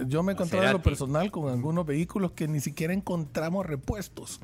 yo 0.06 0.22
me 0.22 0.32
he 0.32 0.36
encontrado 0.36 0.66
en 0.68 0.74
lo 0.74 0.82
personal 0.84 1.32
con 1.32 1.50
algunos 1.52 1.88
vehículos 1.88 2.34
que 2.34 2.48
ni 2.48 2.60
siquiera 2.60 2.94
encontramos 2.94 3.66
repuestos. 3.66 4.40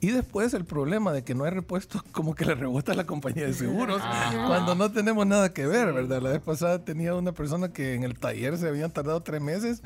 Y 0.00 0.12
después 0.12 0.54
el 0.54 0.64
problema 0.64 1.12
de 1.12 1.22
que 1.22 1.34
no 1.34 1.44
hay 1.44 1.50
repuestos, 1.50 2.02
como 2.12 2.34
que 2.34 2.46
le 2.46 2.54
rebota 2.54 2.92
a 2.92 2.94
la 2.94 3.04
compañía 3.04 3.44
de 3.44 3.52
seguros, 3.52 4.00
cuando 4.46 4.74
no 4.74 4.90
tenemos 4.90 5.26
nada 5.26 5.52
que 5.52 5.66
ver, 5.66 5.92
¿verdad? 5.92 6.22
La 6.22 6.30
vez 6.30 6.40
pasada 6.40 6.82
tenía 6.82 7.14
una 7.14 7.32
persona 7.32 7.74
que 7.74 7.92
en 7.94 8.04
el 8.04 8.18
taller 8.18 8.56
se 8.56 8.68
habían 8.68 8.90
tardado 8.90 9.22
tres 9.22 9.42
meses 9.42 9.82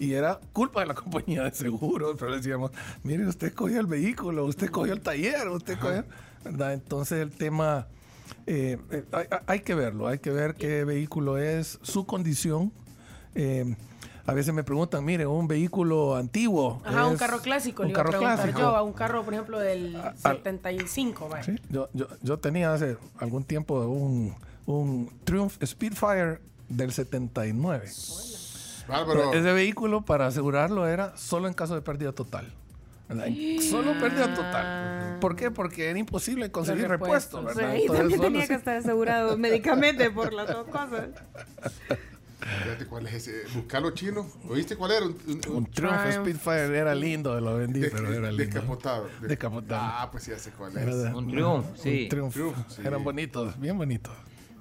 y 0.00 0.14
era 0.14 0.40
culpa 0.54 0.80
de 0.80 0.86
la 0.86 0.94
compañía 0.94 1.44
de 1.44 1.52
seguros, 1.52 2.16
pero 2.18 2.30
le 2.30 2.38
decíamos, 2.38 2.70
mire, 3.04 3.26
usted 3.26 3.48
escogió 3.48 3.78
el 3.78 3.86
vehículo, 3.86 4.46
usted 4.46 4.64
escogió 4.64 4.94
el 4.94 5.02
taller, 5.02 5.46
usted 5.48 5.74
escogió, 5.74 6.04
¿verdad? 6.42 6.72
Entonces 6.72 7.20
el 7.20 7.30
tema... 7.30 7.86
Eh, 8.46 8.78
eh, 8.90 9.04
hay, 9.46 9.60
que 9.60 9.74
verlo, 9.74 10.08
hay 10.08 10.18
que 10.18 10.30
ver 10.30 10.54
qué 10.54 10.84
vehículo 10.84 11.36
es, 11.36 11.78
su 11.82 12.06
condición. 12.06 12.72
Eh, 13.34 13.76
a 14.24 14.32
veces 14.32 14.54
me 14.54 14.64
preguntan, 14.64 15.04
mire, 15.04 15.26
un 15.26 15.46
vehículo 15.46 16.16
antiguo. 16.16 16.80
Ajá, 16.84 17.06
un 17.06 17.16
carro 17.16 17.40
clásico, 17.40 17.82
un 17.82 17.88
le 17.88 17.92
iba 17.92 18.00
a 18.00 18.04
preguntar 18.04 18.36
clásico. 18.38 18.58
yo, 18.60 18.76
a 18.76 18.82
un 18.82 18.94
carro, 18.94 19.22
por 19.22 19.34
ejemplo, 19.34 19.58
del 19.58 19.96
al- 19.96 20.16
75, 20.16 21.28
vaya. 21.28 21.44
Sí, 21.44 21.56
yo, 21.68 21.90
yo, 21.92 22.06
yo 22.22 22.38
tenía 22.38 22.72
hace 22.72 22.96
algún 23.18 23.44
tiempo 23.44 23.80
un, 23.82 24.34
un 24.64 25.10
Triumph 25.24 25.62
Speedfire 25.62 26.40
del 26.68 26.92
79. 26.92 27.86
Bárbaro. 28.86 29.32
Ese 29.32 29.52
vehículo, 29.52 30.02
para 30.04 30.26
asegurarlo, 30.26 30.86
era 30.86 31.16
solo 31.16 31.48
en 31.48 31.54
caso 31.54 31.74
de 31.74 31.82
pérdida 31.82 32.12
total. 32.12 32.52
¿verdad? 33.08 33.26
Solo 33.68 33.98
pérdida 33.98 34.32
total. 34.34 35.18
¿Por 35.20 35.34
qué? 35.36 35.50
Porque 35.50 35.90
era 35.90 35.98
imposible 35.98 36.50
conseguir 36.52 36.86
repuestos, 36.88 37.40
repuestos. 37.40 37.56
¿verdad? 37.56 37.74
Sí, 37.74 37.80
Entonces, 37.82 37.98
también 38.02 38.18
solo 38.20 38.32
tenía 38.32 38.46
que 38.48 38.54
estar 38.54 38.76
asegurado 38.76 39.36
médicamente 39.38 40.10
por 40.10 40.32
las 40.32 40.46
dos 40.48 40.66
cosas. 40.68 41.08
Fíjate 42.62 42.86
cuál 42.86 43.06
es 43.06 43.14
ese. 43.14 43.42
Buscalo 43.54 43.90
chino. 43.90 44.26
¿Oíste 44.48 44.74
cuál 44.76 44.92
era? 44.92 45.04
Un, 45.06 45.12
un- 45.26 45.40
un- 45.48 45.56
Un 45.56 45.66
Triumph 45.66 45.94
Triumph. 46.04 46.20
Speedfire 46.22 46.78
era 46.78 46.94
lindo, 46.94 47.38
lo 47.40 47.56
vendí, 47.56 47.80
de- 47.80 47.90
pero 47.90 48.12
era 48.12 48.30
lindo. 48.32 48.44
descapotado. 48.44 49.08
De- 49.20 49.28
Descapotado. 49.28 49.82
Ah, 49.84 50.08
pues 50.10 50.26
ya 50.26 50.38
sé 50.38 50.50
cuál 50.52 50.70
es. 50.76 50.86
¿Verdad? 50.86 51.14
Un 51.14 51.28
Triumph, 51.30 51.66
sí. 51.76 52.02
Un 52.04 52.08
Triumph. 52.08 52.32
Triumph, 52.32 52.56
sí. 52.68 52.82
Eran 52.84 53.04
bonitos, 53.04 53.60
bien 53.60 53.76
bonitos. 53.76 54.14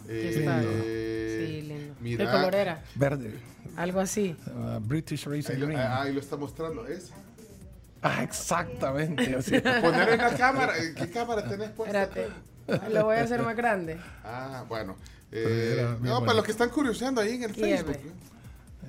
Eh, 0.10 0.34
eh, 0.46 1.46
Sí, 1.48 1.62
lindo. 1.62 1.96
Mira, 2.02 2.26
¿Qué 2.26 2.32
color 2.32 2.56
era? 2.56 2.84
Verde. 2.96 3.34
Algo 3.78 4.00
así. 4.00 4.36
Uh, 4.48 4.80
British 4.80 5.26
Racing 5.26 5.54
Ahí 5.54 5.60
lo, 5.60 5.68
Green. 5.68 5.80
ah, 5.80 6.02
ahí 6.02 6.14
lo 6.14 6.20
está 6.20 6.36
mostrando. 6.36 6.88
¿Es? 6.88 7.12
Ah, 8.02 8.24
exactamente. 8.24 9.36
así. 9.36 9.60
Poner 9.82 10.10
en 10.10 10.18
la 10.18 10.36
cámara. 10.36 10.74
¿Qué 10.96 11.10
cámara 11.12 11.48
tenés 11.48 11.70
puesta? 11.70 12.04
Espérate. 12.04 12.34
Lo 12.92 13.06
voy 13.06 13.18
a 13.18 13.24
hacer 13.24 13.42
más 13.42 13.56
grande. 13.56 14.00
Ah, 14.24 14.66
bueno. 14.68 14.96
Eh, 15.32 15.86
no, 16.02 16.22
para 16.22 16.34
los 16.34 16.44
que 16.46 16.52
están 16.52 16.70
curioseando 16.70 17.22
ahí 17.22 17.36
en 17.36 17.44
el. 17.44 17.54
Facebook. 17.54 17.98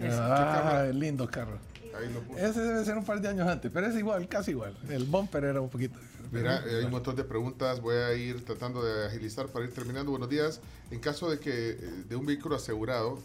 ¿eh? 0.01 0.11
Ah, 0.11 0.87
lindo 0.93 1.29
carro. 1.29 1.59
Ahí 1.99 2.13
lo 2.13 2.21
puse. 2.21 2.47
Ese 2.47 2.61
debe 2.61 2.85
ser 2.85 2.97
un 2.97 3.05
par 3.05 3.21
de 3.21 3.29
años 3.29 3.47
antes, 3.47 3.71
pero 3.73 3.87
es 3.87 3.97
igual, 3.97 4.27
casi 4.29 4.53
igual. 4.53 4.77
El 4.89 5.05
bumper 5.05 5.45
era 5.45 5.61
un 5.61 5.69
poquito. 5.69 5.99
Mira, 6.33 6.63
eh, 6.67 6.79
hay 6.79 6.85
un 6.85 6.91
montón 6.93 7.17
de 7.17 7.25
preguntas. 7.25 7.81
Voy 7.81 7.97
a 7.97 8.13
ir 8.15 8.45
tratando 8.45 8.83
de 8.85 9.07
agilizar 9.07 9.49
para 9.49 9.65
ir 9.65 9.73
terminando. 9.73 10.11
Buenos 10.13 10.29
días. 10.29 10.61
En 10.91 11.01
caso 11.01 11.29
de 11.31 11.39
que 11.41 11.71
eh, 11.71 12.05
de 12.09 12.17
un 12.17 12.25
vehículo 12.27 12.55
asegurado 12.57 13.19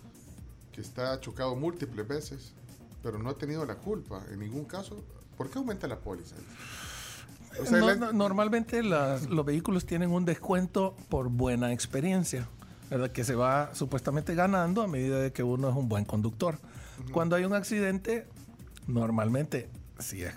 que 0.72 0.82
está 0.82 1.20
chocado 1.22 1.56
múltiples 1.56 2.08
veces, 2.08 2.54
pero 3.04 3.20
no 3.20 3.30
ha 3.30 3.38
tenido 3.38 3.66
la 3.66 3.76
culpa 3.76 4.24
en 4.32 4.40
ningún 4.40 4.66
caso, 4.66 5.04
¿por 5.38 5.50
qué 5.50 5.60
aumenta 5.60 5.88
la 5.88 6.00
póliza? 6.00 6.36
O 7.62 7.66
sea, 7.66 7.80
No, 7.80 7.88
la- 7.88 7.96
no, 7.96 8.12
normalmente 8.12 8.82
las- 8.84 9.30
los 9.30 9.46
vehículos 9.46 9.86
tienen 9.86 10.12
un 10.12 10.26
descuento 10.26 10.96
por 11.10 11.30
buena 11.30 11.72
experiencia, 11.72 12.48
¿verdad? 12.90 13.12
Que 13.12 13.24
se 13.24 13.36
va 13.36 13.70
supuestamente 13.74 14.34
ganando 14.36 14.82
a 14.82 14.88
medida 14.88 15.20
de 15.20 15.32
que 15.32 15.44
uno 15.44 15.70
es 15.70 15.76
un 15.76 15.88
buen 15.88 16.06
conductor. 16.06 16.58
Cuando 17.12 17.36
hay 17.36 17.46
un 17.46 17.54
accidente, 17.54 18.26
normalmente, 18.88 19.70
si 20.00 20.24
es 20.24 20.34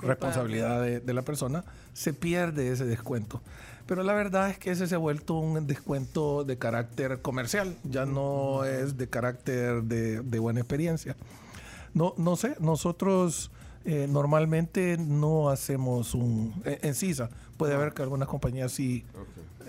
responsabilidad 0.00 0.80
de, 0.82 1.00
de 1.00 1.14
la 1.14 1.22
persona, 1.22 1.64
se 1.96 2.12
pierde 2.12 2.70
ese 2.70 2.84
descuento. 2.84 3.40
Pero 3.86 4.02
la 4.02 4.12
verdad 4.12 4.50
es 4.50 4.58
que 4.58 4.70
ese 4.70 4.86
se 4.86 4.96
ha 4.96 4.98
vuelto 4.98 5.34
un 5.34 5.66
descuento 5.66 6.44
de 6.44 6.58
carácter 6.58 7.22
comercial, 7.22 7.74
ya 7.84 8.04
no 8.04 8.64
es 8.64 8.98
de 8.98 9.08
carácter 9.08 9.82
de, 9.82 10.20
de 10.20 10.38
buena 10.38 10.60
experiencia. 10.60 11.16
No, 11.94 12.12
no 12.18 12.36
sé, 12.36 12.54
nosotros 12.60 13.50
eh, 13.86 14.06
normalmente 14.10 14.98
no 14.98 15.48
hacemos 15.48 16.14
un... 16.14 16.52
En, 16.66 16.78
en 16.82 16.94
CISA 16.94 17.30
puede 17.56 17.74
haber 17.74 17.94
que 17.94 18.02
algunas 18.02 18.28
compañías 18.28 18.72
sí, 18.72 19.04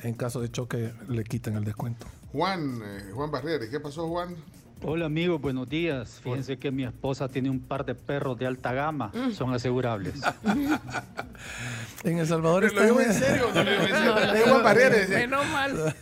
en 0.03 0.13
caso 0.13 0.41
de 0.41 0.51
choque, 0.51 0.91
le 1.07 1.23
quiten 1.23 1.55
el 1.55 1.63
descuento. 1.63 2.07
Juan, 2.33 2.81
eh, 2.83 3.11
Juan 3.13 3.31
Barrera, 3.31 3.69
¿qué 3.69 3.79
pasó, 3.79 4.09
Juan? 4.09 4.35
Hola 4.83 5.07
amigos, 5.07 5.41
buenos 5.41 5.67
días. 5.67 6.19
Fíjense 6.23 6.57
que 6.57 6.71
mi 6.71 6.83
esposa 6.83 7.27
tiene 7.27 7.49
un 7.49 7.59
par 7.59 7.83
de 7.85 7.95
perros 7.95 8.37
de 8.37 8.45
alta 8.45 8.73
gama, 8.73 9.11
son 9.33 9.53
asegurables. 9.53 10.15
En 12.03 12.19
El 12.19 12.27
Salvador 12.27 12.71
¿Lo 12.73 12.83
digo 12.83 13.01
en 13.01 13.09
están- 13.11 13.27
serio? 13.29 13.47
No 13.53 13.63
lo 13.63 13.71
digo 13.71 13.83
en 13.83 13.89
serio. 13.89 14.17
Es 14.35 14.43
Juan 14.49 14.63
Barrera. 14.63 14.95
dice, 14.97 15.15
Menos 15.17 15.45
mal. 15.51 15.95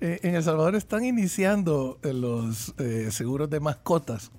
Eh, 0.00 0.20
en 0.22 0.34
El 0.34 0.42
Salvador 0.42 0.74
están 0.74 1.04
iniciando 1.04 1.98
eh, 2.02 2.12
los 2.12 2.74
eh, 2.78 3.08
seguros 3.10 3.48
de 3.48 3.60
mascotas. 3.60 4.32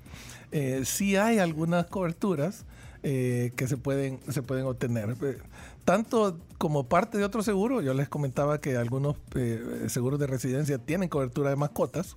Eh, 0.51 0.81
sí 0.85 1.15
hay 1.15 1.39
algunas 1.39 1.85
coberturas 1.87 2.65
eh, 3.03 3.51
que 3.55 3.67
se 3.67 3.77
pueden, 3.77 4.19
se 4.29 4.41
pueden 4.41 4.65
obtener. 4.65 5.15
Eh, 5.21 5.37
Tanto 5.85 6.37
como 6.57 6.87
parte 6.87 7.17
de 7.17 7.23
otro 7.25 7.41
seguro, 7.41 7.81
yo 7.81 7.93
les 7.93 8.07
comentaba 8.09 8.59
que 8.61 8.75
algunos 8.77 9.15
eh, 9.35 9.85
seguros 9.87 10.19
de 10.19 10.27
residencia 10.27 10.77
tienen 10.77 11.09
cobertura 11.09 11.49
de 11.49 11.55
mascotas. 11.55 12.15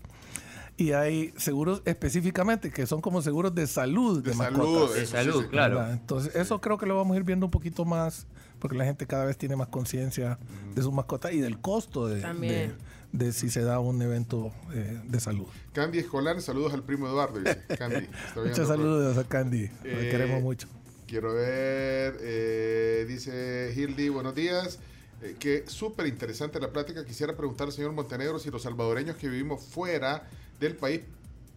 Y 0.79 0.93
hay 0.93 1.33
seguros 1.39 1.81
específicamente 1.87 2.71
que 2.71 2.87
son 2.87 3.01
como 3.01 3.23
seguros 3.23 3.55
de 3.55 3.67
salud 3.67 4.23
de, 4.23 4.31
De 4.31 4.37
salud, 4.37 4.59
mascotas. 4.59 4.95
De 4.95 5.07
salud, 5.07 5.43
sí. 5.43 5.49
claro. 5.49 5.77
¿verdad? 5.77 5.93
Entonces, 5.95 6.35
eso 6.37 6.61
creo 6.61 6.77
que 6.77 6.85
lo 6.87 6.97
vamos 6.97 7.15
a 7.15 7.19
ir 7.19 7.25
viendo 7.25 7.47
un 7.47 7.51
poquito 7.51 7.85
más, 7.87 8.27
porque 8.59 8.77
la 8.77 8.85
gente 8.85 9.07
cada 9.07 9.25
vez 9.25 9.39
tiene 9.39 9.57
más 9.57 9.69
conciencia 9.69 10.39
de 10.75 10.83
sus 10.83 10.93
mascotas 10.93 11.33
y 11.33 11.41
del 11.41 11.59
costo 11.61 12.07
de, 12.09 12.21
de- 12.21 12.75
de 13.13 13.33
si 13.33 13.49
se 13.49 13.63
da 13.63 13.79
un 13.81 14.03
evento 14.03 14.53
eh, 14.75 15.01
de 15.07 15.21
salud. 15.21 15.47
Candy 15.73 15.99
Escolar, 16.01 16.43
saludos 16.43 16.75
al 16.75 16.83
primo 16.83 17.07
Eduardo, 17.07 17.39
dice 17.39 17.63
Candy. 17.79 17.97
está 18.05 18.35
viendo, 18.35 18.49
Muchos 18.51 18.69
saludos 18.69 19.17
a 19.17 19.25
Candy, 19.25 19.71
Eh, 19.85 20.09
queremos 20.11 20.43
mucho. 20.43 20.69
Quiero 21.07 21.33
ver, 21.33 22.19
eh, 22.21 23.07
dice 23.09 23.73
Hildy, 23.75 24.09
buenos 24.11 24.35
días. 24.35 24.79
Eh, 25.23 25.37
que 25.39 25.65
súper 25.67 26.07
interesante 26.09 26.61
la 26.61 26.71
plática. 26.73 27.05
Quisiera 27.07 27.35
preguntar 27.37 27.69
al 27.69 27.73
señor 27.73 27.93
Montenegro 27.93 28.39
si 28.39 28.51
los 28.51 28.63
salvadoreños 28.63 29.17
que 29.17 29.29
vivimos 29.31 29.63
fuera 29.65 30.29
del 30.61 30.77
país, 30.77 31.03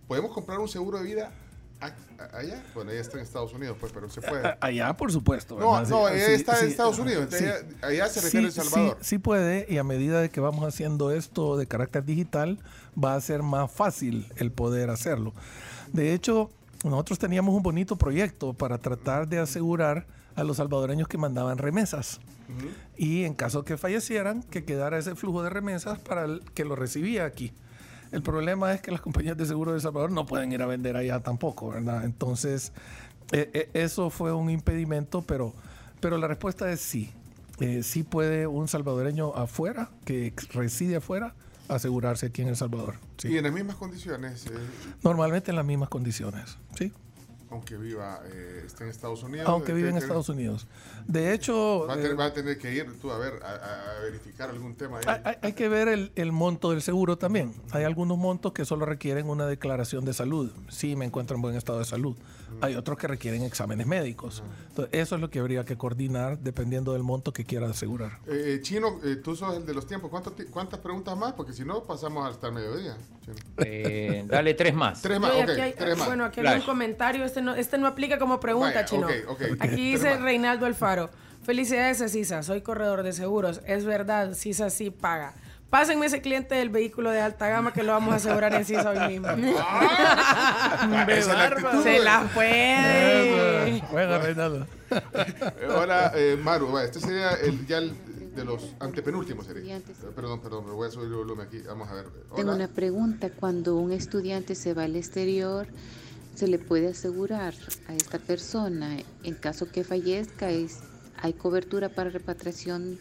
¿podemos 0.07 0.31
comprar 0.31 0.59
un 0.59 0.67
seguro 0.67 0.97
de 0.99 1.03
vida 1.03 1.31
allá? 2.33 2.63
Bueno, 2.73 2.91
ella 2.91 3.01
está 3.01 3.17
en 3.17 3.23
Estados 3.23 3.53
Unidos, 3.53 3.77
pues, 3.79 3.91
pero 3.93 4.09
se 4.09 4.21
puede. 4.21 4.57
Allá, 4.59 4.95
por 4.95 5.11
supuesto. 5.11 5.57
No, 5.57 5.81
no, 5.85 6.09
ella 6.09 6.25
sí, 6.25 6.31
está 6.33 6.59
en 6.59 6.65
sí, 6.65 6.71
Estados 6.71 6.99
Unidos, 6.99 7.27
sí. 7.31 7.45
allá, 7.45 7.55
allá 7.81 8.07
se 8.07 8.21
refiere 8.21 8.47
El 8.47 8.51
Salvador. 8.51 8.97
Sí, 8.99 9.07
sí 9.09 9.17
puede, 9.17 9.65
y 9.69 9.77
a 9.77 9.83
medida 9.83 10.21
de 10.21 10.29
que 10.29 10.41
vamos 10.41 10.65
haciendo 10.65 11.11
esto 11.11 11.57
de 11.57 11.67
carácter 11.67 12.03
digital, 12.03 12.59
va 13.01 13.15
a 13.15 13.21
ser 13.21 13.43
más 13.43 13.71
fácil 13.71 14.27
el 14.35 14.51
poder 14.51 14.89
hacerlo. 14.89 15.33
De 15.93 16.13
hecho, 16.13 16.49
nosotros 16.83 17.19
teníamos 17.19 17.55
un 17.55 17.63
bonito 17.63 17.95
proyecto 17.97 18.53
para 18.53 18.77
tratar 18.77 19.27
de 19.27 19.39
asegurar 19.39 20.05
a 20.35 20.43
los 20.43 20.57
salvadoreños 20.57 21.07
que 21.07 21.17
mandaban 21.17 21.57
remesas. 21.57 22.19
Y 22.97 23.25
en 23.25 23.35
caso 23.35 23.63
que 23.63 23.77
fallecieran, 23.77 24.41
que 24.41 24.65
quedara 24.65 24.97
ese 24.97 25.13
flujo 25.13 25.43
de 25.43 25.51
remesas 25.51 25.99
para 25.99 26.25
el 26.25 26.41
que 26.55 26.65
lo 26.65 26.75
recibía 26.75 27.25
aquí. 27.25 27.53
El 28.11 28.23
problema 28.23 28.73
es 28.73 28.81
que 28.81 28.91
las 28.91 29.01
compañías 29.01 29.37
de 29.37 29.45
seguro 29.45 29.71
de 29.71 29.77
El 29.77 29.81
Salvador 29.81 30.11
no 30.11 30.25
pueden 30.25 30.51
ir 30.51 30.61
a 30.61 30.65
vender 30.65 30.95
allá 30.95 31.19
tampoco, 31.19 31.69
¿verdad? 31.69 32.03
Entonces, 32.05 32.71
eh, 33.31 33.49
eh, 33.53 33.69
eso 33.73 34.09
fue 34.09 34.33
un 34.33 34.49
impedimento, 34.49 35.21
pero, 35.21 35.53
pero 35.99 36.17
la 36.17 36.27
respuesta 36.27 36.71
es 36.71 36.79
sí. 36.79 37.11
Eh, 37.59 37.83
sí 37.83 38.03
puede 38.03 38.47
un 38.47 38.67
salvadoreño 38.67 39.35
afuera, 39.35 39.89
que 40.05 40.33
reside 40.53 40.95
afuera, 40.95 41.35
asegurarse 41.67 42.27
aquí 42.27 42.41
en 42.41 42.47
El 42.47 42.55
Salvador. 42.55 42.95
Sí. 43.17 43.29
Y 43.29 43.37
en 43.37 43.43
las 43.43 43.53
mismas 43.53 43.75
condiciones, 43.75 44.45
eh, 44.47 44.51
Normalmente 45.03 45.51
en 45.51 45.57
las 45.57 45.65
mismas 45.65 45.89
condiciones, 45.89 46.57
¿sí? 46.77 46.93
Aunque 47.51 47.77
viva, 47.77 48.21
eh, 48.31 48.63
esté 48.65 48.83
en 48.83 48.89
Estados 48.91 49.23
Unidos. 49.23 49.47
Aunque 49.49 49.73
vive 49.73 49.89
en 49.89 49.97
Estados 49.97 50.29
Unidos. 50.29 50.67
De 51.07 51.33
hecho, 51.33 51.85
Va 51.87 51.93
a, 51.93 51.95
tener, 51.95 52.11
eh, 52.11 52.15
va 52.15 52.25
a 52.25 52.33
tener 52.33 52.57
que 52.57 52.73
ir 52.73 52.99
tú 53.01 53.11
a 53.11 53.17
ver, 53.17 53.41
a, 53.43 53.97
a- 53.97 54.01
verificar 54.01 54.49
algún 54.49 54.75
tema 54.75 54.99
ahí. 54.99 55.19
hay, 55.23 55.35
hay- 55.41 55.53
que 55.53 55.67
ver 55.67 55.87
el, 55.87 56.11
el 56.15 56.31
monto 56.31 56.71
del 56.71 56.81
seguro 56.81 57.17
también. 57.17 57.53
Hay 57.71 57.83
algunos 57.83 58.17
montos 58.17 58.53
que 58.53 58.65
solo 58.65 58.85
requieren 58.85 59.27
una 59.29 59.47
declaración 59.47 60.05
de 60.05 60.13
salud. 60.13 60.51
Sí, 60.69 60.95
me 60.95 61.05
encuentro 61.05 61.35
en 61.35 61.41
buen 61.41 61.55
estado 61.55 61.79
de 61.79 61.85
salud. 61.85 62.15
Hay 62.61 62.75
otros 62.75 62.97
que 62.97 63.07
requieren 63.07 63.43
exámenes 63.43 63.85
médicos. 63.87 64.43
Entonces, 64.69 64.93
eso 64.99 65.15
es 65.15 65.21
lo 65.21 65.29
que 65.29 65.39
habría 65.39 65.65
que 65.65 65.77
coordinar 65.77 66.39
dependiendo 66.39 66.93
del 66.93 67.03
monto 67.03 67.31
que 67.33 67.45
quiera 67.45 67.69
asegurar. 67.69 68.19
Eh, 68.27 68.55
eh, 68.57 68.61
Chino, 68.61 68.99
eh, 69.03 69.15
tú 69.17 69.35
sos 69.35 69.55
el 69.55 69.65
de 69.65 69.73
los 69.73 69.85
tiempos. 69.87 70.09
¿Cuánto 70.09 70.31
ti- 70.31 70.45
¿Cuántas 70.45 70.79
preguntas 70.79 71.15
más? 71.17 71.33
Porque 71.33 71.53
si 71.53 71.63
no, 71.63 71.83
pasamos 71.83 72.27
hasta 72.29 72.47
el 72.47 72.53
mediodía. 72.53 72.97
Eh, 73.57 74.23
dale 74.27 74.53
tres 74.55 74.73
más. 74.73 75.01
Tres 75.01 75.19
más, 75.19 75.31
Oye, 75.31 75.43
ok, 75.43 75.49
aquí 75.49 75.61
hay- 75.61 75.73
tres 75.77 75.97
más. 75.97 76.07
Bueno, 76.07 76.25
aquí 76.25 76.39
hay 76.39 76.45
Flash. 76.47 76.59
un 76.61 76.65
comentario. 76.65 77.23
Este 77.25 77.38
no, 77.41 77.55
este 77.55 77.77
no 77.77 77.87
aplica 77.87 78.19
como 78.19 78.39
pregunta, 78.39 78.75
Vaya, 78.75 78.85
chino. 78.85 79.07
Aquí 79.59 79.91
dice. 79.91 80.17
Reinaldo 80.17 80.65
Alfaro. 80.65 81.09
Felicidades 81.43 82.01
a 82.01 82.09
Sisa, 82.09 82.43
soy 82.43 82.61
corredor 82.61 83.03
de 83.03 83.13
seguros. 83.13 83.61
Es 83.65 83.85
verdad, 83.85 84.33
Sisa 84.33 84.69
sí 84.69 84.91
paga. 84.91 85.33
Pásenme 85.69 86.07
ese 86.07 86.21
cliente 86.21 86.55
del 86.55 86.69
vehículo 86.69 87.11
de 87.11 87.21
alta 87.21 87.47
gama 87.47 87.73
que 87.73 87.83
lo 87.83 87.91
vamos 87.91 88.11
a 88.13 88.17
asegurar 88.17 88.53
en 88.55 88.65
Sisa 88.65 88.89
hoy 88.89 89.07
mismo. 89.07 89.27
Es 91.07 91.27
la. 91.27 91.83
Se 91.83 91.99
la 91.99 92.21
fue. 92.33 93.81
Bueno, 93.91 94.17
Reinaldo. 94.19 94.67
Ahora, 95.75 96.11
eh, 96.15 96.37
Maru, 96.41 96.75
este 96.79 96.99
sería 96.99 97.33
el, 97.33 97.67
ya 97.67 97.77
el 97.77 97.93
de 98.35 98.45
los 98.45 98.75
antepenúltimos. 98.79 99.45
Sería. 99.45 99.79
Perdón, 100.15 100.41
perdón, 100.41 100.65
me 100.65 100.73
voy 100.73 100.87
a 100.87 100.91
subir 100.91 101.07
el 101.07 101.15
volumen 101.15 101.45
aquí. 101.45 101.61
Vamos 101.67 101.87
a 101.89 101.93
ver. 101.93 102.05
Tengo 102.35 102.53
una 102.53 102.67
pregunta. 102.67 103.29
Cuando 103.29 103.75
un 103.75 103.91
estudiante 103.91 104.55
se 104.55 104.73
va 104.73 104.83
al 104.83 104.95
exterior, 104.95 105.67
¿se 106.39 106.47
le 106.47 106.57
puede 106.57 106.87
asegurar 106.87 107.53
a 107.89 107.93
esta 107.93 108.17
persona, 108.17 108.95
en 109.23 109.35
caso 109.35 109.69
que 109.69 109.83
fallezca, 109.83 110.49
es, 110.49 110.79
hay 111.21 111.33
cobertura 111.33 111.89
para 111.89 112.11
repatriación 112.11 112.97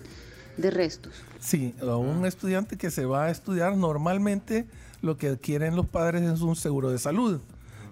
de 0.56 0.72
restos? 0.72 1.12
Sí, 1.38 1.72
a 1.80 1.96
un 1.96 2.26
estudiante 2.26 2.76
que 2.76 2.90
se 2.90 3.04
va 3.04 3.26
a 3.26 3.30
estudiar 3.30 3.76
normalmente 3.76 4.66
lo 5.02 5.16
que 5.18 5.28
adquieren 5.28 5.76
los 5.76 5.86
padres 5.86 6.22
es 6.22 6.40
un 6.40 6.56
seguro 6.56 6.90
de 6.90 6.98
salud 6.98 7.40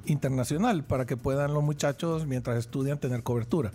internacional 0.06 0.82
para 0.82 1.06
que 1.06 1.16
puedan 1.16 1.54
los 1.54 1.62
muchachos 1.62 2.26
mientras 2.26 2.58
estudian 2.58 2.98
tener 2.98 3.22
cobertura. 3.22 3.70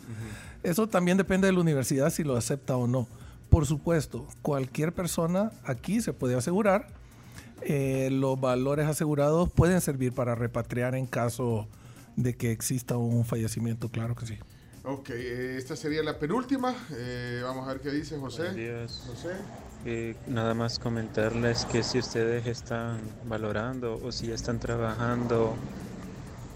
Eso 0.64 0.88
también 0.88 1.16
depende 1.16 1.48
de 1.48 1.54
la 1.54 1.62
universidad 1.62 2.10
si 2.10 2.26
lo 2.26 2.36
acepta 2.36 2.76
o 2.76 2.86
no. 2.86 3.08
Por 3.50 3.66
supuesto, 3.66 4.28
cualquier 4.42 4.92
persona 4.92 5.54
aquí 5.64 6.02
se 6.02 6.12
puede 6.12 6.36
asegurar. 6.36 6.88
Eh, 7.62 8.10
los 8.12 8.40
valores 8.40 8.88
asegurados 8.88 9.50
pueden 9.50 9.82
servir 9.82 10.14
para 10.14 10.36
repatriar 10.36 10.96
en 10.96 11.06
caso 11.06 11.68
de 12.16 12.36
que 12.36 12.52
exista 12.52 12.98
un 12.98 13.26
fallecimiento, 13.26 13.90
claro 13.90 14.16
que 14.16 14.26
sí. 14.26 14.38
Ok, 14.84 15.12
eh, 15.12 15.58
esta 15.58 15.76
sería 15.76 16.02
la 16.02 16.18
penúltima. 16.18 16.76
Eh, 16.92 17.42
vamos 17.44 17.68
a 17.68 17.74
ver 17.74 17.82
qué 17.82 17.92
dice 17.92 18.18
José. 18.18 18.44
Buenos 18.44 18.58
días. 18.58 19.04
José. 19.08 19.36
Eh, 19.86 20.16
nada 20.28 20.54
más 20.54 20.80
comentarles 20.80 21.66
que 21.66 21.84
si 21.84 22.00
ustedes 22.00 22.46
están 22.48 23.00
valorando 23.26 24.00
o 24.04 24.12
si 24.12 24.28
ya 24.28 24.36
están 24.36 24.60
trabajando 24.60 25.56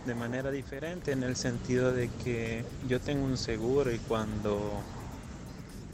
de 0.05 0.13
manera 0.13 0.51
diferente 0.51 1.11
en 1.11 1.23
el 1.23 1.35
sentido 1.35 1.91
de 1.91 2.09
que 2.23 2.63
yo 2.87 2.99
tengo 2.99 3.25
un 3.25 3.37
seguro 3.37 3.91
y 3.91 3.97
cuando 3.97 4.71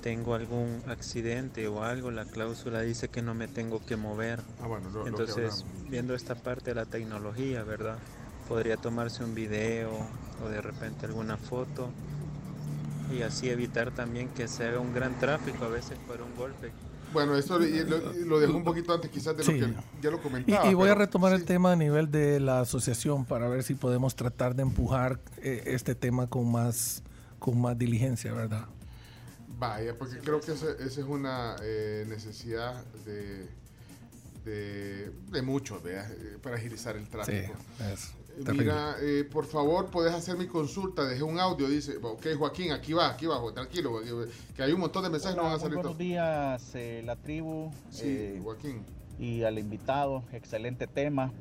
tengo 0.02 0.34
algún 0.36 0.82
accidente 0.88 1.68
o 1.68 1.84
algo, 1.84 2.12
la 2.12 2.26
cláusula 2.26 2.82
dice 2.82 3.08
que 3.10 3.22
no 3.22 3.34
me 3.34 3.48
tengo 3.48 3.84
que 3.86 3.96
mover. 3.96 4.40
Ah, 4.62 4.68
bueno, 4.68 4.90
lo- 4.90 5.00
lo 5.00 5.04
que 5.04 5.10
Entonces, 5.10 5.38
hablamos. 5.64 5.90
viendo 5.90 6.16
esta 6.16 6.36
parte 6.36 6.72
de 6.72 6.76
la 6.76 6.86
tecnología, 6.86 7.64
¿verdad? 7.64 7.98
Podría 8.48 8.78
tomarse 8.78 9.24
un 9.24 9.36
video 9.36 9.92
o 10.44 10.50
de 10.50 10.62
repente 10.62 11.06
alguna 11.06 11.38
foto 11.38 11.90
y 13.16 13.22
así 13.22 13.50
evitar 13.50 13.92
también 13.92 14.30
que 14.30 14.48
se 14.48 14.66
haga 14.66 14.80
un 14.80 14.94
gran 14.94 15.18
tráfico 15.20 15.66
a 15.66 15.70
veces 15.70 15.98
por 16.08 16.22
un 16.22 16.36
golpe. 16.36 16.72
Bueno, 17.14 17.36
esto 17.38 17.60
lo, 17.60 18.14
lo 18.26 18.40
dejó 18.40 18.56
un 18.56 18.64
poquito 18.64 18.94
antes 18.94 19.12
quizás 19.12 19.36
de 19.36 19.44
Sí. 19.44 19.60
lo 19.60 19.68
que 19.68 19.74
ya 20.02 20.12
lo 20.12 20.18
Y, 20.18 20.20
comentaba. 20.22 20.70
y 20.72 20.74
voy 20.74 20.88
a 20.88 20.94
pero 20.94 21.00
retomar 21.06 21.34
el 21.34 21.42
sí. 21.42 21.46
tema 21.46 21.74
a 21.74 21.76
nivel 21.76 22.10
de 22.10 22.40
la 22.40 22.62
asociación 22.62 23.26
para 23.26 23.50
ver 23.50 23.64
si 23.64 23.76
podemos 23.76 24.16
tratar 24.16 24.56
de 24.56 24.62
empujar 24.64 25.20
eh, 25.44 25.64
este 25.68 25.94
tema 25.94 26.28
con 26.28 26.50
más, 26.50 27.04
con 27.38 27.60
más 27.60 27.78
diligencia, 27.78 28.32
¿verdad? 28.34 28.66
Vaya, 29.62 29.94
porque 29.96 30.18
creo 30.18 30.42
que 30.42 30.54
esa, 30.54 30.72
esa 30.72 31.02
es 31.02 31.06
una 31.08 31.56
eh, 31.62 32.04
necesidad 32.10 32.84
de, 33.06 33.48
de, 34.44 35.12
de 35.32 35.42
muchos, 35.44 35.84
¿vea? 35.84 36.10
Eh, 36.10 36.38
para 36.42 36.56
agilizar 36.56 36.96
el 36.96 37.04
Sí, 37.04 37.10
tráfico. 37.12 37.54
es 37.94 38.06
Eh, 38.40 38.44
terrible. 38.44 38.64
Mira, 38.64 38.96
eh, 39.02 39.24
por 39.32 39.46
favor, 39.46 39.92
puedes 39.92 40.16
hacer 40.16 40.36
mi 40.36 40.48
consulta. 40.48 41.06
Dejé 41.06 41.22
un 41.22 41.40
audio, 41.40 41.70
dice, 41.70 41.98
ok, 42.02 42.26
Joaquín, 42.40 42.72
aquí 42.72 42.94
va, 42.94 43.10
aquí 43.12 43.28
va, 43.28 43.40
tranquilo, 43.54 44.02
que- 44.02 44.32
que 44.56 44.64
hay 44.64 44.72
un 44.72 44.80
montón 44.80 45.04
de 45.04 45.12
mensajes, 45.12 45.38
no 45.38 45.44
van 45.44 45.54
a 45.54 45.60
salir 45.60 45.76
buenos 45.76 45.96
días, 45.96 46.72
eh, 46.74 47.04
la 47.06 47.16
tribu. 47.16 47.72
Sí, 47.92 48.02
eh, 48.08 48.40
Joaquín. 48.44 48.82
y 49.20 49.44
al 49.44 49.60
invitado, 49.60 50.24
excelente 50.34 50.88
tema. 50.88 51.32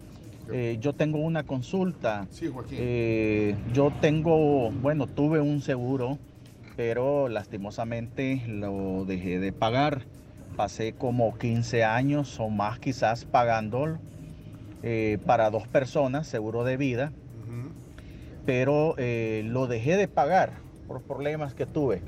Eh, 0.52 0.76
yo 0.78 0.92
tengo 0.92 1.20
una 1.20 1.44
consulta. 1.44 2.26
Sí, 2.30 2.48
Joaquín. 2.52 2.76
Eh, 2.82 3.56
yo 3.72 3.90
tengo, 4.02 4.70
bueno, 4.72 5.06
tuve 5.06 5.40
un 5.40 5.62
seguro, 5.62 6.18
pero 6.80 7.28
lastimosamente 7.28 8.40
lo 8.46 9.04
dejé 9.04 9.38
de 9.38 9.52
pagar. 9.52 10.06
Pasé 10.56 10.94
como 10.94 11.36
15 11.36 11.84
años 11.84 12.40
o 12.40 12.48
más 12.48 12.78
quizás 12.78 13.26
pagándolo 13.26 13.98
eh, 14.82 15.18
para 15.26 15.50
dos 15.50 15.68
personas, 15.68 16.26
seguro 16.26 16.64
de 16.64 16.78
vida, 16.78 17.12
pero 18.46 18.94
eh, 18.96 19.42
lo 19.44 19.66
dejé 19.66 19.98
de 19.98 20.08
pagar 20.08 20.54
por 20.88 21.02
problemas 21.02 21.52
que 21.52 21.66
tuve. 21.66 22.00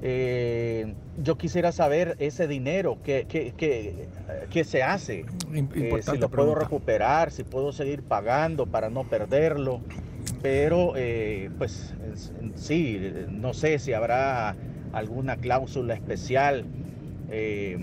Eh, 0.00 0.94
yo 1.20 1.36
quisiera 1.36 1.72
saber 1.72 2.14
ese 2.20 2.46
dinero, 2.46 2.98
¿qué, 3.02 3.26
qué- 3.28 3.52
qué- 3.56 4.06
qué 4.48 4.62
se 4.62 4.84
hace? 4.84 5.26
Eh, 5.74 6.00
si 6.02 6.18
lo 6.18 6.28
puedo 6.28 6.28
pregunta. 6.28 6.60
recuperar, 6.60 7.32
si 7.32 7.42
puedo 7.42 7.72
seguir 7.72 8.04
pagando 8.04 8.64
para 8.66 8.90
no 8.90 9.02
perderlo. 9.02 9.80
Pero, 10.42 10.92
eh, 10.96 11.50
pues 11.58 11.94
es- 12.12 12.32
sí, 12.56 13.00
no 13.30 13.54
sé 13.54 13.78
si 13.78 13.92
habrá 13.92 14.56
alguna 14.92 15.36
cláusula 15.36 15.94
especial 15.94 16.64
eh, 17.30 17.76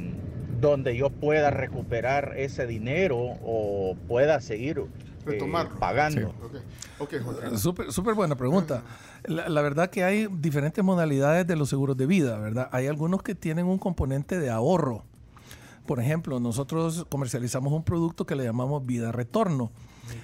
donde 0.59 0.95
yo 0.97 1.09
pueda 1.09 1.51
recuperar 1.51 2.34
ese 2.38 2.65
dinero 2.65 3.17
o 3.43 3.95
pueda 4.07 4.39
seguir 4.41 4.84
eh, 5.34 5.39
pagando. 5.80 6.34
Súper 7.57 7.91
súper 7.91 8.13
buena 8.15 8.35
pregunta. 8.35 8.84
La, 9.26 9.49
la 9.49 9.61
verdad 9.61 9.89
que 9.89 10.03
hay 10.03 10.27
diferentes 10.31 10.84
modalidades 10.84 11.45
de 11.45 11.55
los 11.55 11.69
seguros 11.69 11.97
de 11.97 12.05
vida, 12.05 12.38
¿verdad? 12.39 12.69
Hay 12.72 12.88
algunos 12.88 13.22
que 13.22 13.35
tienen 13.35 13.65
un 13.65 13.77
componente 13.80 14.39
de 14.39 14.49
ahorro. 14.49 15.03
Por 15.85 15.99
ejemplo, 15.99 16.39
nosotros 16.39 17.05
comercializamos 17.09 17.72
un 17.73 17.84
producto 17.84 18.26
que 18.26 18.35
le 18.35 18.43
llamamos 18.43 18.85
vida 18.85 19.11
retorno. 19.11 19.72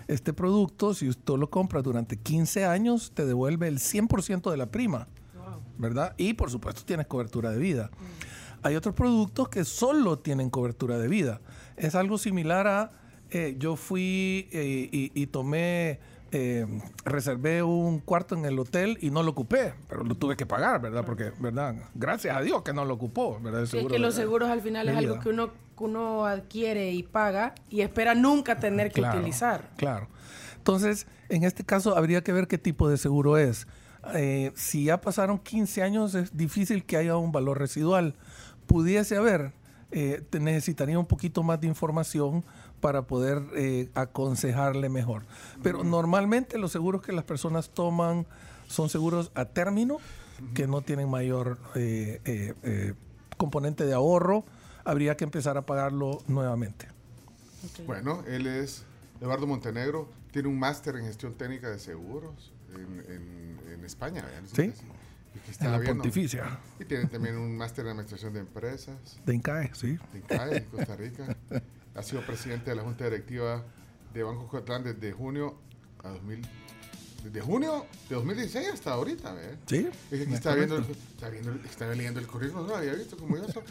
Este 0.08 0.34
producto, 0.34 0.94
si 0.94 1.10
usted 1.10 1.36
lo 1.36 1.50
compra 1.50 1.82
durante 1.82 2.18
15 2.18 2.66
años, 2.66 3.12
te 3.14 3.26
devuelve 3.26 3.68
el 3.68 3.80
100% 3.80 4.52
de 4.52 4.58
la 4.58 4.68
prima, 4.68 5.08
¿verdad? 5.78 6.14
Y 6.18 6.34
por 6.34 6.50
supuesto 6.50 6.84
tienes 6.86 7.08
cobertura 7.08 7.52
de 7.52 7.58
vida. 7.58 7.90
Hay 8.64 8.76
otros 8.76 8.94
productos 8.94 9.50
que 9.50 9.66
solo 9.66 10.20
tienen 10.20 10.50
cobertura 10.50 10.98
de 11.00 11.08
vida. 11.08 11.42
Es 11.78 11.96
algo 11.96 12.18
similar 12.18 12.68
a, 12.68 12.92
eh, 13.32 13.56
yo 13.58 13.76
fui 13.76 14.48
eh, 14.52 15.12
y 15.14 15.28
tomé 15.28 16.00
eh, 16.32 16.66
reservé 17.04 17.62
un 17.62 18.00
cuarto 18.00 18.36
en 18.36 18.46
el 18.46 18.58
hotel 18.58 18.98
y 19.02 19.10
no 19.10 19.22
lo 19.22 19.32
ocupé, 19.32 19.74
pero 19.90 20.04
lo 20.04 20.16
tuve 20.16 20.38
que 20.38 20.46
pagar, 20.46 20.82
¿verdad? 20.82 21.04
Porque, 21.06 21.32
¿verdad? 21.40 21.76
Gracias 21.94 22.36
a 22.36 22.42
Dios 22.42 22.62
que 22.62 22.72
no 22.72 22.86
lo 22.86 22.94
ocupó, 22.94 23.40
¿verdad? 23.42 23.64
es 23.64 23.72
que 23.72 24.00
los 24.00 24.16
seguros 24.16 24.50
al 24.50 24.62
final 24.62 24.88
es 24.88 24.96
algo 24.96 25.20
que 25.20 25.30
uno, 25.30 25.52
que 25.78 25.84
uno 25.84 26.26
adquiere 26.26 26.92
y 26.92 27.04
paga 27.04 27.54
y 27.70 27.82
espera 27.82 28.16
nunca 28.16 28.60
tener 28.60 28.92
que 28.92 29.02
utilizar. 29.02 29.72
Claro. 29.76 30.08
Entonces, 30.56 31.06
en 31.28 31.44
este 31.44 31.66
caso 31.66 31.98
habría 31.98 32.24
que 32.24 32.32
ver 32.32 32.48
qué 32.48 32.58
tipo 32.58 32.88
de 32.88 32.98
seguro 32.98 33.38
es. 33.38 33.68
Eh, 34.14 34.52
si 34.56 34.86
ya 34.86 35.02
pasaron 35.02 35.38
15 35.38 35.84
años, 35.84 36.16
es 36.16 36.36
difícil 36.38 36.86
que 36.86 36.98
haya 36.98 37.18
un 37.18 37.32
valor 37.32 37.60
residual. 37.60 38.16
Pudiese 38.68 39.18
haber, 39.18 39.54
eh, 39.92 40.24
necesitaría 40.40 40.98
un 40.98 41.08
poquito 41.08 41.44
más 41.44 41.60
de 41.60 41.68
información 41.68 42.46
para 42.82 43.04
poder 43.04 43.44
eh, 43.56 43.90
aconsejarle 43.94 44.90
mejor. 44.90 45.24
Pero 45.64 45.84
normalmente 45.84 46.58
los 46.58 46.72
seguros 46.72 47.02
que 47.02 47.14
las 47.14 47.24
personas 47.24 47.70
toman 47.70 48.26
son 48.68 48.90
seguros 48.90 49.32
a 49.36 49.46
término, 49.46 50.00
que 50.54 50.68
no 50.68 50.82
tienen 50.82 51.10
mayor 51.10 51.60
eh, 51.76 52.20
eh, 52.26 52.94
componente 53.38 53.86
de 53.86 53.94
ahorro. 53.94 54.44
Habría 54.84 55.16
que 55.16 55.24
empezar 55.24 55.58
a 55.58 55.62
pagarlo 55.62 56.24
nuevamente. 56.28 56.88
Bueno, 57.86 58.24
él 58.28 58.48
es 58.48 58.84
Eduardo 59.22 59.46
Montenegro, 59.46 60.10
tiene 60.32 60.48
un 60.48 60.58
máster 60.58 60.96
en 60.96 61.06
gestión 61.06 61.36
técnica 61.36 61.70
de 61.70 61.78
seguros 61.78 62.52
en, 62.76 63.86
España. 63.86 64.24
Sí. 64.54 64.74
en 65.60 65.72
la 65.72 65.82
pontificia. 65.82 66.60
Y 66.80 66.86
tiene 66.86 67.06
también 67.06 67.38
un 67.38 67.58
máster 67.58 67.86
en 67.86 67.92
administración 67.92 68.34
de 68.34 68.40
empresas. 68.40 69.20
De 69.26 69.36
INCAE, 69.36 69.72
sí. 69.74 70.00
De 70.14 70.20
INCAE, 70.20 70.58
en 70.58 70.66
Costa 70.66 70.96
Rica. 70.96 71.38
ha 71.96 72.04
sido 72.04 72.22
presidente 72.22 72.70
de 72.70 72.76
la 72.76 72.84
Junta 72.84 73.06
Directiva 73.06 73.64
de 74.14 74.24
Banco 74.24 74.48
Cotlán 74.48 74.84
desde 74.84 75.12
junio 75.12 75.60
a 76.04 76.10
2000 76.10 76.61
desde 77.24 77.42
junio 77.42 77.86
de 78.10 78.16
2016 78.16 78.70
hasta 78.74 78.94
ahorita, 78.94 79.34
¿ves? 79.34 79.58
Sí. 79.68 79.88
Es 80.10 80.28
que 80.28 80.34
está 80.34 80.56
viendo, 80.56 80.80
está 80.80 81.30
viendo, 81.30 81.54
está 81.70 81.88
leyendo 81.90 82.20
el 82.20 82.28
currículum, 82.28 82.68
no 82.68 82.76
había 82.76 82.94
visto 82.94 83.18
como 83.18 83.38
yo 83.38 83.46
soy. 83.48 83.64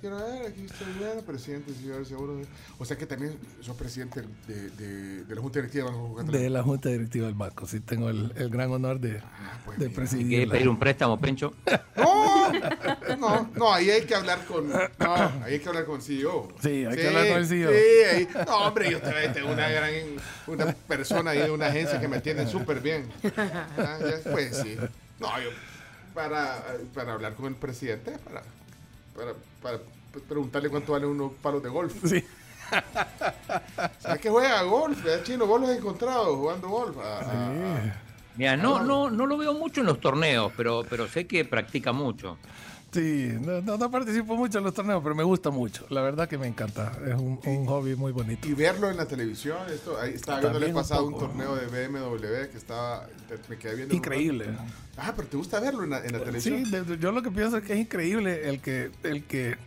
Quiero 0.00 0.16
ver, 0.16 0.46
aquí 0.46 0.64
estoy 0.64 0.92
viendo, 0.98 1.22
presidente 1.22 1.72
del 1.72 2.06
Seguro. 2.06 2.40
O 2.78 2.84
sea 2.84 2.96
que 2.96 3.06
también 3.06 3.38
soy 3.60 3.74
presidente 3.74 4.22
de, 4.46 4.70
de, 4.70 5.24
de, 5.24 5.34
la 5.34 5.40
Junta 5.40 5.58
Directiva 5.58 5.86
del 5.86 5.94
Banco 5.94 6.14
Catalán. 6.16 6.42
De 6.42 6.50
la 6.50 6.62
Junta 6.62 6.88
Directiva 6.88 7.26
del 7.26 7.34
Banco, 7.34 7.66
sí, 7.66 7.80
tengo 7.80 8.08
el, 8.08 8.32
el 8.36 8.48
gran 8.48 8.70
honor 8.70 8.98
de, 8.98 9.18
ah, 9.18 9.60
pues 9.64 9.78
de 9.78 9.90
presidir. 9.90 10.28
¿Quieres 10.28 10.50
pedir 10.50 10.68
un 10.68 10.78
préstamo, 10.78 11.20
Pencho? 11.20 11.54
No, 11.96 13.16
no, 13.18 13.50
no, 13.56 13.74
ahí 13.74 13.90
hay 13.90 14.02
que 14.02 14.14
hablar 14.14 14.44
con, 14.46 14.68
no, 14.68 15.14
ahí 15.42 15.54
hay 15.54 15.58
que 15.58 15.68
hablar 15.68 15.84
con 15.84 15.96
el 15.96 16.02
CEO. 16.02 16.48
Sí, 16.62 16.84
hay 16.84 16.96
que 16.96 17.08
hablar 17.08 17.28
con 17.28 17.36
el 17.38 17.46
CEO. 17.46 17.70
Sí, 17.70 18.04
ahí, 18.08 18.28
no, 18.46 18.56
hombre, 18.58 18.90
yo 18.90 19.00
tengo 19.00 19.50
una 19.50 19.68
gran, 19.68 19.92
una 20.46 20.72
persona 20.72 21.32
ahí 21.32 21.40
de 21.40 21.50
una 21.50 21.66
agencia 21.66 22.00
que 22.00 22.06
me 22.06 22.18
atiende 22.18 22.46
súper 22.46 22.80
bien. 22.80 22.85
Ah, 23.36 23.98
pues 24.30 24.56
sí. 24.58 24.76
No, 25.18 25.40
yo, 25.40 25.50
para, 26.14 26.64
para 26.94 27.12
hablar 27.14 27.34
con 27.34 27.46
el 27.46 27.54
presidente, 27.54 28.12
para, 28.18 28.42
para, 29.14 29.32
para 29.62 29.78
preguntarle 30.28 30.68
cuánto 30.68 30.92
vale 30.92 31.06
unos 31.06 31.32
palos 31.42 31.62
de 31.62 31.68
golf. 31.68 31.94
Sí. 32.04 32.24
¿Sabes 34.00 34.20
que 34.20 34.28
juega 34.28 34.62
golf? 34.62 34.98
Chino, 35.22 35.46
vos 35.46 35.60
los 35.60 35.70
has 35.70 35.76
encontrado 35.76 36.36
jugando 36.36 36.68
golf. 36.68 36.96
Ah, 37.00 37.20
ah, 37.22 37.78
Mira, 38.36 38.56
no, 38.56 38.82
no, 38.82 39.08
no 39.10 39.26
lo 39.26 39.38
veo 39.38 39.54
mucho 39.54 39.80
en 39.80 39.86
los 39.86 40.00
torneos, 40.00 40.52
pero, 40.56 40.84
pero 40.88 41.08
sé 41.08 41.26
que 41.26 41.44
practica 41.44 41.92
mucho. 41.92 42.38
Sí, 42.96 43.30
no, 43.42 43.76
no, 43.76 43.90
participo 43.90 44.36
mucho 44.36 44.56
en 44.56 44.64
los 44.64 44.72
torneos, 44.72 45.02
pero 45.02 45.14
me 45.14 45.22
gusta 45.22 45.50
mucho. 45.50 45.84
La 45.90 46.00
verdad 46.00 46.26
que 46.26 46.38
me 46.38 46.46
encanta. 46.46 46.92
Es 47.06 47.14
un, 47.14 47.66
hobby 47.66 47.94
muy 47.94 48.10
bonito. 48.10 48.48
Y 48.48 48.54
verlo 48.54 48.88
en 48.88 48.96
la 48.96 49.04
televisión, 49.04 49.58
esto, 49.70 50.00
ahí 50.00 50.14
estaba 50.14 50.40
viendo 50.40 50.64
el 50.64 50.72
pasado 50.72 51.04
un, 51.04 51.18
torneo 51.18 51.56
de 51.56 51.66
BMW 51.66 52.50
que 52.50 52.56
estaba, 52.56 53.06
me 53.50 53.58
quedé 53.58 53.74
viendo. 53.74 53.94
Increíble. 53.94 54.46
Ah, 54.96 55.12
pero 55.14 55.28
te 55.28 55.36
gusta 55.36 55.60
verlo 55.60 55.84
en 55.84 55.90
la, 55.90 56.00
televisión. 56.00 56.64
Sí, 56.64 56.96
yo 56.98 57.12
lo 57.12 57.22
que 57.22 57.30
pienso 57.30 57.58
es 57.58 57.64
que 57.64 57.74
es 57.74 57.80
increíble 57.80 58.48
el 58.48 58.62
que, 58.62 58.90
el 59.02 59.24
que 59.24 59.58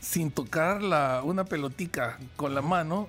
sin 0.00 0.32
tocar 0.32 0.82
la, 0.82 1.22
una 1.22 1.44
pelotica 1.44 2.18
con 2.34 2.56
la 2.56 2.62
mano, 2.62 3.08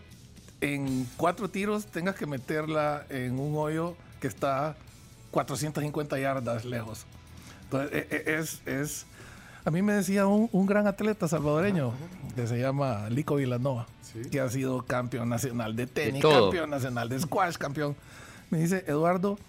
en 0.61 1.07
cuatro 1.17 1.49
tiros 1.49 1.87
tengas 1.87 2.13
que 2.13 2.27
meterla 2.27 3.07
en 3.09 3.39
un 3.39 3.57
hoyo 3.57 3.97
que 4.21 4.27
está 4.27 4.75
450 5.31 6.19
yardas 6.19 6.65
lejos. 6.65 7.07
Entonces, 7.63 8.05
e, 8.11 8.15
e, 8.15 8.35
es, 8.37 8.61
es 8.67 9.07
a 9.65 9.71
mí 9.71 9.81
me 9.81 9.93
decía 9.93 10.27
un, 10.27 10.65
gran 10.67 10.85
atleta 10.85 11.27
salvadoreño 11.27 11.91
que 12.35 12.45
se 12.45 12.59
llama 12.59 13.09
Lico 13.09 13.35
Villanova, 13.35 13.87
que 14.31 14.39
ha 14.39 14.47
sido 14.47 14.83
campeón 14.83 15.27
nacional 15.27 15.75
de 15.75 15.87
tenis, 15.87 16.21
campeón 16.21 16.69
nacional 16.69 17.09
de 17.09 17.19
squash, 17.19 17.55
campeón. 17.55 17.95
Me 18.51 18.59
dice, 18.59 18.85
Eduardo, 18.87 19.39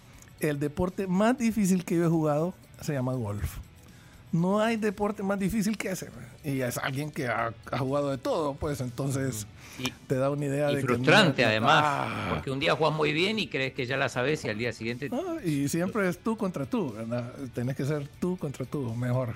el 0.40 0.58
deporte 0.58 1.06
más 1.06 1.36
difícil 1.36 1.84
que 1.84 1.96
yo 1.96 2.06
he 2.06 2.08
jugado 2.08 2.54
se 2.80 2.94
llama 2.94 3.12
golf. 3.12 3.58
No 4.32 4.60
hay 4.60 4.76
deporte 4.76 5.22
más 5.22 5.38
difícil 5.38 5.76
que 5.76 5.90
ese. 5.90 6.08
Y 6.42 6.60
es 6.60 6.78
alguien 6.78 7.10
que 7.10 7.28
ha, 7.28 7.52
jugado 7.78 8.10
de 8.10 8.18
todo, 8.18 8.54
pues 8.54 8.80
entonces 8.80 9.46
te 10.06 10.14
da 10.14 10.30
una 10.30 10.46
idea 10.46 10.72
y 10.72 10.76
de 10.76 10.82
frustrante 10.82 11.44
además, 11.44 11.82
ah. 11.84 12.26
porque 12.30 12.50
un 12.50 12.58
día 12.58 12.74
juegas 12.74 12.96
muy 12.96 13.12
bien 13.12 13.38
y 13.38 13.48
crees 13.48 13.74
que 13.74 13.84
ya 13.84 13.98
la 13.98 14.08
sabes 14.08 14.44
y 14.46 14.48
al 14.48 14.56
día 14.56 14.72
siguiente... 14.72 15.10
Ah, 15.12 15.36
y 15.44 15.68
siempre 15.68 16.08
es 16.08 16.18
tú 16.18 16.38
contra 16.38 16.64
tú, 16.64 16.94
¿verdad? 16.94 17.32
Tenés 17.54 17.76
que 17.76 17.84
ser 17.84 18.08
tú 18.18 18.38
contra 18.38 18.64
tú, 18.64 18.94
mejor 18.94 19.34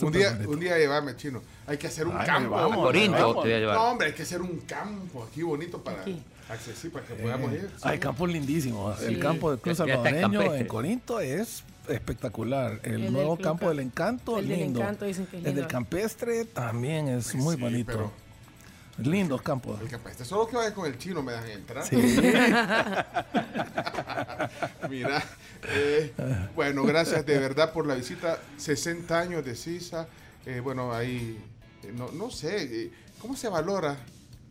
un, 0.00 0.12
día, 0.12 0.38
un 0.46 0.60
día 0.60 0.78
llevarme 0.78 1.16
chino. 1.16 1.42
Hay 1.66 1.78
que 1.78 1.86
hacer 1.86 2.06
un 2.06 2.16
campo. 2.18 2.50
Vamos, 2.50 2.76
Corinto, 2.78 3.16
te 3.16 3.40
voy 3.40 3.52
a 3.52 3.58
llevar. 3.58 3.76
No, 3.76 3.84
hombre, 3.90 4.08
hay 4.08 4.12
que 4.12 4.22
hacer 4.22 4.42
un 4.42 4.60
campo 4.60 5.26
aquí 5.30 5.42
bonito 5.42 5.82
para 5.82 6.04
acceder, 6.48 6.92
para 6.92 7.06
que 7.06 7.14
podamos 7.14 7.52
ir. 7.52 7.70
Hay 7.82 7.98
campos 7.98 8.28
lindísimos. 8.30 9.02
El 9.02 9.18
campo 9.18 9.50
del 9.50 9.60
Club 9.60 9.76
Salvadoreño 9.76 10.54
en 10.54 10.66
Corinto 10.66 11.20
es 11.20 11.64
espectacular. 11.88 12.80
El, 12.82 13.12
nuevo 13.12 13.36
campo 13.36 13.68
del 13.68 13.80
Encanto, 13.80 14.38
el 14.38 14.48
lindo. 14.48 14.80
Del 14.80 14.88
encanto, 14.88 15.04
dicen 15.04 15.26
que 15.26 15.36
es 15.36 15.42
lindo. 15.42 15.50
El 15.50 15.56
del 15.56 15.66
Campestre 15.66 16.44
también 16.44 17.08
es 17.08 17.32
pues 17.32 17.36
muy 17.36 17.56
bonito. 17.56 18.12
Lindos 18.98 19.42
campos. 19.42 19.78
El 19.80 19.90
solo 20.24 20.48
que 20.48 20.56
vaya 20.56 20.72
con 20.72 20.86
el 20.86 20.96
chino 20.98 21.22
me 21.22 21.32
dejan 21.32 21.50
entrar. 21.50 21.86
Sí. 21.86 21.96
Mira, 24.88 25.22
eh, 25.68 26.14
bueno, 26.54 26.84
gracias 26.84 27.26
de 27.26 27.38
verdad 27.38 27.72
por 27.72 27.86
la 27.86 27.94
visita. 27.94 28.38
60 28.56 29.18
años 29.18 29.44
de 29.44 29.54
CISA. 29.54 30.08
Eh, 30.46 30.60
bueno, 30.60 30.94
ahí, 30.94 31.38
eh, 31.82 31.92
no, 31.94 32.10
no 32.12 32.30
sé, 32.30 32.90
¿cómo 33.20 33.36
se 33.36 33.48
valora 33.48 33.98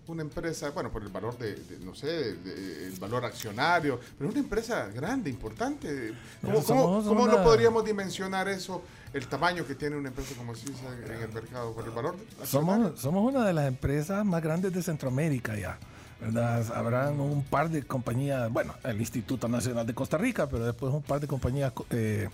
una 0.08 0.22
empresa, 0.22 0.70
bueno, 0.72 0.92
por 0.92 1.02
el 1.02 1.10
valor 1.10 1.38
de, 1.38 1.58
no 1.84 1.96
sé, 1.96 2.30
el 2.30 2.96
valor 3.00 3.26
accionario, 3.26 4.00
pero 4.18 4.30
una 4.30 4.40
empresa 4.40 4.88
grande, 4.88 5.30
importante. 5.30 6.14
¿Cómo, 6.42 7.04
cómo, 7.04 7.28
no 7.28 7.44
podríamos 7.44 7.84
dimensionar 7.84 8.48
eso, 8.48 8.82
el 9.14 9.28
tamaño 9.28 9.66
que 9.66 9.76
tiene 9.76 9.96
una 9.96 10.10
empresa 10.10 10.36
como 10.36 10.56
CISA 10.56 10.94
en 11.06 11.22
el 11.22 11.30
mercado, 11.30 11.74
por 11.74 11.86
el 11.86 11.92
valor 11.92 12.16
Somos, 12.44 13.00
somos 13.00 13.34
una 13.34 13.46
de 13.46 13.54
las 13.54 13.68
empresas 13.68 14.26
más 14.26 14.42
grandes 14.42 14.74
de 14.74 14.84
Centroamérica 14.84 15.56
ya. 15.56 15.78
¿verdad? 16.20 16.66
Habrán 16.74 17.20
un 17.20 17.44
par 17.44 17.70
de 17.70 17.84
compañías, 17.84 18.52
bueno, 18.52 18.74
el 18.84 19.00
Instituto 19.00 19.48
Nacional 19.48 19.86
de 19.86 19.94
Costa 19.94 20.18
Rica, 20.18 20.48
pero 20.48 20.66
después 20.66 20.94
un 20.94 21.04
par 21.04 21.20
de 21.20 21.28
compañías 21.28 21.74
eh, 21.90 22.30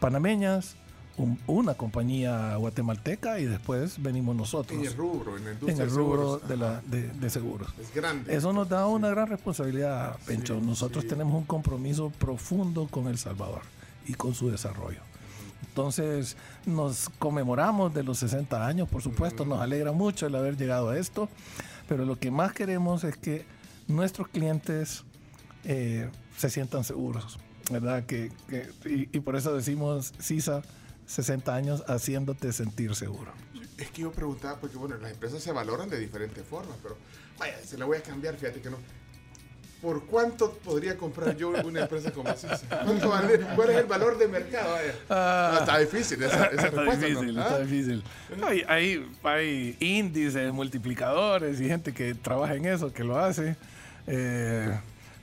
panameñas, 0.00 0.76
una 1.46 1.74
compañía 1.74 2.56
guatemalteca 2.56 3.38
y 3.38 3.44
después 3.44 4.02
venimos 4.02 4.34
nosotros. 4.34 4.78
En 4.78 4.86
el 4.86 4.94
rubro, 4.94 5.36
en, 5.36 5.80
el 5.80 5.90
rubro 5.90 6.38
de, 6.38 6.56
la, 6.56 6.80
de, 6.80 7.30
seguros. 7.30 7.68
Es 7.80 7.94
grande. 7.94 8.34
Eso 8.34 8.52
nos 8.52 8.68
da 8.68 8.86
una 8.86 9.10
gran 9.10 9.28
responsabilidad, 9.28 10.16
Pencho. 10.26 10.60
nosotros 10.60 11.06
tenemos 11.06 11.34
un 11.34 11.44
compromiso 11.44 12.10
profundo 12.18 12.88
con 12.90 13.08
El 13.08 13.18
Salvador 13.18 13.62
y 14.06 14.14
con 14.14 14.34
su 14.34 14.50
desarrollo. 14.50 15.00
Entonces 15.68 16.36
nos 16.66 17.08
conmemoramos 17.18 17.94
de 17.94 18.02
los 18.02 18.18
60 18.18 18.66
años, 18.66 18.88
por 18.88 19.02
supuesto, 19.02 19.44
nos 19.44 19.60
alegra 19.60 19.92
mucho 19.92 20.26
el 20.26 20.34
haber 20.34 20.56
llegado 20.56 20.90
a 20.90 20.98
esto, 20.98 21.28
pero 21.88 22.04
lo 22.04 22.18
que 22.18 22.30
más 22.30 22.52
queremos 22.52 23.04
es 23.04 23.16
que 23.16 23.46
nuestros 23.88 24.28
clientes 24.28 25.04
eh, 25.64 26.10
se 26.36 26.50
sientan 26.50 26.84
seguros, 26.84 27.38
¿verdad? 27.70 28.04
Que, 28.04 28.30
y, 28.84 29.20
por 29.20 29.36
eso 29.36 29.54
decimos 29.54 30.12
CISA 30.20 30.62
60 31.06 31.54
años 31.54 31.84
haciéndote 31.88 32.52
sentir 32.52 32.94
seguro. 32.94 33.32
Es 33.78 33.90
que 33.90 34.02
yo 34.02 34.12
preguntaba, 34.12 34.58
porque 34.60 34.76
bueno, 34.76 34.96
las 34.98 35.10
empresas 35.12 35.42
se 35.42 35.52
valoran 35.52 35.88
de 35.90 35.98
diferentes 35.98 36.44
formas, 36.44 36.76
pero 36.82 36.96
vaya, 37.38 37.54
se 37.64 37.76
la 37.78 37.84
voy 37.84 37.98
a 37.98 38.02
cambiar, 38.02 38.36
fíjate 38.36 38.60
que 38.60 38.70
no. 38.70 38.76
¿Por 39.80 40.06
cuánto 40.06 40.52
podría 40.58 40.96
comprar 40.96 41.36
yo 41.36 41.50
una 41.64 41.80
empresa 41.80 42.12
como 42.12 42.28
esa? 42.30 42.56
¿Cuánto 42.84 43.08
vale- 43.08 43.40
¿Cuál 43.56 43.70
es 43.70 43.76
el 43.78 43.86
valor 43.86 44.16
de 44.16 44.28
mercado? 44.28 44.76
Ah. 45.10 45.50
No, 45.54 45.58
está 45.60 45.78
difícil 45.78 46.22
esa, 46.22 46.46
esa 46.46 46.66
Está 46.68 46.70
respuesta. 46.70 47.06
difícil, 47.06 47.34
¿no? 47.34 47.42
está 47.42 47.54
¿Ah? 47.56 47.58
difícil. 47.58 48.04
Hay, 48.44 48.62
hay, 48.68 49.10
hay 49.24 49.76
índices, 49.80 50.52
multiplicadores 50.52 51.60
y 51.60 51.66
gente 51.66 51.92
que 51.92 52.14
trabaja 52.14 52.54
en 52.54 52.66
eso, 52.66 52.92
que 52.92 53.02
lo 53.02 53.18
hace. 53.18 53.56
Eh, 54.06 54.78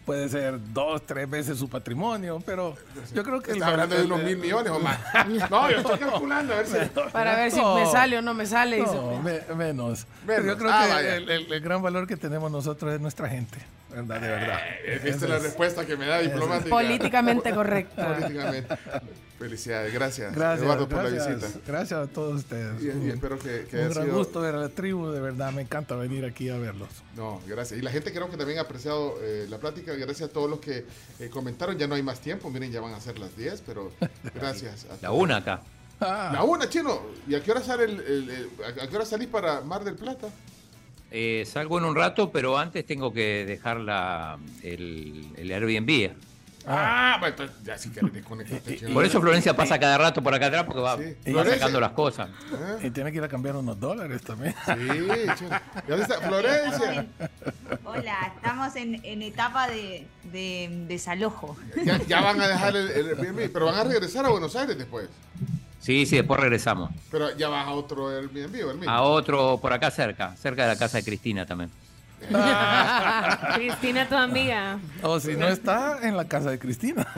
puede 0.10 0.28
ser 0.28 0.60
dos, 0.74 1.06
tres 1.06 1.30
veces 1.30 1.60
su 1.60 1.70
patrimonio, 1.70 2.42
pero 2.44 2.76
yo 3.14 3.24
creo 3.24 3.42
que... 3.42 3.52
Está 3.52 3.68
hablando 3.68 3.96
de 3.96 4.06
unos 4.06 4.24
mil 4.24 4.38
millones 4.38 4.72
o 4.72 4.80
más. 4.80 4.98
No, 5.52 5.70
yo 5.70 5.78
estoy 5.78 6.00
calculando 6.00 6.54
a 6.54 6.58
ver 6.58 6.66
si. 6.66 6.78
Para 7.12 7.36
ver 7.36 7.52
si 7.52 7.58
No. 7.58 7.76
me 7.76 7.86
sale 7.86 8.18
o 8.18 8.22
no 8.24 8.34
me 8.34 8.48
sale. 8.48 8.80
No, 8.80 9.20
me- 9.22 9.42
menos. 9.56 10.08
Pero 10.26 10.46
yo 10.46 10.58
creo 10.58 10.72
Ah, 10.74 10.88
que 11.00 11.16
el, 11.18 11.30
el- 11.30 11.54
el 11.54 11.62
gran 11.62 11.84
valor 11.84 12.08
que 12.08 12.18
tenemos 12.18 12.50
nosotros 12.52 12.92
es 12.92 13.00
nuestra 13.00 13.30
gente, 13.30 13.60
¿verdad? 14.08 14.22
De 14.22 14.28
verdad. 14.30 14.60
Eh, 14.86 15.02
es 15.04 15.22
la 15.22 15.38
es. 15.38 15.44
respuesta 15.44 15.86
que 15.86 15.96
me 15.98 16.06
da 16.08 16.20
diplomática. 16.20 16.70
Políticamente 16.70 17.54
correcta. 17.54 18.16
Políticamente. 18.16 18.78
Felicidades, 19.38 19.94
gracias, 19.94 20.36
Gracias, 20.36 20.64
Eduardo, 20.64 20.90
por 20.90 21.00
gracias, 21.00 21.26
la 21.28 21.36
visita. 21.36 21.60
Gracias 21.66 21.98
a 22.00 22.08
todos 22.08 22.36
ustedes. 22.40 22.84
Y- 22.84 23.08
y 23.08 23.10
espero 23.10 23.40
que- 23.40 23.68
que 23.72 23.78
un 23.78 23.84
haya 23.86 23.94
gran 23.94 24.06
sido- 24.08 24.18
gusto 24.18 24.42
ver 24.42 24.56
a 24.56 24.58
la 24.58 24.68
tribu, 24.68 25.12
de 25.12 25.22
verdad, 25.22 25.54
me 25.54 25.62
encanta 25.62 25.96
venir 25.96 26.26
aquí 26.26 26.50
a 26.50 26.58
verlos. 26.58 26.90
No, 27.16 27.40
gracias. 27.48 27.80
Y 27.80 27.82
la 27.82 27.90
gente 27.90 28.12
creo 28.12 28.30
que 28.30 28.36
también 28.36 28.60
ha 28.60 28.64
apreciado 28.64 29.16
eh, 29.22 29.46
la 29.50 29.58
plática. 29.58 29.94
Gracias 29.94 30.30
a 30.30 30.34
todos 30.34 30.50
los 30.50 30.60
que 30.60 30.86
eh, 31.22 31.30
comentaron. 31.30 31.78
Ya 31.78 31.88
no 31.88 31.96
hay 31.96 32.04
más 32.04 32.20
tiempo. 32.20 32.50
Miren, 32.50 32.70
ya 32.70 32.82
van 32.82 32.94
a 32.94 33.00
ser 33.00 33.18
las 33.18 33.34
10, 33.38 33.64
pero 33.66 33.94
gracias. 34.36 34.86
a 34.92 34.98
La 35.02 35.12
una 35.12 35.38
acá. 35.38 35.62
La 36.02 36.44
una, 36.44 36.68
chino. 36.68 37.00
¿Y 37.26 37.36
a 37.36 37.42
qué 37.42 37.52
hora 37.52 37.62
sale 37.62 37.86
el, 37.86 38.00
el- 38.02 38.30
el- 38.30 38.50
a 38.82 38.88
qué 38.90 38.96
hora 38.98 39.06
salís 39.06 39.30
para 39.30 39.62
Mar 39.62 39.86
del 39.86 39.96
Plata? 39.96 40.28
Eh, 41.12 41.44
salgo 41.48 41.78
en 41.80 41.86
un 41.86 41.96
rato, 41.96 42.32
pero 42.32 42.58
antes 42.58 42.86
tengo 42.86 43.12
que 43.12 43.46
dejar 43.46 43.80
la, 43.80 44.38
el, 44.64 45.26
el 45.38 45.52
Airbnb. 45.52 46.12
Ah, 46.68 47.16
bueno, 47.20 47.34
entonces 47.36 47.56
ya 47.64 47.78
si 47.80 47.90
querés 47.90 48.14
desconectarte. 48.14 48.78
chino. 48.78 48.94
Por 48.94 49.04
eso 49.04 49.20
Florencia 49.20 49.56
pasa 49.56 49.80
cada 49.80 49.98
rato 49.98 50.22
por 50.22 50.36
acá 50.36 50.48
atrás 50.48 50.66
porque 50.66 50.82
va, 50.82 50.98
Sí. 50.98 51.50
sacando 51.50 51.80
las 51.80 51.94
cosas. 51.94 52.30
Y 52.84 52.92
tiene 52.92 53.12
que 53.12 53.18
ir 53.18 53.24
a 53.24 53.28
cambiar 53.30 53.56
unos 53.56 53.80
dólares 53.80 54.22
también. 54.22 54.54
Sí, 54.66 54.74
chino. 55.36 55.60
¿Y 55.88 55.90
dónde 55.90 56.04
está 56.04 56.20
Florencia? 56.22 57.06
Hola, 57.86 58.34
estamos 58.36 58.76
en, 58.76 59.04
en 59.04 59.22
etapa 59.24 59.68
de, 59.68 60.06
de 60.32 60.70
desalojo. 60.88 61.58
Ya, 61.84 61.98
ya 62.06 62.22
van 62.22 62.40
a 62.40 62.48
dejar 62.48 62.76
el, 62.76 62.90
el 62.92 63.08
Airbnb, 63.18 63.52
pero 63.52 63.66
van 63.66 63.76
a 63.76 63.84
regresar 63.86 64.26
a 64.26 64.30
Buenos 64.30 64.56
Aires 64.56 64.78
después. 64.78 65.08
Sí, 65.80 66.06
sí, 66.06 66.18
después 66.18 66.40
regresamos. 66.40 66.92
Pero 67.10 67.36
ya 67.38 67.48
vas 67.50 67.68
a 67.68 67.72
otro 67.72 68.10
Airbnb 68.10 68.76
mismo. 68.76 68.90
A 68.90 69.02
otro 69.02 69.60
por 69.62 69.72
acá 69.74 69.90
cerca, 69.92 70.36
cerca 70.36 70.64
de 70.64 70.68
la 70.74 70.78
casa 70.78 70.98
de 70.98 71.04
Cristina 71.04 71.46
también. 71.46 71.70
Cristina, 73.56 74.08
tu 74.08 74.16
amiga. 74.16 74.80
O 75.02 75.20
si 75.20 75.36
no 75.36 75.48
está 75.48 76.00
en 76.08 76.16
la 76.18 76.28
casa 76.28 76.52
de 76.52 76.60
Cristina. 76.60 77.08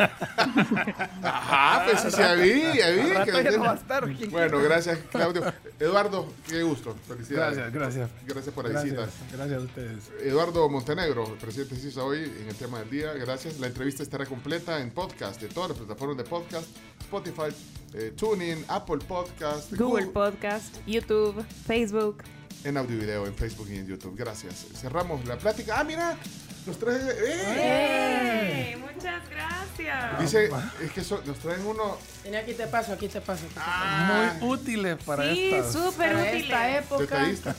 Ajá, 1.24 1.86
pues 1.86 2.02
sí, 2.02 2.10
que- 2.12 3.52
no 3.58 3.64
va 3.64 3.72
a 3.72 3.76
estar. 3.76 4.08
Bueno, 4.30 4.60
gracias, 4.60 5.00
Claudio. 5.12 5.44
Eduardo, 5.80 6.28
qué 6.48 6.64
gusto. 6.64 6.96
Felicidades. 7.08 7.58
Gracias, 7.58 7.74
gracias. 7.74 8.10
Gracias 8.26 8.54
por 8.56 8.66
la 8.66 8.72
Gracias, 8.72 8.94
visita. 8.96 9.36
gracias 9.36 9.60
a 9.62 9.64
ustedes. 9.66 10.12
Eduardo 10.24 10.70
Montenegro, 10.70 11.26
el 11.28 11.38
presidente 11.40 11.76
de 11.76 11.82
CISA 11.82 12.04
hoy 12.04 12.24
en 12.42 12.48
el 12.48 12.56
tema 12.56 12.80
del 12.80 12.90
día. 12.90 13.14
Gracias. 13.14 13.60
La 13.60 13.68
entrevista 13.68 14.04
estará 14.04 14.26
completa 14.26 14.80
en 14.80 14.92
podcast, 14.92 15.42
de 15.42 15.48
todas 15.48 15.70
las 15.72 15.78
plataformas 15.80 16.18
de 16.18 16.24
podcast, 16.24 16.68
Spotify, 17.02 17.56
eh, 17.94 18.14
TuneIn, 18.16 18.64
Apple 18.68 19.00
Podcast, 19.08 19.74
Google 19.74 20.08
Podcast, 20.08 20.76
YouTube, 20.86 21.44
Facebook. 21.66 22.24
En 22.64 22.78
audio 22.78 22.96
y 22.96 23.00
video, 23.00 23.26
en 23.26 23.34
Facebook 23.34 23.68
y 23.70 23.78
en 23.78 23.88
YouTube. 23.88 24.16
Gracias. 24.16 24.68
Cerramos 24.76 25.26
la 25.26 25.38
plática. 25.38 25.80
Ah, 25.80 25.84
mira, 25.84 26.18
nos 26.66 26.78
trae... 26.80 26.98
¡eh! 26.98 28.74
¡Ey! 28.74 28.76
Muchas 28.78 29.22
gracias. 29.30 30.20
Dice, 30.20 30.50
es 30.84 30.92
que 30.92 31.04
so- 31.04 31.22
nos 31.26 31.38
traen 31.40 31.66
uno... 31.66 31.98
Mira, 32.24 32.40
aquí 32.40 32.54
te 32.54 32.68
paso, 32.68 32.94
aquí 32.94 33.08
te 33.08 33.20
paso. 33.20 33.46
aquí 33.46 33.54
te 33.56 33.60
Ah. 33.64 34.34
Muy 34.40 34.50
útiles 34.52 34.98
para 35.04 35.24
Sí, 35.24 35.52
estas. 35.54 35.74
súper 35.74 36.12
Para 36.14 36.24
útiles. 36.24 36.44
esta 36.44 36.70
época. 36.78 37.02
detallista. 37.02 37.56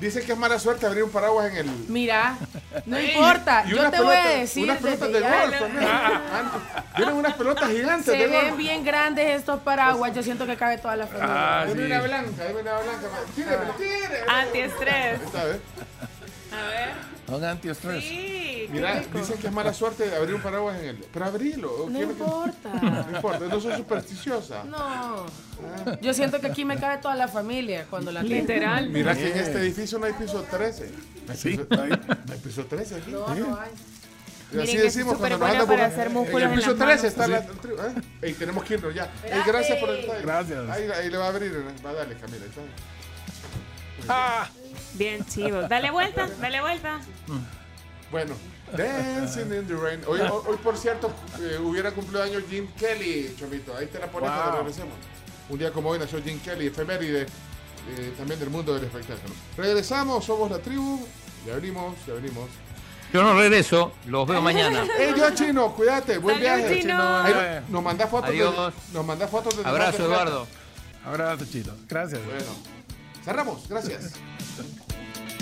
Dice 0.00 0.22
que 0.22 0.32
es 0.32 0.38
mala 0.38 0.58
suerte 0.60 0.86
abrir 0.86 1.02
un 1.02 1.10
paraguas 1.10 1.50
en 1.50 1.56
el... 1.56 1.66
Mira, 1.88 2.38
no 2.86 2.96
Ey, 2.96 3.10
importa, 3.10 3.64
yo 3.66 3.90
te 3.90 4.00
voy 4.00 4.14
a 4.14 4.28
decir. 4.28 4.64
Unas 4.64 4.78
pelotas 4.78 5.12
de 5.12 5.20
golf 5.20 5.58
también. 5.58 5.88
Ah, 5.90 6.52
Tienen 6.96 7.14
unas 7.16 7.34
pelotas 7.34 7.68
gigantes 7.70 8.04
Se 8.04 8.12
de 8.16 8.26
ven 8.28 8.44
golf. 8.50 8.56
bien 8.58 8.84
grandes 8.84 9.40
estos 9.40 9.60
paraguas, 9.62 10.14
yo 10.14 10.22
siento 10.22 10.46
que 10.46 10.56
cabe 10.56 10.78
toda 10.78 10.94
la 10.94 11.06
familia. 11.08 11.26
Ah, 11.60 11.64
Deme 11.66 11.80
sí. 11.80 11.86
una 11.86 12.02
blanca, 12.02 12.42
una 12.52 12.60
blanca. 12.78 13.08
Tíreme, 13.34 13.56
tíreme. 13.78 14.18
Antiestrés. 14.32 15.20
Esta 15.22 15.44
vez. 15.44 15.60
A 16.52 16.66
ver. 16.68 17.17
Son 17.28 17.44
antiestrés. 17.44 18.02
Sí. 18.04 18.66
Mira, 18.70 19.02
dicen 19.14 19.38
que 19.38 19.46
es 19.48 19.52
mala 19.52 19.72
suerte 19.74 20.14
abrir 20.16 20.34
un 20.34 20.40
paraguas 20.42 20.78
en 20.80 20.86
el. 20.88 20.96
Pero 20.96 21.24
abrilo. 21.26 21.86
No 21.86 21.92
¿quiere 21.92 22.06
que- 22.06 22.12
importa. 22.12 22.68
No 23.10 23.16
importa, 23.16 23.44
no 23.46 23.60
soy 23.60 23.76
supersticiosa. 23.76 24.64
No. 24.64 25.26
Yo 26.00 26.14
siento 26.14 26.40
que 26.40 26.46
aquí 26.48 26.64
me 26.64 26.76
cabe 26.78 26.98
toda 27.02 27.14
la 27.14 27.28
familia 27.28 27.86
cuando 27.90 28.10
la 28.12 28.22
tengo. 28.22 28.34
Literal. 28.34 28.88
Mira 28.90 29.14
que 29.14 29.30
en 29.30 29.38
este 29.38 29.58
edificio 29.58 29.98
no 29.98 30.06
hay 30.06 30.12
piso 30.14 30.42
13. 30.50 30.90
Sí, 31.36 31.60
No 31.70 31.82
hay, 31.82 31.90
no 31.90 32.32
hay 32.32 32.38
piso 32.42 32.64
13 32.64 32.94
aquí. 32.96 33.10
No, 33.10 33.28
no 33.34 33.60
hay. 33.60 33.70
Y 34.50 34.56
Miren 34.56 34.68
así 34.68 34.76
es 34.78 34.82
decimos 34.84 35.18
cuando 35.18 35.34
anda 35.44 35.66
para 35.66 35.66
por- 35.66 35.80
hacer 35.80 36.08
músculos 36.10 36.42
En 36.42 36.48
el 36.48 36.52
en 36.54 36.58
piso 36.58 36.70
las 36.74 37.00
13 37.02 37.16
manos. 37.18 37.44
está 37.44 37.68
la. 37.68 37.88
¿eh? 37.88 38.02
Ey, 38.22 38.32
tenemos 38.32 38.64
que 38.64 38.74
irnos 38.74 38.94
ya. 38.94 39.10
Ey, 39.24 39.42
gracias 39.46 39.78
por 39.78 39.90
el 39.90 40.00
detalle. 40.00 40.22
Gracias. 40.22 40.70
Ahí, 40.70 40.88
ahí 40.90 41.10
le 41.10 41.16
va 41.18 41.26
a 41.26 41.28
abrir. 41.28 41.52
Va 41.84 41.90
a 41.90 41.92
darle, 41.92 42.14
Camila. 42.16 42.46
está. 42.46 42.60
Ah, 44.08 44.48
Bien 44.98 45.24
chivo. 45.26 45.62
Dale 45.68 45.90
vuelta, 45.90 46.28
dale 46.40 46.60
vuelta. 46.60 47.00
Bueno, 48.10 48.34
Dancing 48.76 49.52
in 49.52 49.66
the 49.66 49.74
Rain. 49.76 50.00
Hoy, 50.06 50.20
por 50.62 50.76
cierto, 50.76 51.10
eh, 51.40 51.58
hubiera 51.62 51.90
cumplido 51.92 52.22
años 52.22 52.42
Jim 52.48 52.66
Kelly, 52.78 53.34
Chomito. 53.38 53.76
Ahí 53.76 53.86
te 53.86 53.98
la 53.98 54.06
pones 54.10 54.30
Wow. 54.30 54.38
cuando 54.40 54.58
regresemos. 54.58 54.94
Un 55.48 55.58
día 55.58 55.70
como 55.72 55.90
hoy 55.90 55.98
nació 55.98 56.22
Jim 56.22 56.38
Kelly, 56.40 56.66
efeméride 56.66 57.22
eh, 57.22 58.14
también 58.18 58.38
del 58.40 58.50
mundo 58.50 58.74
del 58.74 58.84
espectáculo. 58.84 59.32
Regresamos, 59.56 60.24
somos 60.24 60.50
la 60.50 60.58
tribu. 60.58 61.06
Ya 61.46 61.54
venimos, 61.54 61.94
ya 62.06 62.14
venimos. 62.14 62.48
Yo 63.12 63.22
no 63.22 63.38
regreso, 63.38 63.92
los 64.06 64.28
veo 64.28 64.42
mañana. 64.42 64.84
¡Ey, 64.98 65.14
yo 65.16 65.34
chino! 65.34 65.72
Cuídate, 65.74 66.18
buen 66.18 66.36
Salud, 66.42 66.58
viaje. 66.58 66.80
Chino. 66.80 67.60
Nos 67.70 67.82
manda 67.82 68.06
fotos. 68.06 68.28
Adiós. 68.30 68.54
De, 68.54 68.92
nos 68.92 69.06
manda 69.06 69.26
fotos 69.28 69.56
de 69.56 69.64
Abrazo, 69.66 70.04
Eduardo. 70.04 70.46
abrazo, 71.06 71.46
chito. 71.50 71.74
Gracias. 71.88 72.22
Bueno, 72.26 72.44
cerramos. 73.24 73.66
Gracias. 73.68 74.12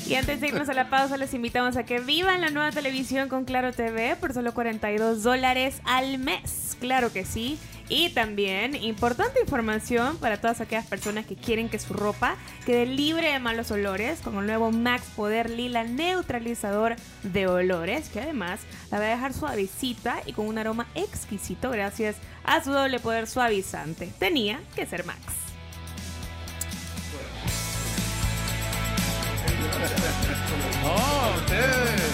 Y 0.09 0.15
antes 0.15 0.41
de 0.41 0.49
irnos 0.49 0.69
a 0.69 0.73
la 0.73 0.89
pausa, 0.89 1.17
les 1.17 1.35
invitamos 1.35 1.77
a 1.77 1.85
que 1.85 1.99
vivan 1.99 2.41
la 2.41 2.51
nueva 2.51 2.71
televisión 2.71 3.29
con 3.29 3.45
Claro 3.45 3.73
TV 3.73 4.15
por 4.15 4.33
solo 4.33 4.55
42 4.55 5.25
dólares 5.25 5.81
al 5.85 6.19
mes. 6.19 6.77
Claro 6.79 7.13
que 7.13 7.25
sí. 7.25 7.59
Y 7.89 8.11
también, 8.11 8.77
importante 8.77 9.41
información 9.41 10.17
para 10.19 10.41
todas 10.41 10.61
aquellas 10.61 10.87
personas 10.87 11.27
que 11.27 11.35
quieren 11.35 11.69
que 11.69 11.81
su 11.81 11.93
ropa 11.93 12.37
quede 12.65 12.87
libre 12.87 13.33
de 13.33 13.41
malos 13.41 13.73
olores 13.73 14.21
con 14.21 14.37
el 14.37 14.47
nuevo 14.47 14.71
Max 14.71 15.07
Poder 15.17 15.51
Lila 15.51 15.83
neutralizador 15.83 16.95
de 17.25 17.49
olores, 17.49 18.09
que 18.09 18.21
además 18.21 18.61
la 18.93 19.01
va 19.01 19.07
a 19.07 19.09
dejar 19.09 19.33
suavecita 19.33 20.23
y 20.25 20.33
con 20.33 20.47
un 20.47 20.59
aroma 20.59 20.87
exquisito 20.95 21.71
gracias 21.71 22.17
a 22.45 22.63
su 22.63 22.71
doble 22.71 23.01
poder 23.01 23.27
suavizante. 23.27 24.13
Tenía 24.19 24.61
que 24.77 24.87
ser 24.87 25.05
Max. 25.05 25.46
No, 29.67 31.35
ustedes. 31.37 32.13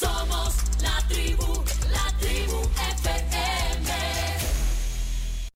Somos 0.00 0.54
la 0.82 1.08
tribu. 1.08 1.53